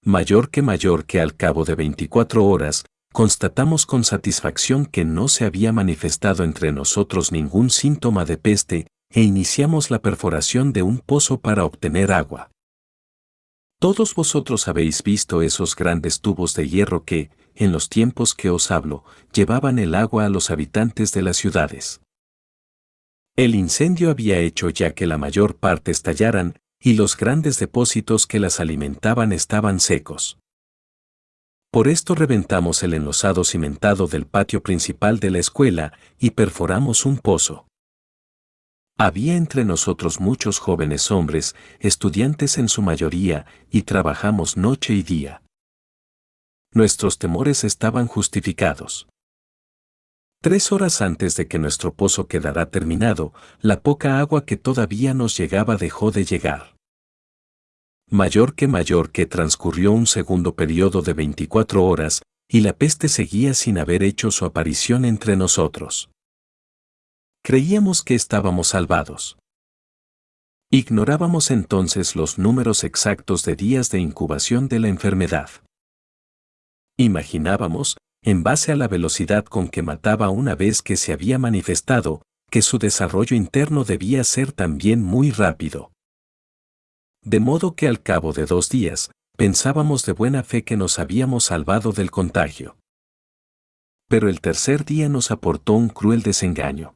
Mayor 0.04 0.50
que 0.50 0.62
mayor 0.62 1.06
que 1.06 1.22
al 1.22 1.36
cabo 1.36 1.64
de 1.64 1.76
24 1.76 2.46
horas, 2.46 2.86
constatamos 3.14 3.86
con 3.86 4.04
satisfacción 4.04 4.86
que 4.86 5.06
no 5.06 5.28
se 5.28 5.46
había 5.46 5.72
manifestado 5.72 6.44
entre 6.44 6.72
nosotros 6.72 7.32
ningún 7.32 7.70
síntoma 7.70 8.26
de 8.26 8.38
peste 8.38 8.88
e 9.10 9.22
iniciamos 9.22 9.92
la 9.92 10.02
perforación 10.02 10.74
de 10.74 10.82
un 10.82 11.00
pozo 11.00 11.40
para 11.40 11.64
obtener 11.64 12.12
agua. 12.12 12.50
Todos 13.80 14.16
vosotros 14.16 14.68
habéis 14.68 15.04
visto 15.04 15.42
esos 15.42 15.76
grandes 15.76 16.22
tubos 16.22 16.56
de 16.56 16.68
hierro 16.68 17.04
que, 17.04 17.30
en 17.54 17.72
los 17.72 17.90
tiempos 17.90 18.34
que 18.34 18.50
os 18.50 18.72
hablo, 18.72 19.04
llevaban 19.34 19.78
el 19.78 19.94
agua 19.94 20.26
a 20.26 20.30
los 20.30 20.50
habitantes 20.50 21.12
de 21.12 21.22
las 21.22 21.38
ciudades. 21.38 22.02
El 23.36 23.56
incendio 23.56 24.10
había 24.10 24.40
hecho 24.40 24.70
ya 24.70 24.94
que 24.94 25.06
la 25.06 25.18
mayor 25.18 25.56
parte 25.56 25.92
estallaran 25.92 26.60
y 26.86 26.96
los 26.96 27.16
grandes 27.16 27.60
depósitos 27.60 28.28
que 28.28 28.40
las 28.40 28.60
alimentaban 28.60 29.32
estaban 29.32 29.80
secos. 29.80 30.38
Por 31.72 31.88
esto 31.88 32.14
reventamos 32.14 32.84
el 32.84 32.94
enlosado 32.94 33.46
cimentado 33.46 34.06
del 34.08 34.28
patio 34.28 34.62
principal 34.62 35.22
de 35.22 35.32
la 35.32 35.40
escuela 35.40 35.94
y 36.20 36.32
perforamos 36.32 37.06
un 37.06 37.18
pozo. 37.18 37.68
Había 38.98 39.38
entre 39.38 39.64
nosotros 39.64 40.20
muchos 40.20 40.60
jóvenes 40.60 41.10
hombres, 41.10 41.56
estudiantes 41.80 42.58
en 42.58 42.68
su 42.68 42.82
mayoría, 42.82 43.46
y 43.72 43.84
trabajamos 43.84 44.58
noche 44.58 44.94
y 44.94 45.04
día. 45.04 45.42
Nuestros 46.74 47.18
temores 47.18 47.64
estaban 47.64 48.08
justificados. 48.08 49.08
Tres 50.42 50.74
horas 50.74 51.02
antes 51.02 51.38
de 51.38 51.48
que 51.48 51.60
nuestro 51.60 51.94
pozo 51.94 52.28
quedara 52.28 52.70
terminado, 52.70 53.34
la 53.62 53.80
poca 53.80 54.20
agua 54.20 54.46
que 54.46 54.58
todavía 54.58 55.14
nos 55.14 55.38
llegaba 55.38 55.78
dejó 55.78 56.12
de 56.12 56.26
llegar 56.26 56.73
mayor 58.14 58.54
que 58.54 58.68
mayor 58.68 59.12
que 59.12 59.26
transcurrió 59.26 59.92
un 59.92 60.06
segundo 60.06 60.56
periodo 60.56 61.02
de 61.02 61.14
24 61.14 61.84
horas, 61.84 62.22
y 62.48 62.62
la 62.62 62.74
peste 62.74 63.10
seguía 63.10 63.56
sin 63.56 63.80
haber 63.80 64.04
hecho 64.04 64.30
su 64.30 64.46
aparición 64.46 65.04
entre 65.04 65.36
nosotros. 65.36 66.12
Creíamos 67.44 68.04
que 68.04 68.14
estábamos 68.14 68.68
salvados. 68.68 69.40
Ignorábamos 70.72 71.50
entonces 71.50 72.16
los 72.16 72.38
números 72.38 72.84
exactos 72.84 73.46
de 73.46 73.56
días 73.56 73.90
de 73.90 73.98
incubación 73.98 74.68
de 74.68 74.80
la 74.80 74.90
enfermedad. 74.90 75.50
Imaginábamos, 76.98 77.98
en 78.24 78.44
base 78.44 78.72
a 78.72 78.76
la 78.76 78.88
velocidad 78.88 79.44
con 79.44 79.70
que 79.70 79.82
mataba 79.82 80.30
una 80.30 80.54
vez 80.54 80.84
que 80.84 80.98
se 80.98 81.14
había 81.14 81.40
manifestado, 81.40 82.22
que 82.52 82.62
su 82.62 82.78
desarrollo 82.78 83.36
interno 83.36 83.84
debía 83.84 84.24
ser 84.24 84.52
también 84.52 85.02
muy 85.02 85.32
rápido. 85.32 85.93
De 87.26 87.40
modo 87.40 87.76
que 87.76 87.88
al 87.88 88.02
cabo 88.02 88.34
de 88.34 88.46
dos 88.46 88.70
días, 88.70 89.12
pensábamos 89.38 90.04
de 90.06 90.12
buena 90.12 90.44
fe 90.44 90.64
que 90.64 90.76
nos 90.76 91.00
habíamos 91.00 91.46
salvado 91.46 91.92
del 91.92 92.12
contagio. 92.12 92.78
Pero 94.10 94.30
el 94.30 94.42
tercer 94.42 94.86
día 94.86 95.10
nos 95.10 95.32
aportó 95.32 95.74
un 95.74 95.90
cruel 95.90 96.22
desengaño. 96.22 96.96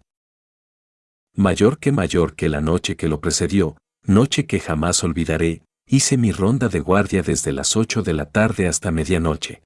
Mayor 1.34 1.80
que 1.80 1.92
mayor 1.92 2.36
que 2.36 2.50
la 2.50 2.62
noche 2.62 2.98
que 2.98 3.08
lo 3.08 3.22
precedió, 3.22 3.78
noche 4.04 4.46
que 4.46 4.60
jamás 4.60 5.04
olvidaré, 5.04 5.62
hice 5.88 6.18
mi 6.18 6.32
ronda 6.32 6.68
de 6.68 6.80
guardia 6.80 7.22
desde 7.22 7.54
las 7.54 7.78
ocho 7.78 8.04
de 8.04 8.14
la 8.14 8.30
tarde 8.30 8.68
hasta 8.68 8.92
medianoche. 8.92 9.62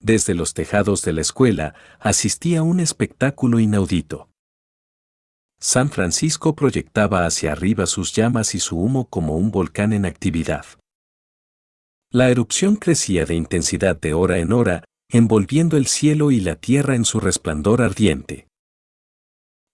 Desde 0.00 0.34
los 0.34 0.54
tejados 0.54 1.02
de 1.02 1.12
la 1.12 1.20
escuela 1.20 1.74
asistí 2.00 2.56
a 2.56 2.62
un 2.62 2.80
espectáculo 2.80 3.60
inaudito. 3.60 4.27
San 5.60 5.90
Francisco 5.90 6.54
proyectaba 6.54 7.26
hacia 7.26 7.52
arriba 7.52 7.86
sus 7.86 8.12
llamas 8.12 8.54
y 8.54 8.60
su 8.60 8.78
humo 8.78 9.06
como 9.08 9.36
un 9.36 9.50
volcán 9.50 9.92
en 9.92 10.06
actividad. 10.06 10.64
La 12.10 12.30
erupción 12.30 12.76
crecía 12.76 13.24
de 13.24 13.34
intensidad 13.34 14.00
de 14.00 14.14
hora 14.14 14.38
en 14.38 14.52
hora, 14.52 14.84
envolviendo 15.10 15.76
el 15.76 15.86
cielo 15.86 16.30
y 16.30 16.40
la 16.40 16.56
tierra 16.56 16.94
en 16.94 17.04
su 17.04 17.18
resplandor 17.18 17.82
ardiente. 17.82 18.46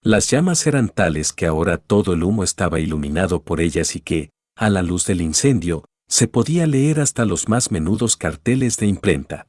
Las 0.02 0.30
llamas 0.30 0.66
eran 0.66 0.88
tales 0.88 1.32
que 1.32 1.46
ahora 1.46 1.78
todo 1.78 2.14
el 2.14 2.22
humo 2.22 2.44
estaba 2.44 2.80
iluminado 2.80 3.42
por 3.42 3.60
ellas 3.60 3.94
y 3.94 4.00
que, 4.00 4.30
a 4.56 4.70
la 4.70 4.82
luz 4.82 5.06
del 5.06 5.20
incendio, 5.20 5.84
se 6.08 6.28
podía 6.28 6.66
leer 6.66 7.00
hasta 7.00 7.24
los 7.24 7.48
más 7.48 7.70
menudos 7.70 8.16
carteles 8.16 8.76
de 8.76 8.86
imprenta. 8.86 9.48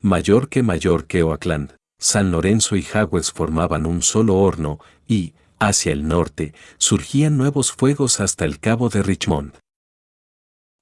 Mayor 0.00 0.48
que 0.48 0.62
mayor 0.62 1.06
que 1.06 1.22
Oakland, 1.22 1.76
San 2.02 2.32
Lorenzo 2.32 2.74
y 2.74 2.82
Jagües 2.82 3.30
formaban 3.30 3.86
un 3.86 4.02
solo 4.02 4.34
horno 4.34 4.80
y, 5.06 5.34
hacia 5.60 5.92
el 5.92 6.08
norte, 6.08 6.52
surgían 6.76 7.36
nuevos 7.36 7.70
fuegos 7.70 8.18
hasta 8.18 8.44
el 8.44 8.58
cabo 8.58 8.88
de 8.88 9.04
Richmond. 9.04 9.56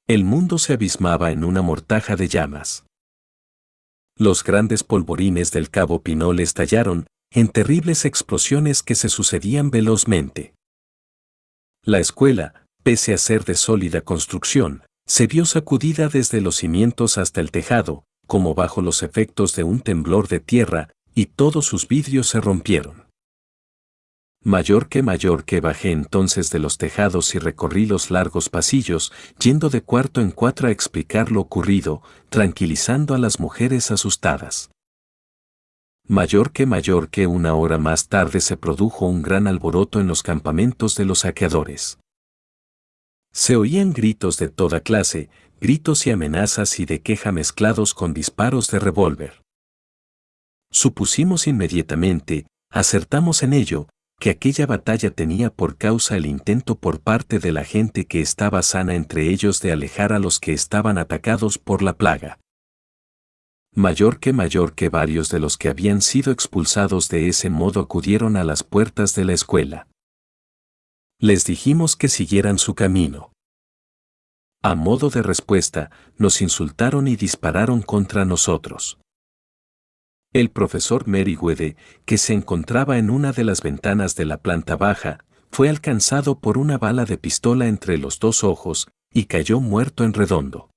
El 0.09 0.25
mundo 0.25 0.57
se 0.57 0.73
abismaba 0.73 1.31
en 1.31 1.45
una 1.45 1.61
mortaja 1.61 2.17
de 2.17 2.27
llamas. 2.27 2.87
Los 4.17 4.43
grandes 4.43 4.83
polvorines 4.83 5.51
del 5.53 5.69
cabo 5.69 6.03
Pinol 6.03 6.41
estallaron 6.41 7.07
en 7.31 7.49
terribles 7.49 8.07
explosiones 8.07 8.83
que 8.83 8.95
se 8.95 9.11
sucedían 9.11 9.71
velozmente. 9.71 10.55
La 11.85 11.99
escuela, 11.99 12.65
pese 12.83 13.13
a 13.13 13.19
ser 13.19 13.45
de 13.45 13.57
sólida 13.57 14.01
construcción, 14.01 14.85
se 15.07 15.27
vio 15.27 15.45
sacudida 15.45 16.09
desde 16.09 16.41
los 16.41 16.57
cimientos 16.57 17.19
hasta 17.19 17.43
el 17.43 17.51
tejado, 17.51 18.05
como 18.27 18.55
bajo 18.55 18.81
los 18.81 19.03
efectos 19.03 19.55
de 19.55 19.65
un 19.65 19.81
temblor 19.81 20.29
de 20.29 20.41
tierra, 20.41 20.89
y 21.21 21.27
todos 21.27 21.67
sus 21.67 21.87
vidrios 21.87 22.29
se 22.29 22.41
rompieron. 22.41 23.05
Mayor 24.43 24.89
que 24.89 25.03
mayor 25.03 25.45
que 25.45 25.61
bajé 25.61 25.93
entonces 25.93 26.49
de 26.49 26.59
los 26.59 26.79
tejados 26.79 27.35
y 27.35 27.39
recorrí 27.39 27.85
los 27.85 28.11
largos 28.11 28.49
pasillos, 28.49 29.13
yendo 29.39 29.69
de 29.69 29.83
cuarto 29.83 30.23
en 30.23 30.31
cuatro 30.31 30.69
a 30.69 30.71
explicar 30.71 31.31
lo 31.31 31.43
ocurrido, 31.43 32.01
tranquilizando 32.31 33.15
a 33.15 33.19
las 33.19 33.39
mujeres 33.39 33.91
asustadas. 33.91 34.71
Mayor 36.09 36.53
que 36.53 36.65
mayor 36.65 37.11
que 37.11 37.27
una 37.27 37.53
hora 37.53 37.77
más 37.77 38.09
tarde 38.09 38.41
se 38.41 38.57
produjo 38.57 39.05
un 39.05 39.21
gran 39.21 39.47
alboroto 39.47 40.01
en 40.01 40.07
los 40.07 40.23
campamentos 40.23 40.95
de 40.95 41.05
los 41.05 41.19
saqueadores. 41.19 41.99
Se 43.31 43.57
oían 43.57 43.93
gritos 43.93 44.39
de 44.39 44.49
toda 44.49 44.81
clase, 44.81 45.29
gritos 45.61 46.07
y 46.07 46.13
amenazas 46.13 46.81
y 46.81 46.87
de 46.87 47.03
queja 47.03 47.31
mezclados 47.31 47.93
con 47.93 48.15
disparos 48.15 48.71
de 48.71 48.79
revólver. 48.79 49.40
Supusimos 50.73 51.47
inmediatamente, 51.47 52.47
acertamos 52.71 53.43
en 53.43 53.53
ello, 53.53 53.89
que 54.21 54.31
aquella 54.31 54.67
batalla 54.67 55.11
tenía 55.11 55.51
por 55.51 55.79
causa 55.79 56.17
el 56.17 56.27
intento 56.27 56.79
por 56.79 57.01
parte 57.01 57.39
de 57.39 57.53
la 57.53 57.65
gente 57.65 58.05
que 58.05 58.21
estaba 58.21 58.63
sana 58.63 58.95
entre 58.95 59.31
ellos 59.31 59.61
de 59.61 59.73
alejar 59.73 60.13
a 60.13 60.19
los 60.19 60.39
que 60.39 60.53
estaban 60.53 60.99
atacados 60.99 61.59
por 61.59 61.83
la 61.83 61.97
plaga. 61.97 62.39
Mayor 63.75 64.21
que 64.21 64.33
mayor 64.33 64.75
que 64.75 64.91
varios 64.91 65.31
de 65.31 65.41
los 65.41 65.57
que 65.57 65.69
habían 65.69 66.03
sido 66.03 66.33
expulsados 66.33 67.09
de 67.09 67.29
ese 67.29 67.49
modo 67.51 67.81
acudieron 67.81 68.37
a 68.37 68.45
las 68.45 68.63
puertas 68.63 69.15
de 69.15 69.25
la 69.25 69.33
escuela. 69.33 69.89
Les 71.19 71.45
dijimos 71.45 71.97
que 71.97 72.09
siguieran 72.09 72.59
su 72.59 72.75
camino. 72.75 73.33
A 74.63 74.75
modo 74.75 75.09
de 75.09 75.23
respuesta, 75.23 75.91
nos 76.19 76.43
insultaron 76.43 77.09
y 77.09 77.17
dispararon 77.17 77.81
contra 77.81 78.27
nosotros. 78.27 79.00
El 80.33 80.51
profesor 80.51 81.09
Meriwether, 81.09 81.75
que 82.05 82.17
se 82.17 82.35
encontraba 82.35 82.99
en 82.99 83.11
una 83.11 83.33
de 83.33 83.43
las 83.43 83.63
ventanas 83.63 84.15
de 84.15 84.25
la 84.25 84.37
planta 84.37 84.77
baja, 84.77 85.25
fue 85.51 85.69
alcanzado 85.69 86.39
por 86.39 86.57
una 86.57 86.79
bala 86.79 87.05
de 87.05 87.19
pistola 87.19 87.67
entre 87.67 87.99
los 87.99 88.21
dos 88.21 88.45
ojos 88.45 88.87
y 89.13 89.25
cayó 89.25 89.59
muerto 89.61 90.05
en 90.05 90.15
redondo. 90.15 90.71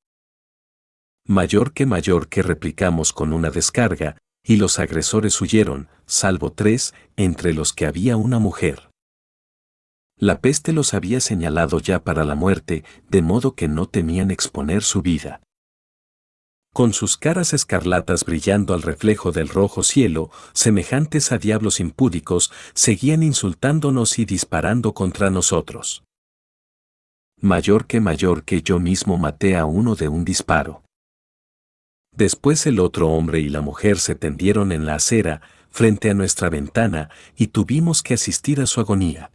Mayor 1.27 1.71
que 1.73 1.85
mayor 1.85 2.29
que 2.29 2.41
replicamos 2.41 3.13
con 3.13 3.31
una 3.31 3.51
descarga, 3.51 4.17
y 4.43 4.55
los 4.55 4.79
agresores 4.79 5.39
huyeron, 5.39 5.87
salvo 6.07 6.51
tres, 6.51 6.95
entre 7.15 7.53
los 7.53 7.73
que 7.73 7.85
había 7.85 8.17
una 8.17 8.39
mujer. 8.39 8.89
La 10.17 10.41
peste 10.41 10.73
los 10.73 10.95
había 10.95 11.19
señalado 11.19 11.79
ya 11.79 12.03
para 12.03 12.25
la 12.25 12.33
muerte, 12.33 12.83
de 13.07 13.21
modo 13.21 13.53
que 13.53 13.67
no 13.67 13.87
temían 13.87 14.31
exponer 14.31 14.81
su 14.81 15.03
vida 15.03 15.41
con 16.73 16.91
sus 16.91 17.17
caras 17.17 17.53
escarlatas 17.53 18.25
brillando 18.25 18.73
al 18.73 18.81
reflejo 18.81 19.31
del 19.31 19.47
rojo 19.47 19.83
cielo, 19.83 20.31
semejantes 20.53 21.31
a 21.31 21.37
diablos 21.37 21.79
impúdicos, 21.79 22.51
seguían 22.73 23.21
insultándonos 23.21 24.17
y 24.17 24.25
disparando 24.25 24.93
contra 24.93 25.29
nosotros. 25.29 26.03
Mayor 27.39 27.85
que 27.85 27.99
mayor 27.99 28.43
que 28.43 28.63
yo 28.63 28.79
mismo 28.79 29.17
maté 29.17 29.55
a 29.55 29.65
uno 29.65 29.95
de 29.95 30.07
un 30.07 30.25
disparo. 30.25 30.81
Después 32.15 32.65
el 32.65 32.79
otro 32.79 33.09
hombre 33.09 33.39
y 33.39 33.49
la 33.49 33.61
mujer 33.61 33.99
se 33.99 34.15
tendieron 34.15 34.71
en 34.71 34.85
la 34.85 34.95
acera, 34.95 35.41
frente 35.69 36.09
a 36.09 36.13
nuestra 36.13 36.49
ventana, 36.49 37.09
y 37.35 37.47
tuvimos 37.47 38.01
que 38.01 38.15
asistir 38.15 38.61
a 38.61 38.65
su 38.65 38.79
agonía 38.79 39.31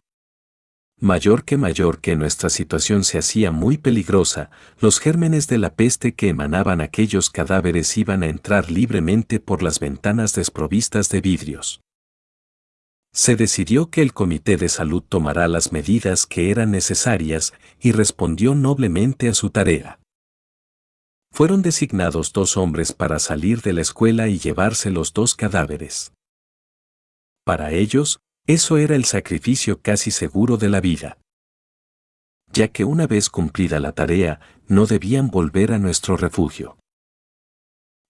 mayor 0.99 1.45
que 1.45 1.57
mayor 1.57 2.01
que 2.01 2.15
nuestra 2.15 2.49
situación 2.49 3.03
se 3.03 3.17
hacía 3.17 3.51
muy 3.51 3.77
peligrosa, 3.77 4.49
los 4.79 4.99
gérmenes 4.99 5.47
de 5.47 5.57
la 5.57 5.73
peste 5.73 6.13
que 6.13 6.29
emanaban 6.29 6.81
aquellos 6.81 7.29
cadáveres 7.29 7.97
iban 7.97 8.23
a 8.23 8.27
entrar 8.27 8.69
libremente 8.69 9.39
por 9.39 9.63
las 9.63 9.79
ventanas 9.79 10.33
desprovistas 10.33 11.09
de 11.09 11.21
vidrios. 11.21 11.81
Se 13.11 13.35
decidió 13.35 13.89
que 13.89 14.01
el 14.01 14.13
Comité 14.13 14.55
de 14.57 14.69
Salud 14.69 15.01
tomará 15.01 15.47
las 15.47 15.71
medidas 15.71 16.25
que 16.27 16.51
eran 16.51 16.71
necesarias 16.71 17.53
y 17.79 17.91
respondió 17.91 18.53
noblemente 18.53 19.29
a 19.29 19.33
su 19.33 19.49
tarea. 19.49 19.99
fueron 21.31 21.61
designados 21.61 22.33
dos 22.33 22.57
hombres 22.57 22.91
para 22.91 23.19
salir 23.19 23.61
de 23.61 23.73
la 23.73 23.81
escuela 23.81 24.27
y 24.27 24.39
llevarse 24.39 24.89
los 24.89 25.13
dos 25.13 25.35
cadáveres. 25.35 26.11
Para 27.45 27.71
ellos, 27.71 28.19
eso 28.49 28.79
era 28.79 28.95
el 28.95 29.05
sacrificio 29.05 29.79
casi 29.79 30.09
seguro 30.09 30.57
de 30.57 30.69
la 30.69 30.81
vida. 30.81 31.19
Ya 32.51 32.69
que 32.69 32.83
una 32.83 33.05
vez 33.05 33.29
cumplida 33.29 33.79
la 33.79 33.91
tarea, 33.91 34.39
no 34.67 34.87
debían 34.87 35.29
volver 35.29 35.71
a 35.71 35.77
nuestro 35.77 36.17
refugio. 36.17 36.75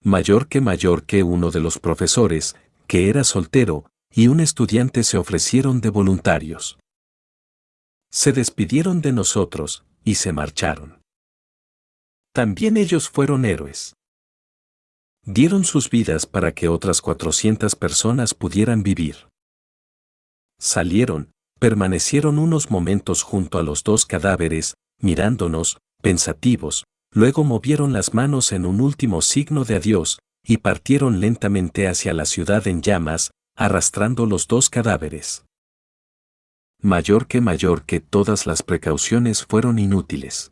Mayor 0.02 0.48
que 0.48 0.62
mayor 0.62 1.04
que 1.04 1.24
uno 1.24 1.52
de 1.52 1.60
los 1.60 1.78
profesores, 1.78 2.56
que 2.88 3.10
era 3.10 3.26
soltero, 3.26 3.92
y 4.14 4.30
un 4.30 4.40
estudiante 4.40 5.04
se 5.04 5.18
ofrecieron 5.18 5.82
de 5.82 5.90
voluntarios. 5.90 6.80
Se 8.10 8.32
despidieron 8.32 9.02
de 9.02 9.12
nosotros, 9.12 9.84
y 10.06 10.16
se 10.16 10.32
marcharon. 10.32 11.02
También 12.32 12.78
ellos 12.78 13.10
fueron 13.10 13.44
héroes. 13.44 13.94
Dieron 15.26 15.66
sus 15.66 15.90
vidas 15.90 16.26
para 16.26 16.54
que 16.54 16.70
otras 16.70 17.02
400 17.02 17.76
personas 17.76 18.34
pudieran 18.34 18.84
vivir. 18.84 19.29
Salieron, 20.60 21.32
permanecieron 21.60 22.38
unos 22.38 22.70
momentos 22.70 23.24
junto 23.24 23.58
a 23.58 23.64
los 23.64 23.84
dos 23.84 24.06
cadáveres, 24.06 24.76
mirándonos, 25.02 25.78
pensativos, 26.02 26.84
luego 27.12 27.44
movieron 27.44 27.94
las 27.94 28.14
manos 28.14 28.52
en 28.52 28.66
un 28.66 28.82
último 28.82 29.22
signo 29.22 29.64
de 29.64 29.76
adiós, 29.76 30.20
y 30.44 30.58
partieron 30.58 31.22
lentamente 31.22 31.88
hacia 31.88 32.14
la 32.14 32.26
ciudad 32.26 32.68
en 32.68 32.82
llamas, 32.82 33.32
arrastrando 33.56 34.26
los 34.26 34.48
dos 34.48 34.70
cadáveres. 34.70 35.46
Mayor 36.82 37.28
que 37.28 37.42
mayor 37.42 37.84
que 37.86 38.00
todas 38.00 38.46
las 38.46 38.64
precauciones 38.64 39.46
fueron 39.46 39.80
inútiles. 39.80 40.52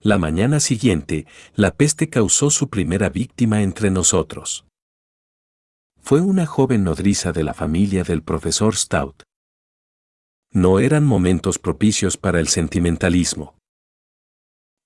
La 0.00 0.18
mañana 0.18 0.60
siguiente, 0.60 1.26
la 1.54 1.74
peste 1.74 2.08
causó 2.08 2.50
su 2.50 2.68
primera 2.68 3.08
víctima 3.08 3.62
entre 3.62 3.90
nosotros. 3.90 4.65
Fue 6.08 6.20
una 6.20 6.46
joven 6.46 6.84
nodriza 6.84 7.32
de 7.32 7.42
la 7.42 7.52
familia 7.52 8.04
del 8.04 8.22
profesor 8.22 8.76
Stout. 8.76 9.24
No 10.52 10.78
eran 10.78 11.04
momentos 11.04 11.58
propicios 11.58 12.16
para 12.16 12.38
el 12.38 12.46
sentimentalismo. 12.46 13.58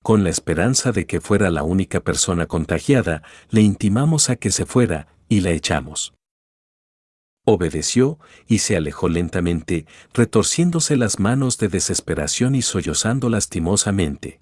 Con 0.01 0.23
la 0.23 0.31
esperanza 0.31 0.91
de 0.91 1.05
que 1.05 1.21
fuera 1.21 1.51
la 1.51 1.61
única 1.61 1.99
persona 1.99 2.47
contagiada, 2.47 3.21
le 3.51 3.61
intimamos 3.61 4.31
a 4.31 4.35
que 4.35 4.49
se 4.49 4.65
fuera, 4.65 5.15
y 5.29 5.41
la 5.41 5.51
echamos. 5.51 6.15
Obedeció 7.45 8.17
y 8.47 8.57
se 8.57 8.75
alejó 8.75 9.07
lentamente, 9.07 9.85
retorciéndose 10.15 10.97
las 10.97 11.19
manos 11.19 11.59
de 11.59 11.67
desesperación 11.67 12.55
y 12.55 12.63
sollozando 12.63 13.29
lastimosamente. 13.29 14.41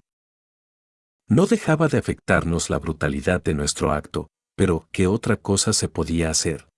No 1.28 1.44
dejaba 1.44 1.88
de 1.88 1.98
afectarnos 1.98 2.70
la 2.70 2.78
brutalidad 2.78 3.42
de 3.42 3.52
nuestro 3.52 3.92
acto, 3.92 4.28
pero 4.56 4.88
¿qué 4.92 5.06
otra 5.06 5.36
cosa 5.36 5.74
se 5.74 5.90
podía 5.90 6.30
hacer? 6.30 6.69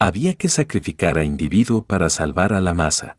Había 0.00 0.34
que 0.34 0.48
sacrificar 0.48 1.18
a 1.18 1.24
individuo 1.24 1.82
para 1.82 2.08
salvar 2.08 2.52
a 2.52 2.60
la 2.60 2.72
masa. 2.72 3.18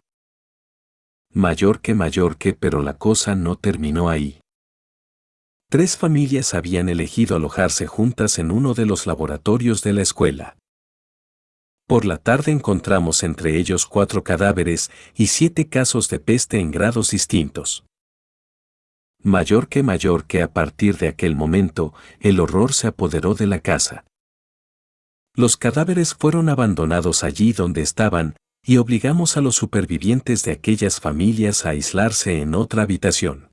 Mayor 1.34 1.82
que 1.82 1.94
mayor 1.94 2.38
que, 2.38 2.54
pero 2.54 2.82
la 2.82 2.98
cosa 2.98 3.36
no 3.36 3.58
terminó 3.58 4.08
ahí. 4.08 4.40
Tres 5.70 5.98
familias 5.98 6.54
habían 6.54 6.88
elegido 6.88 7.36
alojarse 7.36 7.86
juntas 7.86 8.40
en 8.40 8.50
uno 8.50 8.74
de 8.74 8.86
los 8.86 9.08
laboratorios 9.08 9.84
de 9.84 9.92
la 9.92 10.04
escuela. 10.04 10.58
Por 11.86 12.06
la 12.06 12.18
tarde 12.18 12.54
encontramos 12.54 13.24
entre 13.24 13.58
ellos 13.58 13.86
cuatro 13.86 14.24
cadáveres 14.24 14.90
y 15.16 15.28
siete 15.28 15.68
casos 15.68 16.08
de 16.08 16.20
peste 16.20 16.60
en 16.60 16.72
grados 16.72 17.12
distintos. 17.12 17.84
Mayor 19.22 19.68
que 19.68 19.84
mayor 19.84 20.26
que 20.28 20.42
a 20.42 20.54
partir 20.54 20.98
de 20.98 21.10
aquel 21.10 21.36
momento, 21.36 21.94
el 22.22 22.40
horror 22.40 22.74
se 22.74 22.88
apoderó 22.88 23.34
de 23.36 23.48
la 23.48 23.60
casa. 23.60 24.06
Los 25.36 25.58
cadáveres 25.58 26.14
fueron 26.14 26.50
abandonados 26.50 27.24
allí 27.24 27.54
donde 27.54 27.82
estaban, 27.82 28.36
y 28.64 28.78
obligamos 28.78 29.38
a 29.38 29.42
los 29.42 29.56
supervivientes 29.56 30.44
de 30.44 30.52
aquellas 30.52 31.00
familias 31.00 31.66
a 31.66 31.70
aislarse 31.70 32.42
en 32.42 32.56
otra 32.56 32.84
habitación. 32.84 33.50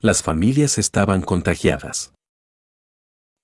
Las 0.00 0.22
familias 0.22 0.78
estaban 0.78 1.22
contagiadas. 1.22 2.12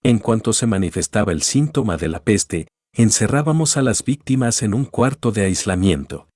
En 0.03 0.19
cuanto 0.19 0.53
se 0.53 0.67
manifestaba 0.67 1.33
el 1.33 1.43
síntoma 1.43 1.97
de 1.97 2.09
la 2.09 2.23
peste, 2.23 2.69
encerrábamos 2.95 3.77
a 3.77 3.83
las 3.83 4.05
víctimas 4.05 4.63
en 4.63 4.73
un 4.73 4.85
cuarto 4.85 5.33
de 5.33 5.43
aislamiento. 5.43 6.29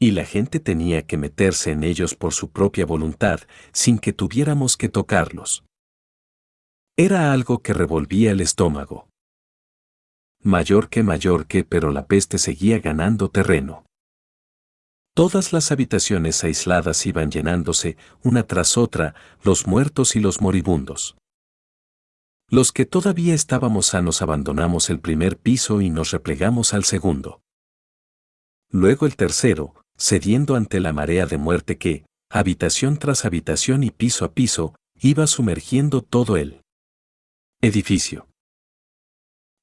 Y 0.00 0.12
la 0.12 0.24
gente 0.24 0.60
tenía 0.60 1.06
que 1.06 1.16
meterse 1.16 1.72
en 1.72 1.82
ellos 1.82 2.14
por 2.14 2.32
su 2.32 2.50
propia 2.50 2.86
voluntad, 2.86 3.40
sin 3.72 3.98
que 3.98 4.12
tuviéramos 4.12 4.76
que 4.76 4.88
tocarlos. 4.88 5.64
Era 6.96 7.32
algo 7.32 7.62
que 7.62 7.74
revolvía 7.74 8.30
el 8.30 8.40
estómago. 8.40 9.07
Mayor 10.48 10.88
que 10.88 11.02
mayor 11.02 11.46
que, 11.46 11.62
pero 11.62 11.92
la 11.92 12.06
peste 12.06 12.38
seguía 12.38 12.78
ganando 12.78 13.28
terreno. 13.28 13.84
Todas 15.14 15.52
las 15.52 15.72
habitaciones 15.72 16.42
aisladas 16.42 17.04
iban 17.04 17.30
llenándose, 17.30 17.98
una 18.22 18.44
tras 18.44 18.78
otra, 18.78 19.14
los 19.42 19.66
muertos 19.66 20.16
y 20.16 20.20
los 20.20 20.40
moribundos. 20.40 21.18
Los 22.48 22.72
que 22.72 22.86
todavía 22.86 23.34
estábamos 23.34 23.88
sanos 23.88 24.22
abandonamos 24.22 24.88
el 24.88 25.00
primer 25.00 25.36
piso 25.36 25.82
y 25.82 25.90
nos 25.90 26.12
replegamos 26.12 26.72
al 26.72 26.84
segundo. 26.84 27.42
Luego 28.70 29.04
el 29.04 29.16
tercero, 29.16 29.74
cediendo 29.98 30.56
ante 30.56 30.80
la 30.80 30.94
marea 30.94 31.26
de 31.26 31.36
muerte 31.36 31.76
que, 31.76 32.06
habitación 32.30 32.96
tras 32.96 33.26
habitación 33.26 33.82
y 33.82 33.90
piso 33.90 34.24
a 34.24 34.32
piso, 34.32 34.74
iba 34.98 35.26
sumergiendo 35.26 36.00
todo 36.00 36.38
el 36.38 36.62
edificio 37.60 38.28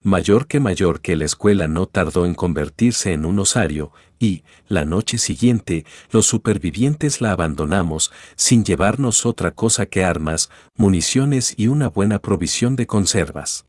mayor 0.05 0.45
que 0.45 0.59
mayor 0.59 1.01
que 1.01 1.15
la 1.15 1.25
escuela 1.25 1.67
no 1.67 1.87
tardó 1.87 2.27
en 2.27 2.35
convertirse 2.35 3.11
en 3.11 3.25
un 3.25 3.39
osario, 3.39 3.91
y, 4.19 4.43
la 4.67 4.85
noche 4.85 5.17
siguiente, 5.17 5.83
los 6.11 6.27
supervivientes 6.27 7.21
la 7.21 7.31
abandonamos, 7.31 8.11
sin 8.35 8.63
llevarnos 8.63 9.25
otra 9.25 9.49
cosa 9.49 9.87
que 9.87 10.03
armas, 10.03 10.51
municiones 10.77 11.55
y 11.57 11.69
una 11.69 11.89
buena 11.89 12.19
provisión 12.19 12.75
de 12.75 12.85
conservas 12.85 13.65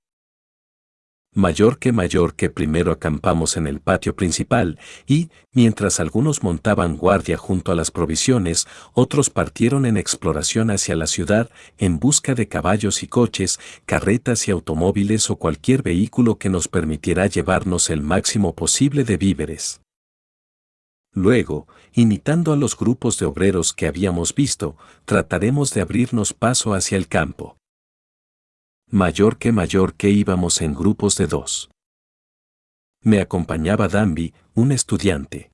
mayor 1.37 1.79
que 1.79 1.93
mayor 1.93 2.35
que 2.35 2.49
primero 2.49 2.91
acampamos 2.91 3.59
en 3.59 3.67
el 3.67 3.79
patio 3.79 4.17
principal 4.17 4.79
y, 5.07 5.29
mientras 5.53 6.01
algunos 6.01 6.43
montaban 6.43 6.97
guardia 6.97 7.37
junto 7.37 7.73
a 7.73 7.75
las 7.75 7.91
provisiones, 7.91 8.67
otros 8.95 9.29
partieron 9.29 9.85
en 9.85 9.99
exploración 9.99 10.71
hacia 10.71 10.97
la 10.97 11.07
ciudad 11.07 11.51
en 11.77 11.99
busca 11.99 12.35
de 12.35 12.49
caballos 12.49 13.03
y 13.03 13.07
coches, 13.07 13.61
carretas 13.85 14.49
y 14.49 14.51
automóviles 14.51 15.29
o 15.29 15.37
cualquier 15.37 15.83
vehículo 15.83 16.39
que 16.39 16.49
nos 16.49 16.69
permitiera 16.69 17.27
llevarnos 17.27 17.91
el 17.91 18.01
máximo 18.01 18.55
posible 18.55 19.05
de 19.05 19.19
víveres. 19.19 19.83
Luego, 21.13 21.67
imitando 21.93 22.53
a 22.55 22.57
los 22.57 22.77
grupos 22.77 23.19
de 23.19 23.27
obreros 23.27 23.75
que 23.75 23.87
habíamos 23.87 24.35
visto, 24.35 24.77
trataremos 25.05 25.73
de 25.75 25.83
abrirnos 25.83 26.33
paso 26.33 26.73
hacia 26.73 26.97
el 26.97 27.09
campo 27.09 27.57
mayor 28.91 29.39
que 29.39 29.51
mayor 29.51 29.95
que 29.95 30.11
íbamos 30.11 30.63
en 30.63 30.73
grupos 30.73 31.17
de 31.17 31.27
dos. 31.27 31.71
Me 33.03 33.21
acompañaba 33.21 33.89
Danby, 33.89 34.33
un 34.55 34.71
estudiante. 34.71 35.51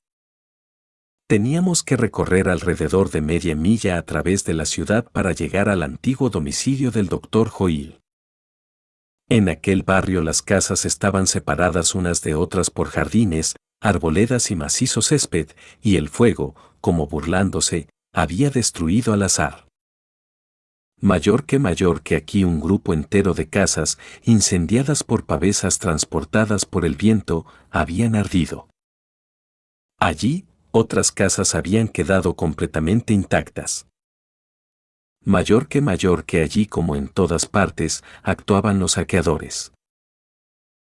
Teníamos 1.27 1.81
que 1.81 1.97
recorrer 1.97 2.47
alrededor 2.47 3.09
de 3.09 3.21
media 3.21 3.55
milla 3.55 3.97
a 3.97 4.03
través 4.03 4.45
de 4.45 4.53
la 4.53 4.65
ciudad 4.65 5.09
para 5.11 5.31
llegar 5.31 5.67
al 5.67 5.81
antiguo 5.81 6.29
domicilio 6.29 6.91
del 6.91 7.07
doctor 7.07 7.49
Joil. 7.49 8.01
En 9.29 9.49
aquel 9.49 9.81
barrio 9.81 10.21
las 10.21 10.43
casas 10.43 10.85
estaban 10.85 11.25
separadas 11.25 11.95
unas 11.95 12.21
de 12.21 12.35
otras 12.35 12.69
por 12.69 12.89
jardines, 12.89 13.55
arboledas 13.81 14.51
y 14.51 14.55
macizo 14.55 15.01
césped, 15.01 15.49
y 15.81 15.95
el 15.95 16.09
fuego, 16.09 16.55
como 16.81 17.07
burlándose, 17.07 17.89
había 18.13 18.51
destruido 18.51 19.11
al 19.13 19.23
azar 19.23 19.72
mayor 21.03 21.45
que 21.45 21.59
mayor 21.59 22.01
que 22.01 22.15
aquí 22.15 22.45
un 22.45 22.61
grupo 22.61 22.93
entero 22.93 23.33
de 23.33 23.49
casas, 23.49 23.99
incendiadas 24.23 25.03
por 25.03 25.25
pavesas 25.25 25.77
transportadas 25.77 26.65
por 26.65 26.85
el 26.85 26.95
viento, 26.95 27.45
habían 27.69 28.15
ardido. 28.15 28.69
Allí, 29.99 30.45
otras 30.71 31.11
casas 31.11 31.55
habían 31.55 31.89
quedado 31.89 32.37
completamente 32.37 33.13
intactas. 33.13 33.85
Mayor 35.25 35.67
que 35.67 35.81
mayor 35.81 36.23
que 36.23 36.41
allí 36.41 36.67
como 36.67 36.95
en 36.95 37.09
todas 37.09 37.47
partes, 37.47 38.01
actuaban 38.23 38.79
los 38.79 38.93
saqueadores. 38.93 39.73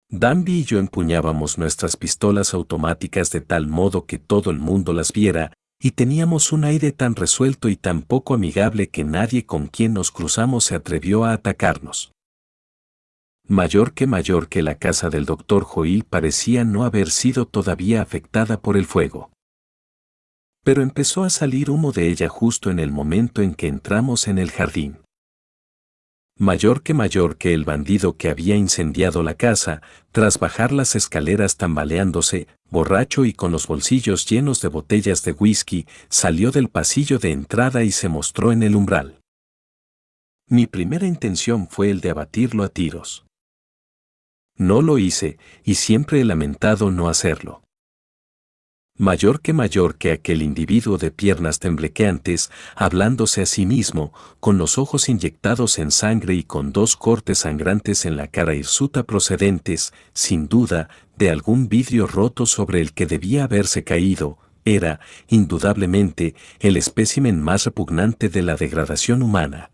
Danby 0.09 0.61
y 0.61 0.63
yo 0.63 0.79
empuñábamos 0.79 1.59
nuestras 1.59 1.95
pistolas 1.95 2.55
automáticas 2.55 3.29
de 3.29 3.41
tal 3.41 3.67
modo 3.67 4.07
que 4.07 4.17
todo 4.17 4.49
el 4.49 4.57
mundo 4.57 4.91
las 4.91 5.13
viera, 5.13 5.53
y 5.81 5.91
teníamos 5.91 6.51
un 6.51 6.65
aire 6.65 6.91
tan 6.91 7.15
resuelto 7.15 7.69
y 7.69 7.77
tan 7.77 8.01
poco 8.01 8.33
amigable 8.33 8.89
que 8.89 9.05
nadie 9.05 9.45
con 9.45 9.67
quien 9.67 9.93
nos 9.93 10.11
cruzamos 10.11 10.65
se 10.65 10.75
atrevió 10.75 11.23
a 11.23 11.33
atacarnos. 11.33 12.11
Mayor 13.47 13.93
que 13.93 14.05
mayor 14.05 14.49
que 14.49 14.61
la 14.61 14.75
casa 14.75 15.09
del 15.09 15.25
doctor 15.25 15.63
Joil 15.63 16.03
parecía 16.03 16.65
no 16.65 16.83
haber 16.83 17.09
sido 17.09 17.47
todavía 17.47 18.01
afectada 18.01 18.61
por 18.61 18.77
el 18.77 18.85
fuego. 18.85 19.31
Pero 20.63 20.83
empezó 20.83 21.23
a 21.23 21.29
salir 21.29 21.71
humo 21.71 21.91
de 21.91 22.09
ella 22.09 22.27
justo 22.27 22.69
en 22.69 22.79
el 22.79 22.91
momento 22.91 23.41
en 23.41 23.55
que 23.55 23.67
entramos 23.67 24.27
en 24.27 24.37
el 24.37 24.51
jardín. 24.51 24.99
Mayor 26.41 26.83
que 26.83 26.93
mayor 26.93 27.35
que 27.35 27.53
el 27.53 27.65
bandido 27.65 28.15
que 28.15 28.29
había 28.29 28.55
incendiado 28.55 29.23
la 29.23 29.33
casa, 29.33 29.81
tras 30.13 30.39
bajar 30.39 30.71
las 30.71 30.95
escaleras 30.95 31.57
tambaleándose, 31.57 32.47
borracho 32.69 33.25
y 33.25 33.33
con 33.33 33.51
los 33.51 33.67
bolsillos 33.67 34.25
llenos 34.25 34.61
de 34.61 34.69
botellas 34.69 35.21
de 35.23 35.33
whisky, 35.33 35.85
salió 36.07 36.51
del 36.51 36.69
pasillo 36.69 37.19
de 37.19 37.33
entrada 37.33 37.83
y 37.83 37.91
se 37.91 38.07
mostró 38.07 38.53
en 38.53 38.63
el 38.63 38.77
umbral. 38.77 39.19
Mi 40.47 40.65
primera 40.65 41.05
intención 41.05 41.67
fue 41.67 41.89
el 41.89 41.99
de 41.99 42.11
abatirlo 42.11 42.63
a 42.63 42.69
tiros. 42.69 43.25
No 44.55 44.81
lo 44.81 44.97
hice, 44.97 45.37
y 45.65 45.75
siempre 45.75 46.21
he 46.21 46.23
lamentado 46.23 46.89
no 46.89 47.09
hacerlo 47.09 47.63
mayor 48.99 49.39
que 49.39 49.53
mayor 49.53 49.95
que 49.95 50.11
aquel 50.11 50.41
individuo 50.41 50.97
de 50.97 51.09
piernas 51.09 51.59
temblequeantes, 51.59 52.51
hablándose 52.75 53.41
a 53.41 53.45
sí 53.45 53.65
mismo, 53.65 54.13
con 54.41 54.57
los 54.57 54.77
ojos 54.77 55.07
inyectados 55.07 55.79
en 55.79 55.89
sangre 55.89 56.35
y 56.35 56.43
con 56.43 56.73
dos 56.73 56.97
cortes 56.97 57.39
sangrantes 57.39 58.05
en 58.05 58.17
la 58.17 58.27
cara 58.27 58.53
hirsuta 58.55 59.03
procedentes, 59.03 59.93
sin 60.13 60.49
duda, 60.49 60.89
de 61.17 61.29
algún 61.29 61.69
vidrio 61.69 62.07
roto 62.07 62.45
sobre 62.45 62.81
el 62.81 62.91
que 62.91 63.05
debía 63.05 63.45
haberse 63.45 63.85
caído, 63.85 64.37
era, 64.65 64.99
indudablemente, 65.29 66.35
el 66.59 66.75
espécimen 66.75 67.41
más 67.41 67.63
repugnante 67.63 68.27
de 68.27 68.41
la 68.41 68.57
degradación 68.57 69.23
humana. 69.23 69.71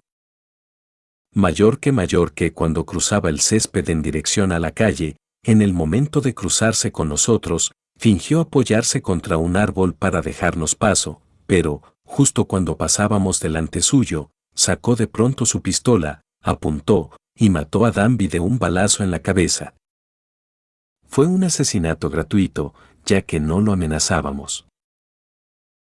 Mayor 1.34 1.80
que 1.80 1.92
mayor 1.92 2.34
que 2.34 2.54
cuando 2.54 2.86
cruzaba 2.86 3.32
el 3.32 3.40
césped 3.40 3.90
en 3.90 4.04
dirección 4.04 4.52
a 4.52 4.60
la 4.60 4.70
calle, 4.70 5.18
en 5.44 5.64
el 5.64 5.74
momento 5.74 6.22
de 6.22 6.36
cruzarse 6.36 6.92
con 6.92 7.10
nosotros, 7.10 7.72
Fingió 7.98 8.42
apoyarse 8.42 9.02
contra 9.02 9.38
un 9.38 9.58
árbol 9.58 9.94
para 9.94 10.22
dejarnos 10.22 10.76
paso, 10.76 11.22
pero, 11.48 11.82
justo 12.04 12.46
cuando 12.46 12.78
pasábamos 12.78 13.40
delante 13.40 13.82
suyo, 13.82 14.32
sacó 14.54 14.96
de 14.96 15.08
pronto 15.08 15.46
su 15.46 15.62
pistola, 15.62 16.22
apuntó, 16.42 17.12
y 17.36 17.50
mató 17.50 17.86
a 17.86 17.92
Danby 17.92 18.28
de 18.28 18.40
un 18.40 18.60
balazo 18.60 19.04
en 19.04 19.12
la 19.12 19.20
cabeza. 19.20 19.74
Fue 21.08 21.28
un 21.28 21.44
asesinato 21.44 22.10
gratuito, 22.10 22.74
ya 23.06 23.22
que 23.22 23.40
no 23.40 23.62
lo 23.62 23.74
amenazábamos. 23.74 24.68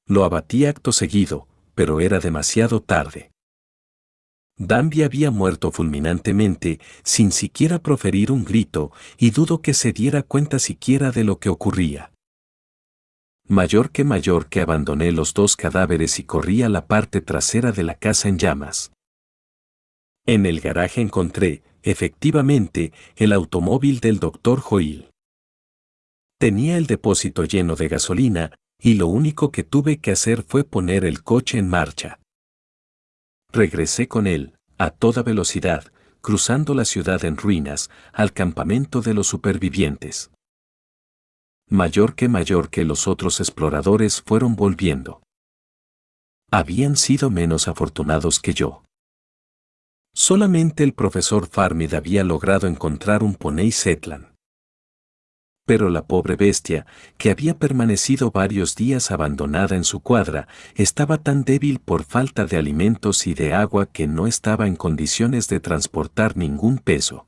Lo 0.07 0.23
abatí 0.23 0.65
acto 0.65 0.91
seguido, 0.91 1.47
pero 1.75 1.99
era 1.99 2.19
demasiado 2.19 2.81
tarde. 2.81 3.32
Danby 4.57 5.03
había 5.03 5.31
muerto 5.31 5.71
fulminantemente, 5.71 6.79
sin 7.03 7.31
siquiera 7.31 7.79
proferir 7.79 8.31
un 8.31 8.45
grito, 8.45 8.91
y 9.17 9.31
dudo 9.31 9.61
que 9.61 9.73
se 9.73 9.93
diera 9.93 10.21
cuenta 10.21 10.59
siquiera 10.59 11.11
de 11.11 11.23
lo 11.23 11.39
que 11.39 11.49
ocurría. 11.49 12.11
Mayor 13.47 13.91
que 13.91 14.03
mayor 14.03 14.47
que 14.47 14.61
abandoné 14.61 15.11
los 15.11 15.33
dos 15.33 15.57
cadáveres 15.57 16.19
y 16.19 16.23
corrí 16.23 16.61
a 16.61 16.69
la 16.69 16.85
parte 16.85 17.19
trasera 17.19 17.71
de 17.71 17.83
la 17.83 17.95
casa 17.95 18.29
en 18.29 18.37
llamas. 18.37 18.91
En 20.25 20.45
el 20.45 20.61
garaje 20.61 21.01
encontré, 21.01 21.63
efectivamente, 21.81 22.93
el 23.17 23.33
automóvil 23.33 23.99
del 23.99 24.19
doctor 24.19 24.61
Joil. 24.61 25.09
Tenía 26.39 26.77
el 26.77 26.87
depósito 26.87 27.43
lleno 27.43 27.75
de 27.75 27.89
gasolina, 27.89 28.51
y 28.79 28.93
lo 28.93 29.07
único 29.07 29.51
que 29.51 29.63
tuve 29.63 29.97
que 29.97 30.11
hacer 30.11 30.43
fue 30.43 30.63
poner 30.63 31.03
el 31.03 31.23
coche 31.23 31.57
en 31.57 31.67
marcha. 31.67 32.19
Regresé 33.53 34.07
con 34.07 34.25
él, 34.25 34.57
a 34.79 34.89
toda 34.89 35.21
velocidad, 35.21 35.93
cruzando 36.21 36.73
la 36.73 36.85
ciudad 36.85 37.23
en 37.23 37.37
ruinas, 37.37 37.91
al 38.11 38.33
campamento 38.33 39.01
de 39.01 39.13
los 39.13 39.27
supervivientes. 39.27 40.31
Mayor 41.69 42.15
que 42.15 42.27
mayor 42.27 42.71
que 42.71 42.83
los 42.83 43.07
otros 43.07 43.39
exploradores 43.39 44.23
fueron 44.23 44.55
volviendo. 44.55 45.21
Habían 46.49 46.97
sido 46.97 47.29
menos 47.29 47.67
afortunados 47.67 48.39
que 48.39 48.55
yo. 48.55 48.85
Solamente 50.15 50.83
el 50.83 50.93
profesor 50.93 51.47
Farmid 51.47 51.93
había 51.93 52.23
logrado 52.23 52.65
encontrar 52.65 53.21
un 53.21 53.35
Poney 53.35 53.71
Setlan. 53.71 54.32
Pero 55.65 55.89
la 55.89 56.05
pobre 56.05 56.35
bestia, 56.35 56.85
que 57.17 57.31
había 57.31 57.57
permanecido 57.57 58.31
varios 58.31 58.75
días 58.75 59.11
abandonada 59.11 59.75
en 59.75 59.85
su 59.85 60.01
cuadra, 60.01 60.47
estaba 60.75 61.17
tan 61.19 61.43
débil 61.43 61.79
por 61.79 62.03
falta 62.03 62.45
de 62.45 62.57
alimentos 62.57 63.27
y 63.27 63.33
de 63.33 63.53
agua 63.53 63.85
que 63.85 64.05
no 64.05 64.27
estaba 64.27 64.67
en 64.67 64.75
condiciones 64.75 65.47
de 65.47 65.61
transportar 65.61 66.35
ningún 66.35 66.79
peso. 66.79 67.25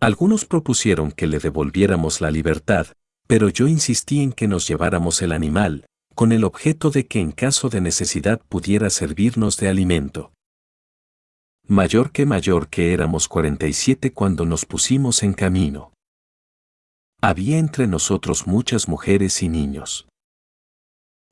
Algunos 0.00 0.44
propusieron 0.44 1.12
que 1.12 1.26
le 1.26 1.38
devolviéramos 1.38 2.20
la 2.20 2.30
libertad, 2.30 2.88
pero 3.26 3.48
yo 3.48 3.68
insistí 3.68 4.20
en 4.20 4.32
que 4.32 4.48
nos 4.48 4.66
lleváramos 4.66 5.20
el 5.22 5.32
animal, 5.32 5.86
con 6.14 6.32
el 6.32 6.44
objeto 6.44 6.90
de 6.90 7.06
que 7.06 7.20
en 7.20 7.32
caso 7.32 7.68
de 7.68 7.80
necesidad 7.80 8.40
pudiera 8.48 8.88
servirnos 8.90 9.56
de 9.56 9.68
alimento. 9.68 10.32
Mayor 11.66 12.12
que 12.12 12.26
mayor 12.26 12.68
que 12.68 12.92
éramos 12.92 13.28
47 13.28 14.12
cuando 14.12 14.44
nos 14.44 14.66
pusimos 14.66 15.22
en 15.22 15.32
camino. 15.32 15.93
Había 17.26 17.56
entre 17.56 17.86
nosotros 17.86 18.46
muchas 18.46 18.86
mujeres 18.86 19.42
y 19.42 19.48
niños. 19.48 20.06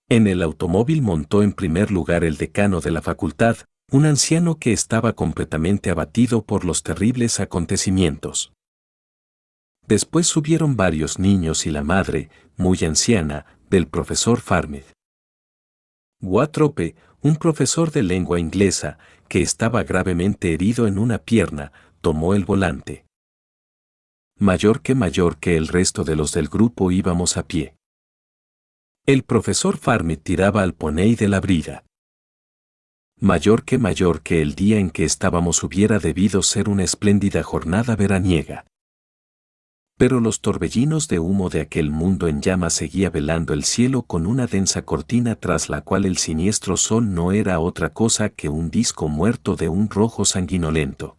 En 0.08 0.26
el 0.26 0.40
automóvil 0.40 1.02
montó 1.02 1.42
en 1.42 1.52
primer 1.52 1.90
lugar 1.90 2.24
el 2.24 2.38
decano 2.38 2.80
de 2.80 2.90
la 2.90 3.02
facultad, 3.02 3.58
un 3.90 4.06
anciano 4.06 4.58
que 4.58 4.72
estaba 4.72 5.12
completamente 5.12 5.90
abatido 5.90 6.46
por 6.46 6.64
los 6.64 6.82
terribles 6.82 7.40
acontecimientos. 7.40 8.54
Después 9.86 10.26
subieron 10.26 10.78
varios 10.78 11.18
niños 11.18 11.66
y 11.66 11.70
la 11.70 11.84
madre, 11.84 12.30
muy 12.56 12.78
anciana, 12.86 13.44
del 13.68 13.86
profesor 13.86 14.40
Farmid. 14.40 14.84
Watrope, 16.22 16.96
un 17.20 17.36
profesor 17.36 17.90
de 17.90 18.02
lengua 18.02 18.40
inglesa, 18.40 18.96
que 19.28 19.42
estaba 19.42 19.82
gravemente 19.82 20.54
herido 20.54 20.86
en 20.86 20.98
una 20.98 21.18
pierna, 21.18 21.70
tomó 22.00 22.32
el 22.32 22.46
volante 22.46 23.01
mayor 24.42 24.82
que 24.82 24.96
mayor 24.96 25.38
que 25.38 25.56
el 25.56 25.68
resto 25.68 26.02
de 26.02 26.16
los 26.16 26.32
del 26.32 26.48
grupo 26.48 26.90
íbamos 26.90 27.36
a 27.36 27.46
pie. 27.46 27.76
El 29.06 29.22
profesor 29.22 29.76
Farmit 29.76 30.24
tiraba 30.24 30.64
al 30.64 30.74
poney 30.74 31.14
de 31.14 31.28
la 31.28 31.40
brida. 31.40 31.84
Mayor 33.20 33.64
que 33.64 33.78
mayor 33.78 34.22
que 34.22 34.42
el 34.42 34.56
día 34.56 34.80
en 34.80 34.90
que 34.90 35.04
estábamos 35.04 35.62
hubiera 35.62 36.00
debido 36.00 36.42
ser 36.42 36.68
una 36.68 36.82
espléndida 36.82 37.44
jornada 37.44 37.94
veraniega. 37.94 38.66
Pero 39.96 40.18
los 40.18 40.40
torbellinos 40.40 41.06
de 41.06 41.20
humo 41.20 41.48
de 41.48 41.60
aquel 41.60 41.90
mundo 41.92 42.26
en 42.26 42.42
llamas 42.42 42.74
seguía 42.74 43.10
velando 43.10 43.52
el 43.52 43.62
cielo 43.62 44.02
con 44.02 44.26
una 44.26 44.48
densa 44.48 44.82
cortina 44.82 45.36
tras 45.36 45.68
la 45.68 45.82
cual 45.82 46.04
el 46.04 46.16
siniestro 46.16 46.76
sol 46.76 47.14
no 47.14 47.30
era 47.30 47.60
otra 47.60 47.90
cosa 47.90 48.28
que 48.28 48.48
un 48.48 48.70
disco 48.70 49.06
muerto 49.06 49.54
de 49.54 49.68
un 49.68 49.88
rojo 49.88 50.24
sanguinolento. 50.24 51.16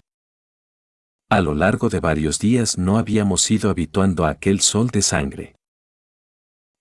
A 1.33 1.41
lo 1.41 1.55
largo 1.55 1.89
de 1.89 1.99
varios 1.99 2.37
días 2.37 2.77
no 2.77 2.99
habíamos 2.99 3.49
ido 3.49 3.71
habituando 3.71 4.23
a 4.23 4.29
aquel 4.29 4.61
sol 4.61 4.91
de 4.91 5.01
sangre. 5.01 5.55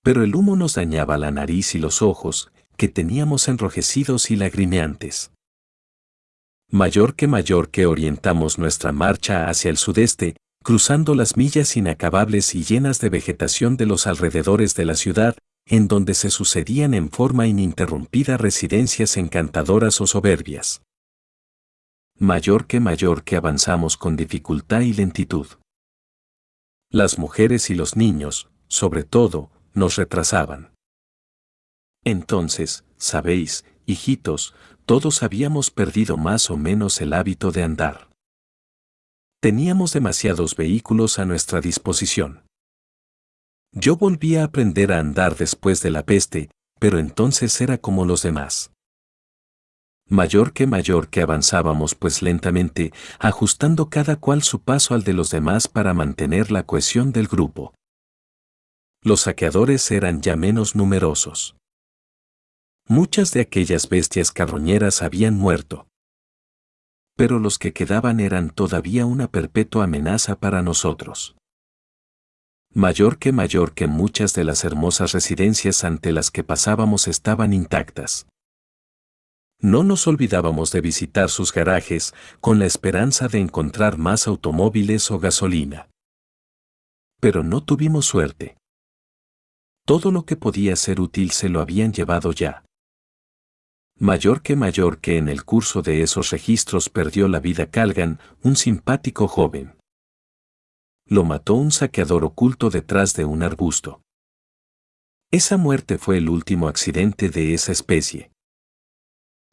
Pero 0.04 0.22
el 0.22 0.34
humo 0.34 0.56
nos 0.56 0.74
dañaba 0.74 1.16
la 1.16 1.30
nariz 1.30 1.74
y 1.74 1.78
los 1.78 2.02
ojos, 2.02 2.52
que 2.76 2.88
teníamos 2.88 3.48
enrojecidos 3.48 4.30
y 4.30 4.36
lagrimeantes. 4.36 5.30
Mayor 6.70 7.14
que 7.14 7.28
mayor 7.28 7.70
que 7.70 7.86
orientamos 7.86 8.58
nuestra 8.58 8.92
marcha 8.92 9.48
hacia 9.48 9.70
el 9.70 9.78
sudeste, 9.78 10.36
cruzando 10.62 11.14
las 11.14 11.38
millas 11.38 11.74
inacabables 11.78 12.54
y 12.54 12.62
llenas 12.62 13.00
de 13.00 13.08
vegetación 13.08 13.78
de 13.78 13.86
los 13.86 14.06
alrededores 14.06 14.74
de 14.74 14.84
la 14.84 14.96
ciudad, 14.96 15.34
en 15.64 15.88
donde 15.88 16.12
se 16.12 16.28
sucedían 16.28 16.92
en 16.92 17.08
forma 17.08 17.46
ininterrumpida 17.46 18.36
residencias 18.36 19.16
encantadoras 19.16 20.02
o 20.02 20.06
soberbias 20.06 20.82
mayor 22.18 22.66
que 22.66 22.80
mayor 22.80 23.24
que 23.24 23.36
avanzamos 23.36 23.96
con 23.96 24.16
dificultad 24.16 24.80
y 24.80 24.92
lentitud. 24.92 25.46
Las 26.90 27.18
mujeres 27.18 27.70
y 27.70 27.74
los 27.74 27.96
niños, 27.96 28.50
sobre 28.68 29.02
todo, 29.04 29.50
nos 29.74 29.96
retrasaban. 29.96 30.72
Entonces, 32.04 32.84
sabéis, 32.96 33.64
hijitos, 33.86 34.54
todos 34.86 35.22
habíamos 35.22 35.70
perdido 35.70 36.16
más 36.16 36.50
o 36.50 36.56
menos 36.56 37.00
el 37.00 37.12
hábito 37.12 37.50
de 37.50 37.62
andar. 37.62 38.08
Teníamos 39.40 39.92
demasiados 39.92 40.54
vehículos 40.54 41.18
a 41.18 41.24
nuestra 41.24 41.60
disposición. 41.60 42.44
Yo 43.72 43.96
volví 43.96 44.36
a 44.36 44.44
aprender 44.44 44.92
a 44.92 44.98
andar 44.98 45.36
después 45.36 45.82
de 45.82 45.90
la 45.90 46.04
peste, 46.04 46.50
pero 46.78 46.98
entonces 46.98 47.60
era 47.60 47.78
como 47.78 48.04
los 48.04 48.22
demás 48.22 48.71
mayor 50.08 50.52
que 50.52 50.66
mayor 50.66 51.08
que 51.08 51.22
avanzábamos 51.22 51.94
pues 51.94 52.22
lentamente, 52.22 52.92
ajustando 53.18 53.88
cada 53.88 54.16
cual 54.16 54.42
su 54.42 54.60
paso 54.60 54.94
al 54.94 55.04
de 55.04 55.14
los 55.14 55.30
demás 55.30 55.68
para 55.68 55.94
mantener 55.94 56.50
la 56.50 56.64
cohesión 56.64 57.12
del 57.12 57.28
grupo. 57.28 57.74
Los 59.02 59.22
saqueadores 59.22 59.90
eran 59.90 60.20
ya 60.20 60.36
menos 60.36 60.76
numerosos. 60.76 61.56
Muchas 62.86 63.32
de 63.32 63.40
aquellas 63.40 63.88
bestias 63.88 64.32
carroñeras 64.32 65.02
habían 65.02 65.34
muerto. 65.34 65.86
Pero 67.16 67.38
los 67.38 67.58
que 67.58 67.72
quedaban 67.72 68.20
eran 68.20 68.50
todavía 68.50 69.06
una 69.06 69.28
perpetua 69.28 69.84
amenaza 69.84 70.36
para 70.36 70.62
nosotros. 70.62 71.36
Mayor 72.74 73.18
que 73.18 73.32
mayor 73.32 73.74
que 73.74 73.86
muchas 73.86 74.34
de 74.34 74.44
las 74.44 74.64
hermosas 74.64 75.12
residencias 75.12 75.84
ante 75.84 76.10
las 76.10 76.30
que 76.30 76.42
pasábamos 76.42 77.06
estaban 77.06 77.52
intactas 77.52 78.26
No 79.64 79.84
nos 79.84 80.08
olvidábamos 80.08 80.72
de 80.72 80.80
visitar 80.80 81.30
sus 81.30 81.52
garajes 81.52 82.14
con 82.40 82.58
la 82.58 82.66
esperanza 82.66 83.28
de 83.28 83.38
encontrar 83.38 83.96
más 83.96 84.26
automóviles 84.26 85.08
o 85.12 85.20
gasolina. 85.20 85.88
Pero 87.20 87.44
no 87.44 87.62
tuvimos 87.62 88.06
suerte. 88.06 88.56
Todo 89.86 90.10
lo 90.10 90.26
que 90.26 90.34
podía 90.34 90.74
ser 90.74 91.00
útil 91.00 91.30
se 91.30 91.48
lo 91.48 91.60
habían 91.60 91.92
llevado 91.92 92.32
ya. 92.32 92.64
Mayor 94.00 94.42
que 94.42 94.56
mayor 94.56 94.98
que 94.98 95.16
en 95.16 95.28
el 95.28 95.44
curso 95.44 95.80
de 95.80 96.02
esos 96.02 96.30
registros 96.30 96.88
perdió 96.88 97.28
la 97.28 97.38
vida 97.38 97.70
Calgan, 97.70 98.18
un 98.42 98.56
simpático 98.56 99.28
joven. 99.28 99.76
Lo 101.06 101.22
mató 101.22 101.54
un 101.54 101.70
saqueador 101.70 102.24
oculto 102.24 102.68
detrás 102.68 103.14
de 103.14 103.26
un 103.26 103.44
arbusto. 103.44 104.02
Esa 105.30 105.56
muerte 105.56 105.98
fue 105.98 106.18
el 106.18 106.28
último 106.28 106.66
accidente 106.66 107.28
de 107.28 107.54
esa 107.54 107.70
especie. 107.70 108.31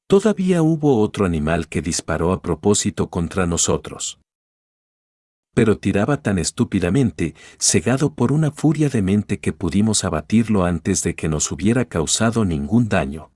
Todavía 0.10 0.64
hubo 0.64 1.02
otro 1.02 1.27
animal 1.27 1.68
que 1.68 1.84
disparó 1.84 2.31
a 2.31 2.41
propósito 2.41 3.11
contra 3.11 3.45
nosotros. 3.45 4.19
Pero 5.53 5.77
tiraba 5.77 6.23
tan 6.23 6.40
estúpidamente, 6.40 7.36
cegado 7.60 8.15
por 8.15 8.31
una 8.31 8.49
furia 8.49 8.90
de 8.90 9.03
mente 9.03 9.40
que 9.40 9.53
pudimos 9.53 10.03
abatirlo 10.03 10.65
antes 10.65 11.03
de 11.03 11.14
que 11.14 11.30
nos 11.30 11.52
hubiera 11.52 11.86
causado 11.86 12.44
ningún 12.44 12.90
daño. 12.90 13.31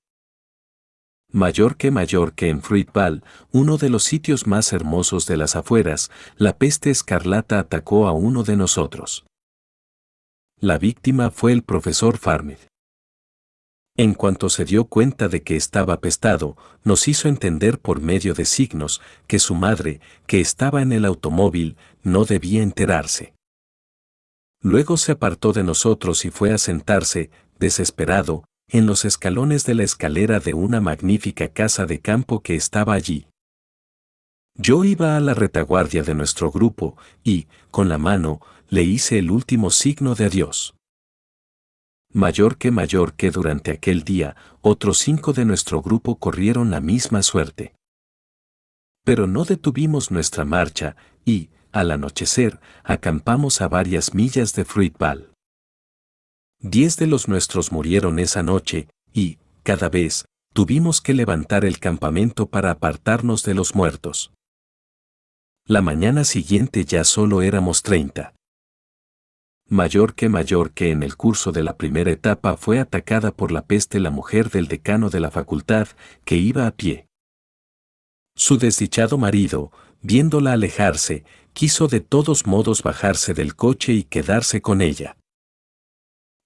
Mayor 1.30 1.76
que 1.76 1.92
mayor 1.92 2.34
que 2.34 2.48
en 2.48 2.60
Fruitball, 2.60 3.22
uno 3.52 3.76
de 3.76 3.88
los 3.88 4.02
sitios 4.02 4.48
más 4.48 4.72
hermosos 4.72 5.26
de 5.26 5.36
las 5.36 5.54
afueras, 5.54 6.10
la 6.36 6.58
peste 6.58 6.90
escarlata 6.90 7.60
atacó 7.60 8.08
a 8.08 8.12
uno 8.12 8.42
de 8.42 8.56
nosotros. 8.56 9.24
La 10.58 10.78
víctima 10.78 11.30
fue 11.30 11.52
el 11.52 11.62
profesor 11.62 12.18
Farmed. 12.18 12.58
En 13.96 14.14
cuanto 14.14 14.48
se 14.48 14.64
dio 14.64 14.86
cuenta 14.86 15.28
de 15.28 15.44
que 15.44 15.54
estaba 15.54 15.94
apestado, 15.94 16.56
nos 16.82 17.06
hizo 17.06 17.28
entender 17.28 17.78
por 17.78 18.00
medio 18.00 18.34
de 18.34 18.44
signos 18.44 19.00
que 19.28 19.38
su 19.38 19.54
madre, 19.54 20.00
que 20.26 20.40
estaba 20.40 20.82
en 20.82 20.90
el 20.92 21.04
automóvil, 21.04 21.76
no 22.02 22.24
debía 22.24 22.62
enterarse. 22.62 23.34
Luego 24.60 24.96
se 24.96 25.12
apartó 25.12 25.52
de 25.52 25.62
nosotros 25.62 26.24
y 26.24 26.30
fue 26.30 26.52
a 26.52 26.58
sentarse, 26.58 27.30
desesperado, 27.60 28.44
en 28.68 28.86
los 28.86 29.04
escalones 29.04 29.64
de 29.64 29.74
la 29.74 29.84
escalera 29.84 30.40
de 30.40 30.54
una 30.54 30.80
magnífica 30.80 31.48
casa 31.48 31.86
de 31.86 32.00
campo 32.00 32.42
que 32.42 32.56
estaba 32.56 32.94
allí. 32.94 33.28
Yo 34.56 34.82
iba 34.82 35.16
a 35.16 35.20
la 35.20 35.34
retaguardia 35.34 36.02
de 36.02 36.14
nuestro 36.14 36.50
grupo 36.50 36.96
y, 37.22 37.46
con 37.70 37.88
la 37.88 37.98
mano, 37.98 38.40
le 38.68 38.82
hice 38.82 39.18
el 39.18 39.30
último 39.30 39.70
signo 39.70 40.16
de 40.16 40.24
adiós 40.24 40.73
mayor 42.14 42.56
que 42.56 42.70
mayor 42.70 43.14
que 43.14 43.30
durante 43.30 43.72
aquel 43.72 44.04
día, 44.04 44.36
otros 44.62 44.98
cinco 44.98 45.32
de 45.32 45.44
nuestro 45.44 45.82
grupo 45.82 46.16
corrieron 46.16 46.70
la 46.70 46.80
misma 46.80 47.22
suerte. 47.22 47.74
Pero 49.04 49.26
no 49.26 49.44
detuvimos 49.44 50.10
nuestra 50.10 50.44
marcha 50.44 50.96
y, 51.24 51.50
al 51.72 51.90
anochecer, 51.90 52.60
acampamos 52.84 53.60
a 53.60 53.68
varias 53.68 54.14
millas 54.14 54.54
de 54.54 54.64
Fruitball. 54.64 55.32
Diez 56.60 56.96
de 56.96 57.08
los 57.08 57.28
nuestros 57.28 57.72
murieron 57.72 58.18
esa 58.20 58.42
noche 58.42 58.88
y, 59.12 59.38
cada 59.64 59.88
vez, 59.88 60.24
tuvimos 60.54 61.00
que 61.00 61.14
levantar 61.14 61.64
el 61.64 61.80
campamento 61.80 62.46
para 62.46 62.70
apartarnos 62.70 63.42
de 63.42 63.54
los 63.54 63.74
muertos. 63.74 64.32
La 65.66 65.82
mañana 65.82 66.24
siguiente 66.24 66.84
ya 66.84 67.02
solo 67.02 67.42
éramos 67.42 67.82
treinta 67.82 68.34
mayor 69.68 70.14
que 70.14 70.28
mayor 70.28 70.72
que 70.72 70.90
en 70.90 71.02
el 71.02 71.16
curso 71.16 71.52
de 71.52 71.62
la 71.62 71.76
primera 71.76 72.10
etapa 72.10 72.56
fue 72.56 72.78
atacada 72.78 73.32
por 73.32 73.50
la 73.50 73.66
peste 73.66 74.00
la 74.00 74.10
mujer 74.10 74.50
del 74.50 74.68
decano 74.68 75.10
de 75.10 75.20
la 75.20 75.30
facultad, 75.30 75.88
que 76.24 76.36
iba 76.36 76.66
a 76.66 76.72
pie. 76.72 77.06
Su 78.36 78.58
desdichado 78.58 79.16
marido, 79.16 79.72
viéndola 80.02 80.52
alejarse, 80.52 81.24
quiso 81.52 81.88
de 81.88 82.00
todos 82.00 82.46
modos 82.46 82.82
bajarse 82.82 83.32
del 83.32 83.54
coche 83.54 83.92
y 83.92 84.04
quedarse 84.04 84.60
con 84.60 84.82
ella. 84.82 85.16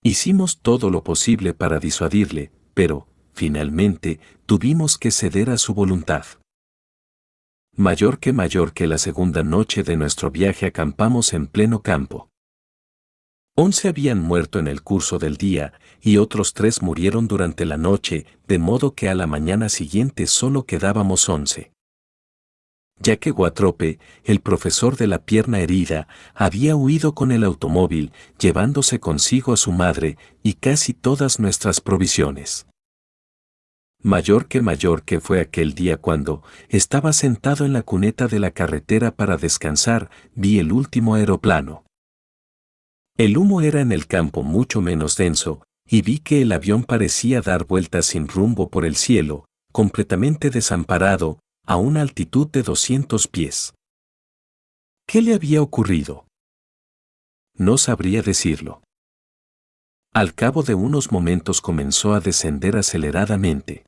Hicimos 0.03 0.61
todo 0.61 0.91
lo 0.91 1.03
posible 1.03 1.55
para 1.55 1.81
disuadirle, 1.81 2.53
pero, 2.75 3.09
finalmente, 3.33 4.21
tuvimos 4.47 4.97
que 4.97 5.11
ceder 5.11 5.51
a 5.51 5.59
su 5.59 5.75
voluntad. 5.75 6.25
Mayor 7.75 8.19
que 8.19 8.33
mayor 8.33 8.73
que 8.73 8.87
la 8.87 8.99
segunda 8.99 9.43
noche 9.43 9.83
de 9.83 9.97
nuestro 9.97 10.31
viaje 10.31 10.67
acampamos 10.67 11.33
en 11.33 11.47
pleno 11.47 11.83
campo. 11.83 12.29
Once 13.61 13.89
habían 13.89 14.21
muerto 14.21 14.61
en 14.61 14.69
el 14.69 14.83
curso 14.83 15.19
del 15.19 15.37
día, 15.37 15.73
y 16.01 16.19
otros 16.19 16.55
tres 16.55 16.81
murieron 16.81 17.27
durante 17.27 17.67
la 17.67 17.77
noche, 17.77 18.25
de 18.47 18.61
modo 18.61 18.95
que 18.95 19.09
a 19.09 19.17
la 19.17 19.27
mañana 19.27 19.69
siguiente 19.69 20.29
solo 20.29 20.65
quedábamos 20.65 21.29
once. 21.29 21.73
Ya 23.01 23.17
que 23.17 23.33
Guatrope, 23.33 23.99
el 24.23 24.39
profesor 24.39 24.97
de 24.97 25.09
la 25.09 25.25
pierna 25.25 25.59
herida, 25.59 26.07
había 26.37 26.77
huido 26.77 27.17
con 27.17 27.33
el 27.33 27.43
automóvil, 27.43 28.13
llevándose 28.39 29.01
consigo 29.01 29.53
a 29.53 29.57
su 29.57 29.73
madre 29.73 30.19
y 30.45 30.53
casi 30.53 30.95
todas 30.95 31.41
nuestras 31.41 31.81
provisiones. 31.81 32.69
Mayor 34.01 34.47
que 34.47 34.63
mayor 34.63 35.03
que 35.03 35.19
fue 35.19 35.41
aquel 35.41 35.75
día 35.75 35.97
cuando, 35.97 36.45
estaba 36.69 37.13
sentado 37.13 37.65
en 37.65 37.73
la 37.73 37.83
cuneta 37.83 38.29
de 38.29 38.39
la 38.39 38.53
carretera 38.53 39.17
para 39.17 39.37
descansar, 39.37 40.11
vi 40.37 40.61
el 40.61 40.71
último 40.71 41.17
aeroplano. 41.17 41.88
El 43.19 43.37
humo 43.37 43.63
era 43.63 43.81
en 43.81 43.91
el 43.91 44.07
campo 44.07 44.45
mucho 44.45 44.81
menos 44.81 45.17
denso, 45.17 45.65
y 45.85 46.03
vi 46.03 46.21
que 46.21 46.41
el 46.43 46.53
avión 46.53 46.85
parecía 46.85 47.41
dar 47.41 47.67
vueltas 47.67 48.07
sin 48.07 48.29
rumbo 48.29 48.71
por 48.71 48.85
el 48.85 48.95
cielo, 48.95 49.47
completamente 49.73 50.51
desamparado, 50.51 51.41
a 51.67 51.77
una 51.77 52.01
altitud 52.01 52.47
de 52.47 52.63
200 52.63 53.27
pies. 53.27 53.75
¿Qué 55.05 55.21
le 55.21 55.35
había 55.35 55.63
ocurrido? 55.63 56.29
No 57.55 57.77
sabría 57.77 58.23
decirlo. 58.23 58.85
Al 60.15 60.35
cabo 60.35 60.63
de 60.63 60.75
unos 60.75 61.11
momentos 61.11 61.61
comenzó 61.61 62.15
a 62.15 62.21
descender 62.21 62.77
aceleradamente. 62.77 63.85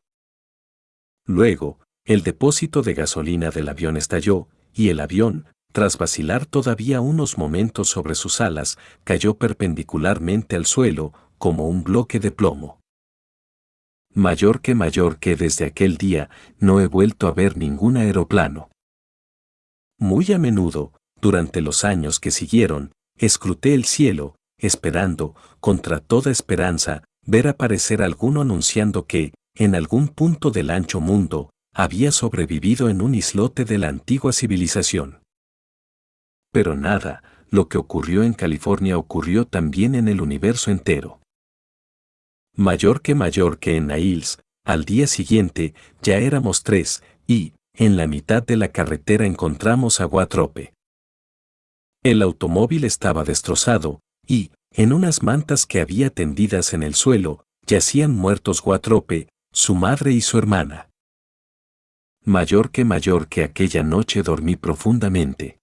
Luego, 1.24 1.78
el 2.05 2.24
depósito 2.24 2.82
de 2.82 2.94
gasolina 2.94 3.51
del 3.51 3.69
avión 3.69 3.97
estalló, 3.97 4.48
y 4.74 4.89
el 4.89 4.98
avión, 4.98 5.47
tras 5.72 5.98
vacilar 5.98 6.47
todavía 6.47 7.01
unos 7.01 7.38
momentos 7.38 7.88
sobre 7.88 8.14
sus 8.14 8.40
alas, 8.40 8.78
cayó 9.05 9.34
perpendicularmente 9.34 10.56
al 10.56 10.66
suelo, 10.66 11.12
como 11.38 11.68
un 11.68 11.84
bloque 11.84 12.20
de 12.20 12.30
plomo. 12.30 12.80
Mayor 14.12 14.60
que 14.60 14.74
mayor 14.74 15.18
que 15.18 15.36
desde 15.36 15.64
aquel 15.64 15.97
día 15.97 16.30
no 16.59 16.80
he 16.80 16.86
vuelto 16.86 17.28
a 17.28 17.32
ver 17.32 17.56
ningún 17.56 17.97
aeroplano. 17.97 18.70
Muy 19.98 20.32
a 20.32 20.38
menudo, 20.38 20.92
durante 21.20 21.60
los 21.60 21.84
años 21.84 22.18
que 22.18 22.30
siguieron, 22.30 22.92
escruté 23.16 23.74
el 23.74 23.84
cielo, 23.84 24.34
esperando, 24.59 25.34
contra 25.60 26.01
toda 26.01 26.30
esperanza, 26.30 27.05
ver 27.24 27.47
aparecer 27.48 28.02
alguno 28.02 28.40
anunciando 28.40 29.06
que, 29.06 29.32
en 29.55 29.74
algún 29.74 30.09
punto 30.09 30.51
del 30.51 30.70
ancho 30.70 31.01
mundo, 31.01 31.51
había 31.72 32.12
sobrevivido 32.12 32.88
en 32.88 33.02
un 33.02 33.14
islote 33.14 33.64
de 33.64 33.78
la 33.78 33.88
antigua 33.88 34.32
civilización. 34.32 35.19
Pero 36.52 36.77
nada, 36.77 37.22
lo 37.51 37.68
que 37.68 37.78
ocurrió 37.78 38.22
en 38.22 38.32
California 38.32 38.98
ocurrió 38.98 39.47
también 39.47 39.94
en 39.94 40.09
el 40.09 40.20
universo 40.20 40.70
entero. 40.70 41.20
Mayor 42.56 43.02
que 43.02 43.14
mayor 43.14 43.59
que 43.59 43.77
en 43.77 43.89
Niles, 43.89 44.39
al 44.64 44.85
día 44.85 45.06
siguiente 45.06 45.74
ya 46.02 46.18
éramos 46.18 46.62
tres, 46.62 47.02
y, 47.27 47.55
en 47.74 47.97
la 47.97 48.06
mitad 48.06 48.43
de 48.43 48.56
la 48.56 48.68
carretera 48.68 49.27
encontramos 49.27 50.01
a 50.01 50.05
Guatrope. 50.05 50.74
El 52.02 52.22
automóvil 52.22 52.85
estaba 52.85 53.24
destrozado, 53.24 54.01
y, 54.27 54.51
en 54.72 54.93
unas 54.93 55.22
mantas 55.22 55.66
que 55.66 55.81
había 55.81 56.10
tendidas 56.10 56.72
en 56.74 56.82
el 56.82 56.94
suelo, 56.94 57.44
yacían 57.66 58.14
muertos 58.14 58.62
Guatrope, 58.62 59.28
su 59.52 59.74
madre 59.74 60.12
y 60.12 60.20
su 60.20 60.39
hermana. 60.39 60.90
Mayor 62.24 62.70
que 62.70 62.85
mayor 62.85 63.28
que 63.28 63.43
aquella 63.43 63.82
noche 63.82 64.22
dormí 64.22 64.56
profundamente. 64.56 65.59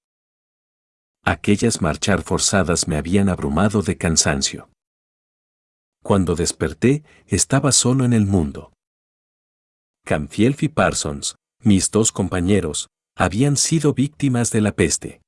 Aquellas 1.29 1.81
marchar 1.81 2.21
forzadas 2.21 2.87
me 2.87 2.95
habían 2.95 3.27
abrumado 3.27 3.81
de 3.81 3.97
cansancio. 3.97 4.69
Cuando 6.01 6.35
desperté, 6.35 7.03
estaba 7.25 7.73
solo 7.73 8.05
en 8.05 8.13
el 8.13 8.25
mundo. 8.25 8.71
Camfielf 10.05 10.63
y 10.63 10.69
Parsons, 10.69 11.35
mis 11.61 11.91
dos 11.91 12.13
compañeros, 12.13 12.87
habían 13.17 13.57
sido 13.57 13.93
víctimas 13.93 14.51
de 14.51 14.61
la 14.61 14.71
peste. 14.71 15.19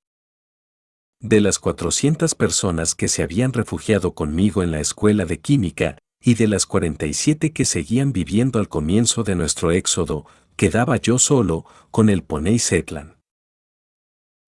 De 1.20 1.42
las 1.42 1.60
400 1.60 2.34
personas 2.34 2.96
que 2.96 3.10
se 3.10 3.22
habían 3.22 3.52
refugiado 3.52 4.14
conmigo 4.14 4.64
en 4.64 4.72
la 4.72 4.80
escuela 4.80 5.26
de 5.26 5.42
química, 5.42 5.98
y 6.24 6.36
de 6.36 6.48
las 6.48 6.66
47 6.66 7.52
que 7.52 7.66
seguían 7.66 8.14
viviendo 8.14 8.60
al 8.60 8.70
comienzo 8.70 9.24
de 9.24 9.36
nuestro 9.36 9.72
éxodo, 9.72 10.26
quedaba 10.56 10.96
yo 10.96 11.20
solo, 11.20 11.66
con 11.92 12.08
el 12.08 12.24
Poney 12.24 12.58
Setlan. 12.58 13.18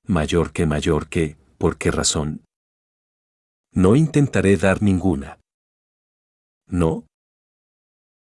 Mayor 0.07 0.53
que 0.53 0.65
mayor 0.65 1.09
que, 1.09 1.40
¿Por 1.61 1.77
qué 1.77 1.91
razón? 1.91 2.43
No 3.71 3.95
intentaré 3.95 4.57
dar 4.57 4.81
ninguna. 4.81 5.39
No. 6.65 7.05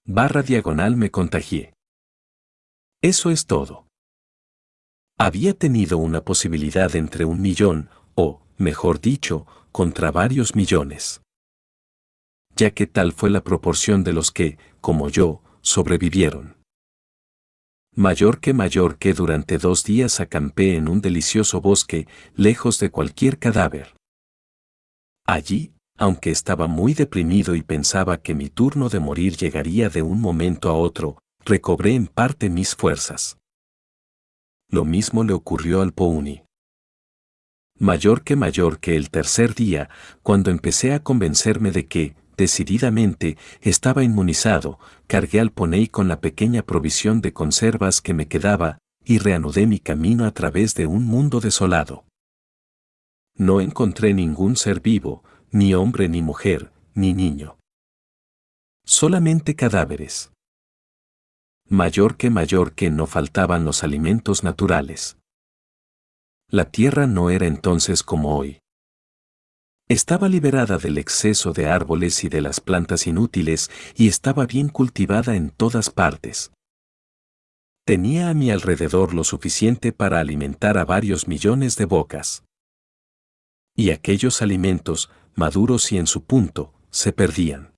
Barra 0.06 0.41
diagonal 0.41 0.95
me 0.95 1.12
contagié. 1.12 1.74
Eso 3.02 3.32
es 3.32 3.45
todo. 3.45 3.88
Había 5.20 5.53
tenido 5.53 5.98
una 5.98 6.22
posibilidad 6.24 6.95
entre 6.95 7.26
un 7.26 7.41
millón, 7.41 7.90
o, 8.16 8.41
mejor 8.57 9.02
dicho, 9.02 9.45
contra 9.74 10.12
varios 10.12 10.56
millones. 10.56 11.20
Ya 12.56 12.72
que 12.72 12.88
tal 12.88 13.12
fue 13.12 13.30
la 13.30 13.44
proporción 13.44 14.06
de 14.06 14.14
los 14.14 14.32
que, 14.32 14.57
como 14.80 15.10
yo, 15.10 15.44
sobrevivieron. 15.60 16.56
Mayor 17.97 18.41
que 18.41 18.53
mayor 18.53 18.97
que 18.97 19.13
durante 19.13 19.57
dos 19.57 19.85
días 19.85 20.19
acampé 20.19 20.76
en 20.76 20.89
un 20.89 20.99
delicioso 20.99 21.61
bosque, 21.61 22.07
lejos 22.35 22.77
de 22.80 22.91
cualquier 22.91 23.39
cadáver. 23.39 23.95
Allí, 25.26 25.72
aunque 25.97 26.30
estaba 26.30 26.67
muy 26.67 26.93
deprimido 26.93 27.55
y 27.55 27.63
pensaba 27.63 28.17
que 28.17 28.35
mi 28.35 28.49
turno 28.49 28.89
de 28.89 28.99
morir 28.99 29.38
llegaría 29.38 29.88
de 29.88 30.01
un 30.01 30.19
momento 30.19 30.69
a 30.69 30.73
otro, 30.73 31.19
recobré 31.45 31.95
en 31.95 32.07
parte 32.07 32.49
mis 32.49 32.76
fuerzas. 32.76 33.38
Lo 34.69 34.84
mismo 34.84 35.23
le 35.23 35.31
ocurrió 35.31 35.81
al 35.81 35.93
Pouni. 35.93 36.43
Mayor 37.80 38.23
que 38.23 38.35
mayor 38.35 38.80
que 38.80 38.97
el 38.97 39.09
tercer 39.09 39.55
día, 39.55 39.89
cuando 40.22 40.51
empecé 40.51 40.93
a 40.93 41.01
convencerme 41.01 41.72
de 41.72 41.88
que, 41.88 42.15
decididamente, 42.38 43.38
estaba 43.62 44.03
inmunizado, 44.03 44.80
cargué 45.07 45.40
al 45.40 45.52
poney 45.52 45.88
con 45.88 46.07
la 46.07 46.22
pequeña 46.22 46.62
provisión 46.62 47.22
de 47.22 47.34
conservas 47.34 48.02
que 48.02 48.14
me 48.14 48.28
quedaba, 48.28 48.80
y 49.03 49.20
reanudé 49.20 49.68
mi 49.68 49.80
camino 49.80 50.26
a 50.26 50.32
través 50.32 50.74
de 50.76 50.88
un 50.88 51.06
mundo 51.06 51.40
desolado. 51.40 52.06
No 53.38 53.62
encontré 53.62 54.14
ningún 54.14 54.56
ser 54.56 54.82
vivo, 54.82 55.24
ni 55.52 55.74
hombre 55.74 56.10
ni 56.10 56.22
mujer, 56.22 56.72
ni 56.94 57.14
niño. 57.14 57.57
Solamente 58.86 59.56
cadáveres. 59.56 60.32
Mayor 61.68 62.18
que 62.18 62.30
mayor 62.30 62.74
que 62.74 62.90
no 62.90 63.07
faltaban 63.07 63.66
los 63.66 63.84
alimentos 63.84 64.44
naturales. 64.44 65.18
La 66.49 66.66
tierra 66.66 67.07
no 67.07 67.30
era 67.30 67.48
entonces 67.48 68.03
como 68.03 68.38
hoy. 68.38 68.60
Estaba 69.88 70.30
liberada 70.30 70.80
del 70.80 70.98
exceso 70.98 71.53
de 71.53 71.68
árboles 71.68 72.24
y 72.24 72.30
de 72.30 72.41
las 72.41 72.60
plantas 72.60 73.06
inútiles 73.06 73.70
y 73.95 74.07
estaba 74.07 74.48
bien 74.48 74.68
cultivada 74.68 75.36
en 75.36 75.52
todas 75.52 75.91
partes. 75.91 76.52
Tenía 77.86 78.30
a 78.30 78.34
mi 78.34 78.49
alrededor 78.49 79.14
lo 79.14 79.24
suficiente 79.24 79.91
para 79.91 80.20
alimentar 80.20 80.80
a 80.80 80.86
varios 80.86 81.28
millones 81.28 81.76
de 81.76 81.86
bocas. 81.86 82.44
Y 83.76 83.91
aquellos 83.91 84.41
alimentos, 84.41 85.12
maduros 85.36 85.91
y 85.91 85.99
en 85.99 86.07
su 86.07 86.24
punto, 86.24 86.74
se 86.90 87.14
perdían. 87.14 87.76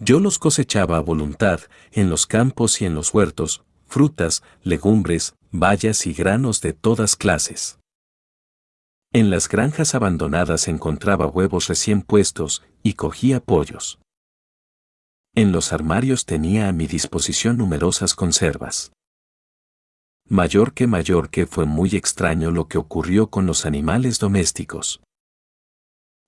Yo 0.00 0.18
los 0.18 0.40
cosechaba 0.40 0.96
a 0.96 1.00
voluntad, 1.00 1.60
en 1.92 2.10
los 2.10 2.26
campos 2.26 2.82
y 2.82 2.86
en 2.86 2.96
los 2.96 3.14
huertos, 3.14 3.62
frutas, 3.86 4.42
legumbres, 4.64 5.36
bayas 5.52 6.08
y 6.08 6.12
granos 6.12 6.60
de 6.60 6.72
todas 6.72 7.14
clases. 7.14 7.78
En 9.12 9.30
las 9.30 9.48
granjas 9.48 9.94
abandonadas 9.94 10.68
encontraba 10.68 11.26
huevos 11.26 11.68
recién 11.68 12.02
puestos 12.02 12.62
y 12.82 12.94
cogía 12.94 13.40
pollos. 13.40 13.98
En 15.34 15.52
los 15.52 15.72
armarios 15.72 16.24
tenía 16.24 16.68
a 16.68 16.72
mi 16.72 16.86
disposición 16.86 17.56
numerosas 17.58 18.14
conservas. 18.14 18.92
Mayor 20.28 20.72
que 20.72 20.86
mayor 20.86 21.30
que 21.30 21.46
fue 21.46 21.66
muy 21.66 21.90
extraño 21.96 22.50
lo 22.50 22.68
que 22.68 22.78
ocurrió 22.78 23.28
con 23.28 23.46
los 23.46 23.66
animales 23.66 24.18
domésticos 24.18 25.00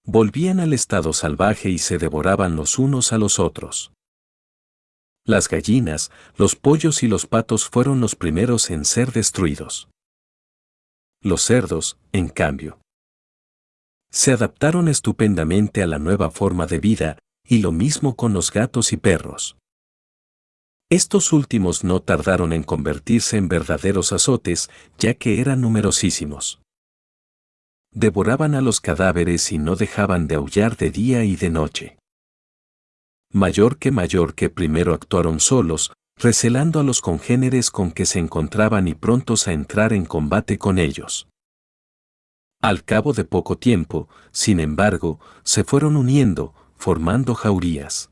volvían 0.05 0.61
al 0.61 0.73
estado 0.73 1.13
salvaje 1.13 1.71
y 1.71 1.79
se 1.79 1.99
devoraban 1.99 2.57
los 2.57 2.79
unos 2.79 3.13
a 3.13 3.19
los 3.19 3.39
otros. 3.39 3.93
Las 5.27 5.49
gallinas, 5.49 6.11
los 6.37 6.55
pollos 6.55 7.03
y 7.03 7.09
los 7.09 7.27
patos 7.27 7.67
fueron 7.67 8.01
los 8.01 8.15
primeros 8.15 8.71
en 8.71 8.85
ser 8.85 9.13
destruidos. 9.13 9.89
Los 11.25 11.43
cerdos, 11.43 11.99
en 12.13 12.29
cambio, 12.29 12.79
se 14.13 14.31
adaptaron 14.31 14.87
estupendamente 14.87 15.83
a 15.83 15.89
la 15.89 15.99
nueva 15.99 16.31
forma 16.31 16.67
de 16.67 16.79
vida, 16.79 17.19
y 17.45 17.59
lo 17.59 17.73
mismo 17.73 18.15
con 18.15 18.33
los 18.33 18.53
gatos 18.53 18.93
y 18.93 18.97
perros. 18.97 19.57
Estos 20.89 21.33
últimos 21.33 21.83
no 21.83 22.01
tardaron 22.01 22.53
en 22.53 22.63
convertirse 22.63 23.39
en 23.39 23.49
verdaderos 23.49 24.13
azotes, 24.13 24.71
ya 24.99 25.15
que 25.15 25.41
eran 25.41 25.61
numerosísimos 25.61 26.61
devoraban 27.95 28.57
a 28.57 28.61
los 28.61 28.81
cadáveres 28.81 29.53
y 29.53 29.59
no 29.59 29.77
dejaban 29.77 30.27
de 30.27 30.35
aullar 30.35 30.77
de 30.77 30.91
día 30.91 31.25
y 31.25 31.37
de 31.37 31.51
noche. 31.51 31.97
Mayor 33.33 33.79
que 33.79 33.93
mayor 33.93 34.35
que 34.35 34.51
primero 34.51 34.95
actuaron 34.95 35.41
solos, 35.41 35.93
recelando 36.17 36.81
a 36.81 36.83
los 36.83 37.01
congéneres 37.01 37.71
con 37.71 37.93
que 37.93 38.07
se 38.07 38.19
encontraban 38.19 38.89
y 38.89 38.95
prontos 38.95 39.49
a 39.49 39.53
entrar 39.53 39.93
en 39.93 40.05
combate 40.05 40.59
con 40.59 40.79
ellos. 40.79 41.29
Al 42.63 42.85
cabo 42.85 43.13
de 43.13 43.25
poco 43.25 43.59
tiempo, 43.59 44.09
sin 44.31 44.61
embargo, 44.61 45.21
se 45.43 45.65
fueron 45.65 45.97
uniendo, 45.97 46.55
formando 46.77 47.35
jaurías. 47.35 48.11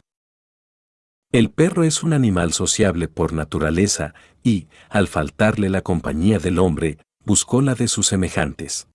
El 1.32 1.50
perro 1.50 1.84
es 1.84 2.02
un 2.02 2.12
animal 2.12 2.52
sociable 2.52 3.08
por 3.08 3.32
naturaleza 3.32 4.14
y, 4.42 4.68
al 4.90 5.08
faltarle 5.08 5.70
la 5.70 5.80
compañía 5.80 6.38
del 6.38 6.58
hombre, 6.58 6.98
buscó 7.24 7.62
la 7.62 7.74
de 7.74 7.88
sus 7.88 8.08
semejantes 8.08 8.88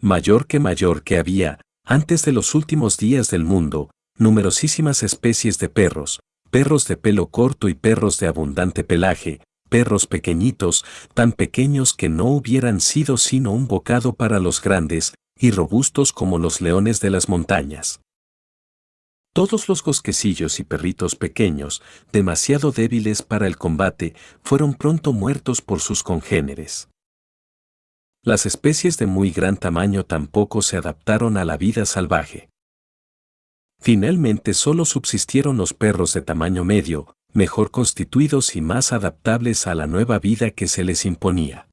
mayor 0.00 0.46
que 0.46 0.60
mayor 0.60 1.02
que 1.02 1.18
había, 1.18 1.60
antes 1.84 2.24
de 2.24 2.32
los 2.32 2.54
últimos 2.54 2.98
días 2.98 3.30
del 3.30 3.44
mundo, 3.44 3.90
numerosísimas 4.18 5.02
especies 5.02 5.58
de 5.58 5.68
perros, 5.68 6.20
perros 6.56 6.86
de 6.86 6.96
pelo 6.96 7.26
corto 7.26 7.68
y 7.68 7.74
perros 7.74 8.18
de 8.18 8.28
abundante 8.28 8.82
pelaje, 8.82 9.42
perros 9.68 10.06
pequeñitos, 10.06 10.86
tan 11.12 11.32
pequeños 11.32 11.92
que 11.92 12.08
no 12.08 12.24
hubieran 12.24 12.80
sido 12.80 13.18
sino 13.18 13.52
un 13.52 13.68
bocado 13.68 14.14
para 14.14 14.40
los 14.40 14.62
grandes, 14.62 15.12
y 15.38 15.50
robustos 15.50 16.14
como 16.14 16.38
los 16.38 16.62
leones 16.62 17.02
de 17.02 17.10
las 17.10 17.28
montañas. 17.28 18.00
Todos 19.34 19.68
los 19.68 19.82
cosquecillos 19.82 20.58
y 20.58 20.64
perritos 20.64 21.14
pequeños, 21.14 21.82
demasiado 22.10 22.72
débiles 22.72 23.20
para 23.20 23.46
el 23.46 23.58
combate, 23.58 24.14
fueron 24.42 24.72
pronto 24.72 25.12
muertos 25.12 25.60
por 25.60 25.80
sus 25.80 26.02
congéneres. 26.02 26.88
Las 28.22 28.46
especies 28.46 28.96
de 28.96 29.04
muy 29.04 29.30
gran 29.30 29.58
tamaño 29.58 30.06
tampoco 30.06 30.62
se 30.62 30.78
adaptaron 30.78 31.36
a 31.36 31.44
la 31.44 31.58
vida 31.58 31.84
salvaje. 31.84 32.48
Finalmente 33.80 34.54
solo 34.54 34.84
subsistieron 34.84 35.56
los 35.56 35.74
perros 35.74 36.12
de 36.12 36.22
tamaño 36.22 36.64
medio, 36.64 37.14
mejor 37.32 37.70
constituidos 37.70 38.56
y 38.56 38.60
más 38.60 38.92
adaptables 38.92 39.66
a 39.66 39.74
la 39.74 39.86
nueva 39.86 40.18
vida 40.18 40.50
que 40.50 40.68
se 40.68 40.84
les 40.84 41.04
imponía. 41.04 41.68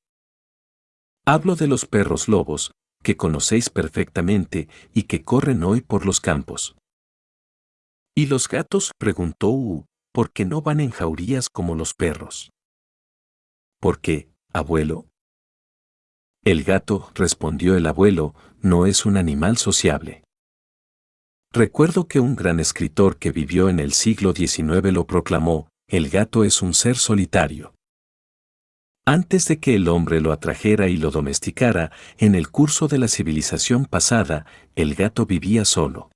Hablo 1.25 1.55
de 1.55 1.67
los 1.67 1.85
perros 1.85 2.27
lobos, 2.27 2.73
que 3.01 3.17
conocéis 3.17 3.69
perfectamente 3.69 4.67
y 4.93 5.03
que 5.03 5.23
corren 5.23 5.63
hoy 5.63 5.81
por 5.81 6.05
los 6.05 6.19
campos. 6.19 6.75
¿Y 8.15 8.27
los 8.27 8.47
gatos? 8.47 8.91
preguntó 8.97 9.49
U, 9.49 9.85
¿por 10.11 10.31
qué 10.31 10.45
no 10.45 10.61
van 10.61 10.79
en 10.79 10.91
jaurías 10.91 11.49
como 11.49 11.75
los 11.75 11.93
perros? 11.93 12.51
¿Por 13.79 13.99
qué, 13.99 14.29
abuelo? 14.51 15.07
El 16.43 16.63
gato, 16.63 17.09
respondió 17.15 17.75
el 17.75 17.87
abuelo, 17.87 18.35
no 18.61 18.85
es 18.85 19.05
un 19.05 19.17
animal 19.17 19.57
sociable. 19.57 20.22
Recuerdo 21.53 22.07
que 22.07 22.19
un 22.19 22.35
gran 22.35 22.59
escritor 22.59 23.17
que 23.17 23.31
vivió 23.31 23.69
en 23.69 23.79
el 23.79 23.93
siglo 23.93 24.33
XIX 24.33 24.91
lo 24.91 25.05
proclamó, 25.05 25.67
el 25.87 26.09
gato 26.09 26.43
es 26.43 26.63
un 26.63 26.73
ser 26.73 26.97
solitario. 26.97 27.75
Antes 29.05 29.47
de 29.47 29.59
que 29.59 29.75
el 29.75 29.87
hombre 29.87 30.19
lo 30.19 30.31
atrajera 30.31 30.87
y 30.87 30.97
lo 30.97 31.11
domesticara, 31.11 31.91
en 32.17 32.33
el 32.33 32.49
curso 32.49 32.87
de 32.87 32.97
la 32.97 33.07
civilización 33.07 33.85
pasada, 33.85 34.47
el 34.75 34.95
gato 34.95 35.27
vivía 35.27 35.63
solo. 35.63 36.09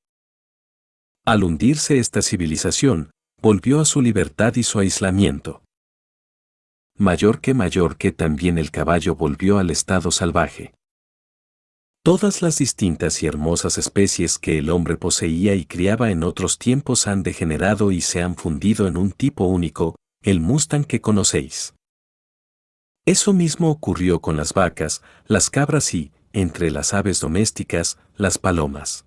Al 1.23 1.43
hundirse 1.43 1.99
esta 1.99 2.23
civilización, 2.23 3.11
volvió 3.39 3.80
a 3.80 3.85
su 3.85 4.01
libertad 4.01 4.55
y 4.55 4.64
su 4.64 4.80
aislamiento 4.80 5.61
mayor 6.97 7.41
que 7.41 7.53
mayor 7.53 7.97
que 7.97 8.11
también 8.11 8.57
el 8.57 8.72
caballo 8.72 9.15
volvió 9.15 9.59
al 9.59 9.69
estado 9.69 10.09
salvaje. 10.09 10.73
Todas 12.08 12.42
las 12.42 12.58
distintas 12.58 13.22
y 13.22 13.28
hermosas 13.28 13.78
especies 13.78 14.40
que 14.40 14.60
el 14.60 14.70
hombre 14.70 14.96
poseía 14.96 15.56
y 15.56 15.66
criaba 15.66 16.10
en 16.10 16.24
otros 16.24 16.58
tiempos 16.58 17.06
han 17.06 17.22
degenerado 17.22 17.92
y 17.92 18.00
se 18.00 18.22
han 18.22 18.38
fundido 18.38 18.88
en 18.88 18.96
un 18.96 19.12
tipo 19.12 19.44
único, 19.44 19.98
el 20.24 20.40
Mustang 20.40 20.86
que 20.86 21.02
conocéis. 21.02 21.74
Eso 23.06 23.34
mismo 23.34 23.70
ocurrió 23.70 24.22
con 24.22 24.38
las 24.38 24.54
vacas, 24.54 25.02
las 25.26 25.50
cabras 25.50 25.94
y, 25.94 26.14
entre 26.32 26.72
las 26.72 26.94
aves 26.94 27.20
domésticas, 27.20 28.00
las 28.16 28.38
palomas. 28.38 29.06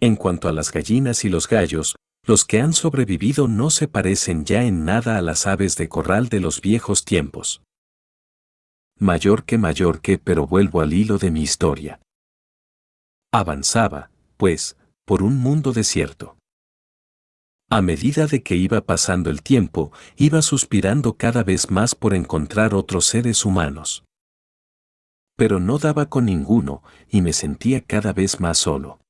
En 0.00 0.16
cuanto 0.16 0.48
a 0.48 0.52
las 0.52 0.72
gallinas 0.72 1.22
y 1.26 1.28
los 1.28 1.48
gallos, 1.48 1.96
los 2.26 2.46
que 2.46 2.62
han 2.62 2.72
sobrevivido 2.72 3.46
no 3.46 3.68
se 3.68 3.88
parecen 3.88 4.46
ya 4.46 4.64
en 4.64 4.86
nada 4.86 5.18
a 5.18 5.20
las 5.20 5.46
aves 5.46 5.76
de 5.76 5.90
corral 5.90 6.30
de 6.30 6.40
los 6.40 6.62
viejos 6.62 7.04
tiempos. 7.04 7.60
Mayor 8.98 9.44
que 9.44 9.58
mayor 9.58 10.00
que, 10.00 10.18
pero 10.18 10.46
vuelvo 10.46 10.80
al 10.80 10.92
hilo 10.92 11.18
de 11.18 11.30
mi 11.30 11.42
historia. 11.42 12.00
Avanzaba, 13.32 14.10
pues, 14.36 14.76
por 15.04 15.22
un 15.22 15.36
mundo 15.38 15.72
desierto. 15.72 16.36
A 17.70 17.82
medida 17.82 18.26
de 18.26 18.42
que 18.42 18.56
iba 18.56 18.80
pasando 18.80 19.30
el 19.30 19.42
tiempo, 19.42 19.92
iba 20.16 20.42
suspirando 20.42 21.16
cada 21.16 21.44
vez 21.44 21.70
más 21.70 21.94
por 21.94 22.14
encontrar 22.14 22.74
otros 22.74 23.04
seres 23.04 23.44
humanos. 23.44 24.04
Pero 25.36 25.60
no 25.60 25.78
daba 25.78 26.06
con 26.06 26.24
ninguno, 26.24 26.82
y 27.08 27.20
me 27.20 27.32
sentía 27.32 27.82
cada 27.82 28.12
vez 28.12 28.40
más 28.40 28.58
solo. 28.58 29.00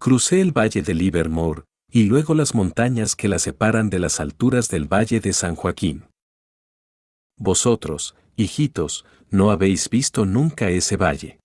Crucé 0.00 0.40
el 0.40 0.50
valle 0.50 0.82
de 0.82 0.94
Livermore, 0.94 1.62
y 1.90 2.04
luego 2.04 2.34
las 2.34 2.54
montañas 2.54 3.14
que 3.14 3.28
la 3.28 3.38
separan 3.38 3.90
de 3.90 4.00
las 4.00 4.18
alturas 4.18 4.68
del 4.68 4.92
valle 4.92 5.20
de 5.20 5.32
San 5.32 5.54
Joaquín. 5.54 6.06
Vosotros, 7.38 8.16
hijitos, 8.36 9.04
no 9.30 9.50
habéis 9.50 9.90
visto 9.90 10.24
nunca 10.24 10.70
ese 10.70 10.96
valle. 10.96 11.40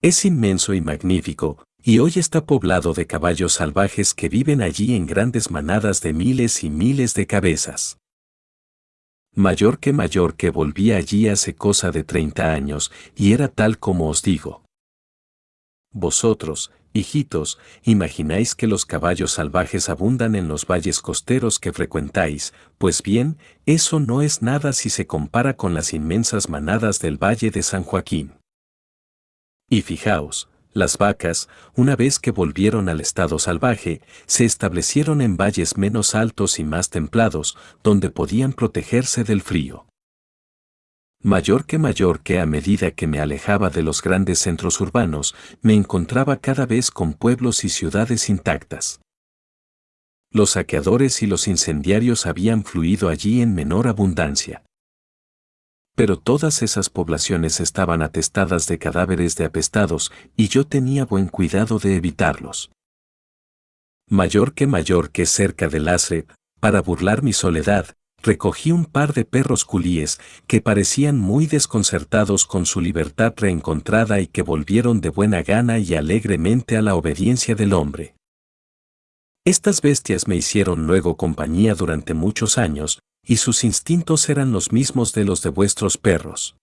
Es 0.00 0.24
inmenso 0.24 0.74
y 0.74 0.80
magnífico, 0.80 1.64
y 1.82 1.98
hoy 2.00 2.12
está 2.16 2.44
poblado 2.44 2.92
de 2.92 3.06
caballos 3.06 3.54
salvajes 3.54 4.14
que 4.14 4.28
viven 4.28 4.62
allí 4.62 4.94
en 4.94 5.06
grandes 5.06 5.50
manadas 5.50 6.00
de 6.00 6.12
miles 6.12 6.64
y 6.64 6.70
miles 6.70 7.14
de 7.14 7.26
cabezas. 7.26 7.98
Mayor 9.34 9.78
que 9.78 9.92
mayor 9.92 10.36
que 10.36 10.50
volví 10.50 10.92
allí 10.92 11.28
hace 11.28 11.54
cosa 11.54 11.90
de 11.90 12.02
30 12.02 12.52
años, 12.52 12.90
y 13.14 13.32
era 13.32 13.48
tal 13.48 13.78
como 13.78 14.08
os 14.08 14.22
digo. 14.22 14.64
Vosotros, 15.92 16.72
hijitos, 16.98 17.58
imagináis 17.84 18.54
que 18.54 18.66
los 18.66 18.84
caballos 18.84 19.32
salvajes 19.32 19.88
abundan 19.88 20.34
en 20.34 20.48
los 20.48 20.66
valles 20.66 21.00
costeros 21.00 21.58
que 21.58 21.72
frecuentáis, 21.72 22.52
pues 22.76 23.02
bien, 23.02 23.38
eso 23.66 24.00
no 24.00 24.22
es 24.22 24.42
nada 24.42 24.72
si 24.72 24.90
se 24.90 25.06
compara 25.06 25.56
con 25.56 25.74
las 25.74 25.92
inmensas 25.92 26.48
manadas 26.48 26.98
del 26.98 27.16
valle 27.16 27.50
de 27.50 27.62
San 27.62 27.82
Joaquín. 27.82 28.34
Y 29.70 29.82
fijaos, 29.82 30.48
las 30.72 30.96
vacas, 30.98 31.48
una 31.74 31.96
vez 31.96 32.18
que 32.18 32.30
volvieron 32.30 32.88
al 32.88 33.00
estado 33.00 33.38
salvaje, 33.38 34.00
se 34.26 34.44
establecieron 34.44 35.20
en 35.22 35.36
valles 35.36 35.76
menos 35.76 36.14
altos 36.14 36.58
y 36.58 36.64
más 36.64 36.90
templados, 36.90 37.56
donde 37.82 38.10
podían 38.10 38.52
protegerse 38.52 39.24
del 39.24 39.42
frío. 39.42 39.86
Mayor 41.22 41.66
que 41.66 41.78
mayor 41.78 42.20
que 42.20 42.38
a 42.38 42.46
medida 42.46 42.92
que 42.92 43.06
me 43.06 43.20
alejaba 43.20 43.70
de 43.70 43.82
los 43.82 44.02
grandes 44.02 44.38
centros 44.38 44.80
urbanos, 44.80 45.34
me 45.62 45.74
encontraba 45.74 46.36
cada 46.36 46.66
vez 46.66 46.90
con 46.90 47.14
pueblos 47.14 47.64
y 47.64 47.68
ciudades 47.68 48.28
intactas. 48.28 49.00
Los 50.30 50.50
saqueadores 50.50 51.22
y 51.22 51.26
los 51.26 51.48
incendiarios 51.48 52.26
habían 52.26 52.64
fluido 52.64 53.08
allí 53.08 53.40
en 53.40 53.54
menor 53.54 53.88
abundancia 53.88 54.62
pero 55.98 56.16
todas 56.16 56.62
esas 56.62 56.90
poblaciones 56.90 57.58
estaban 57.58 58.02
atestadas 58.02 58.68
de 58.68 58.78
cadáveres 58.78 59.34
de 59.34 59.46
apestados 59.46 60.12
y 60.36 60.46
yo 60.46 60.64
tenía 60.64 61.04
buen 61.04 61.26
cuidado 61.26 61.80
de 61.80 61.96
evitarlos. 61.96 62.70
Mayor 64.08 64.54
que 64.54 64.68
mayor 64.68 65.10
que 65.10 65.26
cerca 65.26 65.66
del 65.66 65.88
Asre, 65.88 66.28
para 66.60 66.82
burlar 66.82 67.24
mi 67.24 67.32
soledad, 67.32 67.96
recogí 68.22 68.72
un 68.72 68.84
par 68.84 69.12
de 69.12 69.24
perros 69.24 69.64
culíes 69.64 70.20
que 70.46 70.60
parecían 70.60 71.18
muy 71.18 71.46
desconcertados 71.46 72.46
con 72.46 72.66
su 72.66 72.80
libertad 72.80 73.34
reencontrada 73.36 74.20
y 74.20 74.26
que 74.26 74.42
volvieron 74.42 75.00
de 75.00 75.10
buena 75.10 75.42
gana 75.42 75.78
y 75.78 75.94
alegremente 75.94 76.76
a 76.76 76.82
la 76.82 76.94
obediencia 76.94 77.54
del 77.54 77.72
hombre. 77.72 78.14
Estas 79.44 79.80
bestias 79.80 80.28
me 80.28 80.36
hicieron 80.36 80.86
luego 80.86 81.16
compañía 81.16 81.74
durante 81.74 82.12
muchos 82.12 82.58
años, 82.58 83.00
y 83.24 83.36
sus 83.36 83.64
instintos 83.64 84.28
eran 84.28 84.52
los 84.52 84.72
mismos 84.72 85.12
de 85.12 85.24
los 85.24 85.42
de 85.42 85.50
vuestros 85.50 85.96
perros. 85.96 86.56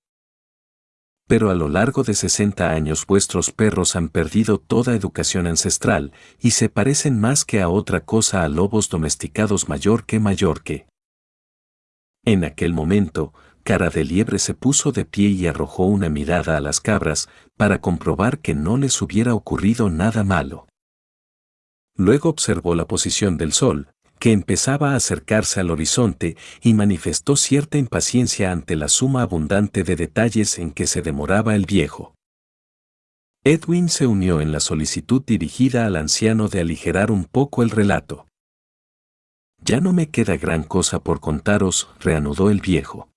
Pero 1.28 1.50
a 1.50 1.56
lo 1.56 1.70
largo 1.70 2.04
de 2.04 2.14
60 2.14 2.70
años 2.70 3.08
vuestros 3.08 3.52
perros 3.52 3.96
han 3.96 4.10
perdido 4.10 4.60
toda 4.60 4.94
educación 4.94 5.48
ancestral 5.48 6.12
y 6.40 6.52
se 6.52 6.70
parecen 6.70 7.20
más 7.20 7.46
que 7.46 7.62
a 7.62 7.70
otra 7.70 8.02
cosa 8.02 8.44
a 8.44 8.50
lobos 8.50 8.90
domesticados 8.90 9.68
mayor 9.68 10.06
que 10.06 10.20
mayor 10.20 10.62
que. 10.62 10.86
En 12.26 12.44
aquel 12.44 12.74
momento, 12.74 13.34
Cara 13.64 13.90
de 13.90 14.04
Liebre 14.04 14.38
se 14.38 14.54
puso 14.54 14.92
de 14.92 15.06
pie 15.06 15.30
y 15.30 15.48
arrojó 15.48 15.86
una 15.86 16.08
mirada 16.08 16.56
a 16.56 16.62
las 16.62 16.82
cabras 16.82 17.30
para 17.58 17.82
comprobar 17.82 18.40
que 18.40 18.54
no 18.54 18.78
les 18.78 19.02
hubiera 19.02 19.34
ocurrido 19.34 19.90
nada 19.90 20.24
malo. 20.24 20.68
Luego 21.96 22.30
observó 22.30 22.76
la 22.76 22.88
posición 22.88 23.38
del 23.38 23.54
sol, 23.54 23.88
que 24.20 24.32
empezaba 24.32 24.92
a 24.92 24.96
acercarse 24.98 25.60
al 25.60 25.72
horizonte 25.72 26.38
y 26.62 26.74
manifestó 26.74 27.36
cierta 27.36 27.78
impaciencia 27.78 28.52
ante 28.52 28.76
la 28.76 28.88
suma 28.88 29.24
abundante 29.24 29.84
de 29.84 29.96
detalles 29.96 30.60
en 30.60 30.72
que 30.72 30.88
se 30.88 31.02
demoraba 31.02 31.56
el 31.56 31.66
viejo. 31.66 32.14
Edwin 33.44 33.90
se 33.90 34.08
unió 34.08 34.42
en 34.42 34.52
la 34.52 34.60
solicitud 34.60 35.24
dirigida 35.26 35.86
al 35.86 35.96
anciano 35.96 36.50
de 36.50 36.62
aligerar 36.62 37.12
un 37.12 37.26
poco 37.26 37.64
el 37.64 37.70
relato. 37.70 38.26
Ya 39.66 39.82
no 39.82 39.94
me 39.94 40.10
queda 40.10 40.38
gran 40.38 40.64
cosa 40.64 41.00
por 41.00 41.20
contaros, 41.20 41.90
reanudó 42.00 42.50
el 42.52 42.62
viejo 42.62 43.10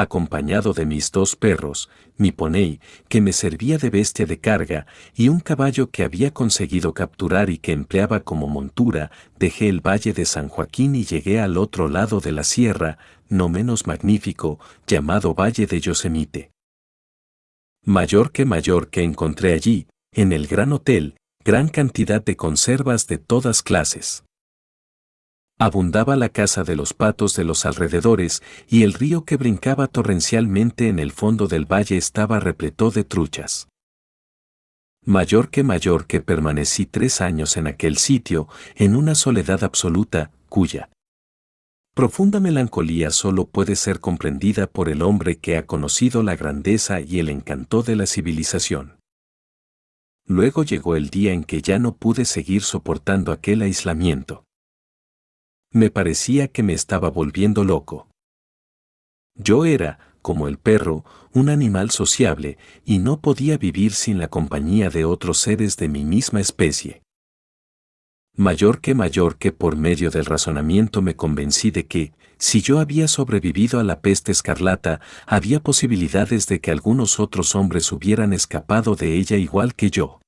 acompañado 0.00 0.72
de 0.72 0.86
mis 0.86 1.10
dos 1.10 1.36
perros, 1.36 1.90
mi 2.16 2.32
poney, 2.32 2.80
que 3.08 3.20
me 3.20 3.32
servía 3.32 3.78
de 3.78 3.90
bestia 3.90 4.26
de 4.26 4.38
carga, 4.38 4.86
y 5.14 5.28
un 5.28 5.40
caballo 5.40 5.90
que 5.90 6.04
había 6.04 6.32
conseguido 6.32 6.94
capturar 6.94 7.50
y 7.50 7.58
que 7.58 7.72
empleaba 7.72 8.20
como 8.20 8.46
montura, 8.46 9.10
dejé 9.38 9.68
el 9.68 9.80
valle 9.80 10.12
de 10.12 10.24
San 10.24 10.48
Joaquín 10.48 10.94
y 10.94 11.04
llegué 11.04 11.40
al 11.40 11.56
otro 11.56 11.88
lado 11.88 12.20
de 12.20 12.32
la 12.32 12.44
sierra, 12.44 12.98
no 13.28 13.48
menos 13.48 13.86
magnífico, 13.86 14.58
llamado 14.86 15.34
Valle 15.34 15.66
de 15.66 15.80
Yosemite. 15.80 16.50
Mayor 17.84 18.32
que 18.32 18.44
mayor 18.44 18.90
que 18.90 19.02
encontré 19.02 19.52
allí, 19.52 19.86
en 20.12 20.32
el 20.32 20.46
gran 20.46 20.72
hotel, 20.72 21.16
gran 21.44 21.68
cantidad 21.68 22.24
de 22.24 22.36
conservas 22.36 23.06
de 23.06 23.18
todas 23.18 23.62
clases. 23.62 24.24
Abundaba 25.60 26.14
la 26.14 26.28
casa 26.28 26.62
de 26.62 26.76
los 26.76 26.94
patos 26.94 27.34
de 27.34 27.42
los 27.42 27.66
alrededores 27.66 28.44
y 28.68 28.84
el 28.84 28.92
río 28.92 29.24
que 29.24 29.36
brincaba 29.36 29.88
torrencialmente 29.88 30.86
en 30.86 31.00
el 31.00 31.10
fondo 31.10 31.48
del 31.48 31.64
valle 31.64 31.96
estaba 31.96 32.38
repleto 32.38 32.92
de 32.92 33.02
truchas. 33.02 33.66
Mayor 35.04 35.50
que 35.50 35.64
mayor 35.64 36.06
que 36.06 36.20
permanecí 36.20 36.86
tres 36.86 37.20
años 37.20 37.56
en 37.56 37.66
aquel 37.66 37.96
sitio, 37.96 38.46
en 38.76 38.94
una 38.94 39.16
soledad 39.16 39.64
absoluta, 39.64 40.30
cuya 40.48 40.90
profunda 41.92 42.38
melancolía 42.38 43.10
solo 43.10 43.48
puede 43.48 43.74
ser 43.74 43.98
comprendida 43.98 44.68
por 44.68 44.88
el 44.88 45.02
hombre 45.02 45.38
que 45.38 45.56
ha 45.56 45.66
conocido 45.66 46.22
la 46.22 46.36
grandeza 46.36 47.00
y 47.00 47.18
el 47.18 47.28
encanto 47.28 47.82
de 47.82 47.96
la 47.96 48.06
civilización. 48.06 49.00
Luego 50.24 50.62
llegó 50.62 50.94
el 50.94 51.10
día 51.10 51.32
en 51.32 51.42
que 51.42 51.62
ya 51.62 51.80
no 51.80 51.96
pude 51.96 52.26
seguir 52.26 52.62
soportando 52.62 53.32
aquel 53.32 53.62
aislamiento. 53.62 54.44
Me 55.72 55.90
parecía 55.90 56.48
que 56.48 56.62
me 56.62 56.72
estaba 56.72 57.10
volviendo 57.10 57.64
loco. 57.64 58.08
Yo 59.34 59.64
era, 59.64 59.98
como 60.22 60.48
el 60.48 60.58
perro, 60.58 61.04
un 61.32 61.48
animal 61.48 61.90
sociable 61.90 62.58
y 62.84 62.98
no 62.98 63.20
podía 63.20 63.58
vivir 63.58 63.92
sin 63.92 64.18
la 64.18 64.28
compañía 64.28 64.90
de 64.90 65.04
otros 65.04 65.38
seres 65.38 65.76
de 65.76 65.88
mi 65.88 66.04
misma 66.04 66.40
especie. 66.40 67.02
Mayor 68.34 68.80
que 68.80 68.94
mayor 68.94 69.36
que 69.36 69.52
por 69.52 69.76
medio 69.76 70.10
del 70.10 70.24
razonamiento 70.24 71.02
me 71.02 71.16
convencí 71.16 71.70
de 71.70 71.86
que, 71.86 72.12
si 72.38 72.62
yo 72.62 72.78
había 72.78 73.08
sobrevivido 73.08 73.80
a 73.80 73.84
la 73.84 74.00
peste 74.00 74.30
escarlata, 74.30 75.00
había 75.26 75.60
posibilidades 75.60 76.46
de 76.46 76.60
que 76.60 76.70
algunos 76.70 77.18
otros 77.18 77.56
hombres 77.56 77.90
hubieran 77.90 78.32
escapado 78.32 78.94
de 78.94 79.16
ella 79.16 79.36
igual 79.36 79.74
que 79.74 79.90
yo. 79.90 80.20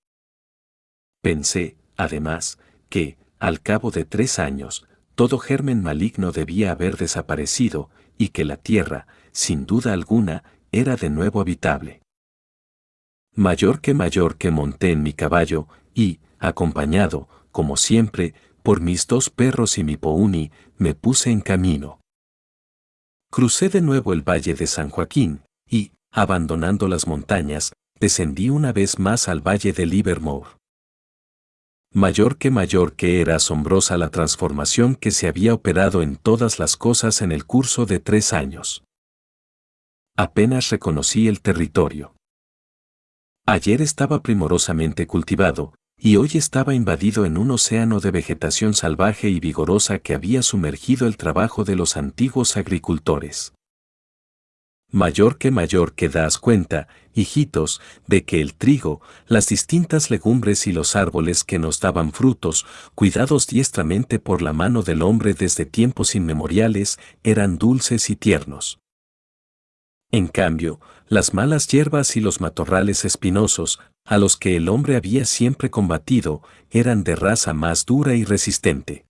Pensé, 1.22 1.76
además, 1.96 2.58
que, 2.88 3.16
al 3.38 3.60
cabo 3.60 3.92
de 3.92 4.04
tres 4.04 4.40
años, 4.40 4.88
todo 5.20 5.38
germen 5.38 5.82
maligno 5.82 6.32
debía 6.32 6.70
haber 6.70 6.96
desaparecido 6.96 7.90
y 8.16 8.28
que 8.30 8.46
la 8.46 8.56
tierra, 8.56 9.06
sin 9.32 9.66
duda 9.66 9.92
alguna, 9.92 10.44
era 10.72 10.96
de 10.96 11.10
nuevo 11.10 11.42
habitable. 11.42 12.00
Mayor 13.34 13.82
que 13.82 13.92
mayor 13.92 14.38
que 14.38 14.50
monté 14.50 14.92
en 14.92 15.02
mi 15.02 15.12
caballo 15.12 15.68
y, 15.92 16.20
acompañado, 16.38 17.28
como 17.52 17.76
siempre, 17.76 18.32
por 18.62 18.80
mis 18.80 19.06
dos 19.06 19.28
perros 19.28 19.76
y 19.76 19.84
mi 19.84 19.98
pouni, 19.98 20.52
me 20.78 20.94
puse 20.94 21.30
en 21.30 21.42
camino. 21.42 22.00
Crucé 23.30 23.68
de 23.68 23.82
nuevo 23.82 24.14
el 24.14 24.26
valle 24.26 24.54
de 24.54 24.66
San 24.66 24.88
Joaquín 24.88 25.42
y, 25.68 25.92
abandonando 26.10 26.88
las 26.88 27.06
montañas, 27.06 27.74
descendí 28.00 28.48
una 28.48 28.72
vez 28.72 28.98
más 28.98 29.28
al 29.28 29.46
valle 29.46 29.74
de 29.74 29.84
Livermore 29.84 30.59
mayor 31.92 32.38
que 32.38 32.50
mayor 32.50 32.94
que 32.94 33.20
era 33.20 33.36
asombrosa 33.36 33.98
la 33.98 34.10
transformación 34.10 34.94
que 34.94 35.10
se 35.10 35.26
había 35.26 35.54
operado 35.54 36.02
en 36.02 36.16
todas 36.16 36.58
las 36.58 36.76
cosas 36.76 37.20
en 37.20 37.32
el 37.32 37.44
curso 37.44 37.84
de 37.84 37.98
tres 37.98 38.32
años. 38.32 38.84
Apenas 40.16 40.70
reconocí 40.70 41.26
el 41.26 41.40
territorio. 41.40 42.14
Ayer 43.46 43.82
estaba 43.82 44.22
primorosamente 44.22 45.06
cultivado, 45.08 45.74
y 45.98 46.16
hoy 46.16 46.30
estaba 46.34 46.74
invadido 46.74 47.24
en 47.26 47.36
un 47.36 47.50
océano 47.50 48.00
de 48.00 48.10
vegetación 48.10 48.74
salvaje 48.74 49.28
y 49.28 49.40
vigorosa 49.40 49.98
que 49.98 50.14
había 50.14 50.42
sumergido 50.42 51.06
el 51.06 51.16
trabajo 51.16 51.64
de 51.64 51.74
los 51.74 51.96
antiguos 51.96 52.56
agricultores. 52.56 53.52
Mayor 54.92 55.38
que 55.38 55.52
mayor 55.52 55.94
que 55.94 56.08
das 56.08 56.38
cuenta, 56.38 56.88
hijitos, 57.14 57.80
de 58.08 58.24
que 58.24 58.40
el 58.40 58.54
trigo, 58.54 59.00
las 59.26 59.46
distintas 59.48 60.10
legumbres 60.10 60.66
y 60.66 60.72
los 60.72 60.96
árboles 60.96 61.44
que 61.44 61.60
nos 61.60 61.78
daban 61.78 62.12
frutos, 62.12 62.66
cuidados 62.96 63.46
diestramente 63.46 64.18
por 64.18 64.42
la 64.42 64.52
mano 64.52 64.82
del 64.82 65.02
hombre 65.02 65.34
desde 65.34 65.64
tiempos 65.64 66.14
inmemoriales, 66.16 66.98
eran 67.22 67.56
dulces 67.56 68.10
y 68.10 68.16
tiernos. 68.16 68.80
En 70.10 70.26
cambio, 70.26 70.80
las 71.06 71.34
malas 71.34 71.68
hierbas 71.68 72.16
y 72.16 72.20
los 72.20 72.40
matorrales 72.40 73.04
espinosos, 73.04 73.78
a 74.04 74.18
los 74.18 74.36
que 74.36 74.56
el 74.56 74.68
hombre 74.68 74.96
había 74.96 75.24
siempre 75.24 75.70
combatido, 75.70 76.42
eran 76.70 77.04
de 77.04 77.14
raza 77.14 77.54
más 77.54 77.86
dura 77.86 78.14
y 78.14 78.24
resistente. 78.24 79.06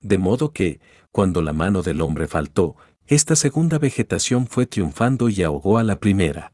De 0.00 0.18
modo 0.18 0.52
que, 0.52 0.80
cuando 1.12 1.42
la 1.42 1.52
mano 1.52 1.82
del 1.82 2.00
hombre 2.00 2.26
faltó, 2.26 2.76
esta 3.08 3.36
segunda 3.36 3.78
vegetación 3.78 4.46
fue 4.46 4.66
triunfando 4.66 5.30
y 5.30 5.42
ahogó 5.42 5.78
a 5.78 5.82
la 5.82 5.98
primera. 5.98 6.52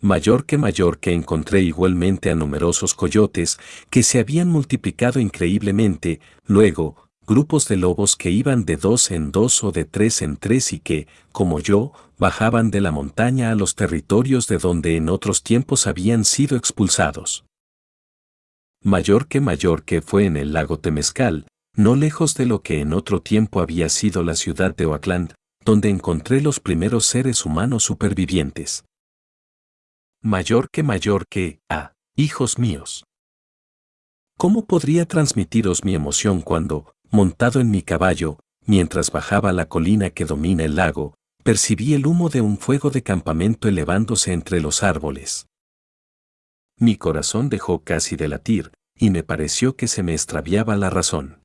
Mayor 0.00 0.46
que 0.46 0.56
mayor 0.56 0.98
que 0.98 1.12
encontré 1.12 1.60
igualmente 1.60 2.30
a 2.30 2.34
numerosos 2.34 2.94
coyotes 2.94 3.58
que 3.90 4.02
se 4.02 4.18
habían 4.18 4.48
multiplicado 4.48 5.20
increíblemente, 5.20 6.20
luego, 6.46 7.10
grupos 7.26 7.68
de 7.68 7.76
lobos 7.76 8.16
que 8.16 8.30
iban 8.30 8.64
de 8.64 8.78
dos 8.78 9.10
en 9.10 9.30
dos 9.30 9.62
o 9.62 9.72
de 9.72 9.84
tres 9.84 10.22
en 10.22 10.38
tres 10.38 10.72
y 10.72 10.80
que, 10.80 11.06
como 11.32 11.60
yo, 11.60 11.92
bajaban 12.18 12.70
de 12.70 12.80
la 12.80 12.90
montaña 12.90 13.50
a 13.50 13.54
los 13.54 13.74
territorios 13.74 14.48
de 14.48 14.56
donde 14.56 14.96
en 14.96 15.10
otros 15.10 15.42
tiempos 15.42 15.86
habían 15.86 16.24
sido 16.24 16.56
expulsados. 16.56 17.44
Mayor 18.82 19.28
que 19.28 19.42
mayor 19.42 19.84
que 19.84 20.00
fue 20.00 20.24
en 20.24 20.38
el 20.38 20.54
lago 20.54 20.78
Temescal, 20.78 21.44
no 21.74 21.96
lejos 21.96 22.34
de 22.34 22.46
lo 22.46 22.62
que 22.62 22.80
en 22.80 22.92
otro 22.92 23.20
tiempo 23.22 23.60
había 23.60 23.88
sido 23.88 24.22
la 24.22 24.34
ciudad 24.34 24.74
de 24.74 24.86
Oakland, 24.86 25.34
donde 25.64 25.88
encontré 25.88 26.40
los 26.40 26.60
primeros 26.60 27.06
seres 27.06 27.44
humanos 27.44 27.84
supervivientes. 27.84 28.84
Mayor 30.22 30.68
que 30.70 30.82
mayor 30.82 31.26
que, 31.28 31.60
ah, 31.68 31.92
hijos 32.16 32.58
míos. 32.58 33.04
¿Cómo 34.36 34.64
podría 34.64 35.06
transmitiros 35.06 35.84
mi 35.84 35.94
emoción 35.94 36.40
cuando, 36.40 36.94
montado 37.10 37.60
en 37.60 37.70
mi 37.70 37.82
caballo, 37.82 38.38
mientras 38.66 39.10
bajaba 39.10 39.52
la 39.52 39.68
colina 39.68 40.10
que 40.10 40.24
domina 40.24 40.64
el 40.64 40.76
lago, 40.76 41.14
percibí 41.42 41.94
el 41.94 42.06
humo 42.06 42.28
de 42.28 42.40
un 42.40 42.58
fuego 42.58 42.90
de 42.90 43.02
campamento 43.02 43.68
elevándose 43.68 44.32
entre 44.32 44.60
los 44.60 44.82
árboles? 44.82 45.46
Mi 46.78 46.96
corazón 46.96 47.50
dejó 47.50 47.84
casi 47.84 48.16
de 48.16 48.28
latir, 48.28 48.72
y 48.96 49.10
me 49.10 49.22
pareció 49.22 49.76
que 49.76 49.88
se 49.88 50.02
me 50.02 50.12
extraviaba 50.12 50.76
la 50.76 50.88
razón. 50.88 51.39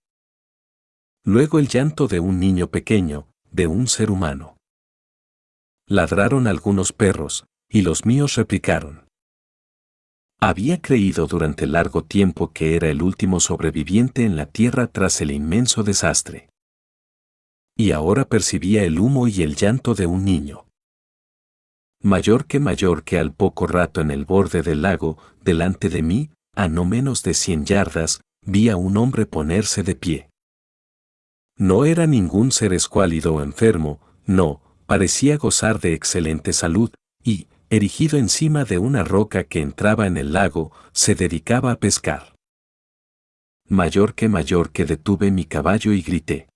Luego 1.27 1.57
el 1.57 1.67
llanto 1.67 2.07
de 2.07 2.19
un 2.19 2.39
niño 2.39 2.67
pequeño, 2.67 3.27
de 3.51 3.65
un 3.65 3.87
ser 3.87 4.11
humano. 4.11 4.57
Ladraron 5.87 6.45
algunos 6.45 6.93
perros, 6.93 7.47
y 7.67 7.81
los 7.81 8.05
míos 8.05 8.35
replicaron. 8.35 9.07
Había 10.39 10.79
creído 10.79 11.25
durante 11.25 11.65
largo 11.65 12.03
tiempo 12.03 12.53
que 12.53 12.75
era 12.75 12.89
el 12.89 13.01
último 13.01 13.39
sobreviviente 13.39 14.23
en 14.23 14.35
la 14.35 14.45
tierra 14.45 14.85
tras 14.85 15.19
el 15.19 15.31
inmenso 15.31 15.81
desastre. 15.81 16.49
Y 17.75 17.89
ahora 17.89 18.25
percibía 18.25 18.83
el 18.83 18.99
humo 18.99 19.27
y 19.27 19.41
el 19.41 19.55
llanto 19.55 19.95
de 19.95 20.05
un 20.05 20.25
niño. 20.25 20.67
Mayor 22.03 22.45
que 22.45 22.59
mayor 22.59 23.03
que 23.03 23.17
al 23.17 23.33
poco 23.33 23.65
rato 23.65 23.99
en 23.99 24.11
el 24.11 24.25
borde 24.25 24.61
del 24.61 24.83
lago, 24.83 25.17
delante 25.43 25.89
de 25.89 26.03
mí, 26.03 26.29
a 26.53 26.67
no 26.67 26.85
menos 26.85 27.23
de 27.23 27.33
cien 27.33 27.65
yardas, 27.65 28.21
vi 28.45 28.69
a 28.69 28.77
un 28.77 28.95
hombre 28.97 29.25
ponerse 29.25 29.81
de 29.81 29.95
pie. 29.95 30.29
No 31.57 31.85
era 31.85 32.05
ningún 32.05 32.51
ser 32.51 32.73
escuálido 32.73 33.35
o 33.35 33.41
enfermo, 33.41 34.01
no, 34.25 34.61
parecía 34.85 35.37
gozar 35.37 35.79
de 35.79 35.93
excelente 35.93 36.51
salud, 36.53 36.91
y, 37.23 37.47
erigido 37.69 38.17
encima 38.17 38.65
de 38.65 38.77
una 38.77 39.03
roca 39.03 39.45
que 39.45 39.61
entraba 39.61 40.05
en 40.05 40.17
el 40.17 40.33
lago, 40.33 40.71
se 40.91 41.15
dedicaba 41.15 41.71
a 41.71 41.79
pescar. 41.79 42.35
Mayor 43.67 44.13
que 44.15 44.29
mayor 44.29 44.71
que 44.71 44.85
detuve 44.85 45.31
mi 45.31 45.45
caballo 45.45 45.91
y 45.91 46.01
grité. 46.01 46.49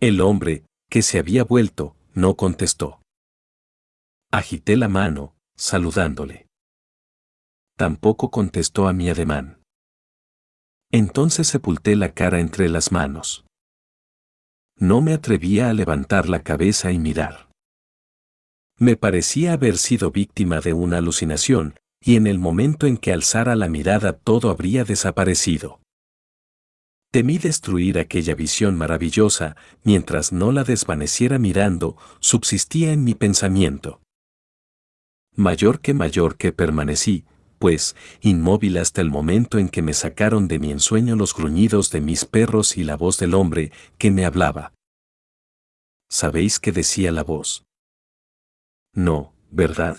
El 0.00 0.20
hombre, 0.20 0.64
que 0.90 1.02
se 1.02 1.18
había 1.18 1.44
vuelto, 1.44 1.96
no 2.12 2.34
contestó. 2.34 3.00
Agité 4.32 4.76
la 4.76 4.88
mano, 4.88 5.36
saludándole. 5.56 6.46
Tampoco 7.76 8.30
contestó 8.30 8.88
a 8.88 8.92
mi 8.92 9.08
ademán. 9.08 9.62
Entonces 10.90 11.46
sepulté 11.46 11.94
la 11.94 12.12
cara 12.12 12.40
entre 12.40 12.68
las 12.68 12.90
manos. 12.90 13.45
No 14.78 15.00
me 15.00 15.14
atrevía 15.14 15.70
a 15.70 15.72
levantar 15.72 16.28
la 16.28 16.42
cabeza 16.42 16.92
y 16.92 16.98
mirar. 16.98 17.48
Me 18.78 18.96
parecía 18.96 19.54
haber 19.54 19.78
sido 19.78 20.10
víctima 20.10 20.60
de 20.60 20.74
una 20.74 20.98
alucinación, 20.98 21.78
y 21.98 22.16
en 22.16 22.26
el 22.26 22.38
momento 22.38 22.86
en 22.86 22.98
que 22.98 23.12
alzara 23.12 23.56
la 23.56 23.68
mirada 23.68 24.12
todo 24.12 24.50
habría 24.50 24.84
desaparecido. 24.84 25.80
Temí 27.10 27.38
destruir 27.38 27.98
aquella 27.98 28.34
visión 28.34 28.76
maravillosa, 28.76 29.56
mientras 29.82 30.32
no 30.32 30.52
la 30.52 30.62
desvaneciera 30.62 31.38
mirando, 31.38 31.96
subsistía 32.20 32.92
en 32.92 33.02
mi 33.04 33.14
pensamiento. 33.14 34.02
Mayor 35.34 35.80
que 35.80 35.94
mayor 35.94 36.36
que 36.36 36.52
permanecí, 36.52 37.24
pues, 37.58 37.96
inmóvil 38.20 38.78
hasta 38.78 39.00
el 39.00 39.10
momento 39.10 39.58
en 39.58 39.68
que 39.68 39.82
me 39.82 39.94
sacaron 39.94 40.48
de 40.48 40.58
mi 40.58 40.70
ensueño 40.70 41.16
los 41.16 41.34
gruñidos 41.34 41.90
de 41.90 42.00
mis 42.00 42.24
perros 42.24 42.76
y 42.76 42.84
la 42.84 42.96
voz 42.96 43.18
del 43.18 43.34
hombre 43.34 43.72
que 43.98 44.10
me 44.10 44.24
hablaba. 44.24 44.72
¿Sabéis 46.08 46.60
qué 46.60 46.72
decía 46.72 47.10
la 47.12 47.24
voz? 47.24 47.64
No, 48.94 49.32
¿verdad? 49.50 49.98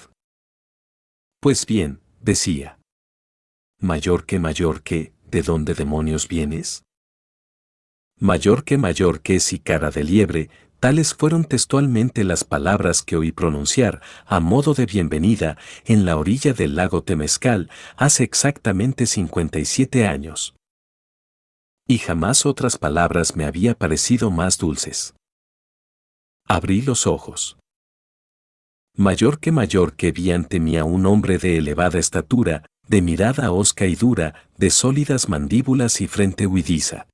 Pues 1.40 1.66
bien, 1.66 2.02
decía. 2.22 2.80
Mayor 3.80 4.26
que 4.26 4.40
mayor 4.40 4.82
que, 4.82 5.14
¿de 5.30 5.42
dónde 5.42 5.74
demonios 5.74 6.28
vienes? 6.28 6.84
Mayor 8.20 8.64
que 8.64 8.80
mayor 8.80 9.22
que 9.22 9.40
si 9.40 9.60
cara 9.60 9.92
de 9.92 10.04
liebre, 10.04 10.50
Tales 10.80 11.16
fueron 11.16 11.44
textualmente 11.44 12.24
las 12.24 12.44
palabras 12.44 13.02
que 13.02 13.16
oí 13.16 13.32
pronunciar 13.32 14.00
a 14.28 14.40
modo 14.40 14.76
de 14.76 14.86
bienvenida 14.86 15.58
en 15.86 16.06
la 16.06 16.18
orilla 16.18 16.54
del 16.54 16.76
lago 16.76 17.02
Temescal 17.02 17.72
hace 17.96 18.24
exactamente 18.24 19.08
57 19.08 20.06
años. 20.06 20.56
Y 21.88 21.98
jamás 21.98 22.46
otras 22.46 22.78
palabras 22.78 23.36
me 23.36 23.46
había 23.46 23.74
parecido 23.74 24.30
más 24.30 24.60
dulces. 24.60 25.16
Abrí 26.48 26.84
los 26.84 27.08
ojos. 27.08 27.58
Mayor 28.96 29.40
que 29.40 29.52
mayor 29.52 29.96
que 29.96 30.12
vi 30.12 30.32
ante 30.32 30.60
mí 30.60 30.78
a 30.78 30.84
un 30.84 31.08
hombre 31.08 31.40
de 31.40 31.58
elevada 31.58 31.98
estatura, 31.98 32.66
de 32.88 33.02
mirada 33.02 33.52
hosca 33.52 33.86
y 33.86 33.96
dura, 33.96 34.48
de 34.58 34.70
sólidas 34.70 35.28
mandíbulas 35.28 36.02
y 36.02 36.08
frente 36.08 36.46
huidiza. 36.46 37.08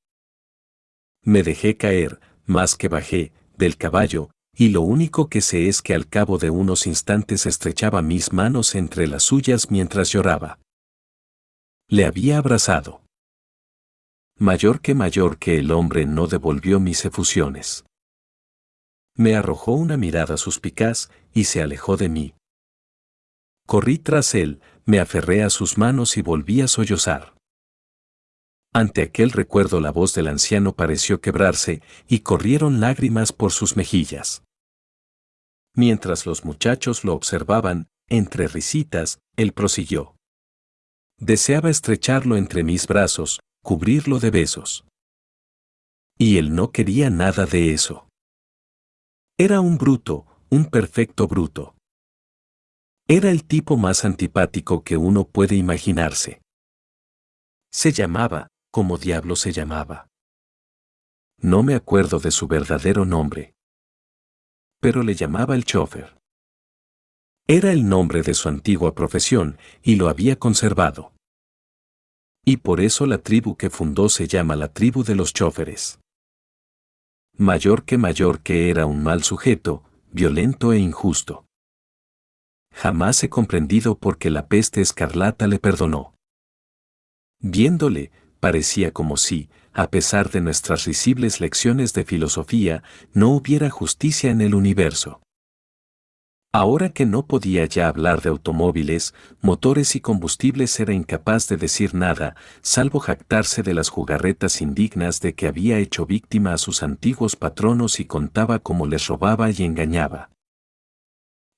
Me 1.23 1.43
dejé 1.43 1.77
caer, 1.77 2.19
más 2.45 2.75
que 2.75 2.89
bajé, 2.89 3.31
del 3.63 3.77
caballo, 3.77 4.29
y 4.53 4.69
lo 4.69 4.81
único 4.81 5.29
que 5.29 5.39
sé 5.39 5.69
es 5.69 5.81
que 5.81 5.93
al 5.93 6.09
cabo 6.09 6.37
de 6.37 6.49
unos 6.49 6.85
instantes 6.85 7.45
estrechaba 7.45 8.01
mis 8.01 8.33
manos 8.33 8.75
entre 8.75 9.07
las 9.07 9.23
suyas 9.23 9.71
mientras 9.71 10.11
lloraba. 10.11 10.59
Le 11.87 12.05
había 12.05 12.39
abrazado. 12.39 13.01
Mayor 14.37 14.81
que 14.81 14.95
mayor 14.95 15.37
que 15.37 15.57
el 15.59 15.71
hombre 15.71 16.05
no 16.05 16.27
devolvió 16.27 16.81
mis 16.81 17.05
efusiones. 17.05 17.85
Me 19.15 19.35
arrojó 19.35 19.71
una 19.71 19.95
mirada 19.95 20.35
suspicaz 20.35 21.09
y 21.33 21.45
se 21.45 21.61
alejó 21.61 21.95
de 21.95 22.09
mí. 22.09 22.33
Corrí 23.65 23.97
tras 23.97 24.35
él, 24.35 24.59
me 24.85 24.99
aferré 24.99 25.41
a 25.41 25.49
sus 25.49 25.77
manos 25.77 26.17
y 26.17 26.21
volví 26.21 26.59
a 26.59 26.67
sollozar. 26.67 27.33
Ante 28.73 29.03
aquel 29.03 29.29
recuerdo 29.29 29.79
la 29.79 29.91
voz 29.91 30.15
del 30.15 30.27
anciano 30.27 30.75
pareció 30.75 31.21
quebrarse 31.21 31.83
y 32.07 32.21
corrieron 32.21 32.79
lágrimas 32.79 33.31
por 33.31 33.51
sus 33.51 33.77
mejillas. 33.77 34.43
Mientras 35.75 36.25
los 36.25 36.43
muchachos 36.43 37.03
lo 37.03 37.13
observaban, 37.13 37.87
entre 38.09 38.47
risitas, 38.47 39.19
él 39.35 39.53
prosiguió. 39.53 40.15
Deseaba 41.19 41.69
estrecharlo 41.69 42.35
entre 42.35 42.63
mis 42.63 42.87
brazos, 42.87 43.39
cubrirlo 43.63 44.19
de 44.19 44.31
besos. 44.31 44.85
Y 46.17 46.37
él 46.37 46.55
no 46.55 46.71
quería 46.71 47.09
nada 47.11 47.45
de 47.45 47.73
eso. 47.73 48.07
Era 49.37 49.61
un 49.61 49.77
bruto, 49.77 50.25
un 50.49 50.65
perfecto 50.65 51.27
bruto. 51.27 51.75
Era 53.07 53.29
el 53.29 53.45
tipo 53.45 53.77
más 53.77 54.05
antipático 54.05 54.83
que 54.83 54.97
uno 54.97 55.25
puede 55.25 55.55
imaginarse. 55.55 56.41
Se 57.71 57.91
llamaba, 57.91 58.47
como 58.73 58.97
diablo 58.97 59.35
se 59.35 59.51
llamaba. 59.51 60.07
No 61.37 61.61
me 61.61 61.75
acuerdo 61.75 62.17
de 62.17 62.31
su 62.31 62.47
verdadero 62.47 63.05
nombre. 63.05 63.53
Pero 64.79 65.03
le 65.03 65.13
llamaba 65.13 65.53
el 65.53 65.63
chofer. 65.63 66.17
Era 67.45 67.71
el 67.71 67.87
nombre 67.87 68.23
de 68.23 68.33
su 68.33 68.49
antigua 68.49 68.95
profesión 68.95 69.59
y 69.83 69.95
lo 69.97 70.09
había 70.09 70.39
conservado. 70.39 71.13
Y 72.43 72.57
por 72.57 72.81
eso 72.81 73.05
la 73.05 73.19
tribu 73.19 73.57
que 73.57 73.69
fundó 73.69 74.09
se 74.09 74.27
llama 74.27 74.55
la 74.55 74.73
tribu 74.73 75.03
de 75.03 75.13
los 75.13 75.33
choferes. 75.33 75.99
Mayor 77.37 77.85
que 77.85 77.99
mayor 77.99 78.41
que 78.41 78.71
era 78.71 78.87
un 78.87 79.03
mal 79.03 79.21
sujeto, 79.23 79.83
violento 80.11 80.73
e 80.73 80.79
injusto. 80.79 81.45
Jamás 82.71 83.23
he 83.23 83.29
comprendido 83.29 83.99
por 83.99 84.17
qué 84.17 84.31
la 84.31 84.47
peste 84.47 84.81
escarlata 84.81 85.45
le 85.45 85.59
perdonó. 85.59 86.15
Viéndole, 87.39 88.11
parecía 88.43 88.91
como 88.91 89.15
si, 89.15 89.47
a 89.71 89.89
pesar 89.89 90.29
de 90.29 90.41
nuestras 90.41 90.83
risibles 90.83 91.39
lecciones 91.39 91.93
de 91.93 92.03
filosofía, 92.03 92.83
no 93.13 93.29
hubiera 93.29 93.69
justicia 93.69 94.31
en 94.31 94.41
el 94.41 94.53
universo. 94.53 95.21
Ahora 96.51 96.89
que 96.89 97.05
no 97.05 97.25
podía 97.25 97.65
ya 97.67 97.87
hablar 97.87 98.21
de 98.21 98.31
automóviles, 98.31 99.13
motores 99.39 99.95
y 99.95 100.01
combustibles 100.01 100.77
era 100.81 100.91
incapaz 100.91 101.47
de 101.47 101.55
decir 101.55 101.95
nada, 101.95 102.35
salvo 102.61 102.99
jactarse 102.99 103.63
de 103.63 103.73
las 103.73 103.87
jugarretas 103.87 104.61
indignas 104.61 105.21
de 105.21 105.35
que 105.35 105.47
había 105.47 105.77
hecho 105.77 106.05
víctima 106.05 106.51
a 106.51 106.57
sus 106.57 106.83
antiguos 106.83 107.37
patronos 107.37 108.01
y 108.01 108.03
contaba 108.03 108.59
cómo 108.59 108.87
les 108.87 109.07
robaba 109.07 109.51
y 109.51 109.63
engañaba. 109.63 110.31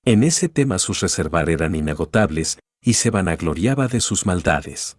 En 0.06 0.22
ese 0.22 0.50
tema 0.50 0.78
sus 0.78 1.00
reservar 1.00 1.50
eran 1.50 1.74
inagotables, 1.74 2.60
y 2.80 2.94
se 2.94 3.10
vanagloriaba 3.10 3.88
de 3.88 4.02
sus 4.02 4.28
maldades. 4.28 4.98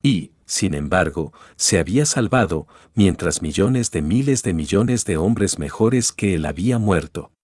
Y, 0.00 0.33
sin 0.46 0.74
embargo, 0.74 1.32
se 1.56 1.78
había 1.78 2.06
salvado, 2.06 2.66
mientras 2.94 3.42
millones 3.42 3.90
de 3.90 4.02
miles 4.02 4.42
de 4.42 4.54
millones 4.54 5.04
de 5.04 5.16
hombres 5.16 5.58
mejores 5.58 6.12
que 6.12 6.34
él 6.34 6.46
había 6.46 6.78
muerto 6.78 7.34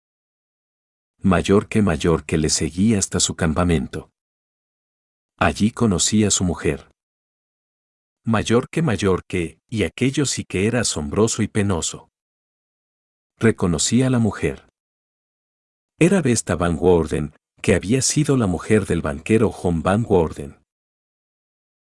mayor 1.22 1.68
que 1.68 1.82
mayor 1.82 2.24
que 2.24 2.38
le 2.38 2.48
seguía 2.48 2.98
hasta 2.98 3.20
su 3.20 3.36
campamento. 3.36 4.10
Allí 5.36 5.70
conocí 5.70 6.24
a 6.24 6.30
su 6.30 6.44
mujer. 6.44 6.90
Mayor 8.24 8.68
que 8.70 8.82
mayor 8.82 9.24
que, 9.26 9.58
y 9.68 9.84
aquello 9.84 10.24
sí 10.26 10.44
que 10.44 10.66
era 10.66 10.80
asombroso 10.80 11.42
y 11.42 11.48
penoso. 11.48 12.10
Reconocí 13.38 14.02
a 14.02 14.10
la 14.10 14.18
mujer. 14.18 14.68
Era 15.98 16.22
Vesta 16.22 16.56
Van 16.56 16.76
Worden, 16.78 17.34
que 17.60 17.74
había 17.74 18.00
sido 18.02 18.36
la 18.36 18.46
mujer 18.46 18.86
del 18.86 19.02
banquero 19.02 19.50
John 19.50 19.82
Van 19.82 20.04
Worden. 20.08 20.58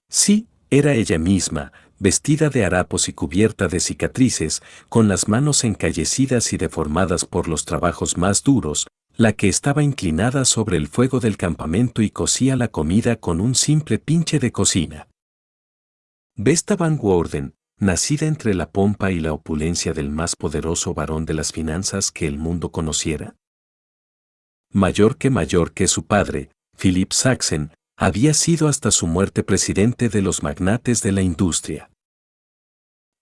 Sí, 0.09 0.49
era 0.70 0.95
ella 0.95 1.19
misma, 1.19 1.73
vestida 1.99 2.51
de 2.51 2.65
harapos 2.65 3.09
y 3.09 3.12
cubierta 3.12 3.69
de 3.69 3.81
cicatrices, 3.81 4.62
con 4.89 5.09
las 5.09 5.28
manos 5.28 5.65
encallecidas 5.65 6.53
y 6.53 6.57
deformadas 6.57 7.24
por 7.24 7.49
los 7.49 7.65
trabajos 7.65 8.16
más 8.16 8.43
duros, 8.43 8.86
la 9.16 9.32
que 9.32 9.49
estaba 9.49 9.82
inclinada 9.82 10.45
sobre 10.45 10.77
el 10.77 10.86
fuego 10.86 11.19
del 11.20 11.36
campamento 11.36 12.03
y 12.03 12.11
cocía 12.11 12.55
la 12.55 12.69
comida 12.69 13.16
con 13.16 13.40
un 13.40 13.55
simple 13.55 13.99
pinche 13.99 14.39
de 14.39 14.53
cocina. 14.53 15.09
Vesta 16.36 16.77
Van 16.77 16.99
Worden, 17.03 17.55
nacida 17.78 18.27
entre 18.27 18.55
la 18.55 18.70
pompa 18.70 19.11
y 19.11 19.19
la 19.19 19.32
opulencia 19.32 19.93
del 19.93 20.11
más 20.11 20.36
poderoso 20.36 20.95
varón 20.95 21.24
de 21.24 21.35
las 21.35 21.51
finanzas 21.51 22.12
que 22.12 22.28
el 22.28 22.39
mundo 22.39 22.70
conociera. 22.70 23.35
Mayor 24.70 25.16
que 25.16 25.31
mayor 25.31 25.73
que 25.73 25.89
su 25.89 26.07
padre, 26.07 26.51
Philip 26.77 27.12
Saxen, 27.12 27.73
había 28.01 28.33
sido 28.33 28.69
hasta 28.69 28.93
su 28.93 29.09
muerte 29.09 29.43
presidente 29.43 30.09
de 30.09 30.23
los 30.23 30.45
magnates 30.45 31.03
de 31.03 31.11
la 31.11 31.20
industria. 31.20 31.91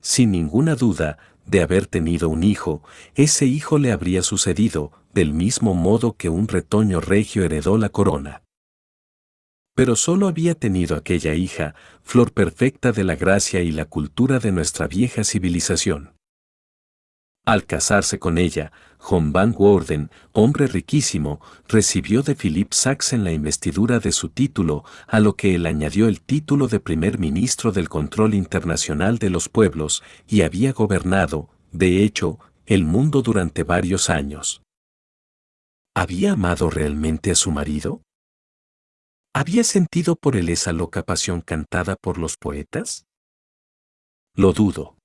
Sin 0.03 0.31
ninguna 0.31 0.75
duda, 0.75 1.17
de 1.47 1.63
haber 1.63 1.87
tenido 1.87 2.29
un 2.29 2.43
hijo, 2.43 2.83
ese 3.15 3.47
hijo 3.47 3.79
le 3.79 3.91
habría 3.91 4.23
sucedido, 4.23 4.93
del 5.15 5.33
mismo 5.33 5.73
modo 5.73 6.13
que 6.13 6.29
un 6.29 6.47
retoño 6.47 7.01
regio 7.01 7.43
heredó 7.43 7.79
la 7.79 7.89
corona. 7.89 8.43
Pero 9.75 9.97
solo 9.97 10.29
había 10.29 10.55
tenido 10.55 10.95
aquella 10.95 11.35
hija, 11.35 11.75
flor 12.03 12.33
perfecta 12.33 12.93
de 12.93 13.05
la 13.05 13.17
gracia 13.17 13.63
y 13.63 13.73
la 13.73 13.87
cultura 13.87 14.41
de 14.41 14.53
nuestra 14.53 14.89
vieja 14.89 15.25
civilización. 15.25 16.16
Al 17.47 17.65
casarse 17.65 18.19
con 18.19 18.39
ella, 18.39 18.73
John 18.99 19.33
Van 19.33 19.55
Worden, 19.57 20.11
hombre 20.33 20.67
riquísimo, 20.67 21.41
recibió 21.69 22.23
de 22.23 22.35
Philip 22.35 22.73
Saxen 22.73 23.23
la 23.23 23.31
investidura 23.31 24.01
de 24.01 24.11
su 24.11 24.31
título, 24.31 24.85
a 25.07 25.21
lo 25.21 25.37
que 25.37 25.55
él 25.55 25.67
añadió 25.67 26.09
el 26.09 26.21
título 26.21 26.67
de 26.67 26.81
primer 26.81 27.21
ministro 27.21 27.71
del 27.71 27.89
control 27.89 28.35
internacional 28.35 29.19
de 29.19 29.31
los 29.31 29.49
pueblos, 29.49 30.03
y 30.27 30.43
había 30.43 30.73
gobernado, 30.73 31.49
de 31.71 32.03
hecho, 32.03 32.41
el 32.67 32.85
mundo 32.85 33.23
durante 33.23 33.63
varios 33.63 34.11
años. 34.11 34.63
¿Había 35.95 36.33
amado 36.33 36.69
realmente 36.69 37.31
a 37.31 37.37
su 37.37 37.53
marido? 37.53 38.03
¿Había 39.33 39.63
sentido 39.63 40.17
por 40.17 40.35
él 40.35 40.49
esa 40.49 40.73
loca 40.73 41.05
pasión 41.05 41.43
cantada 41.43 41.95
por 41.95 42.19
los 42.19 42.37
poetas? 42.37 43.07
Lo 44.35 44.53
dudo. 44.53 44.97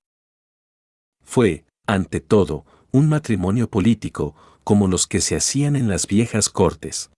Fue, 1.24 1.66
ante 1.88 2.20
todo, 2.22 2.66
un 2.92 3.10
matrimonio 3.10 3.70
político, 3.70 4.36
como 4.64 4.88
los 4.88 5.08
que 5.08 5.22
se 5.22 5.36
hacían 5.36 5.76
en 5.76 5.88
las 5.88 6.08
viejas 6.08 6.50
cortes. 6.50 7.12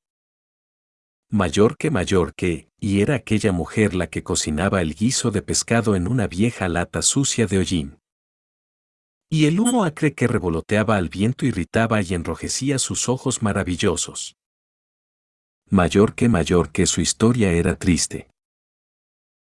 Mayor 1.30 1.78
que 1.78 1.90
mayor 1.90 2.36
que, 2.36 2.70
y 2.80 3.02
era 3.02 3.16
aquella 3.16 3.52
mujer 3.52 3.96
la 3.96 4.08
que 4.08 4.24
cocinaba 4.24 4.82
el 4.82 4.94
guiso 4.94 5.32
de 5.32 5.42
pescado 5.42 5.96
en 5.96 6.08
una 6.08 6.28
vieja 6.28 6.70
lata 6.70 7.02
sucia 7.02 7.48
de 7.48 7.58
hollín. 7.58 7.98
Y 9.32 9.46
el 9.46 9.60
humo 9.60 9.84
acre 9.84 10.14
que 10.14 10.28
revoloteaba 10.28 10.96
al 10.96 11.10
viento 11.10 11.48
irritaba 11.48 12.04
y 12.04 12.14
enrojecía 12.14 12.78
sus 12.78 13.10
ojos 13.10 13.42
maravillosos. 13.42 14.36
Mayor 15.70 16.14
que 16.14 16.30
mayor 16.30 16.72
que 16.72 16.86
su 16.86 17.02
historia 17.02 17.52
era 17.52 17.76
triste. 17.76 18.28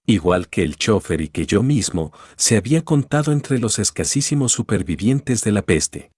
Igual 0.06 0.50
que 0.50 0.64
el 0.64 0.76
chofer 0.76 1.22
y 1.22 1.30
que 1.30 1.46
yo 1.46 1.64
mismo, 1.64 2.12
se 2.36 2.58
había 2.58 2.84
contado 2.84 3.32
entre 3.32 3.60
los 3.60 3.80
escasísimos 3.80 4.52
supervivientes 4.52 5.44
de 5.44 5.52
la 5.52 5.62
peste. 5.62 6.12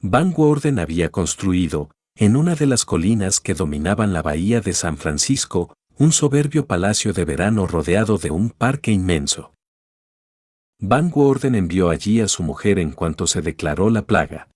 Van 0.00 0.34
Worden 0.36 0.78
había 0.78 1.10
construido, 1.10 1.90
en 2.16 2.36
una 2.36 2.54
de 2.54 2.66
las 2.66 2.84
colinas 2.84 3.40
que 3.40 3.54
dominaban 3.54 4.12
la 4.12 4.22
bahía 4.22 4.60
de 4.60 4.72
San 4.72 4.96
Francisco, 4.96 5.74
un 5.96 6.12
soberbio 6.12 6.66
palacio 6.66 7.12
de 7.12 7.24
verano 7.24 7.66
rodeado 7.66 8.18
de 8.18 8.30
un 8.30 8.50
parque 8.50 8.90
inmenso. 8.90 9.52
Van 10.78 11.10
Worden 11.14 11.54
envió 11.54 11.88
allí 11.88 12.20
a 12.20 12.28
su 12.28 12.42
mujer 12.42 12.78
en 12.78 12.92
cuanto 12.92 13.26
se 13.26 13.40
declaró 13.42 13.90
la 13.90 14.02
plaga. 14.02 14.48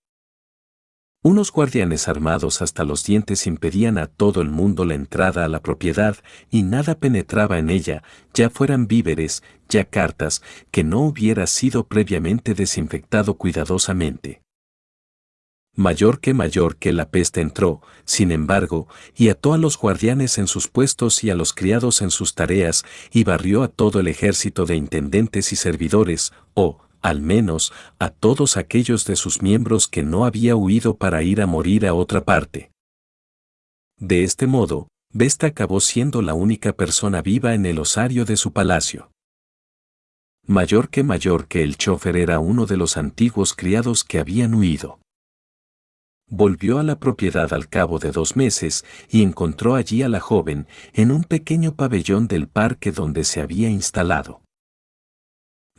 Unos 1.23 1.51
guardianes 1.51 2.07
armados 2.07 2.63
hasta 2.63 2.83
los 2.83 3.03
dientes 3.03 3.45
impedían 3.45 3.99
a 3.99 4.07
todo 4.07 4.41
el 4.41 4.49
mundo 4.49 4.85
la 4.85 4.95
entrada 4.95 5.45
a 5.45 5.47
la 5.47 5.61
propiedad 5.61 6.17
y 6.49 6.63
nada 6.63 6.95
penetraba 6.95 7.59
en 7.59 7.69
ella, 7.69 8.01
ya 8.33 8.49
fueran 8.49 8.87
víveres, 8.87 9.43
ya 9.69 9.85
cartas, 9.85 10.41
que 10.71 10.83
no 10.83 11.01
hubiera 11.01 11.45
sido 11.45 11.85
previamente 11.85 12.55
desinfectado 12.55 13.35
cuidadosamente. 13.35 14.41
Mayor 15.75 16.21
que 16.21 16.33
mayor 16.33 16.77
que 16.77 16.91
la 16.91 17.11
peste 17.11 17.39
entró, 17.39 17.81
sin 18.03 18.31
embargo, 18.31 18.87
y 19.15 19.29
ató 19.29 19.53
a 19.53 19.59
los 19.59 19.77
guardianes 19.77 20.39
en 20.39 20.47
sus 20.47 20.67
puestos 20.67 21.23
y 21.23 21.29
a 21.29 21.35
los 21.35 21.53
criados 21.53 22.01
en 22.01 22.09
sus 22.09 22.33
tareas, 22.33 22.83
y 23.11 23.25
barrió 23.25 23.61
a 23.61 23.67
todo 23.67 23.99
el 23.99 24.07
ejército 24.07 24.65
de 24.65 24.75
intendentes 24.75 25.53
y 25.53 25.55
servidores, 25.55 26.33
o, 26.55 26.81
al 27.01 27.21
menos, 27.21 27.73
a 27.99 28.09
todos 28.09 28.57
aquellos 28.57 29.05
de 29.05 29.15
sus 29.15 29.41
miembros 29.41 29.87
que 29.87 30.03
no 30.03 30.25
había 30.25 30.55
huido 30.55 30.97
para 30.97 31.23
ir 31.23 31.41
a 31.41 31.47
morir 31.47 31.85
a 31.87 31.93
otra 31.93 32.23
parte. 32.23 32.71
De 33.97 34.23
este 34.23 34.47
modo, 34.47 34.87
Vesta 35.13 35.47
acabó 35.47 35.79
siendo 35.79 36.21
la 36.21 36.33
única 36.33 36.73
persona 36.73 37.21
viva 37.21 37.53
en 37.53 37.65
el 37.65 37.79
osario 37.79 38.25
de 38.25 38.37
su 38.37 38.53
palacio. 38.53 39.11
Mayor 40.47 40.89
que 40.89 41.03
mayor 41.03 41.47
que 41.47 41.63
el 41.63 41.77
chofer 41.77 42.17
era 42.17 42.39
uno 42.39 42.65
de 42.65 42.77
los 42.77 42.97
antiguos 42.97 43.53
criados 43.53 44.03
que 44.03 44.19
habían 44.19 44.53
huido 44.53 45.01
volvió 46.31 46.79
a 46.79 46.83
la 46.83 46.97
propiedad 46.97 47.53
al 47.53 47.67
cabo 47.67 47.99
de 47.99 48.11
dos 48.11 48.35
meses 48.37 48.85
y 49.09 49.21
encontró 49.21 49.75
allí 49.75 50.01
a 50.01 50.09
la 50.09 50.21
joven 50.21 50.65
en 50.93 51.11
un 51.11 51.25
pequeño 51.25 51.75
pabellón 51.75 52.27
del 52.27 52.47
parque 52.47 52.91
donde 52.91 53.25
se 53.25 53.41
había 53.41 53.69
instalado. 53.69 54.41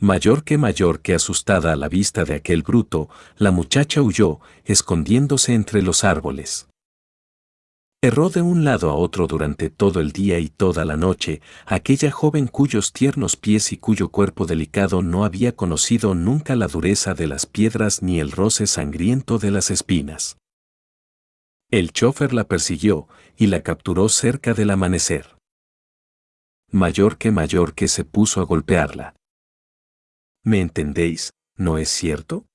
Mayor 0.03 0.43
que 0.43 0.57
mayor 0.57 0.99
que 0.99 1.15
asustada 1.15 1.71
a 1.71 1.77
la 1.77 1.87
vista 1.87 2.25
de 2.25 2.33
aquel 2.33 2.61
bruto, 2.61 3.07
la 3.37 3.51
muchacha 3.51 4.01
huyó, 4.01 4.41
escondiéndose 4.65 5.53
entre 5.53 5.81
los 5.81 6.03
árboles. 6.03 6.67
Erró 8.01 8.29
de 8.29 8.41
un 8.41 8.65
lado 8.65 8.89
a 8.89 8.95
otro 8.95 9.27
durante 9.27 9.69
todo 9.69 10.01
el 10.01 10.11
día 10.11 10.39
y 10.39 10.49
toda 10.49 10.83
la 10.83 10.97
noche, 10.97 11.41
aquella 11.65 12.11
joven 12.11 12.47
cuyos 12.47 12.91
tiernos 12.91 13.37
pies 13.37 13.71
y 13.71 13.77
cuyo 13.77 14.09
cuerpo 14.09 14.45
delicado 14.45 15.01
no 15.01 15.23
había 15.23 15.55
conocido 15.55 16.15
nunca 16.15 16.57
la 16.57 16.67
dureza 16.67 17.13
de 17.13 17.27
las 17.27 17.45
piedras 17.45 18.03
ni 18.03 18.19
el 18.19 18.33
roce 18.33 18.67
sangriento 18.67 19.37
de 19.37 19.51
las 19.51 19.71
espinas. 19.71 20.35
El 21.71 21.93
chofer 21.93 22.33
la 22.33 22.43
persiguió 22.43 23.07
y 23.37 23.47
la 23.47 23.61
capturó 23.63 24.09
cerca 24.09 24.53
del 24.53 24.71
amanecer. 24.71 25.37
Mayor 26.71 27.17
que 27.17 27.31
mayor 27.31 27.73
que 27.73 27.87
se 27.87 28.03
puso 28.03 28.41
a 28.41 28.43
golpearla. 28.43 29.15
¿Me 30.45 30.59
entendéis, 30.59 31.31
no 31.55 31.77
es 31.77 31.89
cierto? 31.89 32.45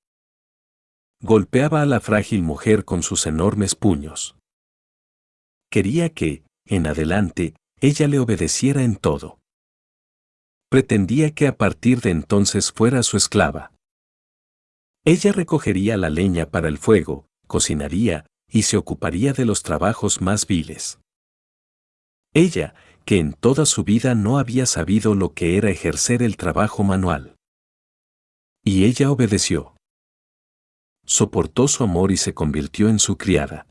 Golpeaba 1.20 1.80
a 1.80 1.86
la 1.86 2.00
frágil 2.00 2.42
mujer 2.42 2.84
con 2.84 3.02
sus 3.02 3.26
enormes 3.26 3.74
puños. 3.74 4.36
Quería 5.70 6.10
que, 6.10 6.44
en 6.66 6.86
adelante, 6.86 7.54
ella 7.80 8.06
le 8.06 8.18
obedeciera 8.18 8.82
en 8.82 8.96
todo. 8.96 9.38
Pretendía 10.70 11.34
que 11.34 11.46
a 11.46 11.56
partir 11.56 12.02
de 12.02 12.10
entonces 12.10 12.72
fuera 12.72 13.02
su 13.02 13.16
esclava. 13.16 13.72
Ella 15.04 15.32
recogería 15.32 15.96
la 15.96 16.10
leña 16.10 16.50
para 16.50 16.68
el 16.68 16.76
fuego, 16.76 17.26
cocinaría 17.46 18.26
y 18.50 18.62
se 18.62 18.76
ocuparía 18.76 19.32
de 19.32 19.46
los 19.46 19.62
trabajos 19.62 20.20
más 20.20 20.46
viles. 20.46 21.00
Ella, 22.34 22.74
que 23.06 23.18
en 23.18 23.32
toda 23.32 23.64
su 23.64 23.84
vida 23.84 24.14
no 24.14 24.38
había 24.38 24.66
sabido 24.66 25.14
lo 25.14 25.32
que 25.32 25.56
era 25.56 25.70
ejercer 25.70 26.22
el 26.22 26.36
trabajo 26.36 26.84
manual. 26.84 27.37
Y 28.70 28.84
ella 28.84 29.10
obedeció. 29.10 29.74
Soportó 31.06 31.68
su 31.68 31.84
amor 31.84 32.12
y 32.12 32.18
se 32.18 32.34
convirtió 32.34 32.90
en 32.90 32.98
su 32.98 33.16
criada. 33.16 33.66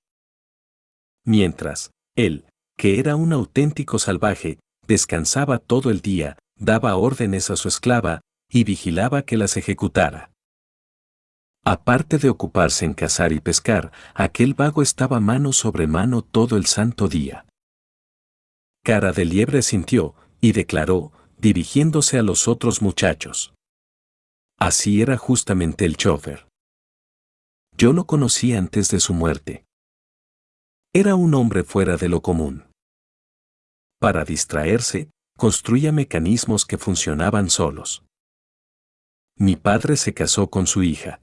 Mientras, 1.23 1.91
él, 2.15 2.47
que 2.79 2.97
era 2.97 3.15
un 3.15 3.31
auténtico 3.31 3.99
salvaje, 3.99 4.57
descansaba 4.87 5.59
todo 5.59 5.91
el 5.91 6.01
día, 6.01 6.39
daba 6.55 6.95
órdenes 6.95 7.51
a 7.51 7.57
su 7.57 7.67
esclava, 7.67 8.21
y 8.49 8.63
vigilaba 8.63 9.21
que 9.21 9.37
las 9.37 9.55
ejecutara. 9.55 10.31
Aparte 11.63 12.17
de 12.17 12.29
ocuparse 12.29 12.83
en 12.83 12.95
cazar 12.95 13.33
y 13.33 13.39
pescar, 13.39 13.91
aquel 14.15 14.55
vago 14.55 14.81
estaba 14.81 15.19
mano 15.19 15.53
sobre 15.53 15.85
mano 15.85 16.23
todo 16.23 16.57
el 16.57 16.65
santo 16.65 17.07
día. 17.07 17.45
Cara 18.83 19.11
de 19.11 19.25
liebre 19.25 19.61
sintió, 19.61 20.15
y 20.41 20.53
declaró, 20.53 21.11
dirigiéndose 21.37 22.17
a 22.17 22.23
los 22.23 22.47
otros 22.47 22.81
muchachos. 22.81 23.53
Así 24.59 25.01
era 25.01 25.17
justamente 25.17 25.85
el 25.85 25.97
chofer. 25.97 26.47
Yo 27.77 27.93
lo 27.93 28.05
conocí 28.05 28.53
antes 28.53 28.89
de 28.89 28.99
su 28.99 29.13
muerte. 29.13 29.65
Era 30.93 31.15
un 31.15 31.35
hombre 31.35 31.63
fuera 31.63 31.95
de 31.95 32.09
lo 32.09 32.21
común. 32.21 32.65
Para 33.99 34.25
distraerse, 34.25 35.11
construía 35.38 35.91
mecanismos 35.91 36.65
que 36.65 36.79
funcionaban 36.79 37.51
solos. 37.51 38.03
Mi 39.35 39.55
padre 39.55 39.95
se 39.95 40.15
casó 40.15 40.49
con 40.49 40.65
su 40.65 40.81
hija. 40.81 41.21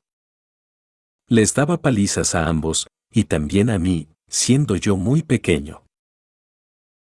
Les 1.29 1.55
daba 1.55 1.79
palizas 1.81 2.37
a 2.37 2.47
ambos, 2.47 2.87
y 3.11 3.25
también 3.25 3.71
a 3.71 3.79
mí, 3.81 4.09
siendo 4.29 4.77
yo 4.77 4.97
muy 4.97 5.23
pequeño. 5.23 5.85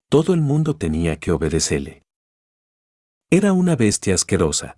Todo 0.10 0.36
el 0.36 0.42
mundo 0.42 0.76
tenía 0.76 1.18
que 1.18 1.32
obedecerle. 1.32 2.04
Era 3.32 3.54
una 3.54 3.76
bestia 3.76 4.14
asquerosa. 4.14 4.78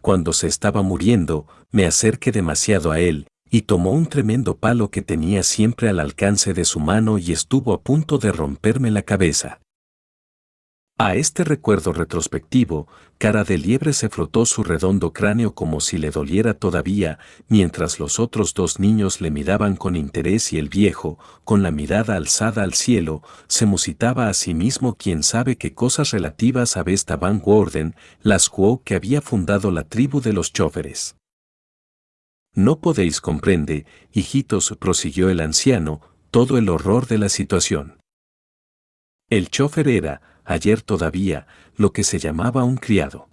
Cuando 0.00 0.32
se 0.32 0.46
estaba 0.46 0.82
muriendo, 0.82 1.46
me 1.70 1.84
acerqué 1.84 2.32
demasiado 2.32 2.90
a 2.90 3.00
él, 3.00 3.26
y 3.50 3.62
tomó 3.62 3.90
un 3.90 4.06
tremendo 4.06 4.56
palo 4.56 4.90
que 4.90 5.02
tenía 5.02 5.42
siempre 5.42 5.88
al 5.88 6.00
alcance 6.00 6.54
de 6.54 6.64
su 6.64 6.80
mano 6.80 7.18
y 7.18 7.32
estuvo 7.32 7.72
a 7.74 7.82
punto 7.82 8.18
de 8.18 8.32
romperme 8.32 8.90
la 8.90 9.02
cabeza. 9.02 9.60
A 10.96 11.16
este 11.16 11.44
recuerdo 11.44 11.92
retrospectivo, 11.92 12.86
cara 13.20 13.44
de 13.44 13.58
liebre 13.58 13.92
se 13.92 14.08
frotó 14.08 14.46
su 14.46 14.64
redondo 14.64 15.12
cráneo 15.12 15.54
como 15.54 15.82
si 15.82 15.98
le 15.98 16.10
doliera 16.10 16.54
todavía, 16.54 17.18
mientras 17.48 18.00
los 18.00 18.18
otros 18.18 18.54
dos 18.54 18.80
niños 18.80 19.20
le 19.20 19.30
miraban 19.30 19.76
con 19.76 19.94
interés 19.94 20.54
y 20.54 20.58
el 20.58 20.70
viejo, 20.70 21.18
con 21.44 21.62
la 21.62 21.70
mirada 21.70 22.16
alzada 22.16 22.62
al 22.62 22.72
cielo, 22.72 23.22
se 23.46 23.66
musitaba 23.66 24.28
a 24.28 24.32
sí 24.32 24.54
mismo 24.54 24.94
quién 24.94 25.22
sabe 25.22 25.58
qué 25.58 25.74
cosas 25.74 26.12
relativas 26.12 26.78
a 26.78 26.82
Vesta 26.82 27.16
Van 27.16 27.42
Worden, 27.44 27.94
las 28.22 28.48
Quo 28.48 28.82
que 28.82 28.94
había 28.94 29.20
fundado 29.20 29.70
la 29.70 29.84
tribu 29.84 30.22
de 30.22 30.32
los 30.32 30.54
choferes. 30.54 31.16
No 32.54 32.80
podéis 32.80 33.20
comprende, 33.20 33.84
hijitos, 34.12 34.74
prosiguió 34.80 35.28
el 35.28 35.40
anciano, 35.40 36.00
todo 36.30 36.56
el 36.56 36.70
horror 36.70 37.06
de 37.06 37.18
la 37.18 37.28
situación. 37.28 37.98
El 39.28 39.50
chofer 39.50 39.88
era, 39.88 40.39
ayer 40.50 40.82
todavía, 40.82 41.46
lo 41.76 41.92
que 41.92 42.02
se 42.02 42.18
llamaba 42.18 42.64
un 42.64 42.76
criado. 42.76 43.28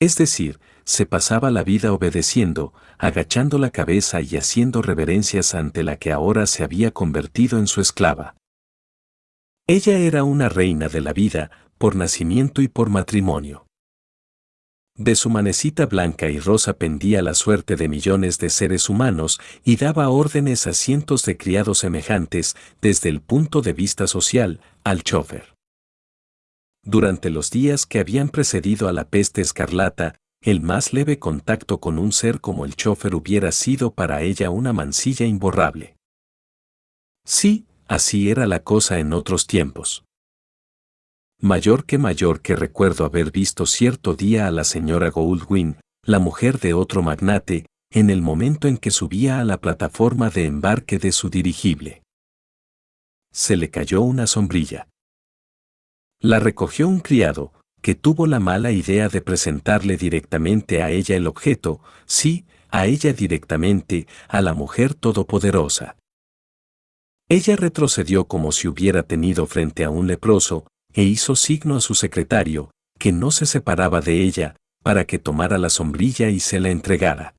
Es 0.00 0.16
decir, 0.16 0.58
se 0.84 1.06
pasaba 1.06 1.50
la 1.50 1.62
vida 1.62 1.92
obedeciendo, 1.92 2.74
agachando 2.98 3.58
la 3.58 3.70
cabeza 3.70 4.20
y 4.20 4.36
haciendo 4.36 4.82
reverencias 4.82 5.54
ante 5.54 5.84
la 5.84 5.96
que 5.96 6.12
ahora 6.12 6.46
se 6.46 6.64
había 6.64 6.90
convertido 6.90 7.58
en 7.58 7.66
su 7.66 7.80
esclava. 7.80 8.36
Ella 9.68 9.98
era 9.98 10.24
una 10.24 10.48
reina 10.48 10.88
de 10.88 11.00
la 11.00 11.12
vida, 11.12 11.50
por 11.78 11.96
nacimiento 11.96 12.62
y 12.62 12.68
por 12.68 12.90
matrimonio. 12.90 13.66
De 14.96 15.14
su 15.14 15.28
manecita 15.30 15.86
blanca 15.86 16.30
y 16.30 16.38
rosa 16.40 16.78
pendía 16.78 17.22
la 17.22 17.34
suerte 17.34 17.76
de 17.76 17.88
millones 17.88 18.38
de 18.38 18.50
seres 18.50 18.88
humanos 18.88 19.38
y 19.62 19.76
daba 19.76 20.08
órdenes 20.08 20.66
a 20.66 20.72
cientos 20.72 21.24
de 21.24 21.36
criados 21.36 21.78
semejantes 21.78 22.56
desde 22.80 23.08
el 23.08 23.20
punto 23.20 23.60
de 23.60 23.72
vista 23.72 24.06
social 24.06 24.60
al 24.84 25.02
chofer. 25.02 25.55
Durante 26.88 27.30
los 27.30 27.50
días 27.50 27.84
que 27.84 27.98
habían 27.98 28.28
precedido 28.28 28.88
a 28.88 28.92
la 28.92 29.08
peste 29.08 29.40
escarlata, 29.40 30.14
el 30.40 30.60
más 30.60 30.92
leve 30.92 31.18
contacto 31.18 31.80
con 31.80 31.98
un 31.98 32.12
ser 32.12 32.40
como 32.40 32.64
el 32.64 32.76
chofer 32.76 33.16
hubiera 33.16 33.50
sido 33.50 33.92
para 33.92 34.22
ella 34.22 34.50
una 34.50 34.72
mancilla 34.72 35.26
imborrable. 35.26 35.96
Sí, 37.24 37.66
así 37.88 38.30
era 38.30 38.46
la 38.46 38.62
cosa 38.62 39.00
en 39.00 39.12
otros 39.12 39.48
tiempos. 39.48 40.04
Mayor 41.40 41.86
que 41.86 41.98
mayor 41.98 42.40
que 42.40 42.54
recuerdo 42.54 43.04
haber 43.04 43.32
visto 43.32 43.66
cierto 43.66 44.14
día 44.14 44.46
a 44.46 44.52
la 44.52 44.62
señora 44.62 45.10
Goldwyn, 45.10 45.78
la 46.04 46.20
mujer 46.20 46.60
de 46.60 46.72
otro 46.72 47.02
magnate, 47.02 47.66
en 47.90 48.10
el 48.10 48.22
momento 48.22 48.68
en 48.68 48.78
que 48.78 48.92
subía 48.92 49.40
a 49.40 49.44
la 49.44 49.60
plataforma 49.60 50.30
de 50.30 50.44
embarque 50.44 51.00
de 51.00 51.10
su 51.10 51.30
dirigible. 51.30 52.04
Se 53.32 53.56
le 53.56 53.70
cayó 53.70 54.02
una 54.02 54.28
sombrilla. 54.28 54.86
La 56.20 56.40
recogió 56.40 56.88
un 56.88 57.00
criado, 57.00 57.52
que 57.82 57.94
tuvo 57.94 58.26
la 58.26 58.40
mala 58.40 58.72
idea 58.72 59.08
de 59.08 59.20
presentarle 59.20 59.96
directamente 59.96 60.82
a 60.82 60.90
ella 60.90 61.16
el 61.16 61.26
objeto, 61.26 61.80
sí, 62.06 62.46
a 62.70 62.86
ella 62.86 63.12
directamente, 63.12 64.06
a 64.28 64.40
la 64.40 64.54
mujer 64.54 64.94
todopoderosa. 64.94 65.96
Ella 67.28 67.56
retrocedió 67.56 68.26
como 68.26 68.52
si 68.52 68.68
hubiera 68.68 69.02
tenido 69.02 69.46
frente 69.46 69.84
a 69.84 69.90
un 69.90 70.06
leproso, 70.06 70.66
e 70.92 71.02
hizo 71.02 71.36
signo 71.36 71.76
a 71.76 71.80
su 71.80 71.94
secretario, 71.94 72.70
que 72.98 73.12
no 73.12 73.30
se 73.30 73.44
separaba 73.44 74.00
de 74.00 74.22
ella, 74.22 74.56
para 74.82 75.04
que 75.04 75.18
tomara 75.18 75.58
la 75.58 75.68
sombrilla 75.68 76.30
y 76.30 76.40
se 76.40 76.60
la 76.60 76.70
entregara. 76.70 77.34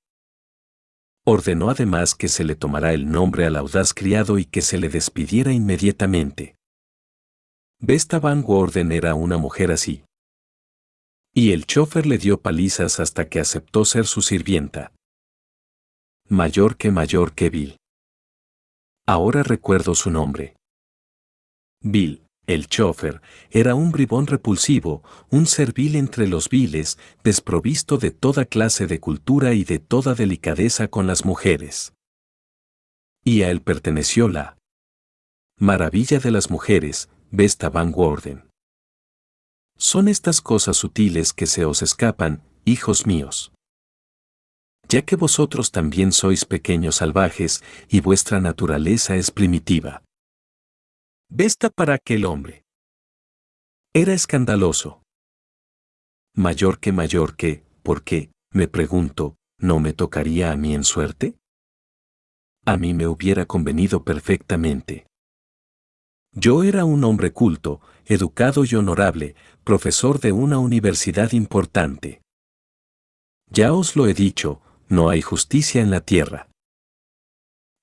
Ordenó 1.26 1.70
además 1.70 2.14
que 2.14 2.28
se 2.28 2.44
le 2.44 2.56
tomara 2.56 2.94
el 2.94 3.10
nombre 3.10 3.46
al 3.46 3.56
audaz 3.56 3.94
criado 3.94 4.38
y 4.38 4.46
que 4.46 4.62
se 4.62 4.78
le 4.78 4.90
despidiera 4.90 5.52
inmediatamente. 5.52 6.57
Vesta 7.80 8.20
Van 8.20 8.42
Gordon 8.42 8.92
era 8.92 9.14
una 9.14 9.38
mujer 9.38 9.72
así. 9.72 10.04
Y 11.32 11.52
el 11.52 11.68
chofer 11.68 12.08
le 12.08 12.18
dio 12.18 12.42
palizas 12.42 13.00
hasta 13.00 13.30
que 13.30 13.40
aceptó 13.40 13.86
ser 13.86 14.08
su 14.08 14.24
sirvienta. 14.24 14.92
Mayor 16.28 16.78
que 16.78 16.90
mayor 16.90 17.36
que 17.36 17.52
Bill. 17.52 17.78
Ahora 19.06 19.44
recuerdo 19.44 19.94
su 19.94 20.10
nombre. 20.10 20.56
Bill, 21.80 22.26
el 22.48 22.68
chofer 22.68 23.22
era 23.52 23.76
un 23.76 23.92
bribón 23.92 24.26
repulsivo, 24.26 25.04
un 25.30 25.46
servil 25.46 25.96
entre 25.96 26.28
los 26.28 26.50
viles, 26.50 26.98
desprovisto 27.24 28.00
de 28.00 28.10
toda 28.10 28.46
clase 28.46 28.88
de 28.88 29.00
cultura 29.00 29.54
y 29.54 29.64
de 29.64 29.78
toda 29.78 30.16
delicadeza 30.16 30.88
con 30.88 31.06
las 31.06 31.26
mujeres. 31.26 31.94
Y 33.24 33.44
a 33.44 33.52
él 33.52 33.62
perteneció 33.62 34.28
la 34.30 34.58
maravilla 35.60 36.20
de 36.20 36.32
las 36.32 36.50
mujeres, 36.50 37.10
Vesta 37.32 37.70
Van 37.70 37.92
Worden. 37.94 38.50
Son 39.78 40.08
estas 40.08 40.40
cosas 40.40 40.78
sutiles 40.78 41.34
que 41.34 41.46
se 41.46 41.66
os 41.66 41.82
escapan, 41.82 42.42
hijos 42.64 43.06
míos. 43.06 43.52
Ya 44.88 45.02
que 45.02 45.18
vosotros 45.18 45.72
también 45.72 46.14
sois 46.14 46.46
pequeños 46.46 46.96
salvajes 46.96 47.66
y 47.90 48.00
vuestra 48.00 48.40
naturaleza 48.40 49.18
es 49.18 49.32
primitiva. 49.32 50.04
Vesta 51.30 51.70
para 51.70 51.96
aquel 51.96 52.24
hombre. 52.24 52.64
Era 53.94 54.14
escandaloso. 54.14 55.04
Mayor 56.34 56.80
que 56.80 56.94
mayor 56.94 57.36
que, 57.36 57.66
¿por 57.84 58.06
qué? 58.06 58.32
Me 58.54 58.70
pregunto, 58.70 59.36
¿no 59.60 59.82
me 59.82 59.92
tocaría 59.92 60.54
a 60.54 60.56
mí 60.56 60.74
en 60.74 60.86
suerte? 60.86 61.36
A 62.66 62.78
mí 62.78 62.94
me 62.94 63.06
hubiera 63.06 63.46
convenido 63.46 64.06
perfectamente. 64.06 65.07
Yo 66.40 66.62
era 66.62 66.86
un 66.86 67.04
hombre 67.04 67.34
culto, 67.34 67.82
educado 68.06 68.64
y 68.64 68.76
honorable, 68.76 69.34
profesor 69.64 70.20
de 70.20 70.34
una 70.34 70.60
universidad 70.60 71.32
importante. 71.32 72.22
Ya 73.50 73.74
os 73.74 73.96
lo 73.96 74.06
he 74.06 74.14
dicho, 74.14 74.62
no 74.88 75.10
hay 75.10 75.24
justicia 75.24 75.82
en 75.82 75.90
la 75.90 76.02
tierra. 76.02 76.48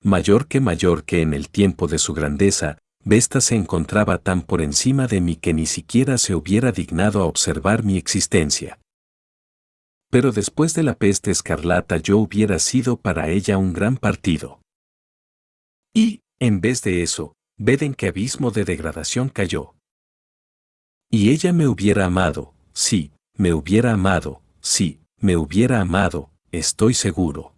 Mayor 0.01 0.47
que 0.47 0.61
mayor 0.61 1.03
que 1.03 1.21
en 1.21 1.33
el 1.33 1.49
tiempo 1.49 1.87
de 1.87 1.97
su 1.97 2.13
grandeza, 2.13 2.77
Vesta 3.03 3.41
se 3.41 3.55
encontraba 3.55 4.19
tan 4.19 4.41
por 4.41 4.61
encima 4.61 5.05
de 5.05 5.19
mí 5.19 5.35
que 5.35 5.53
ni 5.53 5.65
siquiera 5.65 6.17
se 6.17 6.33
hubiera 6.33 6.71
dignado 6.71 7.21
a 7.21 7.25
observar 7.25 7.83
mi 7.83 7.97
existencia. 7.97 8.79
Pero 10.09 10.31
después 10.31 10.73
de 10.73 10.83
la 10.83 10.95
peste 10.95 11.29
escarlata 11.29 11.97
yo 11.97 12.17
hubiera 12.17 12.57
sido 12.59 12.95
para 12.95 13.27
ella 13.27 13.57
un 13.57 13.73
gran 13.73 13.97
partido. 13.97 14.61
Y, 15.93 16.21
en 16.39 16.61
vez 16.61 16.81
de 16.81 17.03
eso, 17.03 17.34
ved 17.57 17.83
en 17.83 17.93
qué 17.93 18.07
abismo 18.07 18.51
de 18.51 18.65
degradación 18.65 19.29
cayó. 19.29 19.75
Y 21.09 21.29
ella 21.29 21.53
me 21.53 21.67
hubiera 21.67 22.05
amado, 22.05 22.53
sí, 22.73 23.11
me 23.37 23.53
hubiera 23.53 23.91
amado, 23.93 24.41
sí, 24.59 24.99
me 25.19 25.37
hubiera 25.37 25.79
amado, 25.79 26.31
estoy 26.51 26.93
seguro. 26.93 27.55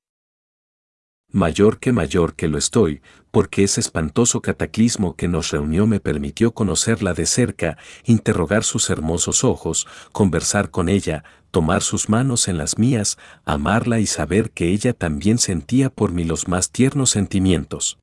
Mayor 1.30 1.80
que 1.80 1.92
mayor 1.92 2.36
que 2.36 2.48
lo 2.48 2.58
estoy, 2.58 3.02
porque 3.32 3.64
ese 3.64 3.82
espantoso 3.82 4.42
cataclismo 4.42 5.16
que 5.16 5.28
nos 5.28 5.52
reunió 5.52 5.86
me 5.86 6.00
permitió 6.00 6.54
conocerla 6.54 7.14
de 7.14 7.26
cerca, 7.26 7.78
interrogar 8.06 8.64
sus 8.64 8.90
hermosos 8.90 9.44
ojos, 9.44 9.88
conversar 10.14 10.72
con 10.72 10.88
ella, 10.88 11.26
tomar 11.52 11.82
sus 11.82 12.08
manos 12.08 12.48
en 12.48 12.58
las 12.58 12.78
mías, 12.78 13.18
amarla 13.44 14.00
y 14.00 14.06
saber 14.06 14.52
que 14.52 14.70
ella 14.70 14.94
también 14.94 15.38
sentía 15.38 15.90
por 15.90 16.12
mí 16.12 16.24
los 16.24 16.48
más 16.48 16.72
tiernos 16.72 17.10
sentimientos. 17.10 18.00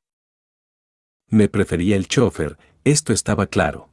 Me 1.35 1.49
prefería 1.49 1.97
el 1.97 2.07
chofer, 2.07 2.57
esto 2.85 3.11
estaba 3.11 3.47
claro. 3.47 3.89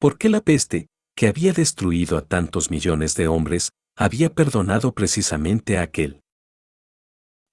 ¿Por 0.00 0.16
qué 0.16 0.30
la 0.30 0.40
peste, 0.40 0.86
que 1.14 1.28
había 1.28 1.52
destruido 1.52 2.16
a 2.16 2.22
tantos 2.22 2.70
millones 2.70 3.14
de 3.14 3.28
hombres, 3.28 3.72
había 3.94 4.32
perdonado 4.32 4.94
precisamente 4.94 5.76
a 5.76 5.82
aquel? 5.82 6.22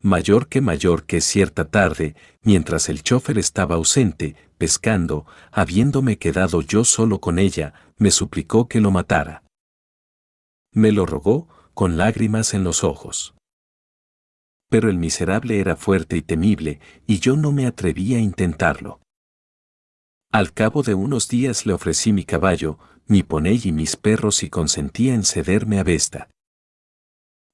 Mayor 0.01 0.47
que 0.47 0.61
mayor 0.61 1.05
que 1.05 1.19
cierta 1.19 1.69
tarde, 1.69 2.15
mientras 2.43 2.87
el 2.87 3.03
chofer 3.03 3.39
estaba 3.39 3.75
ausente, 3.75 4.37
pescando, 4.57 5.25
habiéndome 5.51 6.17
quedado 6.17 6.61
yo 6.61 6.85
solo 6.85 7.19
con 7.19 7.39
ella, 7.39 7.73
me 7.97 8.09
suplicó 8.09 8.69
que 8.69 8.79
lo 8.79 8.89
matara. 8.89 9.43
Me 10.71 10.93
lo 10.93 11.05
rogó, 11.05 11.49
con 11.73 11.97
lágrimas 11.97 12.53
en 12.53 12.63
los 12.63 12.85
ojos. 12.85 13.35
Pero 14.69 14.89
el 14.89 14.97
miserable 14.97 15.59
era 15.59 15.75
fuerte 15.75 16.17
y 16.17 16.21
temible, 16.21 16.79
y 17.05 17.19
yo 17.19 17.35
no 17.35 17.51
me 17.51 17.65
atreví 17.67 18.15
a 18.15 18.19
intentarlo. 18.19 18.99
Al 20.31 20.53
cabo 20.53 20.83
de 20.83 20.95
unos 20.95 21.27
días 21.27 21.65
le 21.65 21.73
ofrecí 21.73 22.11
mi 22.11 22.25
caballo, 22.25 22.77
mi 23.07 23.23
poney 23.23 23.61
y 23.63 23.71
mis 23.71 23.95
perros 23.95 24.43
y 24.43 24.49
consentía 24.49 25.13
en 25.13 25.23
cederme 25.23 25.79
a 25.79 25.83
Vesta. 25.83 26.29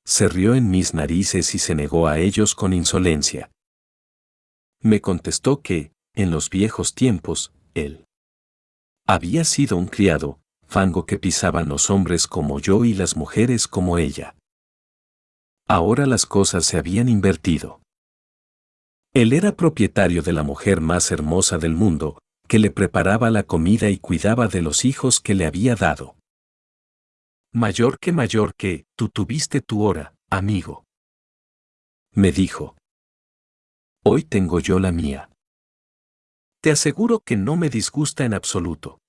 Se 0.05 0.27
rió 0.27 0.55
en 0.55 0.69
mis 0.69 0.93
narices 0.93 1.53
y 1.53 1.59
se 1.59 1.75
negó 1.75 2.07
a 2.07 2.17
ellos 2.17 2.55
con 2.55 2.73
insolencia. 2.73 3.51
Me 4.81 4.99
contestó 4.99 5.61
que, 5.61 5.91
en 6.15 6.31
los 6.31 6.49
viejos 6.49 6.95
tiempos, 6.95 7.53
él 7.75 8.05
había 9.07 9.43
sido 9.43 9.77
un 9.77 9.87
criado, 9.87 10.39
fango 10.65 11.05
que 11.05 11.19
pisaban 11.19 11.69
los 11.69 11.89
hombres 11.89 12.27
como 12.27 12.59
yo 12.59 12.85
y 12.85 12.93
las 12.93 13.15
mujeres 13.15 13.67
como 13.67 13.97
ella. 13.97 14.35
Ahora 15.73 16.05
las 16.05 16.25
cosas 16.25 16.65
se 16.65 16.77
habían 16.77 17.07
invertido. 17.07 17.79
Él 19.13 19.31
era 19.31 19.55
propietario 19.55 20.21
de 20.21 20.33
la 20.33 20.43
mujer 20.43 20.81
más 20.81 21.11
hermosa 21.11 21.59
del 21.59 21.75
mundo, 21.75 22.19
que 22.49 22.59
le 22.59 22.71
preparaba 22.71 23.29
la 23.29 23.43
comida 23.43 23.89
y 23.89 23.97
cuidaba 23.97 24.49
de 24.49 24.61
los 24.61 24.83
hijos 24.83 25.21
que 25.21 25.33
le 25.33 25.45
había 25.45 25.75
dado. 25.75 26.17
Mayor 27.53 27.99
que 27.99 28.11
mayor 28.11 28.53
que, 28.53 28.83
tú 28.97 29.07
tuviste 29.07 29.61
tu 29.61 29.83
hora, 29.83 30.13
amigo. 30.29 30.83
Me 32.13 32.33
dijo. 32.33 32.75
Hoy 34.03 34.23
tengo 34.23 34.59
yo 34.59 34.77
la 34.77 34.91
mía. 34.91 35.29
Te 36.59 36.71
aseguro 36.71 37.21
que 37.21 37.37
no 37.37 37.55
me 37.55 37.69
disgusta 37.69 38.25
en 38.25 38.33
absoluto. 38.33 38.99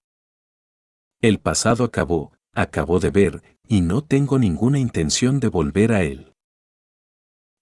El 1.21 1.41
pasado 1.41 1.83
acabó, 1.83 2.35
acabó 2.55 3.01
de 3.01 3.11
ver, 3.11 3.43
y 3.67 3.81
no 3.81 4.05
tengo 4.05 4.39
ninguna 4.39 4.79
intención 4.79 5.41
de 5.41 5.49
volver 5.49 5.91
a 5.91 6.05
él. 6.05 6.32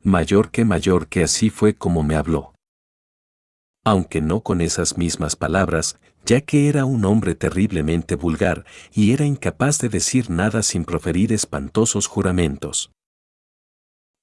Mayor 0.03 0.51
que 0.51 0.65
mayor 0.65 1.09
que 1.09 1.23
así 1.23 1.51
fue 1.51 1.75
como 1.75 2.03
me 2.03 2.17
habló 2.17 2.55
aunque 3.85 4.21
no 4.21 4.41
con 4.41 4.61
esas 4.61 4.99
mismas 4.99 5.37
palabras, 5.37 5.99
ya 6.25 6.43
que 6.43 6.69
era 6.69 6.85
un 6.85 7.05
hombre 7.05 7.35
terriblemente 7.35 8.15
vulgar 8.15 8.65
y 8.93 9.13
era 9.13 9.25
incapaz 9.25 9.79
de 9.79 9.89
decir 9.89 10.31
nada 10.31 10.63
sin 10.63 10.85
proferir 10.85 11.33
espantosos 11.33 12.07
juramentos. 12.07 12.93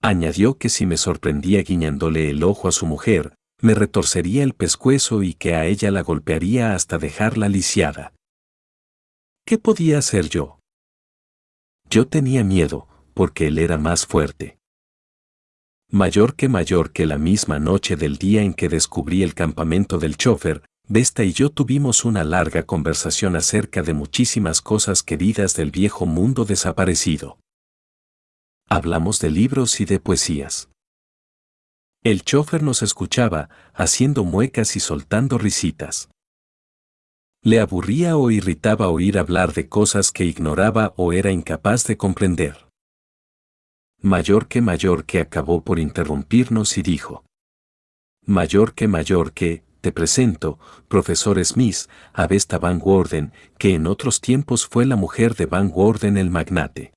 Añadió 0.01 0.57
que 0.57 0.69
si 0.69 0.85
me 0.85 0.97
sorprendía 0.97 1.64
guiñándole 1.64 2.30
el 2.30 2.43
ojo 2.43 2.67
a 2.67 2.72
su 2.72 2.85
mujer, 2.85 3.35
me 3.59 3.73
retorcería 3.73 4.43
el 4.43 4.53
pescuezo 4.53 5.23
y 5.23 5.33
que 5.33 5.56
a 5.56 5.65
ella 5.65 5.89
la 5.89 6.03
golpearía 6.03 6.75
hasta 6.75 6.99
dejarla 6.99 7.49
lisiada. 7.49 8.14
¿Qué 9.43 9.57
podía 9.57 9.97
hacer 9.97 10.30
yo? 10.30 10.59
Yo 11.89 12.07
tenía 12.07 12.43
miedo, 12.43 12.88
porque 13.15 13.47
él 13.47 13.57
era 13.57 13.80
más 13.80 14.06
fuerte 14.06 14.57
mayor 15.90 16.35
que 16.35 16.49
mayor 16.49 16.91
que 16.91 17.06
la 17.06 17.17
misma 17.17 17.59
noche 17.59 17.95
del 17.95 18.17
día 18.17 18.41
en 18.41 18.53
que 18.53 18.67
descubrí 18.67 19.24
el 19.24 19.33
campamento 19.33 19.98
del 19.98 20.17
chofer, 20.17 20.64
Vesta 20.90 21.25
y 21.25 21.33
yo 21.33 21.49
tuvimos 21.49 22.06
una 22.06 22.24
larga 22.24 22.64
conversación 22.64 23.35
acerca 23.35 23.82
de 23.82 23.93
muchísimas 23.93 24.61
cosas 24.61 25.03
queridas 25.03 25.53
del 25.53 25.69
viejo 25.69 26.06
mundo 26.06 26.45
desaparecido. 26.45 27.38
Hablamos 28.69 29.19
de 29.19 29.30
libros 29.30 29.82
y 29.82 29.85
de 29.85 29.99
poesías. 29.99 30.69
El 32.03 32.24
chofer 32.24 32.64
nos 32.64 32.83
escuchaba, 32.83 33.49
haciendo 33.74 34.24
muecas 34.24 34.77
y 34.77 34.80
soltando 34.80 35.38
risitas. 35.38 36.09
Le 37.41 37.59
aburría 37.59 38.16
o 38.16 38.32
irritaba 38.32 38.88
oír 38.88 39.17
hablar 39.17 39.53
de 39.53 39.67
cosas 39.67 40.11
que 40.11 40.24
ignoraba 40.24 40.93
o 40.95 41.11
era 41.11 41.32
incapaz 41.32 41.85
de 41.85 41.98
comprender 41.98 42.67
mayor 44.01 44.48
que 44.48 44.61
mayor 44.61 45.06
que 45.06 45.19
acabó 45.19 45.61
por 45.61 45.80
interrumpirnos 45.80 46.77
y 46.77 46.82
dijo. 46.82 47.24
Mayor 48.26 48.74
que 48.74 48.88
mayor 48.88 49.34
que, 49.34 49.64
te 49.82 49.92
presento, 49.92 50.59
profesor 50.88 51.43
Smith, 51.45 51.90
a 52.14 52.27
Vesta 52.27 52.58
Van 52.58 52.82
Worden, 52.84 53.32
que 53.58 53.74
en 53.74 53.88
otros 53.88 54.22
tiempos 54.22 54.67
fue 54.67 54.85
la 54.85 54.95
mujer 54.95 55.35
de 55.35 55.45
Van 55.45 55.72
Worden 55.74 56.17
el 56.17 56.30
magnate. 56.30 56.93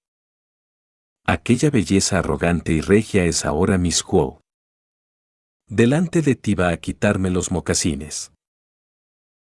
Aquella 1.24 1.70
belleza 1.70 2.18
arrogante 2.18 2.72
y 2.72 2.80
regia 2.80 3.24
es 3.24 3.44
ahora 3.44 3.78
Miss 3.78 4.02
Quo. 4.02 4.40
Delante 5.68 6.22
de 6.22 6.34
ti 6.34 6.56
va 6.56 6.70
a 6.70 6.76
quitarme 6.78 7.30
los 7.30 7.52
mocasines. 7.52 8.32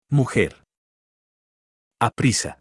Mujer. 0.08 0.62
Aprisa. 2.00 2.58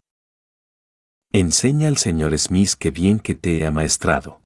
Enseña 1.32 1.88
al 1.88 1.96
señor 1.96 2.36
Smith 2.38 2.74
que 2.78 2.90
bien 2.90 3.18
que 3.18 3.34
te 3.34 3.58
he 3.58 3.66
amaestrado. 3.66 4.42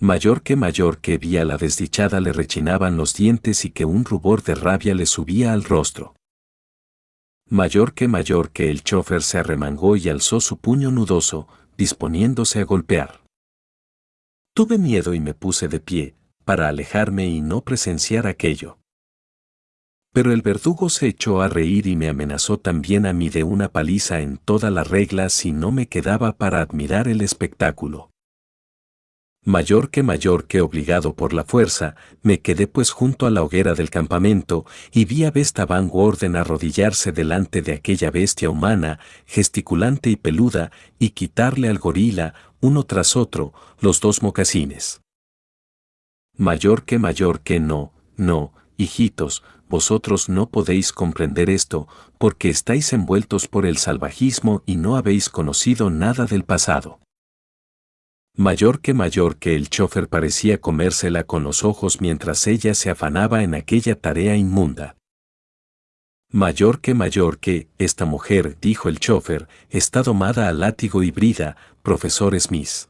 Mayor 0.00 0.42
que 0.42 0.54
mayor 0.54 0.98
que 0.98 1.18
vi 1.18 1.38
a 1.38 1.44
la 1.44 1.56
desdichada 1.56 2.20
le 2.20 2.32
rechinaban 2.32 2.96
los 2.96 3.14
dientes 3.14 3.64
y 3.64 3.70
que 3.70 3.84
un 3.84 4.04
rubor 4.04 4.44
de 4.44 4.54
rabia 4.54 4.94
le 4.94 5.06
subía 5.06 5.52
al 5.52 5.64
rostro. 5.64 6.14
Mayor 7.50 7.94
que 7.94 8.06
mayor 8.06 8.52
que 8.52 8.70
el 8.70 8.84
chofer 8.84 9.24
se 9.24 9.38
arremangó 9.38 9.96
y 9.96 10.08
alzó 10.08 10.40
su 10.40 10.58
puño 10.58 10.92
nudoso, 10.92 11.48
disponiéndose 11.76 12.60
a 12.60 12.64
golpear. 12.64 13.24
Tuve 14.54 14.78
miedo 14.78 15.14
y 15.14 15.20
me 15.20 15.34
puse 15.34 15.66
de 15.66 15.80
pie, 15.80 16.14
para 16.44 16.68
alejarme 16.68 17.26
y 17.26 17.40
no 17.40 17.62
presenciar 17.62 18.28
aquello. 18.28 18.78
Pero 20.12 20.32
el 20.32 20.42
verdugo 20.42 20.90
se 20.90 21.08
echó 21.08 21.42
a 21.42 21.48
reír 21.48 21.88
y 21.88 21.96
me 21.96 22.08
amenazó 22.08 22.56
también 22.60 23.04
a 23.04 23.12
mí 23.12 23.30
de 23.30 23.42
una 23.42 23.72
paliza 23.72 24.20
en 24.20 24.36
toda 24.36 24.70
la 24.70 24.84
regla 24.84 25.28
si 25.28 25.50
no 25.50 25.72
me 25.72 25.88
quedaba 25.88 26.36
para 26.36 26.60
admirar 26.60 27.08
el 27.08 27.20
espectáculo 27.20 28.12
mayor 29.48 29.90
que 29.90 30.02
mayor 30.02 30.46
que 30.46 30.60
obligado 30.60 31.14
por 31.14 31.32
la 31.32 31.44
fuerza, 31.44 31.94
me 32.22 32.40
quedé 32.40 32.66
pues 32.66 32.90
junto 32.90 33.26
a 33.26 33.30
la 33.30 33.42
hoguera 33.42 33.74
del 33.74 33.88
campamento 33.88 34.66
y 34.92 35.04
vi 35.06 35.24
a 35.24 35.30
Vesta 35.30 35.64
Van 35.64 35.88
Worden 35.90 36.36
arrodillarse 36.36 37.12
delante 37.12 37.62
de 37.62 37.72
aquella 37.72 38.10
bestia 38.10 38.50
humana, 38.50 38.98
gesticulante 39.26 40.10
y 40.10 40.16
peluda, 40.16 40.70
y 40.98 41.10
quitarle 41.10 41.68
al 41.68 41.78
gorila, 41.78 42.34
uno 42.60 42.82
tras 42.82 43.16
otro, 43.16 43.54
los 43.80 44.00
dos 44.00 44.22
mocasines. 44.22 45.00
Mayor 46.36 46.84
que 46.84 46.98
mayor 46.98 47.40
que 47.40 47.58
no, 47.58 47.92
no, 48.16 48.52
hijitos, 48.76 49.42
vosotros 49.68 50.28
no 50.28 50.50
podéis 50.50 50.92
comprender 50.92 51.48
esto, 51.48 51.88
porque 52.18 52.48
estáis 52.48 52.92
envueltos 52.92 53.48
por 53.48 53.66
el 53.66 53.78
salvajismo 53.78 54.62
y 54.66 54.76
no 54.76 54.96
habéis 54.96 55.28
conocido 55.30 55.90
nada 55.90 56.26
del 56.26 56.44
pasado 56.44 57.00
mayor 58.38 58.80
que 58.80 58.94
mayor 58.94 59.36
que 59.36 59.56
el 59.56 59.68
chofer 59.68 60.08
parecía 60.08 60.60
comérsela 60.60 61.24
con 61.24 61.42
los 61.42 61.64
ojos 61.64 62.00
mientras 62.00 62.46
ella 62.46 62.72
se 62.72 62.88
afanaba 62.88 63.42
en 63.42 63.52
aquella 63.56 63.96
tarea 63.96 64.36
inmunda. 64.36 64.96
Mayor 66.30 66.80
que 66.80 66.94
mayor 66.94 67.40
que, 67.40 67.68
esta 67.78 68.04
mujer, 68.04 68.56
dijo 68.60 68.88
el 68.88 69.00
chofer, 69.00 69.48
está 69.70 70.04
domada 70.04 70.46
al 70.46 70.60
látigo 70.60 71.02
y 71.02 71.10
brida, 71.10 71.56
profesor 71.82 72.38
Smith. 72.38 72.88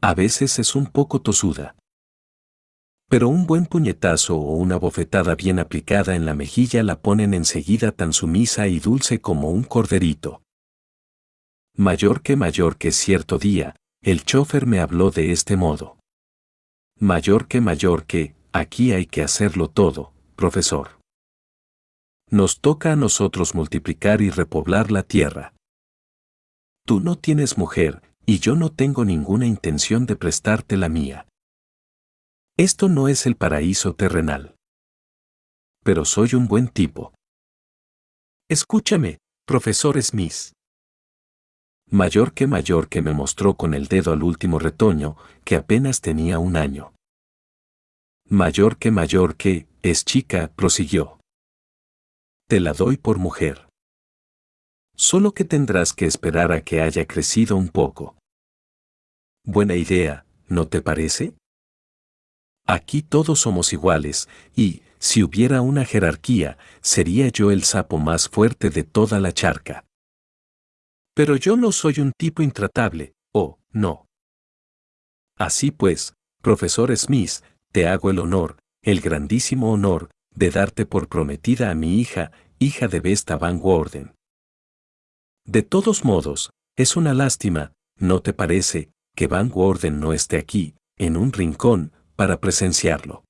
A 0.00 0.14
veces 0.14 0.58
es 0.58 0.74
un 0.74 0.86
poco 0.86 1.20
tosuda. 1.20 1.76
Pero 3.08 3.28
un 3.28 3.46
buen 3.46 3.66
puñetazo 3.66 4.36
o 4.36 4.54
una 4.54 4.78
bofetada 4.78 5.36
bien 5.36 5.60
aplicada 5.60 6.16
en 6.16 6.26
la 6.26 6.34
mejilla 6.34 6.82
la 6.82 7.00
ponen 7.00 7.34
enseguida 7.34 7.92
tan 7.92 8.12
sumisa 8.12 8.66
y 8.66 8.80
dulce 8.80 9.20
como 9.20 9.50
un 9.50 9.62
corderito. 9.62 10.42
Mayor 11.76 12.22
que 12.22 12.34
mayor 12.34 12.78
que 12.78 12.90
cierto 12.90 13.38
día, 13.38 13.76
el 14.02 14.24
chofer 14.24 14.66
me 14.66 14.80
habló 14.80 15.10
de 15.10 15.32
este 15.32 15.56
modo. 15.56 15.98
Mayor 16.98 17.48
que 17.48 17.60
mayor 17.60 18.06
que, 18.06 18.34
aquí 18.52 18.92
hay 18.92 19.06
que 19.06 19.22
hacerlo 19.22 19.68
todo, 19.68 20.12
profesor. 20.36 20.98
Nos 22.30 22.60
toca 22.60 22.92
a 22.92 22.96
nosotros 22.96 23.54
multiplicar 23.54 24.20
y 24.20 24.30
repoblar 24.30 24.90
la 24.90 25.02
tierra. 25.02 25.54
Tú 26.86 27.00
no 27.00 27.16
tienes 27.16 27.58
mujer, 27.58 28.02
y 28.26 28.40
yo 28.40 28.54
no 28.54 28.70
tengo 28.70 29.04
ninguna 29.04 29.46
intención 29.46 30.06
de 30.06 30.16
prestarte 30.16 30.76
la 30.76 30.88
mía. 30.88 31.26
Esto 32.56 32.88
no 32.88 33.08
es 33.08 33.24
el 33.26 33.36
paraíso 33.36 33.94
terrenal. 33.94 34.54
Pero 35.84 36.04
soy 36.04 36.34
un 36.34 36.48
buen 36.48 36.68
tipo. 36.68 37.14
Escúchame, 38.48 39.18
profesor 39.46 40.02
Smith. 40.02 40.52
Mayor 41.90 42.34
que 42.34 42.46
mayor 42.46 42.88
que 42.88 43.00
me 43.00 43.14
mostró 43.14 43.54
con 43.54 43.72
el 43.72 43.88
dedo 43.88 44.12
al 44.12 44.22
último 44.22 44.58
retoño, 44.58 45.16
que 45.44 45.56
apenas 45.56 46.02
tenía 46.02 46.38
un 46.38 46.56
año. 46.56 46.92
Mayor 48.28 48.76
que 48.76 48.90
mayor 48.90 49.36
que, 49.36 49.66
es 49.82 50.04
chica, 50.04 50.50
prosiguió. 50.54 51.18
Te 52.46 52.60
la 52.60 52.74
doy 52.74 52.98
por 52.98 53.18
mujer. 53.18 53.68
Solo 54.96 55.32
que 55.32 55.44
tendrás 55.44 55.94
que 55.94 56.04
esperar 56.04 56.52
a 56.52 56.60
que 56.60 56.82
haya 56.82 57.06
crecido 57.06 57.56
un 57.56 57.68
poco. 57.68 58.16
Buena 59.44 59.74
idea, 59.74 60.26
¿no 60.46 60.68
te 60.68 60.82
parece? 60.82 61.32
Aquí 62.66 63.00
todos 63.00 63.40
somos 63.40 63.72
iguales, 63.72 64.28
y, 64.54 64.82
si 64.98 65.22
hubiera 65.22 65.62
una 65.62 65.86
jerarquía, 65.86 66.58
sería 66.82 67.28
yo 67.28 67.50
el 67.50 67.62
sapo 67.64 67.96
más 67.96 68.28
fuerte 68.28 68.68
de 68.68 68.84
toda 68.84 69.20
la 69.20 69.32
charca. 69.32 69.87
Pero 71.18 71.34
yo 71.34 71.56
no 71.56 71.72
soy 71.72 71.98
un 71.98 72.12
tipo 72.16 72.44
intratable, 72.44 73.12
oh, 73.34 73.58
no. 73.72 74.06
Así 75.36 75.72
pues, 75.72 76.14
profesor 76.40 76.96
Smith, 76.96 77.42
te 77.72 77.88
hago 77.88 78.10
el 78.10 78.20
honor, 78.20 78.60
el 78.84 79.00
grandísimo 79.00 79.72
honor, 79.72 80.10
de 80.32 80.50
darte 80.50 80.86
por 80.86 81.08
prometida 81.08 81.72
a 81.72 81.74
mi 81.74 81.98
hija, 81.98 82.30
hija 82.60 82.86
de 82.86 83.00
Vesta 83.00 83.36
Van 83.36 83.58
Warden. 83.60 84.14
De 85.44 85.64
todos 85.64 86.04
modos, 86.04 86.50
es 86.76 86.94
una 86.94 87.14
lástima, 87.14 87.72
¿no 87.98 88.22
te 88.22 88.32
parece, 88.32 88.92
que 89.16 89.26
Van 89.26 89.50
Warden 89.52 89.98
no 89.98 90.12
esté 90.12 90.36
aquí, 90.36 90.76
en 90.98 91.16
un 91.16 91.32
rincón, 91.32 91.90
para 92.14 92.38
presenciarlo? 92.38 93.24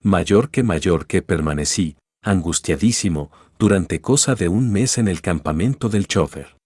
Mayor 0.00 0.48
que 0.52 0.62
mayor 0.62 1.08
que 1.08 1.22
permanecí, 1.22 1.96
angustiadísimo, 2.22 3.32
durante 3.62 4.00
cosa 4.00 4.34
de 4.34 4.48
un 4.48 4.72
mes 4.72 4.98
en 4.98 5.06
el 5.06 5.20
campamento 5.20 5.88
del 5.88 6.08
chofer. 6.08 6.56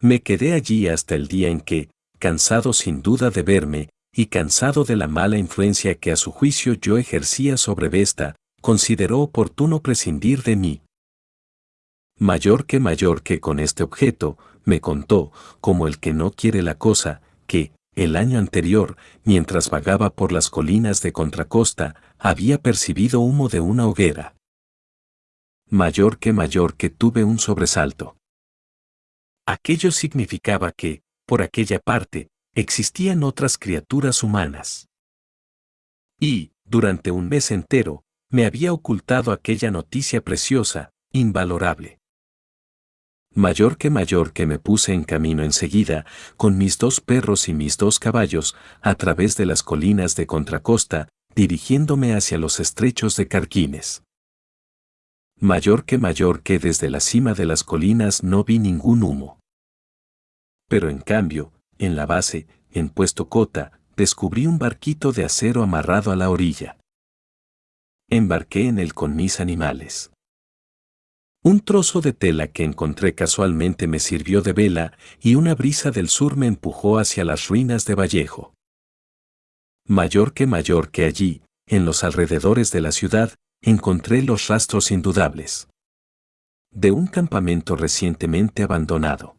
Me 0.00 0.22
quedé 0.22 0.52
allí 0.52 0.88
hasta 0.88 1.14
el 1.14 1.28
día 1.28 1.50
en 1.50 1.60
que, 1.60 1.88
cansado 2.18 2.72
sin 2.72 3.00
duda 3.00 3.30
de 3.30 3.44
verme, 3.44 3.88
y 4.12 4.26
cansado 4.26 4.82
de 4.82 4.96
la 4.96 5.06
mala 5.06 5.38
influencia 5.38 5.94
que 5.94 6.10
a 6.10 6.16
su 6.16 6.32
juicio 6.32 6.72
yo 6.72 6.98
ejercía 6.98 7.56
sobre 7.56 7.88
Vesta, 7.88 8.34
consideró 8.60 9.20
oportuno 9.20 9.80
prescindir 9.80 10.42
de 10.42 10.56
mí. 10.56 10.82
Mayor 12.18 12.66
que 12.66 12.80
mayor 12.80 13.22
que 13.22 13.38
con 13.38 13.60
este 13.60 13.84
objeto, 13.84 14.36
me 14.64 14.80
contó, 14.80 15.30
como 15.60 15.86
el 15.86 16.00
que 16.00 16.12
no 16.12 16.32
quiere 16.32 16.62
la 16.62 16.74
cosa, 16.74 17.20
que, 17.46 17.70
el 17.94 18.16
año 18.16 18.40
anterior, 18.40 18.96
mientras 19.22 19.70
vagaba 19.70 20.10
por 20.10 20.32
las 20.32 20.50
colinas 20.50 21.02
de 21.02 21.12
Contracosta, 21.12 21.94
había 22.18 22.60
percibido 22.60 23.20
humo 23.20 23.48
de 23.48 23.60
una 23.60 23.86
hoguera. 23.86 24.34
Mayor 25.70 26.18
que 26.18 26.32
mayor 26.32 26.76
que 26.76 26.88
tuve 26.88 27.24
un 27.24 27.38
sobresalto. 27.38 28.16
Aquello 29.46 29.92
significaba 29.92 30.72
que, 30.72 31.02
por 31.26 31.42
aquella 31.42 31.78
parte, 31.78 32.30
existían 32.54 33.22
otras 33.22 33.58
criaturas 33.58 34.22
humanas. 34.22 34.88
Y, 36.18 36.52
durante 36.64 37.10
un 37.10 37.28
mes 37.28 37.50
entero, 37.50 38.02
me 38.30 38.46
había 38.46 38.72
ocultado 38.72 39.30
aquella 39.30 39.70
noticia 39.70 40.22
preciosa, 40.22 40.90
invalorable. 41.12 41.98
Mayor 43.34 43.76
que 43.76 43.90
mayor 43.90 44.32
que 44.32 44.46
me 44.46 44.58
puse 44.58 44.94
en 44.94 45.04
camino 45.04 45.44
enseguida, 45.44 46.06
con 46.38 46.56
mis 46.56 46.78
dos 46.78 47.02
perros 47.02 47.46
y 47.46 47.52
mis 47.52 47.76
dos 47.76 47.98
caballos, 47.98 48.56
a 48.80 48.94
través 48.94 49.36
de 49.36 49.44
las 49.44 49.62
colinas 49.62 50.16
de 50.16 50.26
Contracosta, 50.26 51.10
dirigiéndome 51.34 52.14
hacia 52.14 52.38
los 52.38 52.58
estrechos 52.58 53.16
de 53.16 53.28
Carquines. 53.28 54.02
Mayor 55.40 55.84
que 55.84 55.98
mayor 55.98 56.42
que 56.42 56.58
desde 56.58 56.90
la 56.90 57.00
cima 57.00 57.34
de 57.34 57.46
las 57.46 57.64
colinas 57.64 58.22
no 58.22 58.44
vi 58.44 58.58
ningún 58.58 59.02
humo. 59.02 59.38
Pero 60.68 60.90
en 60.90 60.98
cambio, 60.98 61.52
en 61.78 61.96
la 61.96 62.06
base, 62.06 62.46
en 62.70 62.88
puesto 62.88 63.28
cota, 63.28 63.80
descubrí 63.96 64.46
un 64.46 64.58
barquito 64.58 65.12
de 65.12 65.24
acero 65.24 65.62
amarrado 65.62 66.10
a 66.10 66.16
la 66.16 66.30
orilla. 66.30 66.78
Embarqué 68.10 68.68
en 68.68 68.78
él 68.78 68.94
con 68.94 69.14
mis 69.16 69.40
animales. 69.40 70.10
Un 71.42 71.60
trozo 71.60 72.00
de 72.00 72.12
tela 72.12 72.48
que 72.48 72.64
encontré 72.64 73.14
casualmente 73.14 73.86
me 73.86 74.00
sirvió 74.00 74.42
de 74.42 74.52
vela 74.52 74.98
y 75.20 75.36
una 75.36 75.54
brisa 75.54 75.90
del 75.90 76.08
sur 76.08 76.36
me 76.36 76.46
empujó 76.46 76.98
hacia 76.98 77.24
las 77.24 77.48
ruinas 77.48 77.84
de 77.84 77.94
Vallejo 77.94 78.54
mayor 79.88 80.34
que 80.34 80.46
mayor 80.46 80.90
que 80.90 81.06
allí, 81.06 81.42
en 81.66 81.86
los 81.86 82.04
alrededores 82.04 82.70
de 82.70 82.82
la 82.82 82.92
ciudad, 82.92 83.32
encontré 83.62 84.22
los 84.22 84.48
rastros 84.48 84.90
indudables. 84.90 85.68
De 86.70 86.90
un 86.90 87.06
campamento 87.06 87.76
recientemente 87.76 88.62
abandonado. 88.62 89.36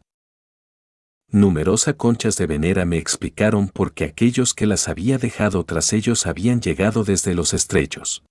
Numerosas 1.28 1.94
conchas 1.94 2.36
de 2.36 2.46
venera 2.46 2.84
me 2.84 2.98
explicaron 2.98 3.68
por 3.68 3.94
qué 3.94 4.04
aquellos 4.04 4.52
que 4.52 4.66
las 4.66 4.88
había 4.88 5.16
dejado 5.18 5.64
tras 5.64 5.92
ellos 5.92 6.26
habían 6.26 6.60
llegado 6.60 7.04
desde 7.04 7.34
los 7.34 7.54
estrechos 7.54 8.24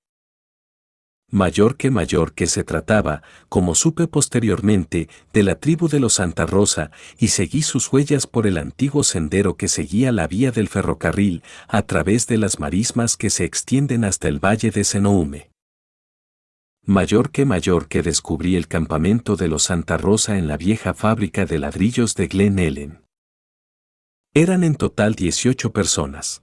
mayor 1.32 1.78
que 1.78 1.92
mayor 1.92 2.34
que 2.34 2.48
se 2.48 2.64
trataba, 2.64 3.22
como 3.50 3.76
supe 3.76 4.08
posteriormente, 4.08 5.10
de 5.34 5.44
la 5.44 5.56
tribu 5.56 5.88
de 5.88 6.00
los 6.00 6.14
Santa 6.14 6.46
Rosa, 6.46 6.92
y 7.18 7.30
seguí 7.30 7.62
sus 7.62 7.92
huellas 7.92 8.28
por 8.28 8.48
el 8.48 8.58
antiguo 8.58 9.04
sendero 9.04 9.56
que 9.56 9.68
seguía 9.68 10.12
la 10.12 10.28
vía 10.28 10.52
del 10.52 10.68
ferrocarril, 10.68 11.44
a 11.68 11.84
través 11.84 12.28
de 12.28 12.38
las 12.38 12.60
marismas 12.60 13.16
que 13.16 13.30
se 13.30 13.46
extienden 13.46 14.04
hasta 14.04 14.28
el 14.28 14.44
valle 14.44 14.72
de 14.72 14.84
Senoume. 14.84 15.50
Mayor 16.86 17.32
que 17.32 17.46
mayor 17.46 17.88
que 17.88 18.02
descubrí 18.02 18.56
el 18.56 18.68
campamento 18.68 19.36
de 19.36 19.48
los 19.48 19.64
Santa 19.64 19.98
Rosa 19.98 20.38
en 20.38 20.48
la 20.48 20.58
vieja 20.58 20.94
fábrica 20.94 21.46
de 21.46 21.60
ladrillos 21.60 22.16
de 22.16 22.28
Glen 22.28 22.58
Ellen. 22.58 23.04
Eran 24.34 24.64
en 24.64 24.76
total 24.76 25.16
18 25.16 25.72
personas. 25.72 26.42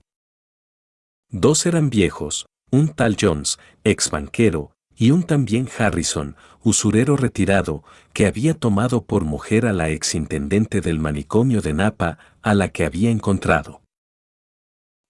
Dos 1.29 1.65
eran 1.65 1.89
viejos, 1.89 2.45
un 2.71 2.89
tal 2.89 3.17
Jones, 3.19 3.59
ex 3.83 4.09
banquero, 4.09 4.71
y 4.95 5.11
un 5.11 5.23
también 5.23 5.69
Harrison, 5.77 6.35
usurero 6.63 7.17
retirado, 7.17 7.83
que 8.13 8.25
había 8.25 8.53
tomado 8.53 9.05
por 9.05 9.25
mujer 9.25 9.65
a 9.65 9.73
la 9.73 9.89
exintendente 9.89 10.81
del 10.81 10.99
manicomio 10.99 11.61
de 11.61 11.73
Napa, 11.73 12.17
a 12.41 12.53
la 12.53 12.69
que 12.69 12.85
había 12.85 13.09
encontrado. 13.09 13.81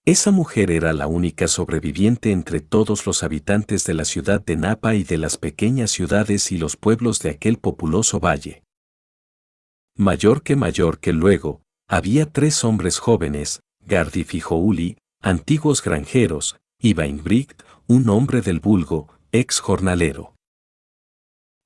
Esa 0.08 0.30
mujer 0.30 0.70
era 0.70 0.94
la 0.94 1.06
única 1.06 1.48
sobreviviente 1.48 2.32
entre 2.32 2.60
todos 2.60 3.04
los 3.04 3.22
habitantes 3.22 3.84
de 3.84 3.92
la 3.92 4.06
ciudad 4.06 4.42
de 4.42 4.56
Napa 4.56 4.94
y 4.94 5.04
de 5.04 5.18
las 5.18 5.36
pequeñas 5.36 5.90
ciudades 5.90 6.50
y 6.50 6.56
los 6.56 6.78
pueblos 6.78 7.18
de 7.18 7.28
aquel 7.28 7.58
populoso 7.58 8.18
valle. 8.18 8.62
Mayor 9.94 10.42
que 10.42 10.56
mayor 10.56 10.98
que 10.98 11.12
luego, 11.12 11.60
había 11.86 12.24
tres 12.24 12.64
hombres 12.64 12.98
jóvenes, 12.98 13.60
Gardif 13.84 14.32
y 14.34 14.96
antiguos 15.20 15.82
granjeros, 15.82 16.56
y 16.80 16.94
Bainbricht, 16.94 17.60
un 17.86 18.08
hombre 18.08 18.40
del 18.40 18.60
vulgo, 18.60 19.08
ex 19.30 19.60
jornalero. 19.60 20.34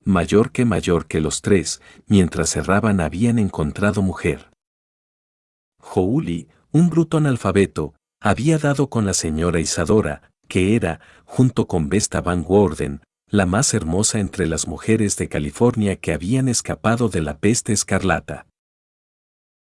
Mayor 0.03 0.51
que 0.51 0.65
mayor 0.65 1.07
que 1.07 1.21
los 1.21 1.41
tres, 1.41 1.81
mientras 2.07 2.49
cerraban 2.49 2.99
habían 2.99 3.39
encontrado 3.39 4.01
mujer. 4.01 4.51
Jouli, 5.79 6.49
un 6.73 6.89
bruto 6.89 7.15
analfabeto, 7.15 7.93
había 8.23 8.57
dado 8.57 8.87
con 8.87 9.05
la 9.05 9.13
señora 9.13 9.59
Isadora, 9.59 10.31
que 10.47 10.77
era, 10.77 11.01
junto 11.25 11.67
con 11.67 11.89
Vesta 11.89 12.21
Van 12.21 12.45
Warden, 12.47 13.01
la 13.27 13.45
más 13.45 13.73
hermosa 13.73 14.19
entre 14.19 14.47
las 14.47 14.65
mujeres 14.65 15.17
de 15.17 15.27
California 15.27 15.97
que 15.97 16.13
habían 16.13 16.47
escapado 16.47 17.09
de 17.09 17.21
la 17.21 17.37
peste 17.39 17.73
escarlata. 17.73 18.47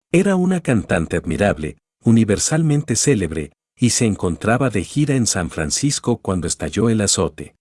Era 0.10 0.38
una 0.38 0.62
cantante 0.62 1.18
admirable, 1.18 1.78
universalmente 2.06 2.96
célebre, 2.96 3.52
y 3.78 3.90
se 3.90 4.06
encontraba 4.06 4.70
de 4.70 4.86
gira 4.86 5.16
en 5.16 5.28
San 5.28 5.50
Francisco 5.50 6.18
cuando 6.18 6.48
estalló 6.48 6.90
el 6.90 7.02
azote. 7.02 7.56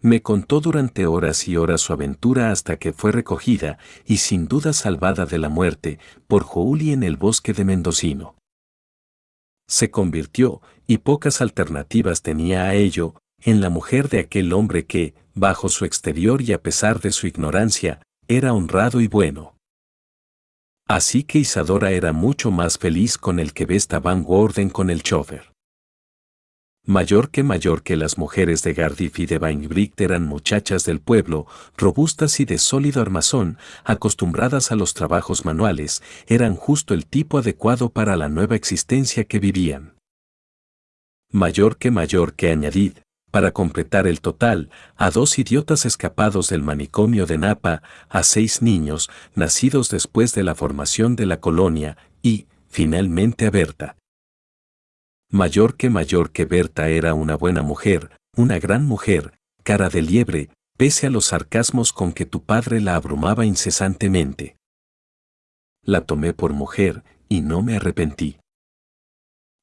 Me 0.00 0.20
contó 0.20 0.60
durante 0.60 1.06
horas 1.06 1.48
y 1.48 1.56
horas 1.56 1.80
su 1.80 1.94
aventura 1.94 2.50
hasta 2.50 2.76
que 2.76 2.92
fue 2.92 3.10
recogida 3.10 3.78
y 4.04 4.18
sin 4.18 4.48
duda 4.48 4.74
salvada 4.74 5.24
de 5.24 5.38
la 5.38 5.48
muerte 5.48 5.98
por 6.26 6.42
Jouli 6.42 6.92
en 6.92 7.04
el 7.04 7.16
bosque 7.16 7.54
de 7.54 7.64
Mendocino. 7.64 8.34
Se 9.72 9.90
convirtió, 9.90 10.60
y 10.86 10.98
pocas 10.98 11.40
alternativas 11.40 12.20
tenía 12.20 12.64
a 12.64 12.74
ello, 12.74 13.14
en 13.40 13.62
la 13.62 13.70
mujer 13.70 14.10
de 14.10 14.18
aquel 14.18 14.52
hombre 14.52 14.84
que, 14.84 15.14
bajo 15.32 15.70
su 15.70 15.86
exterior 15.86 16.42
y 16.42 16.52
a 16.52 16.60
pesar 16.60 17.00
de 17.00 17.10
su 17.10 17.26
ignorancia, 17.26 18.02
era 18.28 18.52
honrado 18.52 19.00
y 19.00 19.08
bueno. 19.08 19.56
Así 20.86 21.24
que 21.24 21.38
Isadora 21.38 21.90
era 21.90 22.12
mucho 22.12 22.50
más 22.50 22.76
feliz 22.76 23.16
con 23.16 23.38
el 23.38 23.54
que 23.54 23.64
Vesta 23.64 23.98
Van 23.98 24.24
Gordon 24.24 24.68
con 24.68 24.90
el 24.90 25.02
chofer 25.02 25.51
mayor 26.84 27.30
que 27.30 27.42
mayor 27.42 27.82
que 27.82 27.96
las 27.96 28.18
mujeres 28.18 28.62
de 28.62 28.74
Gardif 28.74 29.18
y 29.20 29.26
de 29.26 29.38
Weinbricht 29.38 30.00
eran 30.00 30.26
muchachas 30.26 30.84
del 30.84 31.00
pueblo, 31.00 31.46
robustas 31.76 32.40
y 32.40 32.44
de 32.44 32.58
sólido 32.58 33.00
armazón, 33.00 33.58
acostumbradas 33.84 34.72
a 34.72 34.76
los 34.76 34.92
trabajos 34.94 35.44
manuales, 35.44 36.02
eran 36.26 36.56
justo 36.56 36.92
el 36.94 37.06
tipo 37.06 37.38
adecuado 37.38 37.90
para 37.90 38.16
la 38.16 38.28
nueva 38.28 38.56
existencia 38.56 39.24
que 39.24 39.38
vivían. 39.38 39.94
Mayor 41.30 41.78
que 41.78 41.90
mayor 41.90 42.34
que 42.34 42.50
añadid, 42.50 42.94
para 43.30 43.52
completar 43.52 44.06
el 44.06 44.20
total, 44.20 44.68
a 44.96 45.10
dos 45.10 45.38
idiotas 45.38 45.86
escapados 45.86 46.48
del 46.48 46.62
manicomio 46.62 47.24
de 47.26 47.38
Napa, 47.38 47.82
a 48.10 48.22
seis 48.24 48.60
niños, 48.60 49.08
nacidos 49.34 49.88
después 49.88 50.34
de 50.34 50.42
la 50.42 50.54
formación 50.54 51.16
de 51.16 51.26
la 51.26 51.40
colonia, 51.40 51.96
y, 52.22 52.46
finalmente 52.68 53.46
a 53.46 53.50
Berta. 53.50 53.96
Mayor 55.34 55.78
que 55.78 55.88
mayor 55.88 56.30
que 56.30 56.44
Berta 56.44 56.90
era 56.90 57.14
una 57.14 57.36
buena 57.36 57.62
mujer, 57.62 58.10
una 58.36 58.58
gran 58.58 58.84
mujer, 58.84 59.38
cara 59.62 59.88
de 59.88 60.02
liebre, 60.02 60.50
pese 60.76 61.06
a 61.06 61.10
los 61.10 61.24
sarcasmos 61.24 61.94
con 61.94 62.12
que 62.12 62.26
tu 62.26 62.44
padre 62.44 62.82
la 62.82 62.96
abrumaba 62.96 63.46
incesantemente. 63.46 64.58
La 65.82 66.02
tomé 66.04 66.34
por 66.34 66.52
mujer, 66.52 67.02
y 67.30 67.40
no 67.40 67.62
me 67.62 67.76
arrepentí. 67.76 68.40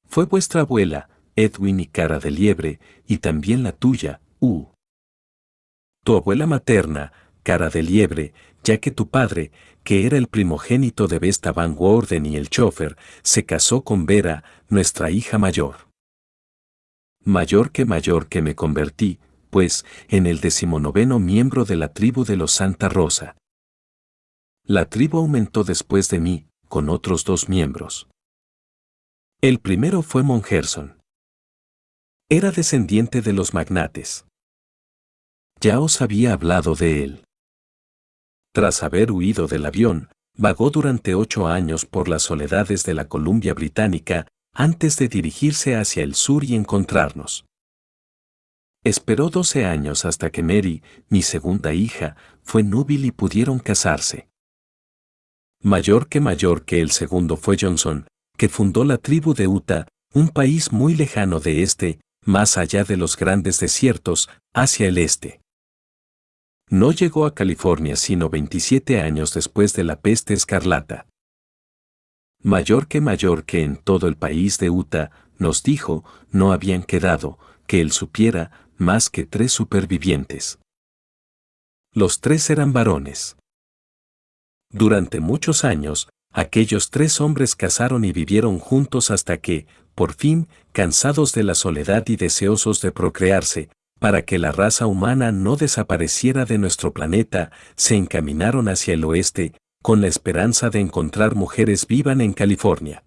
Fue 0.08 0.26
vuestra 0.26 0.62
abuela, 0.62 1.08
Edwin 1.36 1.80
y 1.82 1.86
cara 1.86 2.18
de 2.18 2.32
liebre, 2.32 2.80
y 3.06 3.20
también 3.20 3.62
la 3.62 3.72
tuya, 3.72 4.22
U. 4.40 4.70
Tu 6.04 6.18
abuela 6.18 6.48
materna, 6.48 7.14
cara 7.44 7.70
de 7.70 7.84
liebre, 7.84 8.34
ya 8.64 8.80
que 8.80 8.92
tu 8.92 9.10
padre, 9.10 9.52
que 9.84 10.06
era 10.06 10.18
el 10.18 10.28
primogénito 10.28 11.08
de 11.08 11.20
Vesta 11.20 11.52
Van 11.52 11.76
Worden 11.78 12.26
y 12.26 12.36
el 12.36 12.50
chofer, 12.50 12.98
se 13.24 13.46
casó 13.46 13.84
con 13.84 14.06
Vera, 14.06 14.44
nuestra 14.68 15.10
hija 15.10 15.38
mayor. 15.38 15.90
Mayor 17.24 17.72
que 17.72 17.86
mayor 17.86 18.28
que 18.28 18.42
me 18.42 18.56
convertí, 18.56 19.20
pues, 19.50 19.86
en 20.08 20.26
el 20.26 20.40
decimonoveno 20.40 21.20
miembro 21.20 21.66
de 21.66 21.76
la 21.76 21.94
tribu 21.94 22.24
de 22.24 22.38
los 22.38 22.52
Santa 22.52 22.90
Rosa. 22.90 23.36
La 24.64 24.86
tribu 24.86 25.18
aumentó 25.18 25.64
después 25.64 26.10
de 26.10 26.20
mí, 26.20 26.48
con 26.68 26.90
otros 26.90 27.26
dos 27.26 27.50
miembros. 27.50 28.08
El 29.42 29.60
primero 29.60 30.02
fue 30.02 30.22
Mongerson. 30.22 31.02
Era 32.30 32.52
descendiente 32.52 33.22
de 33.22 33.34
los 33.34 33.54
magnates. 33.54 34.26
Ya 35.62 35.80
os 35.80 36.02
había 36.02 36.34
hablado 36.34 36.76
de 36.76 37.04
él. 37.04 37.24
Tras 38.52 38.84
haber 38.84 39.12
huido 39.12 39.48
del 39.48 39.66
avión, 39.66 40.10
vagó 40.36 40.70
durante 40.70 41.16
ocho 41.16 41.48
años 41.48 41.86
por 41.86 42.10
las 42.10 42.24
soledades 42.24 42.84
de 42.84 42.94
la 42.94 43.08
Columbia 43.08 43.54
Británica 43.54 44.28
antes 44.54 44.98
de 44.98 45.08
dirigirse 45.08 45.76
hacia 45.76 46.04
el 46.04 46.16
sur 46.16 46.44
y 46.44 46.56
encontrarnos. 46.56 47.46
Esperó 48.84 49.30
doce 49.30 49.66
años 49.66 50.06
hasta 50.06 50.30
que 50.32 50.42
Mary, 50.42 50.82
mi 51.10 51.22
segunda 51.22 51.74
hija, 51.74 52.16
fue 52.42 52.64
núbil 52.64 53.06
y 53.06 53.12
pudieron 53.12 53.60
casarse. 53.60 54.30
Mayor 55.62 56.08
que 56.08 56.22
mayor 56.22 56.64
que 56.64 56.80
el 56.80 56.92
segundo 56.92 57.36
fue 57.36 57.58
Johnson, 57.60 58.08
que 58.38 58.48
fundó 58.48 58.86
la 58.86 58.98
tribu 58.98 59.34
de 59.34 59.48
Utah, 59.48 59.86
un 60.14 60.30
país 60.30 60.72
muy 60.72 60.96
lejano 60.96 61.42
de 61.42 61.62
este, 61.62 62.00
más 62.26 62.58
allá 62.58 62.86
de 62.86 62.96
los 62.96 63.18
grandes 63.18 63.60
desiertos, 63.60 64.30
hacia 64.54 64.88
el 64.88 64.98
este. 64.98 65.42
No 66.70 66.92
llegó 66.92 67.26
a 67.26 67.34
California 67.34 67.96
sino 67.96 68.30
27 68.30 69.02
años 69.02 69.34
después 69.34 69.74
de 69.74 69.84
la 69.84 70.00
peste 70.00 70.36
escarlata. 70.36 71.08
Mayor 72.44 72.88
que 72.88 73.02
mayor 73.02 73.44
que 73.44 73.64
en 73.64 73.76
todo 73.78 74.08
el 74.08 74.16
país 74.16 74.60
de 74.60 74.70
Utah, 74.70 75.12
nos 75.40 75.64
dijo, 75.64 76.04
no 76.32 76.52
habían 76.52 76.84
quedado, 76.84 77.40
que 77.66 77.82
él 77.82 77.92
supiera, 77.92 78.70
más 78.78 79.10
que 79.10 79.26
tres 79.26 79.52
supervivientes. 79.52 80.60
Los 81.92 82.22
tres 82.22 82.50
eran 82.50 82.72
varones. 82.72 83.36
Durante 84.72 85.20
muchos 85.20 85.66
años, 85.66 86.08
aquellos 86.32 86.92
tres 86.92 87.20
hombres 87.20 87.56
casaron 87.56 88.06
y 88.06 88.12
vivieron 88.12 88.60
juntos 88.60 89.10
hasta 89.10 89.38
que, 89.40 89.66
por 89.96 90.14
fin, 90.14 90.48
cansados 90.72 91.34
de 91.34 91.44
la 91.44 91.56
soledad 91.56 92.08
y 92.08 92.16
deseosos 92.16 92.80
de 92.82 92.92
procrearse, 92.92 93.70
para 94.00 94.24
que 94.24 94.40
la 94.40 94.52
raza 94.52 94.88
humana 94.88 95.32
no 95.32 95.56
desapareciera 95.56 96.46
de 96.46 96.58
nuestro 96.58 96.94
planeta, 96.94 97.52
se 97.76 97.96
encaminaron 97.96 98.70
hacia 98.70 98.94
el 98.94 99.04
oeste, 99.04 99.54
con 99.82 100.02
la 100.02 100.08
esperanza 100.08 100.70
de 100.70 100.80
encontrar 100.80 101.36
mujeres 101.36 101.86
vivan 101.86 102.22
en 102.22 102.34
California. 102.34 103.04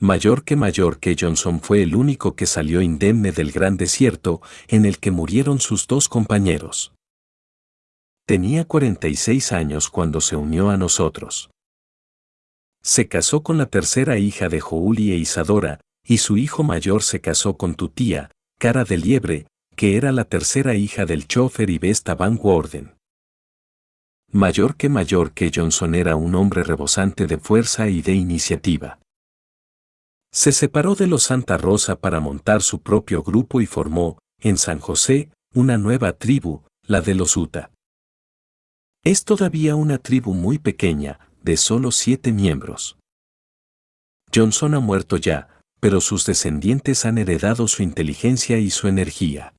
Mayor 0.00 0.44
que 0.44 0.54
mayor 0.54 1.00
que 1.00 1.16
Johnson 1.18 1.60
fue 1.60 1.82
el 1.82 1.96
único 1.96 2.36
que 2.36 2.46
salió 2.46 2.80
indemne 2.80 3.32
del 3.32 3.50
gran 3.50 3.76
desierto 3.76 4.40
en 4.68 4.84
el 4.84 4.98
que 4.98 5.10
murieron 5.10 5.58
sus 5.58 5.88
dos 5.88 6.08
compañeros. 6.08 6.94
Tenía 8.24 8.64
46 8.64 9.52
años 9.52 9.88
cuando 9.88 10.20
se 10.20 10.36
unió 10.36 10.70
a 10.70 10.76
nosotros. 10.76 11.50
Se 12.80 13.08
casó 13.08 13.42
con 13.42 13.58
la 13.58 13.66
tercera 13.66 14.18
hija 14.18 14.48
de 14.48 14.60
Jouli 14.60 15.10
e 15.12 15.16
Isadora, 15.16 15.80
y 16.06 16.18
su 16.18 16.36
hijo 16.36 16.62
mayor 16.62 17.02
se 17.02 17.20
casó 17.20 17.56
con 17.56 17.74
tu 17.74 17.88
tía, 17.88 18.30
Cara 18.60 18.82
de 18.82 18.96
Liebre, 18.96 19.46
que 19.76 19.96
era 19.96 20.10
la 20.10 20.24
tercera 20.24 20.74
hija 20.74 21.06
del 21.06 21.28
chofer 21.28 21.70
y 21.70 21.78
Vesta 21.78 22.16
Van 22.16 22.40
Worden. 22.42 22.96
Mayor 24.32 24.76
que 24.76 24.88
mayor 24.88 25.32
que 25.32 25.52
Johnson 25.54 25.94
era 25.94 26.16
un 26.16 26.34
hombre 26.34 26.64
rebosante 26.64 27.28
de 27.28 27.38
fuerza 27.38 27.88
y 27.88 28.02
de 28.02 28.14
iniciativa. 28.14 28.98
Se 30.32 30.50
separó 30.50 30.96
de 30.96 31.06
los 31.06 31.22
Santa 31.22 31.56
Rosa 31.56 32.00
para 32.00 32.18
montar 32.18 32.62
su 32.62 32.82
propio 32.82 33.22
grupo 33.22 33.60
y 33.60 33.66
formó, 33.66 34.18
en 34.40 34.58
San 34.58 34.80
José, 34.80 35.30
una 35.54 35.78
nueva 35.78 36.14
tribu, 36.14 36.64
la 36.82 37.00
de 37.00 37.14
los 37.14 37.36
Utah. 37.36 37.70
Es 39.04 39.24
todavía 39.24 39.76
una 39.76 39.98
tribu 39.98 40.34
muy 40.34 40.58
pequeña, 40.58 41.20
de 41.44 41.56
solo 41.56 41.92
siete 41.92 42.32
miembros. 42.32 42.98
Johnson 44.34 44.74
ha 44.74 44.80
muerto 44.80 45.16
ya, 45.16 45.57
pero 45.80 46.00
sus 46.00 46.26
descendientes 46.26 47.04
han 47.04 47.18
heredado 47.18 47.68
su 47.68 47.82
inteligencia 47.82 48.58
y 48.58 48.70
su 48.70 48.88
energía. 48.88 49.54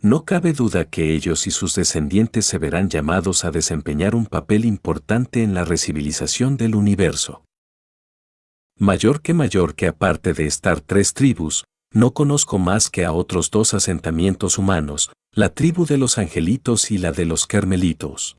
No 0.00 0.24
cabe 0.24 0.52
duda 0.52 0.84
que 0.84 1.14
ellos 1.14 1.46
y 1.46 1.50
sus 1.50 1.74
descendientes 1.74 2.44
se 2.44 2.58
verán 2.58 2.90
llamados 2.90 3.44
a 3.44 3.50
desempeñar 3.50 4.14
un 4.14 4.26
papel 4.26 4.64
importante 4.66 5.42
en 5.42 5.54
la 5.54 5.64
recivilización 5.64 6.56
del 6.56 6.74
universo. 6.74 7.42
Mayor 8.78 9.22
que 9.22 9.34
mayor 9.34 9.74
que 9.74 9.86
aparte 9.86 10.34
de 10.34 10.46
estar 10.46 10.80
tres 10.80 11.14
tribus, 11.14 11.64
no 11.92 12.12
conozco 12.12 12.58
más 12.58 12.90
que 12.90 13.04
a 13.04 13.12
otros 13.12 13.50
dos 13.50 13.72
asentamientos 13.72 14.58
humanos, 14.58 15.10
la 15.32 15.54
tribu 15.54 15.86
de 15.86 15.96
los 15.96 16.18
angelitos 16.18 16.90
y 16.90 16.98
la 16.98 17.12
de 17.12 17.24
los 17.24 17.46
carmelitos. 17.46 18.36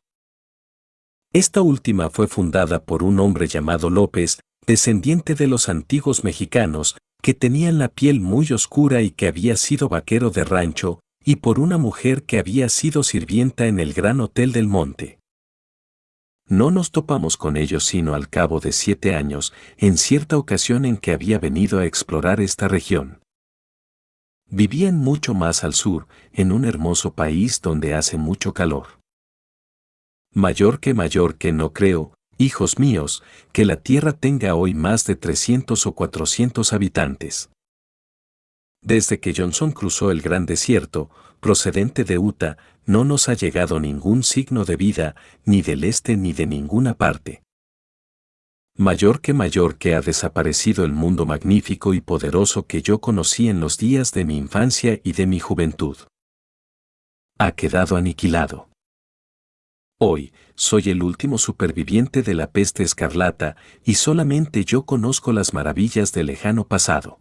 Esta 1.32 1.62
última 1.62 2.10
fue 2.10 2.28
fundada 2.28 2.84
por 2.84 3.02
un 3.02 3.18
hombre 3.18 3.48
llamado 3.48 3.90
López, 3.90 4.40
descendiente 4.66 5.34
de 5.34 5.46
los 5.46 5.68
antiguos 5.68 6.24
mexicanos, 6.24 6.96
que 7.22 7.34
tenían 7.34 7.78
la 7.78 7.88
piel 7.88 8.20
muy 8.20 8.52
oscura 8.52 9.02
y 9.02 9.10
que 9.10 9.28
había 9.28 9.56
sido 9.56 9.88
vaquero 9.88 10.30
de 10.30 10.44
rancho, 10.44 11.00
y 11.24 11.36
por 11.36 11.58
una 11.58 11.78
mujer 11.78 12.24
que 12.24 12.38
había 12.38 12.68
sido 12.68 13.02
sirvienta 13.02 13.66
en 13.66 13.80
el 13.80 13.92
Gran 13.92 14.20
Hotel 14.20 14.52
del 14.52 14.66
Monte. 14.66 15.18
No 16.48 16.70
nos 16.70 16.92
topamos 16.92 17.36
con 17.36 17.56
ellos 17.56 17.84
sino 17.84 18.14
al 18.14 18.28
cabo 18.28 18.60
de 18.60 18.72
siete 18.72 19.14
años, 19.14 19.52
en 19.76 19.98
cierta 19.98 20.38
ocasión 20.38 20.84
en 20.84 20.96
que 20.96 21.12
había 21.12 21.38
venido 21.38 21.80
a 21.80 21.86
explorar 21.86 22.40
esta 22.40 22.68
región. 22.68 23.20
Vivían 24.48 24.96
mucho 24.96 25.34
más 25.34 25.64
al 25.64 25.74
sur, 25.74 26.06
en 26.32 26.52
un 26.52 26.64
hermoso 26.64 27.14
país 27.14 27.60
donde 27.60 27.94
hace 27.94 28.16
mucho 28.16 28.52
calor 28.52 28.86
mayor 30.36 30.80
que 30.80 30.92
mayor 30.92 31.36
que 31.36 31.50
no 31.50 31.72
creo, 31.72 32.12
hijos 32.38 32.78
míos, 32.78 33.22
que 33.52 33.64
la 33.64 33.76
tierra 33.76 34.12
tenga 34.12 34.54
hoy 34.54 34.74
más 34.74 35.04
de 35.04 35.16
300 35.16 35.86
o 35.86 35.92
400 35.92 36.72
habitantes. 36.72 37.50
Desde 38.82 39.18
que 39.18 39.34
Johnson 39.36 39.72
cruzó 39.72 40.10
el 40.10 40.22
gran 40.22 40.46
desierto, 40.46 41.10
procedente 41.40 42.04
de 42.04 42.18
Utah, 42.18 42.56
no 42.84 43.04
nos 43.04 43.28
ha 43.28 43.34
llegado 43.34 43.80
ningún 43.80 44.22
signo 44.22 44.64
de 44.64 44.76
vida, 44.76 45.16
ni 45.44 45.62
del 45.62 45.84
este 45.84 46.16
ni 46.16 46.32
de 46.32 46.46
ninguna 46.46 46.94
parte. 46.94 47.42
Mayor 48.78 49.22
que 49.22 49.32
mayor 49.32 49.78
que 49.78 49.94
ha 49.94 50.02
desaparecido 50.02 50.84
el 50.84 50.92
mundo 50.92 51.24
magnífico 51.24 51.94
y 51.94 52.00
poderoso 52.00 52.66
que 52.66 52.82
yo 52.82 53.00
conocí 53.00 53.48
en 53.48 53.58
los 53.58 53.78
días 53.78 54.12
de 54.12 54.24
mi 54.26 54.36
infancia 54.36 55.00
y 55.02 55.12
de 55.12 55.26
mi 55.26 55.40
juventud. 55.40 55.96
Ha 57.38 57.52
quedado 57.52 57.96
aniquilado. 57.96 58.68
Hoy, 59.98 60.34
soy 60.54 60.90
el 60.90 61.02
último 61.02 61.38
superviviente 61.38 62.22
de 62.22 62.34
la 62.34 62.50
peste 62.50 62.82
escarlata 62.82 63.56
y 63.82 63.94
solamente 63.94 64.64
yo 64.64 64.84
conozco 64.84 65.32
las 65.32 65.54
maravillas 65.54 66.12
del 66.12 66.26
lejano 66.26 66.66
pasado. 66.68 67.20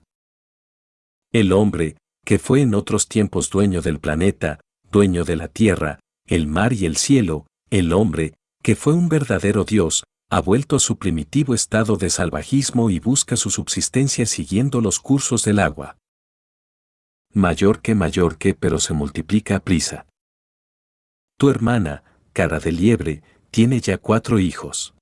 El 1.32 1.54
hombre, 1.54 1.96
que 2.26 2.38
fue 2.38 2.62
en 2.62 2.76
otros 2.76 3.08
tiempos 3.08 3.50
dueño 3.50 3.82
del 3.82 4.00
planeta, 4.00 4.60
dueño 4.92 5.24
de 5.24 5.38
la 5.38 5.48
tierra, 5.48 6.00
el 6.28 6.48
mar 6.48 6.74
y 6.74 6.86
el 6.86 6.98
cielo, 6.98 7.48
el 7.70 7.94
hombre, 7.94 8.34
que 8.62 8.76
fue 8.76 8.94
un 8.94 9.08
verdadero 9.08 9.64
Dios, 9.64 10.04
ha 10.30 10.42
vuelto 10.42 10.76
a 10.76 10.80
su 10.80 10.98
primitivo 10.98 11.54
estado 11.54 11.96
de 11.96 12.10
salvajismo 12.10 12.90
y 12.90 13.00
busca 13.00 13.38
su 13.38 13.52
subsistencia 13.52 14.26
siguiendo 14.26 14.82
los 14.82 15.00
cursos 15.00 15.46
del 15.46 15.60
agua. 15.60 15.98
Mayor 17.32 17.82
que 17.82 17.96
mayor 17.96 18.38
que 18.38 18.54
pero 18.54 18.80
se 18.80 18.94
multiplica 18.94 19.58
a 19.58 19.60
prisa. 19.60 20.08
Tu 21.38 21.50
hermana, 21.50 22.04
cara 22.36 22.60
de 22.60 22.74
liebre, 22.74 23.24
tiene 23.50 23.80
ya 23.80 23.98
cuatro 23.98 24.40
hijos. 24.40 24.94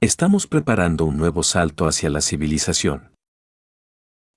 Estamos 0.00 0.46
preparando 0.46 1.04
un 1.04 1.16
nuevo 1.16 1.42
salto 1.42 1.88
hacia 1.88 2.08
la 2.10 2.20
civilización. 2.20 3.10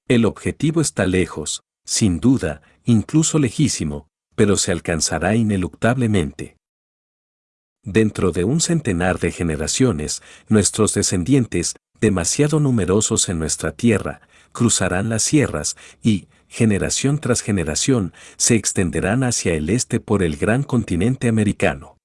El 0.08 0.26
objetivo 0.26 0.82
está 0.82 1.06
lejos, 1.06 1.62
sin 1.86 2.20
duda, 2.20 2.64
incluso 2.86 3.38
lejísimo, 3.38 4.08
pero 4.36 4.58
se 4.58 4.72
alcanzará 4.72 5.36
ineluctablemente. 5.36 6.58
Dentro 7.84 8.32
de 8.32 8.46
un 8.46 8.62
centenar 8.62 9.20
de 9.20 9.32
generaciones, 9.32 10.24
nuestros 10.48 10.96
descendientes, 10.96 11.76
demasiado 12.02 12.60
numerosos 12.60 13.30
en 13.30 13.38
nuestra 13.38 13.74
tierra, 13.74 14.22
cruzarán 14.54 15.10
las 15.10 15.22
sierras 15.22 15.78
y, 16.02 16.30
generación 16.50 17.20
tras 17.20 17.42
generación, 17.42 18.14
se 18.36 18.56
extenderán 18.56 19.24
hacia 19.24 19.54
el 19.54 19.70
este 19.70 20.00
por 20.00 20.24
el 20.24 20.36
gran 20.36 20.64
continente 20.64 21.30
americano. 21.30 21.98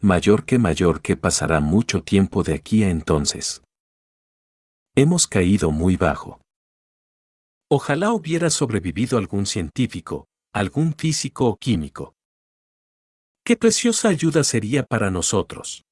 Mayor 0.00 0.46
que 0.46 0.58
mayor 0.58 1.02
que 1.02 1.16
pasará 1.16 1.60
mucho 1.60 2.02
tiempo 2.02 2.42
de 2.42 2.54
aquí 2.54 2.82
a 2.82 2.90
entonces. 2.90 3.62
Hemos 4.96 5.26
caído 5.26 5.70
muy 5.70 5.96
bajo. 5.96 6.40
Ojalá 7.70 8.12
hubiera 8.12 8.50
sobrevivido 8.50 9.18
algún 9.18 9.46
científico, 9.46 10.26
algún 10.52 10.94
físico 10.94 11.46
o 11.46 11.56
químico. 11.56 12.14
Qué 13.44 13.56
preciosa 13.56 14.08
ayuda 14.08 14.42
sería 14.42 14.84
para 14.84 15.10
nosotros. 15.10 15.84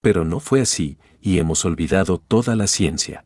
Pero 0.00 0.24
no 0.24 0.40
fue 0.40 0.62
así, 0.62 0.98
y 1.20 1.38
hemos 1.38 1.64
olvidado 1.64 2.18
toda 2.18 2.56
la 2.56 2.66
ciencia. 2.66 3.24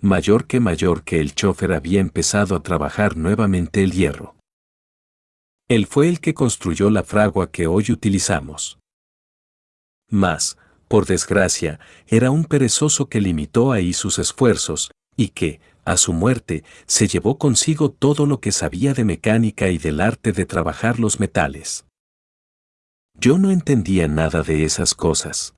Mayor 0.00 0.46
que 0.46 0.60
mayor 0.60 1.02
que 1.02 1.18
el 1.18 1.34
chofer 1.34 1.72
había 1.72 2.00
empezado 2.00 2.54
a 2.54 2.62
trabajar 2.62 3.16
nuevamente 3.16 3.82
el 3.82 3.90
hierro. 3.90 4.36
Él 5.68 5.86
fue 5.86 6.08
el 6.08 6.20
que 6.20 6.34
construyó 6.34 6.88
la 6.88 7.02
fragua 7.02 7.50
que 7.50 7.66
hoy 7.66 7.90
utilizamos. 7.90 8.78
Mas, 10.08 10.56
por 10.86 11.06
desgracia, 11.06 11.80
era 12.06 12.30
un 12.30 12.44
perezoso 12.44 13.08
que 13.08 13.20
limitó 13.20 13.72
ahí 13.72 13.92
sus 13.92 14.20
esfuerzos, 14.20 14.92
y 15.16 15.30
que, 15.30 15.60
a 15.84 15.96
su 15.96 16.12
muerte, 16.12 16.62
se 16.86 17.08
llevó 17.08 17.36
consigo 17.36 17.90
todo 17.90 18.24
lo 18.24 18.40
que 18.40 18.52
sabía 18.52 18.94
de 18.94 19.04
mecánica 19.04 19.68
y 19.68 19.78
del 19.78 20.00
arte 20.00 20.30
de 20.30 20.46
trabajar 20.46 21.00
los 21.00 21.18
metales. 21.18 21.86
Yo 23.14 23.36
no 23.36 23.50
entendía 23.50 24.06
nada 24.06 24.44
de 24.44 24.62
esas 24.62 24.94
cosas. 24.94 25.54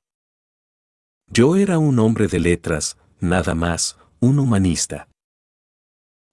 Yo 1.27 1.57
era 1.57 1.77
un 1.77 1.99
hombre 1.99 2.27
de 2.27 2.39
letras, 2.39 2.97
nada 3.19 3.53
más, 3.53 3.97
un 4.23 4.37
humanista. 4.37 5.09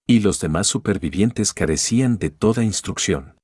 Y 0.06 0.20
los 0.20 0.40
demás 0.40 0.66
supervivientes 0.66 1.54
carecían 1.54 2.18
de 2.18 2.28
toda 2.28 2.62
instrucción. 2.62 3.34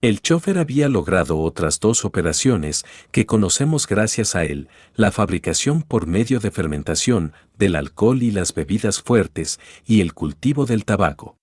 El 0.00 0.20
chofer 0.20 0.58
había 0.58 0.88
logrado 0.88 1.38
otras 1.38 1.78
dos 1.78 2.04
operaciones 2.04 2.84
que 3.12 3.24
conocemos 3.24 3.86
gracias 3.86 4.34
a 4.34 4.44
él, 4.44 4.68
la 4.96 5.12
fabricación 5.12 5.82
por 5.82 6.08
medio 6.08 6.40
de 6.40 6.50
fermentación 6.50 7.32
del 7.56 7.76
alcohol 7.76 8.24
y 8.24 8.32
las 8.32 8.54
bebidas 8.54 9.00
fuertes 9.00 9.60
y 9.86 10.00
el 10.00 10.14
cultivo 10.14 10.66
del 10.66 10.84
tabaco. 10.84 11.36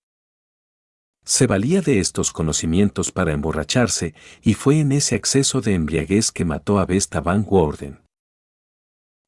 Se 1.24 1.46
valía 1.46 1.80
de 1.80 1.98
estos 1.98 2.30
conocimientos 2.32 3.10
para 3.10 3.32
emborracharse 3.32 4.14
y 4.42 4.52
fue 4.52 4.80
en 4.80 4.92
ese 4.92 5.14
acceso 5.14 5.62
de 5.62 5.72
embriaguez 5.72 6.30
que 6.30 6.44
mató 6.44 6.78
a 6.78 6.84
Vesta 6.84 7.22
Van 7.22 7.46
Worden. 7.48 8.00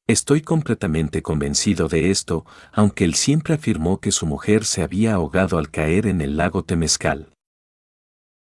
Estoy 0.07 0.41
completamente 0.41 1.21
convencido 1.21 1.87
de 1.87 2.11
esto, 2.11 2.45
aunque 2.71 3.05
él 3.05 3.15
siempre 3.15 3.53
afirmó 3.53 3.99
que 3.99 4.11
su 4.11 4.25
mujer 4.25 4.65
se 4.65 4.83
había 4.83 5.15
ahogado 5.15 5.57
al 5.57 5.71
caer 5.71 6.07
en 6.07 6.21
el 6.21 6.37
lago 6.37 6.63
Temescal 6.63 7.33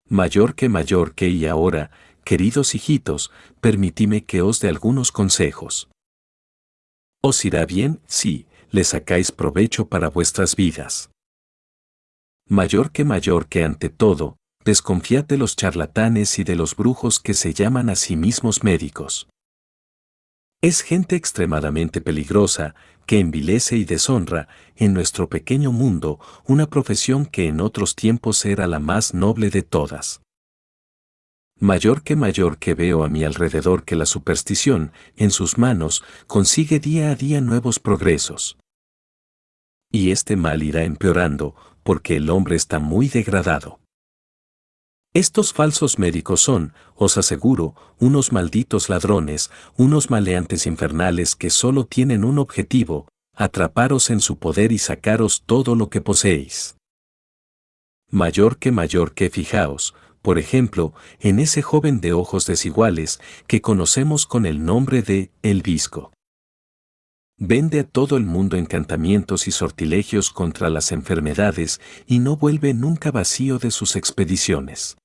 mayor 0.08 0.54
que 0.54 0.68
mayor 0.68 1.14
que 1.14 1.28
y 1.28 1.46
ahora, 1.46 1.90
queridos 2.24 2.74
hijitos, 2.74 3.32
permitime 3.60 4.24
que 4.24 4.42
os 4.42 4.60
dé 4.60 4.68
algunos 4.68 5.12
consejos. 5.12 5.88
Os 7.22 7.44
irá 7.44 7.66
bien 7.66 8.00
si 8.06 8.46
le 8.70 8.84
sacáis 8.84 9.32
provecho 9.32 9.88
para 9.88 10.08
vuestras 10.08 10.54
vidas. 10.54 11.10
Mayor 12.48 12.92
que 12.92 13.04
mayor 13.04 13.48
que 13.48 13.64
ante 13.64 13.88
todo, 13.88 14.36
desconfiad 14.64 15.24
de 15.24 15.38
los 15.38 15.56
charlatanes 15.56 16.38
y 16.38 16.44
de 16.44 16.54
los 16.54 16.76
brujos 16.76 17.18
que 17.18 17.34
se 17.34 17.52
llaman 17.52 17.90
a 17.90 17.96
sí 17.96 18.16
mismos 18.16 18.62
médicos. 18.62 19.28
Es 20.62 20.82
gente 20.82 21.16
extremadamente 21.16 22.00
peligrosa, 22.00 22.74
que 23.06 23.20
envilece 23.20 23.76
y 23.76 23.84
deshonra, 23.84 24.48
en 24.74 24.94
nuestro 24.94 25.28
pequeño 25.28 25.70
mundo, 25.70 26.18
una 26.46 26.66
profesión 26.66 27.26
que 27.26 27.46
en 27.46 27.60
otros 27.60 27.94
tiempos 27.94 28.44
era 28.44 28.66
la 28.66 28.78
más 28.78 29.14
noble 29.14 29.50
de 29.50 29.62
todas. 29.62 30.22
Mayor 31.58 32.02
que 32.02 32.16
mayor 32.16 32.58
que 32.58 32.74
veo 32.74 33.04
a 33.04 33.08
mi 33.08 33.24
alrededor 33.24 33.84
que 33.84 33.96
la 33.96 34.06
superstición, 34.06 34.92
en 35.16 35.30
sus 35.30 35.56
manos, 35.56 36.02
consigue 36.26 36.80
día 36.80 37.10
a 37.10 37.14
día 37.14 37.40
nuevos 37.40 37.78
progresos. 37.78 38.58
Y 39.90 40.10
este 40.10 40.36
mal 40.36 40.62
irá 40.62 40.84
empeorando, 40.84 41.54
porque 41.82 42.16
el 42.16 42.28
hombre 42.28 42.56
está 42.56 42.78
muy 42.78 43.08
degradado. 43.08 43.80
Estos 45.16 45.54
falsos 45.54 45.98
médicos 45.98 46.42
son, 46.42 46.74
os 46.94 47.16
aseguro, 47.16 47.74
unos 47.98 48.32
malditos 48.32 48.90
ladrones, 48.90 49.50
unos 49.78 50.10
maleantes 50.10 50.66
infernales 50.66 51.34
que 51.34 51.48
solo 51.48 51.86
tienen 51.86 52.22
un 52.22 52.38
objetivo, 52.38 53.08
atraparos 53.34 54.10
en 54.10 54.20
su 54.20 54.38
poder 54.38 54.72
y 54.72 54.78
sacaros 54.78 55.42
todo 55.46 55.74
lo 55.74 55.88
que 55.88 56.02
poseéis. 56.02 56.76
Mayor 58.10 58.58
que 58.58 58.72
mayor 58.72 59.14
que 59.14 59.30
fijaos, 59.30 59.94
por 60.20 60.38
ejemplo, 60.38 60.92
en 61.18 61.38
ese 61.38 61.62
joven 61.62 62.02
de 62.02 62.12
ojos 62.12 62.44
desiguales 62.44 63.18
que 63.46 63.62
conocemos 63.62 64.26
con 64.26 64.44
el 64.44 64.66
nombre 64.66 65.00
de 65.00 65.30
El 65.40 65.62
Visco. 65.62 66.12
Vende 67.38 67.80
a 67.80 67.84
todo 67.84 68.18
el 68.18 68.24
mundo 68.24 68.58
encantamientos 68.58 69.48
y 69.48 69.50
sortilegios 69.50 70.28
contra 70.28 70.68
las 70.68 70.92
enfermedades 70.92 71.80
y 72.06 72.18
no 72.18 72.36
vuelve 72.36 72.74
nunca 72.74 73.10
vacío 73.10 73.58
de 73.58 73.70
sus 73.70 73.96
expediciones. 73.96 74.98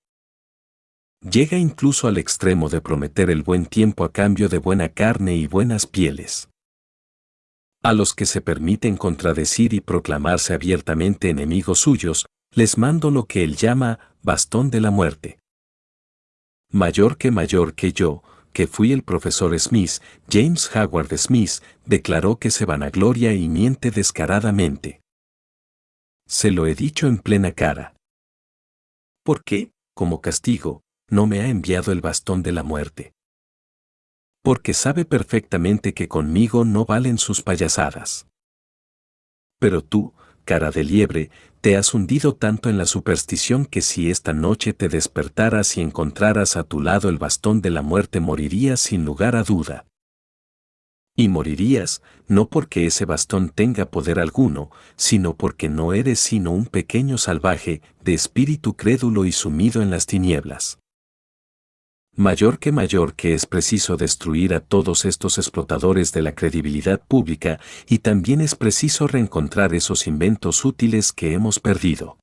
Llega 1.23 1.57
incluso 1.57 2.07
al 2.07 2.17
extremo 2.17 2.67
de 2.69 2.81
prometer 2.81 3.29
el 3.29 3.43
buen 3.43 3.67
tiempo 3.67 4.03
a 4.03 4.11
cambio 4.11 4.49
de 4.49 4.57
buena 4.57 4.89
carne 4.89 5.35
y 5.35 5.45
buenas 5.45 5.85
pieles. 5.85 6.49
A 7.83 7.93
los 7.93 8.15
que 8.15 8.25
se 8.25 8.41
permiten 8.41 8.97
contradecir 8.97 9.73
y 9.73 9.81
proclamarse 9.81 10.53
abiertamente 10.53 11.29
enemigos 11.29 11.79
suyos, 11.79 12.25
les 12.53 12.77
mando 12.77 13.11
lo 13.11 13.25
que 13.25 13.43
él 13.43 13.55
llama 13.55 13.99
bastón 14.23 14.71
de 14.71 14.81
la 14.81 14.89
muerte. 14.89 15.39
Mayor 16.71 17.17
que 17.17 17.31
mayor 17.31 17.75
que 17.75 17.93
yo, 17.93 18.23
que 18.51 18.65
fui 18.67 18.91
el 18.91 19.03
profesor 19.03 19.57
Smith, 19.59 20.01
James 20.29 20.69
Howard 20.75 21.15
Smith, 21.17 21.61
declaró 21.85 22.37
que 22.37 22.49
se 22.49 22.65
vanagloria 22.65 23.33
y 23.33 23.47
miente 23.47 23.91
descaradamente. 23.91 25.01
Se 26.27 26.51
lo 26.51 26.65
he 26.65 26.75
dicho 26.75 27.07
en 27.07 27.19
plena 27.19 27.51
cara. 27.51 27.95
¿Por 29.23 29.43
qué, 29.43 29.71
como 29.93 30.21
castigo, 30.21 30.81
no 31.11 31.27
me 31.27 31.41
ha 31.41 31.47
enviado 31.49 31.91
el 31.91 31.99
bastón 31.99 32.41
de 32.41 32.53
la 32.53 32.63
muerte. 32.63 33.13
Porque 34.41 34.73
sabe 34.73 35.03
perfectamente 35.03 35.93
que 35.93 36.07
conmigo 36.07 36.63
no 36.63 36.85
valen 36.85 37.17
sus 37.17 37.41
payasadas. 37.41 38.27
Pero 39.59 39.83
tú, 39.83 40.13
cara 40.45 40.71
de 40.71 40.85
liebre, 40.85 41.29
te 41.59 41.75
has 41.75 41.93
hundido 41.93 42.33
tanto 42.33 42.69
en 42.69 42.77
la 42.77 42.85
superstición 42.85 43.65
que 43.65 43.81
si 43.81 44.09
esta 44.09 44.31
noche 44.31 44.73
te 44.73 44.87
despertaras 44.87 45.77
y 45.77 45.81
encontraras 45.81 46.55
a 46.55 46.63
tu 46.63 46.79
lado 46.79 47.09
el 47.09 47.17
bastón 47.17 47.61
de 47.61 47.71
la 47.71 47.81
muerte 47.81 48.21
morirías 48.21 48.79
sin 48.79 49.03
lugar 49.03 49.35
a 49.35 49.43
duda. 49.43 49.85
Y 51.13 51.27
morirías, 51.27 52.01
no 52.29 52.47
porque 52.47 52.85
ese 52.85 53.03
bastón 53.03 53.49
tenga 53.49 53.91
poder 53.91 54.17
alguno, 54.17 54.71
sino 54.95 55.35
porque 55.35 55.67
no 55.67 55.91
eres 55.91 56.21
sino 56.21 56.51
un 56.51 56.67
pequeño 56.67 57.17
salvaje, 57.17 57.81
de 58.01 58.13
espíritu 58.13 58.77
crédulo 58.77 59.25
y 59.25 59.33
sumido 59.33 59.81
en 59.81 59.91
las 59.91 60.05
tinieblas 60.05 60.80
mayor 62.15 62.59
que 62.59 62.71
mayor 62.71 63.15
que 63.15 63.33
es 63.33 63.45
preciso 63.45 63.95
destruir 63.97 64.53
a 64.53 64.59
todos 64.59 65.05
estos 65.05 65.37
explotadores 65.37 66.11
de 66.11 66.21
la 66.21 66.35
credibilidad 66.35 67.01
pública 67.07 67.59
y 67.87 67.99
también 67.99 68.41
es 68.41 68.55
preciso 68.55 69.07
reencontrar 69.07 69.73
esos 69.73 70.07
inventos 70.07 70.65
útiles 70.65 71.13
que 71.13 71.33
hemos 71.33 71.59
perdido. 71.59 72.17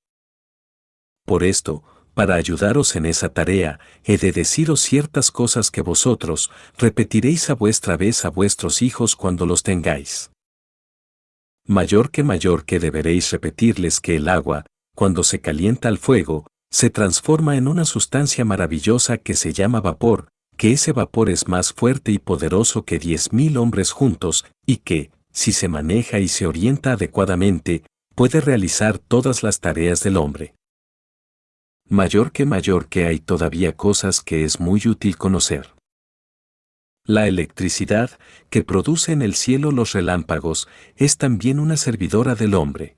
Por 1.24 1.42
esto, 1.42 1.82
para 2.14 2.34
ayudaros 2.34 2.96
en 2.96 3.06
esa 3.06 3.28
tarea, 3.28 3.78
he 4.04 4.18
de 4.18 4.32
deciros 4.32 4.80
ciertas 4.80 5.30
cosas 5.30 5.70
que 5.70 5.82
vosotros 5.82 6.50
repetiréis 6.76 7.48
a 7.48 7.54
vuestra 7.54 7.96
vez 7.96 8.24
a 8.24 8.30
vuestros 8.30 8.82
hijos 8.82 9.14
cuando 9.14 9.46
los 9.46 9.62
tengáis. 9.62 10.30
Mayor 11.64 12.10
que 12.10 12.24
mayor 12.24 12.64
que 12.64 12.80
deberéis 12.80 13.30
repetirles 13.30 14.00
que 14.00 14.16
el 14.16 14.28
agua, 14.28 14.64
cuando 14.96 15.22
se 15.22 15.40
calienta 15.40 15.88
al 15.88 15.98
fuego, 15.98 16.46
se 16.70 16.90
transforma 16.90 17.56
en 17.56 17.68
una 17.68 17.84
sustancia 17.84 18.44
maravillosa 18.44 19.18
que 19.18 19.34
se 19.34 19.52
llama 19.52 19.80
vapor, 19.80 20.28
que 20.56 20.72
ese 20.72 20.92
vapor 20.92 21.30
es 21.30 21.48
más 21.48 21.72
fuerte 21.72 22.12
y 22.12 22.18
poderoso 22.18 22.84
que 22.84 22.98
diez 22.98 23.32
mil 23.32 23.56
hombres 23.56 23.92
juntos, 23.92 24.44
y 24.66 24.78
que, 24.78 25.10
si 25.32 25.52
se 25.52 25.68
maneja 25.68 26.18
y 26.18 26.28
se 26.28 26.46
orienta 26.46 26.92
adecuadamente, 26.92 27.84
puede 28.14 28.40
realizar 28.40 28.98
todas 28.98 29.42
las 29.42 29.60
tareas 29.60 30.02
del 30.02 30.16
hombre. 30.16 30.54
Mayor 31.88 32.32
que 32.32 32.44
mayor 32.44 32.88
que 32.88 33.06
hay 33.06 33.18
todavía 33.18 33.74
cosas 33.74 34.20
que 34.20 34.44
es 34.44 34.60
muy 34.60 34.82
útil 34.86 35.16
conocer. 35.16 35.74
La 37.04 37.26
electricidad, 37.26 38.10
que 38.50 38.62
produce 38.62 39.12
en 39.12 39.22
el 39.22 39.34
cielo 39.34 39.70
los 39.70 39.92
relámpagos, 39.92 40.68
es 40.96 41.16
también 41.16 41.58
una 41.58 41.78
servidora 41.78 42.34
del 42.34 42.52
hombre. 42.54 42.96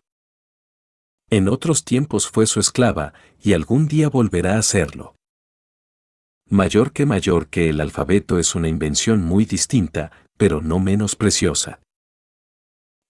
En 1.31 1.49
otros 1.49 1.85
tiempos 1.85 2.29
fue 2.29 2.47
su 2.47 2.59
esclava, 2.59 3.15
y 3.41 3.53
algún 3.53 3.87
día 3.87 4.09
volverá 4.09 4.59
a 4.59 4.63
serlo. 4.63 5.15
Mayor 6.49 6.93
que 6.93 7.07
mayor 7.07 7.47
que 7.47 7.69
el 7.69 7.81
alfabeto 7.81 8.41
es 8.41 8.57
una 8.57 8.69
invención 8.69 9.23
muy 9.23 9.45
distinta, 9.45 10.11
pero 10.37 10.61
no 10.61 10.81
menos 10.81 11.15
preciosa. 11.15 11.79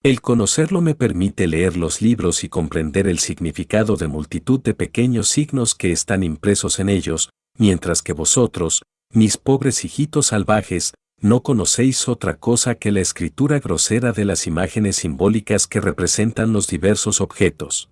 El 0.02 0.20
conocerlo 0.20 0.82
me 0.82 0.94
permite 0.94 1.46
leer 1.46 1.78
los 1.78 2.02
libros 2.02 2.44
y 2.44 2.50
comprender 2.50 3.08
el 3.08 3.18
significado 3.18 3.96
de 3.96 4.08
multitud 4.08 4.60
de 4.60 4.74
pequeños 4.74 5.28
signos 5.28 5.74
que 5.74 5.90
están 5.90 6.22
impresos 6.22 6.78
en 6.78 6.90
ellos, 6.90 7.30
mientras 7.56 8.02
que 8.02 8.12
vosotros, 8.12 8.82
mis 9.14 9.38
pobres 9.38 9.82
hijitos 9.82 10.26
salvajes, 10.26 10.92
no 11.20 11.42
conocéis 11.42 12.06
otra 12.06 12.36
cosa 12.36 12.74
que 12.74 12.92
la 12.92 13.00
escritura 13.00 13.60
grosera 13.60 14.12
de 14.12 14.26
las 14.26 14.46
imágenes 14.46 14.96
simbólicas 14.96 15.66
que 15.66 15.80
representan 15.80 16.52
los 16.52 16.66
diversos 16.66 17.22
objetos. 17.22 17.90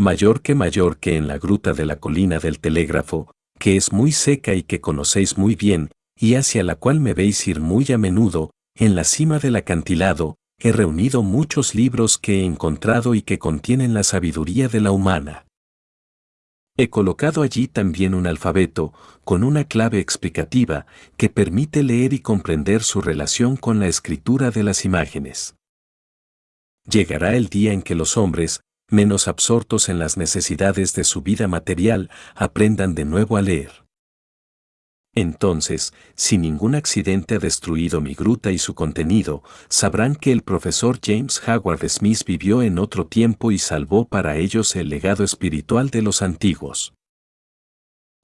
Mayor 0.00 0.42
que 0.42 0.54
mayor 0.54 0.98
que 0.98 1.16
en 1.16 1.26
la 1.26 1.38
gruta 1.38 1.72
de 1.72 1.84
la 1.84 1.96
colina 1.96 2.38
del 2.38 2.60
telégrafo, 2.60 3.32
que 3.58 3.76
es 3.76 3.92
muy 3.92 4.12
seca 4.12 4.54
y 4.54 4.62
que 4.62 4.80
conocéis 4.80 5.36
muy 5.36 5.56
bien, 5.56 5.90
y 6.16 6.36
hacia 6.36 6.62
la 6.62 6.76
cual 6.76 7.00
me 7.00 7.14
veis 7.14 7.48
ir 7.48 7.60
muy 7.60 7.84
a 7.90 7.98
menudo, 7.98 8.52
en 8.76 8.94
la 8.94 9.02
cima 9.02 9.40
del 9.40 9.56
acantilado, 9.56 10.36
he 10.60 10.70
reunido 10.70 11.24
muchos 11.24 11.74
libros 11.74 12.16
que 12.16 12.40
he 12.40 12.44
encontrado 12.44 13.16
y 13.16 13.22
que 13.22 13.40
contienen 13.40 13.92
la 13.92 14.04
sabiduría 14.04 14.68
de 14.68 14.80
la 14.80 14.92
humana. 14.92 15.46
He 16.76 16.90
colocado 16.90 17.42
allí 17.42 17.66
también 17.66 18.14
un 18.14 18.28
alfabeto, 18.28 18.92
con 19.24 19.42
una 19.42 19.64
clave 19.64 19.98
explicativa, 19.98 20.86
que 21.16 21.28
permite 21.28 21.82
leer 21.82 22.12
y 22.12 22.20
comprender 22.20 22.84
su 22.84 23.00
relación 23.00 23.56
con 23.56 23.80
la 23.80 23.88
escritura 23.88 24.52
de 24.52 24.62
las 24.62 24.84
imágenes. 24.84 25.56
Llegará 26.88 27.34
el 27.34 27.48
día 27.48 27.72
en 27.72 27.82
que 27.82 27.96
los 27.96 28.16
hombres, 28.16 28.60
menos 28.90 29.28
absortos 29.28 29.88
en 29.88 29.98
las 29.98 30.16
necesidades 30.16 30.94
de 30.94 31.04
su 31.04 31.22
vida 31.22 31.48
material, 31.48 32.10
aprendan 32.34 32.94
de 32.94 33.04
nuevo 33.04 33.36
a 33.36 33.42
leer. 33.42 33.88
Entonces, 35.14 35.92
si 36.14 36.38
ningún 36.38 36.74
accidente 36.74 37.36
ha 37.36 37.38
destruido 37.38 38.00
mi 38.00 38.14
gruta 38.14 38.52
y 38.52 38.58
su 38.58 38.74
contenido, 38.74 39.42
sabrán 39.68 40.14
que 40.14 40.30
el 40.30 40.42
profesor 40.42 41.00
James 41.04 41.42
Howard 41.46 41.88
Smith 41.88 42.22
vivió 42.24 42.62
en 42.62 42.78
otro 42.78 43.06
tiempo 43.06 43.50
y 43.50 43.58
salvó 43.58 44.06
para 44.06 44.36
ellos 44.36 44.76
el 44.76 44.88
legado 44.88 45.24
espiritual 45.24 45.90
de 45.90 46.02
los 46.02 46.22
antiguos. 46.22 46.94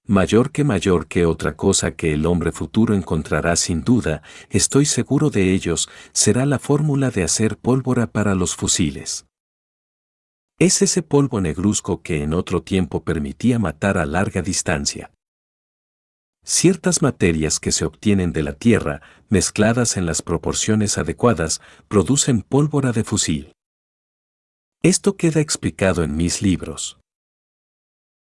Mayor 0.07 0.53
que 0.53 0.65
mayor 0.65 1.07
que 1.07 1.25
otra 1.25 1.57
cosa 1.57 1.93
que 1.97 2.13
el 2.13 2.27
hombre 2.27 2.53
futuro 2.53 2.95
encontrará 2.95 3.57
sin 3.57 3.83
duda, 3.83 4.23
estoy 4.51 4.85
seguro 4.85 5.31
de 5.31 5.53
ellos, 5.53 5.89
será 6.13 6.45
la 6.45 6.59
fórmula 6.59 7.11
de 7.11 7.25
hacer 7.25 7.57
pólvora 7.57 8.07
para 8.07 8.35
los 8.35 8.55
fusiles. 8.55 9.27
Es 10.59 10.83
ese 10.83 11.03
polvo 11.03 11.41
negruzco 11.41 12.03
que 12.03 12.23
en 12.23 12.33
otro 12.33 12.63
tiempo 12.63 13.03
permitía 13.03 13.59
matar 13.59 13.99
a 13.99 14.07
larga 14.07 14.41
distancia. 14.41 15.11
Ciertas 16.45 17.03
materias 17.03 17.59
que 17.59 17.73
se 17.73 17.85
obtienen 17.85 18.33
de 18.33 18.43
la 18.43 18.53
tierra, 18.53 19.03
mezcladas 19.29 19.97
en 19.97 20.07
las 20.07 20.23
proporciones 20.23 20.97
adecuadas, 20.99 21.61
producen 21.89 22.43
pólvora 22.43 22.93
de 22.93 23.03
fusil. 23.03 23.53
Esto 24.83 25.17
queda 25.17 25.41
explicado 25.41 26.05
en 26.05 26.17
mis 26.17 26.43
libros. 26.43 27.01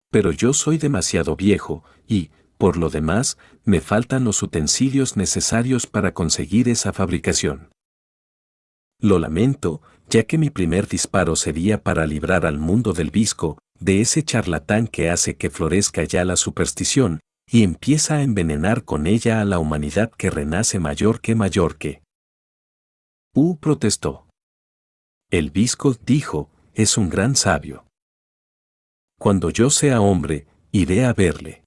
Pero 0.10 0.32
yo 0.32 0.54
soy 0.54 0.78
demasiado 0.78 1.36
viejo 1.36 1.84
y, 2.08 2.32
por 2.58 2.78
lo 2.78 2.90
demás, 2.90 3.38
me 3.64 3.82
faltan 3.82 4.24
los 4.24 4.42
utensilios 4.42 5.18
necesarios 5.18 5.86
para 5.86 6.14
conseguir 6.14 6.70
esa 6.70 6.94
fabricación. 6.94 7.70
Lo 9.00 9.20
lamento, 9.20 9.82
ya 10.10 10.24
que 10.24 10.38
mi 10.38 10.50
primer 10.50 10.88
disparo 10.88 11.36
sería 11.36 11.82
para 11.82 12.06
librar 12.06 12.46
al 12.46 12.58
mundo 12.58 12.94
del 12.94 13.12
visco, 13.12 13.58
de 13.80 14.02
ese 14.02 14.24
charlatán 14.24 14.88
que 14.88 15.10
hace 15.10 15.36
que 15.36 15.50
florezca 15.50 16.04
ya 16.04 16.24
la 16.26 16.36
superstición, 16.36 17.20
y 17.50 17.64
empieza 17.64 18.16
a 18.16 18.24
envenenar 18.24 18.84
con 18.84 19.08
ella 19.08 19.42
a 19.42 19.46
la 19.46 19.60
humanidad 19.60 20.12
que 20.12 20.30
renace 20.30 20.80
mayor 20.80 21.22
que 21.22 21.36
mayor 21.36 21.78
que. 21.78 22.02
U 23.36 23.58
protestó. 23.58 24.28
El 25.32 25.50
Visco 25.50 25.96
dijo, 26.06 26.50
es 26.74 26.98
un 26.98 27.10
gran 27.10 27.36
sabio. 27.36 27.86
Cuando 29.20 29.50
yo 29.50 29.70
sea 29.70 30.02
hombre, 30.02 30.48
iré 30.72 31.06
a 31.06 31.14
verle. 31.14 31.64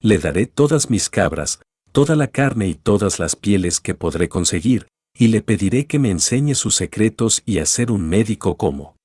Le 0.00 0.18
daré 0.18 0.46
todas 0.46 0.90
mis 0.90 1.08
cabras, 1.08 1.60
toda 1.92 2.16
la 2.16 2.26
carne 2.26 2.66
y 2.66 2.74
todas 2.74 3.18
las 3.18 3.36
pieles 3.36 3.80
que 3.80 3.94
podré 3.94 4.28
conseguir, 4.28 4.88
y 5.14 5.28
le 5.28 5.42
pediré 5.42 5.86
que 5.86 5.98
me 5.98 6.10
enseñe 6.10 6.54
sus 6.54 6.74
secretos 6.74 7.42
y 7.44 7.58
a 7.58 7.66
ser 7.66 7.90
un 7.90 8.08
médico 8.08 8.56
como 8.56 8.96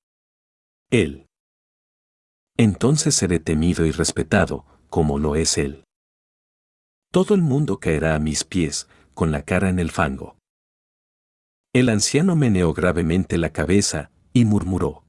él. 0.90 1.26
Entonces 2.56 3.14
seré 3.14 3.40
temido 3.40 3.84
y 3.84 3.92
respetado, 3.92 4.64
como 4.88 5.18
lo 5.18 5.36
es 5.36 5.58
Él. 5.58 5.84
Todo 7.12 7.34
el 7.34 7.42
mundo 7.42 7.78
caerá 7.78 8.14
a 8.14 8.18
mis 8.18 8.44
pies, 8.44 8.88
con 9.12 9.30
la 9.30 9.42
cara 9.42 9.68
en 9.68 9.78
el 9.78 9.90
fango. 9.90 10.36
El 11.74 11.90
anciano 11.90 12.36
meneó 12.36 12.72
gravemente 12.72 13.36
la 13.36 13.50
cabeza 13.50 14.10
y 14.32 14.46
murmuró. 14.46 15.04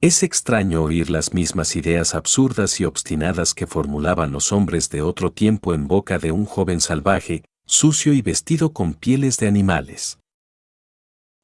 Es 0.00 0.22
extraño 0.22 0.82
oír 0.82 1.10
las 1.10 1.34
mismas 1.34 1.76
ideas 1.76 2.14
absurdas 2.14 2.80
y 2.80 2.86
obstinadas 2.86 3.52
que 3.52 3.66
formulaban 3.66 4.32
los 4.32 4.50
hombres 4.50 4.88
de 4.88 5.02
otro 5.02 5.30
tiempo 5.30 5.74
en 5.74 5.86
boca 5.88 6.18
de 6.18 6.32
un 6.32 6.46
joven 6.46 6.80
salvaje, 6.80 7.44
sucio 7.70 8.12
y 8.12 8.20
vestido 8.20 8.72
con 8.72 8.94
pieles 8.94 9.36
de 9.36 9.46
animales. 9.46 10.18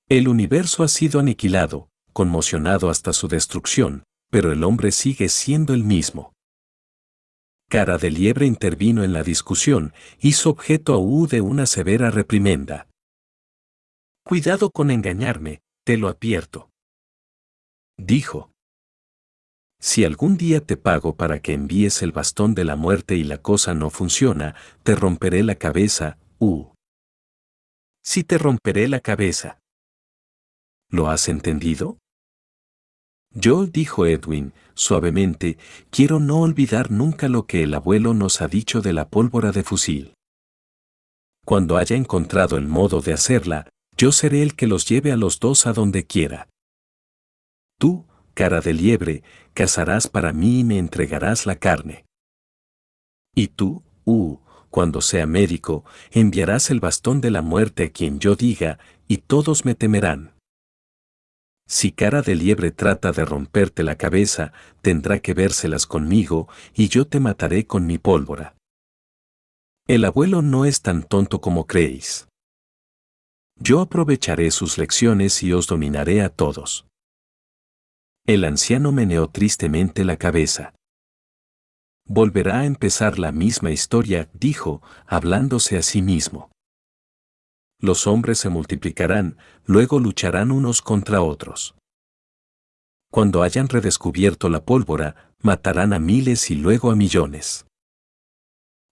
El 0.08 0.26
universo 0.26 0.82
ha 0.82 0.88
sido 0.88 1.20
aniquilado, 1.20 1.88
conmocionado 2.12 2.90
hasta 2.90 3.12
su 3.12 3.28
destrucción, 3.28 4.02
pero 4.28 4.50
el 4.50 4.64
hombre 4.64 4.90
sigue 4.90 5.28
siendo 5.28 5.72
el 5.72 5.84
mismo. 5.84 6.32
Cara 7.70 7.96
de 7.96 8.10
Liebre 8.10 8.44
intervino 8.44 9.04
en 9.04 9.12
la 9.12 9.22
discusión, 9.22 9.94
hizo 10.18 10.50
objeto 10.50 10.94
a 10.94 10.98
U 10.98 11.28
de 11.28 11.40
una 11.42 11.64
severa 11.64 12.10
reprimenda. 12.10 12.88
Cuidado 14.24 14.70
con 14.70 14.90
engañarme, 14.90 15.60
te 15.84 15.96
lo 15.96 16.08
advierto. 16.08 16.70
Dijo. 17.96 18.50
Si 19.80 20.04
algún 20.04 20.36
día 20.36 20.60
te 20.60 20.76
pago 20.76 21.16
para 21.16 21.40
que 21.40 21.52
envíes 21.52 22.02
el 22.02 22.12
bastón 22.12 22.54
de 22.54 22.64
la 22.64 22.76
muerte 22.76 23.16
y 23.16 23.24
la 23.24 23.38
cosa 23.38 23.74
no 23.74 23.90
funciona, 23.90 24.54
te 24.82 24.94
romperé 24.94 25.42
la 25.42 25.56
cabeza, 25.56 26.18
U. 26.38 26.72
Si 28.02 28.24
te 28.24 28.38
romperé 28.38 28.88
la 28.88 29.00
cabeza. 29.00 29.58
¿Lo 30.88 31.08
has 31.08 31.28
entendido? 31.28 31.98
Yo, 33.32 33.66
dijo 33.66 34.06
Edwin, 34.06 34.54
suavemente, 34.74 35.58
quiero 35.90 36.20
no 36.20 36.40
olvidar 36.40 36.90
nunca 36.90 37.28
lo 37.28 37.46
que 37.46 37.62
el 37.64 37.74
abuelo 37.74 38.14
nos 38.14 38.40
ha 38.40 38.48
dicho 38.48 38.80
de 38.80 38.92
la 38.94 39.08
pólvora 39.08 39.52
de 39.52 39.62
fusil. 39.62 40.14
Cuando 41.44 41.76
haya 41.76 41.96
encontrado 41.96 42.56
el 42.56 42.66
modo 42.66 43.00
de 43.02 43.12
hacerla, 43.12 43.68
yo 43.96 44.10
seré 44.12 44.42
el 44.42 44.56
que 44.56 44.66
los 44.66 44.88
lleve 44.88 45.12
a 45.12 45.16
los 45.16 45.38
dos 45.38 45.66
a 45.66 45.72
donde 45.72 46.06
quiera. 46.06 46.48
Tú, 47.78 48.06
cara 48.36 48.60
de 48.60 48.74
liebre, 48.74 49.22
cazarás 49.54 50.08
para 50.08 50.34
mí 50.34 50.60
y 50.60 50.64
me 50.64 50.78
entregarás 50.78 51.46
la 51.46 51.56
carne. 51.56 52.04
Y 53.34 53.48
tú, 53.48 53.82
uh, 54.04 54.36
cuando 54.68 55.00
sea 55.00 55.26
médico, 55.26 55.86
enviarás 56.10 56.70
el 56.70 56.78
bastón 56.78 57.22
de 57.22 57.30
la 57.30 57.40
muerte 57.40 57.84
a 57.84 57.90
quien 57.90 58.20
yo 58.20 58.36
diga, 58.36 58.78
y 59.08 59.16
todos 59.18 59.64
me 59.64 59.74
temerán. 59.74 60.34
Si 61.66 61.92
cara 61.92 62.20
de 62.20 62.34
liebre 62.34 62.72
trata 62.72 63.10
de 63.10 63.24
romperte 63.24 63.82
la 63.82 63.96
cabeza, 63.96 64.52
tendrá 64.82 65.18
que 65.20 65.32
vérselas 65.32 65.86
conmigo 65.86 66.46
y 66.74 66.88
yo 66.88 67.06
te 67.06 67.20
mataré 67.20 67.66
con 67.66 67.86
mi 67.86 67.96
pólvora. 67.96 68.54
El 69.88 70.04
abuelo 70.04 70.42
no 70.42 70.66
es 70.66 70.82
tan 70.82 71.02
tonto 71.02 71.40
como 71.40 71.66
creéis. 71.66 72.28
Yo 73.58 73.80
aprovecharé 73.80 74.50
sus 74.50 74.76
lecciones 74.76 75.42
y 75.42 75.54
os 75.54 75.66
dominaré 75.66 76.20
a 76.20 76.28
todos. 76.28 76.86
El 78.26 78.44
anciano 78.44 78.92
meneó 78.92 79.28
tristemente 79.28 80.04
la 80.04 80.16
cabeza. 80.16 80.74
Volverá 82.04 82.60
a 82.60 82.66
empezar 82.66 83.18
la 83.18 83.32
misma 83.32 83.70
historia, 83.70 84.28
dijo, 84.32 84.82
hablándose 85.06 85.78
a 85.78 85.82
sí 85.82 86.02
mismo 86.02 86.50
los 87.78 88.06
hombres 88.06 88.38
se 88.38 88.48
multiplicarán, 88.48 89.36
luego 89.64 89.98
lucharán 90.00 90.50
unos 90.50 90.82
contra 90.82 91.22
otros. 91.22 91.74
Cuando 93.10 93.42
hayan 93.42 93.68
redescubierto 93.68 94.48
la 94.48 94.64
pólvora, 94.64 95.34
matarán 95.40 95.92
a 95.92 95.98
miles 95.98 96.50
y 96.50 96.56
luego 96.56 96.90
a 96.90 96.96
millones. 96.96 97.66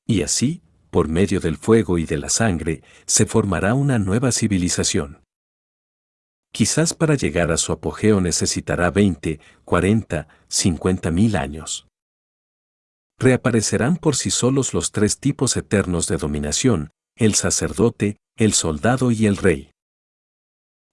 Y 0.06 0.22
así, 0.22 0.62
por 0.90 1.08
medio 1.08 1.40
del 1.40 1.56
fuego 1.56 1.98
y 1.98 2.04
de 2.04 2.18
la 2.18 2.28
sangre, 2.28 2.82
se 3.06 3.26
formará 3.26 3.74
una 3.74 3.98
nueva 3.98 4.32
civilización. 4.32 5.23
Quizás 6.54 6.94
para 6.94 7.16
llegar 7.16 7.50
a 7.50 7.56
su 7.56 7.72
apogeo 7.72 8.20
necesitará 8.20 8.92
20, 8.92 9.40
40, 9.64 10.28
50 10.46 11.10
mil 11.10 11.34
años. 11.34 11.88
reaparecerán 13.18 13.96
por 13.96 14.14
sí 14.14 14.30
solos 14.30 14.72
los 14.72 14.92
tres 14.92 15.18
tipos 15.18 15.56
eternos 15.56 16.06
de 16.06 16.16
dominación, 16.16 16.90
el 17.16 17.34
sacerdote, 17.34 18.18
el 18.36 18.52
soldado 18.52 19.10
y 19.10 19.26
el 19.26 19.36
rey. 19.36 19.72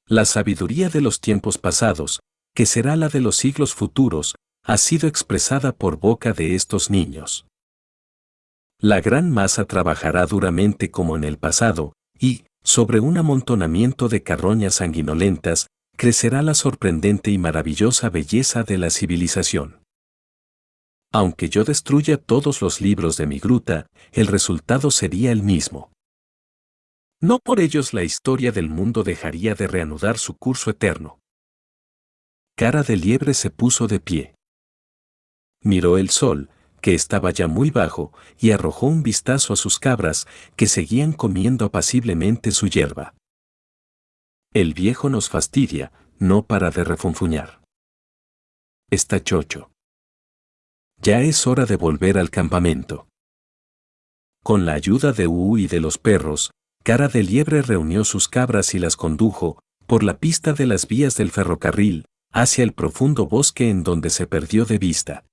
La 0.07 0.25
sabiduría 0.25 0.89
de 0.89 1.01
los 1.01 1.21
tiempos 1.21 1.59
pasados, 1.59 2.21
que 2.55 2.65
será 2.65 2.95
la 2.95 3.09
de 3.09 3.21
los 3.21 3.35
siglos 3.35 3.75
futuros, 3.75 4.33
ha 4.63 4.77
sido 4.77 5.07
expresada 5.07 5.73
por 5.73 5.99
boca 5.99 6.33
de 6.33 6.55
estos 6.55 6.89
niños. 6.89 7.45
La 8.79 8.99
gran 8.99 9.29
masa 9.29 9.65
trabajará 9.65 10.25
duramente 10.25 10.89
como 10.89 11.17
en 11.17 11.23
el 11.23 11.37
pasado, 11.37 11.93
y, 12.19 12.45
sobre 12.63 12.99
un 12.99 13.17
amontonamiento 13.17 14.07
de 14.09 14.23
carroñas 14.23 14.75
sanguinolentas, 14.75 15.67
crecerá 15.97 16.41
la 16.41 16.53
sorprendente 16.53 17.31
y 17.31 17.37
maravillosa 17.37 18.09
belleza 18.09 18.63
de 18.63 18.77
la 18.77 18.89
civilización. 18.89 19.81
Aunque 21.11 21.49
yo 21.49 21.63
destruya 21.63 22.17
todos 22.17 22.61
los 22.61 22.79
libros 22.79 23.17
de 23.17 23.27
mi 23.27 23.39
gruta, 23.39 23.87
el 24.11 24.27
resultado 24.27 24.91
sería 24.91 25.31
el 25.31 25.43
mismo. 25.43 25.91
No 27.19 27.39
por 27.39 27.59
ellos 27.59 27.93
la 27.93 28.03
historia 28.03 28.51
del 28.51 28.69
mundo 28.69 29.03
dejaría 29.03 29.53
de 29.53 29.67
reanudar 29.67 30.17
su 30.17 30.37
curso 30.37 30.71
eterno. 30.71 31.19
Cara 32.55 32.83
de 32.83 32.95
liebre 32.95 33.33
se 33.33 33.49
puso 33.49 33.87
de 33.87 33.99
pie. 33.99 34.35
Miró 35.61 35.97
el 35.97 36.09
sol, 36.09 36.49
que 36.81 36.93
estaba 36.93 37.31
ya 37.31 37.47
muy 37.47 37.69
bajo, 37.69 38.11
y 38.39 38.51
arrojó 38.51 38.87
un 38.87 39.03
vistazo 39.03 39.53
a 39.53 39.55
sus 39.55 39.79
cabras, 39.79 40.27
que 40.55 40.67
seguían 40.67 41.13
comiendo 41.13 41.65
apaciblemente 41.65 42.51
su 42.51 42.67
hierba. 42.67 43.13
El 44.53 44.73
viejo 44.73 45.09
nos 45.09 45.29
fastidia, 45.29 45.91
no 46.19 46.45
para 46.45 46.71
de 46.71 46.83
refunfuñar. 46.83 47.61
Está 48.89 49.23
chocho. 49.23 49.71
Ya 51.01 51.21
es 51.21 51.47
hora 51.47 51.65
de 51.65 51.77
volver 51.77 52.17
al 52.17 52.29
campamento. 52.29 53.07
Con 54.43 54.65
la 54.65 54.73
ayuda 54.73 55.13
de 55.13 55.27
Uu 55.27 55.57
y 55.57 55.67
de 55.67 55.79
los 55.79 55.97
perros, 55.97 56.51
Cara 56.83 57.07
de 57.07 57.21
Liebre 57.21 57.61
reunió 57.61 58.03
sus 58.03 58.27
cabras 58.27 58.73
y 58.73 58.79
las 58.79 58.97
condujo, 58.97 59.59
por 59.85 60.03
la 60.03 60.17
pista 60.17 60.53
de 60.53 60.65
las 60.65 60.87
vías 60.87 61.15
del 61.15 61.29
ferrocarril, 61.29 62.05
hacia 62.31 62.63
el 62.63 62.73
profundo 62.73 63.27
bosque 63.27 63.69
en 63.69 63.83
donde 63.83 64.09
se 64.09 64.25
perdió 64.25 64.65
de 64.65 64.79
vista. 64.79 65.25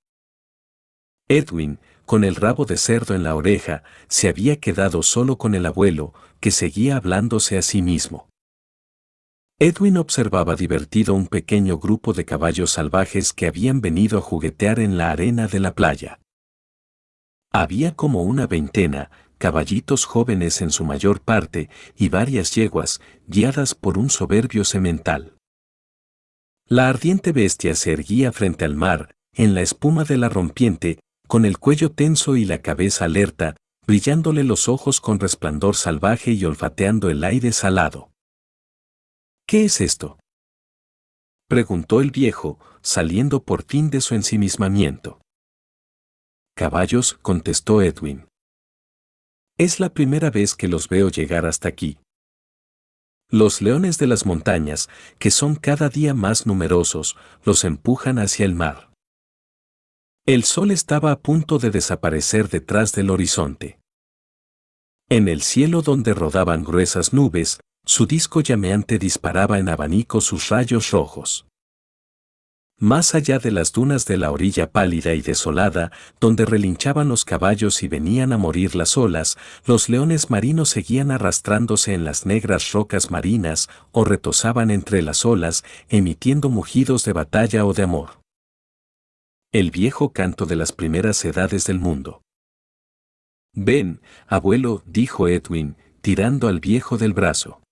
Edwin, 1.28 1.78
con 2.06 2.24
el 2.24 2.36
rabo 2.36 2.64
de 2.64 2.78
cerdo 2.78 3.14
en 3.14 3.22
la 3.22 3.34
oreja, 3.34 3.82
se 4.08 4.28
había 4.28 4.56
quedado 4.56 5.02
solo 5.02 5.36
con 5.36 5.54
el 5.54 5.66
abuelo, 5.66 6.14
que 6.40 6.50
seguía 6.50 6.96
hablándose 6.96 7.58
a 7.58 7.62
sí 7.62 7.82
mismo. 7.82 8.28
Edwin 9.60 9.98
observaba 9.98 10.54
divertido 10.54 11.14
un 11.14 11.26
pequeño 11.26 11.78
grupo 11.78 12.14
de 12.14 12.24
caballos 12.24 12.70
salvajes 12.70 13.32
que 13.32 13.46
habían 13.46 13.80
venido 13.80 14.18
a 14.18 14.22
juguetear 14.22 14.78
en 14.78 14.96
la 14.96 15.10
arena 15.10 15.48
de 15.48 15.60
la 15.60 15.74
playa. 15.74 16.20
Había 17.52 17.94
como 17.94 18.22
una 18.22 18.46
veintena, 18.46 19.10
caballitos 19.36 20.04
jóvenes 20.04 20.62
en 20.62 20.70
su 20.70 20.84
mayor 20.84 21.20
parte 21.20 21.68
y 21.96 22.08
varias 22.08 22.54
yeguas, 22.54 23.00
guiadas 23.26 23.74
por 23.74 23.98
un 23.98 24.10
soberbio 24.10 24.64
semental. 24.64 25.36
La 26.66 26.88
ardiente 26.88 27.32
bestia 27.32 27.74
se 27.74 27.92
erguía 27.92 28.30
frente 28.32 28.64
al 28.64 28.76
mar, 28.76 29.14
en 29.32 29.54
la 29.54 29.62
espuma 29.62 30.04
de 30.04 30.18
la 30.18 30.28
rompiente, 30.28 31.00
con 31.28 31.44
el 31.44 31.58
cuello 31.58 31.92
tenso 31.92 32.36
y 32.36 32.44
la 32.44 32.62
cabeza 32.62 33.04
alerta, 33.04 33.54
brillándole 33.86 34.44
los 34.44 34.68
ojos 34.68 35.00
con 35.00 35.20
resplandor 35.20 35.76
salvaje 35.76 36.32
y 36.32 36.44
olfateando 36.44 37.10
el 37.10 37.22
aire 37.22 37.52
salado. 37.52 38.10
¿Qué 39.46 39.66
es 39.66 39.80
esto? 39.80 40.18
preguntó 41.48 42.00
el 42.00 42.10
viejo, 42.10 42.58
saliendo 42.82 43.42
por 43.42 43.62
fin 43.62 43.90
de 43.90 44.00
su 44.00 44.14
ensimismamiento. 44.14 45.20
Caballos, 46.54 47.18
contestó 47.22 47.82
Edwin. 47.82 48.26
Es 49.58 49.80
la 49.80 49.92
primera 49.92 50.30
vez 50.30 50.54
que 50.54 50.68
los 50.68 50.88
veo 50.88 51.10
llegar 51.10 51.46
hasta 51.46 51.68
aquí. 51.68 51.98
Los 53.30 53.60
leones 53.60 53.98
de 53.98 54.06
las 54.06 54.24
montañas, 54.24 54.88
que 55.18 55.30
son 55.30 55.56
cada 55.56 55.90
día 55.90 56.14
más 56.14 56.46
numerosos, 56.46 57.16
los 57.44 57.64
empujan 57.64 58.18
hacia 58.18 58.46
el 58.46 58.54
mar. 58.54 58.87
El 60.28 60.44
sol 60.44 60.72
estaba 60.72 61.10
a 61.10 61.20
punto 61.20 61.58
de 61.58 61.70
desaparecer 61.70 62.50
detrás 62.50 62.92
del 62.92 63.08
horizonte. 63.08 63.80
En 65.08 65.26
el 65.26 65.40
cielo 65.40 65.80
donde 65.80 66.12
rodaban 66.12 66.64
gruesas 66.64 67.14
nubes, 67.14 67.60
su 67.86 68.04
disco 68.04 68.42
llameante 68.42 68.98
disparaba 68.98 69.58
en 69.58 69.70
abanico 69.70 70.20
sus 70.20 70.50
rayos 70.50 70.90
rojos. 70.90 71.46
Más 72.78 73.14
allá 73.14 73.38
de 73.38 73.52
las 73.52 73.72
dunas 73.72 74.04
de 74.04 74.18
la 74.18 74.30
orilla 74.30 74.70
pálida 74.70 75.14
y 75.14 75.22
desolada, 75.22 75.92
donde 76.20 76.44
relinchaban 76.44 77.08
los 77.08 77.24
caballos 77.24 77.82
y 77.82 77.88
venían 77.88 78.34
a 78.34 78.36
morir 78.36 78.74
las 78.76 78.98
olas, 78.98 79.38
los 79.64 79.88
leones 79.88 80.28
marinos 80.28 80.68
seguían 80.68 81.10
arrastrándose 81.10 81.94
en 81.94 82.04
las 82.04 82.26
negras 82.26 82.72
rocas 82.72 83.10
marinas 83.10 83.70
o 83.92 84.04
retosaban 84.04 84.70
entre 84.70 85.00
las 85.00 85.24
olas, 85.24 85.64
emitiendo 85.88 86.50
mugidos 86.50 87.06
de 87.06 87.14
batalla 87.14 87.64
o 87.64 87.72
de 87.72 87.84
amor. 87.84 88.17
El 89.50 89.70
viejo 89.70 90.12
canto 90.12 90.44
de 90.44 90.56
las 90.56 90.72
primeras 90.72 91.24
edades 91.24 91.64
del 91.64 91.78
mundo. 91.78 92.20
Ven, 93.54 94.02
abuelo, 94.26 94.82
dijo 94.84 95.26
Edwin, 95.26 95.74
tirando 96.02 96.48
al 96.48 96.60
viejo 96.60 96.98
del 96.98 97.14
brazo. 97.14 97.62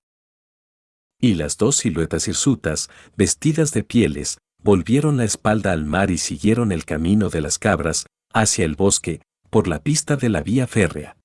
Y 1.21 1.35
las 1.35 1.59
dos 1.59 1.77
siluetas 1.77 2.29
hirsutas, 2.29 2.89
vestidas 3.15 3.75
de 3.75 3.85
pieles, 3.85 4.39
volvieron 4.63 5.19
la 5.19 5.25
espalda 5.25 5.73
al 5.73 5.85
mar 5.85 6.11
y 6.11 6.17
siguieron 6.17 6.73
el 6.73 6.87
camino 6.87 7.29
de 7.29 7.43
las 7.43 7.59
cabras, 7.59 8.07
hacia 8.33 8.65
el 8.65 8.75
bosque, 8.75 9.21
por 9.51 9.69
la 9.69 9.83
pista 9.83 10.17
de 10.17 10.31
la 10.31 10.43
vía 10.43 10.67
férrea. 10.67 11.16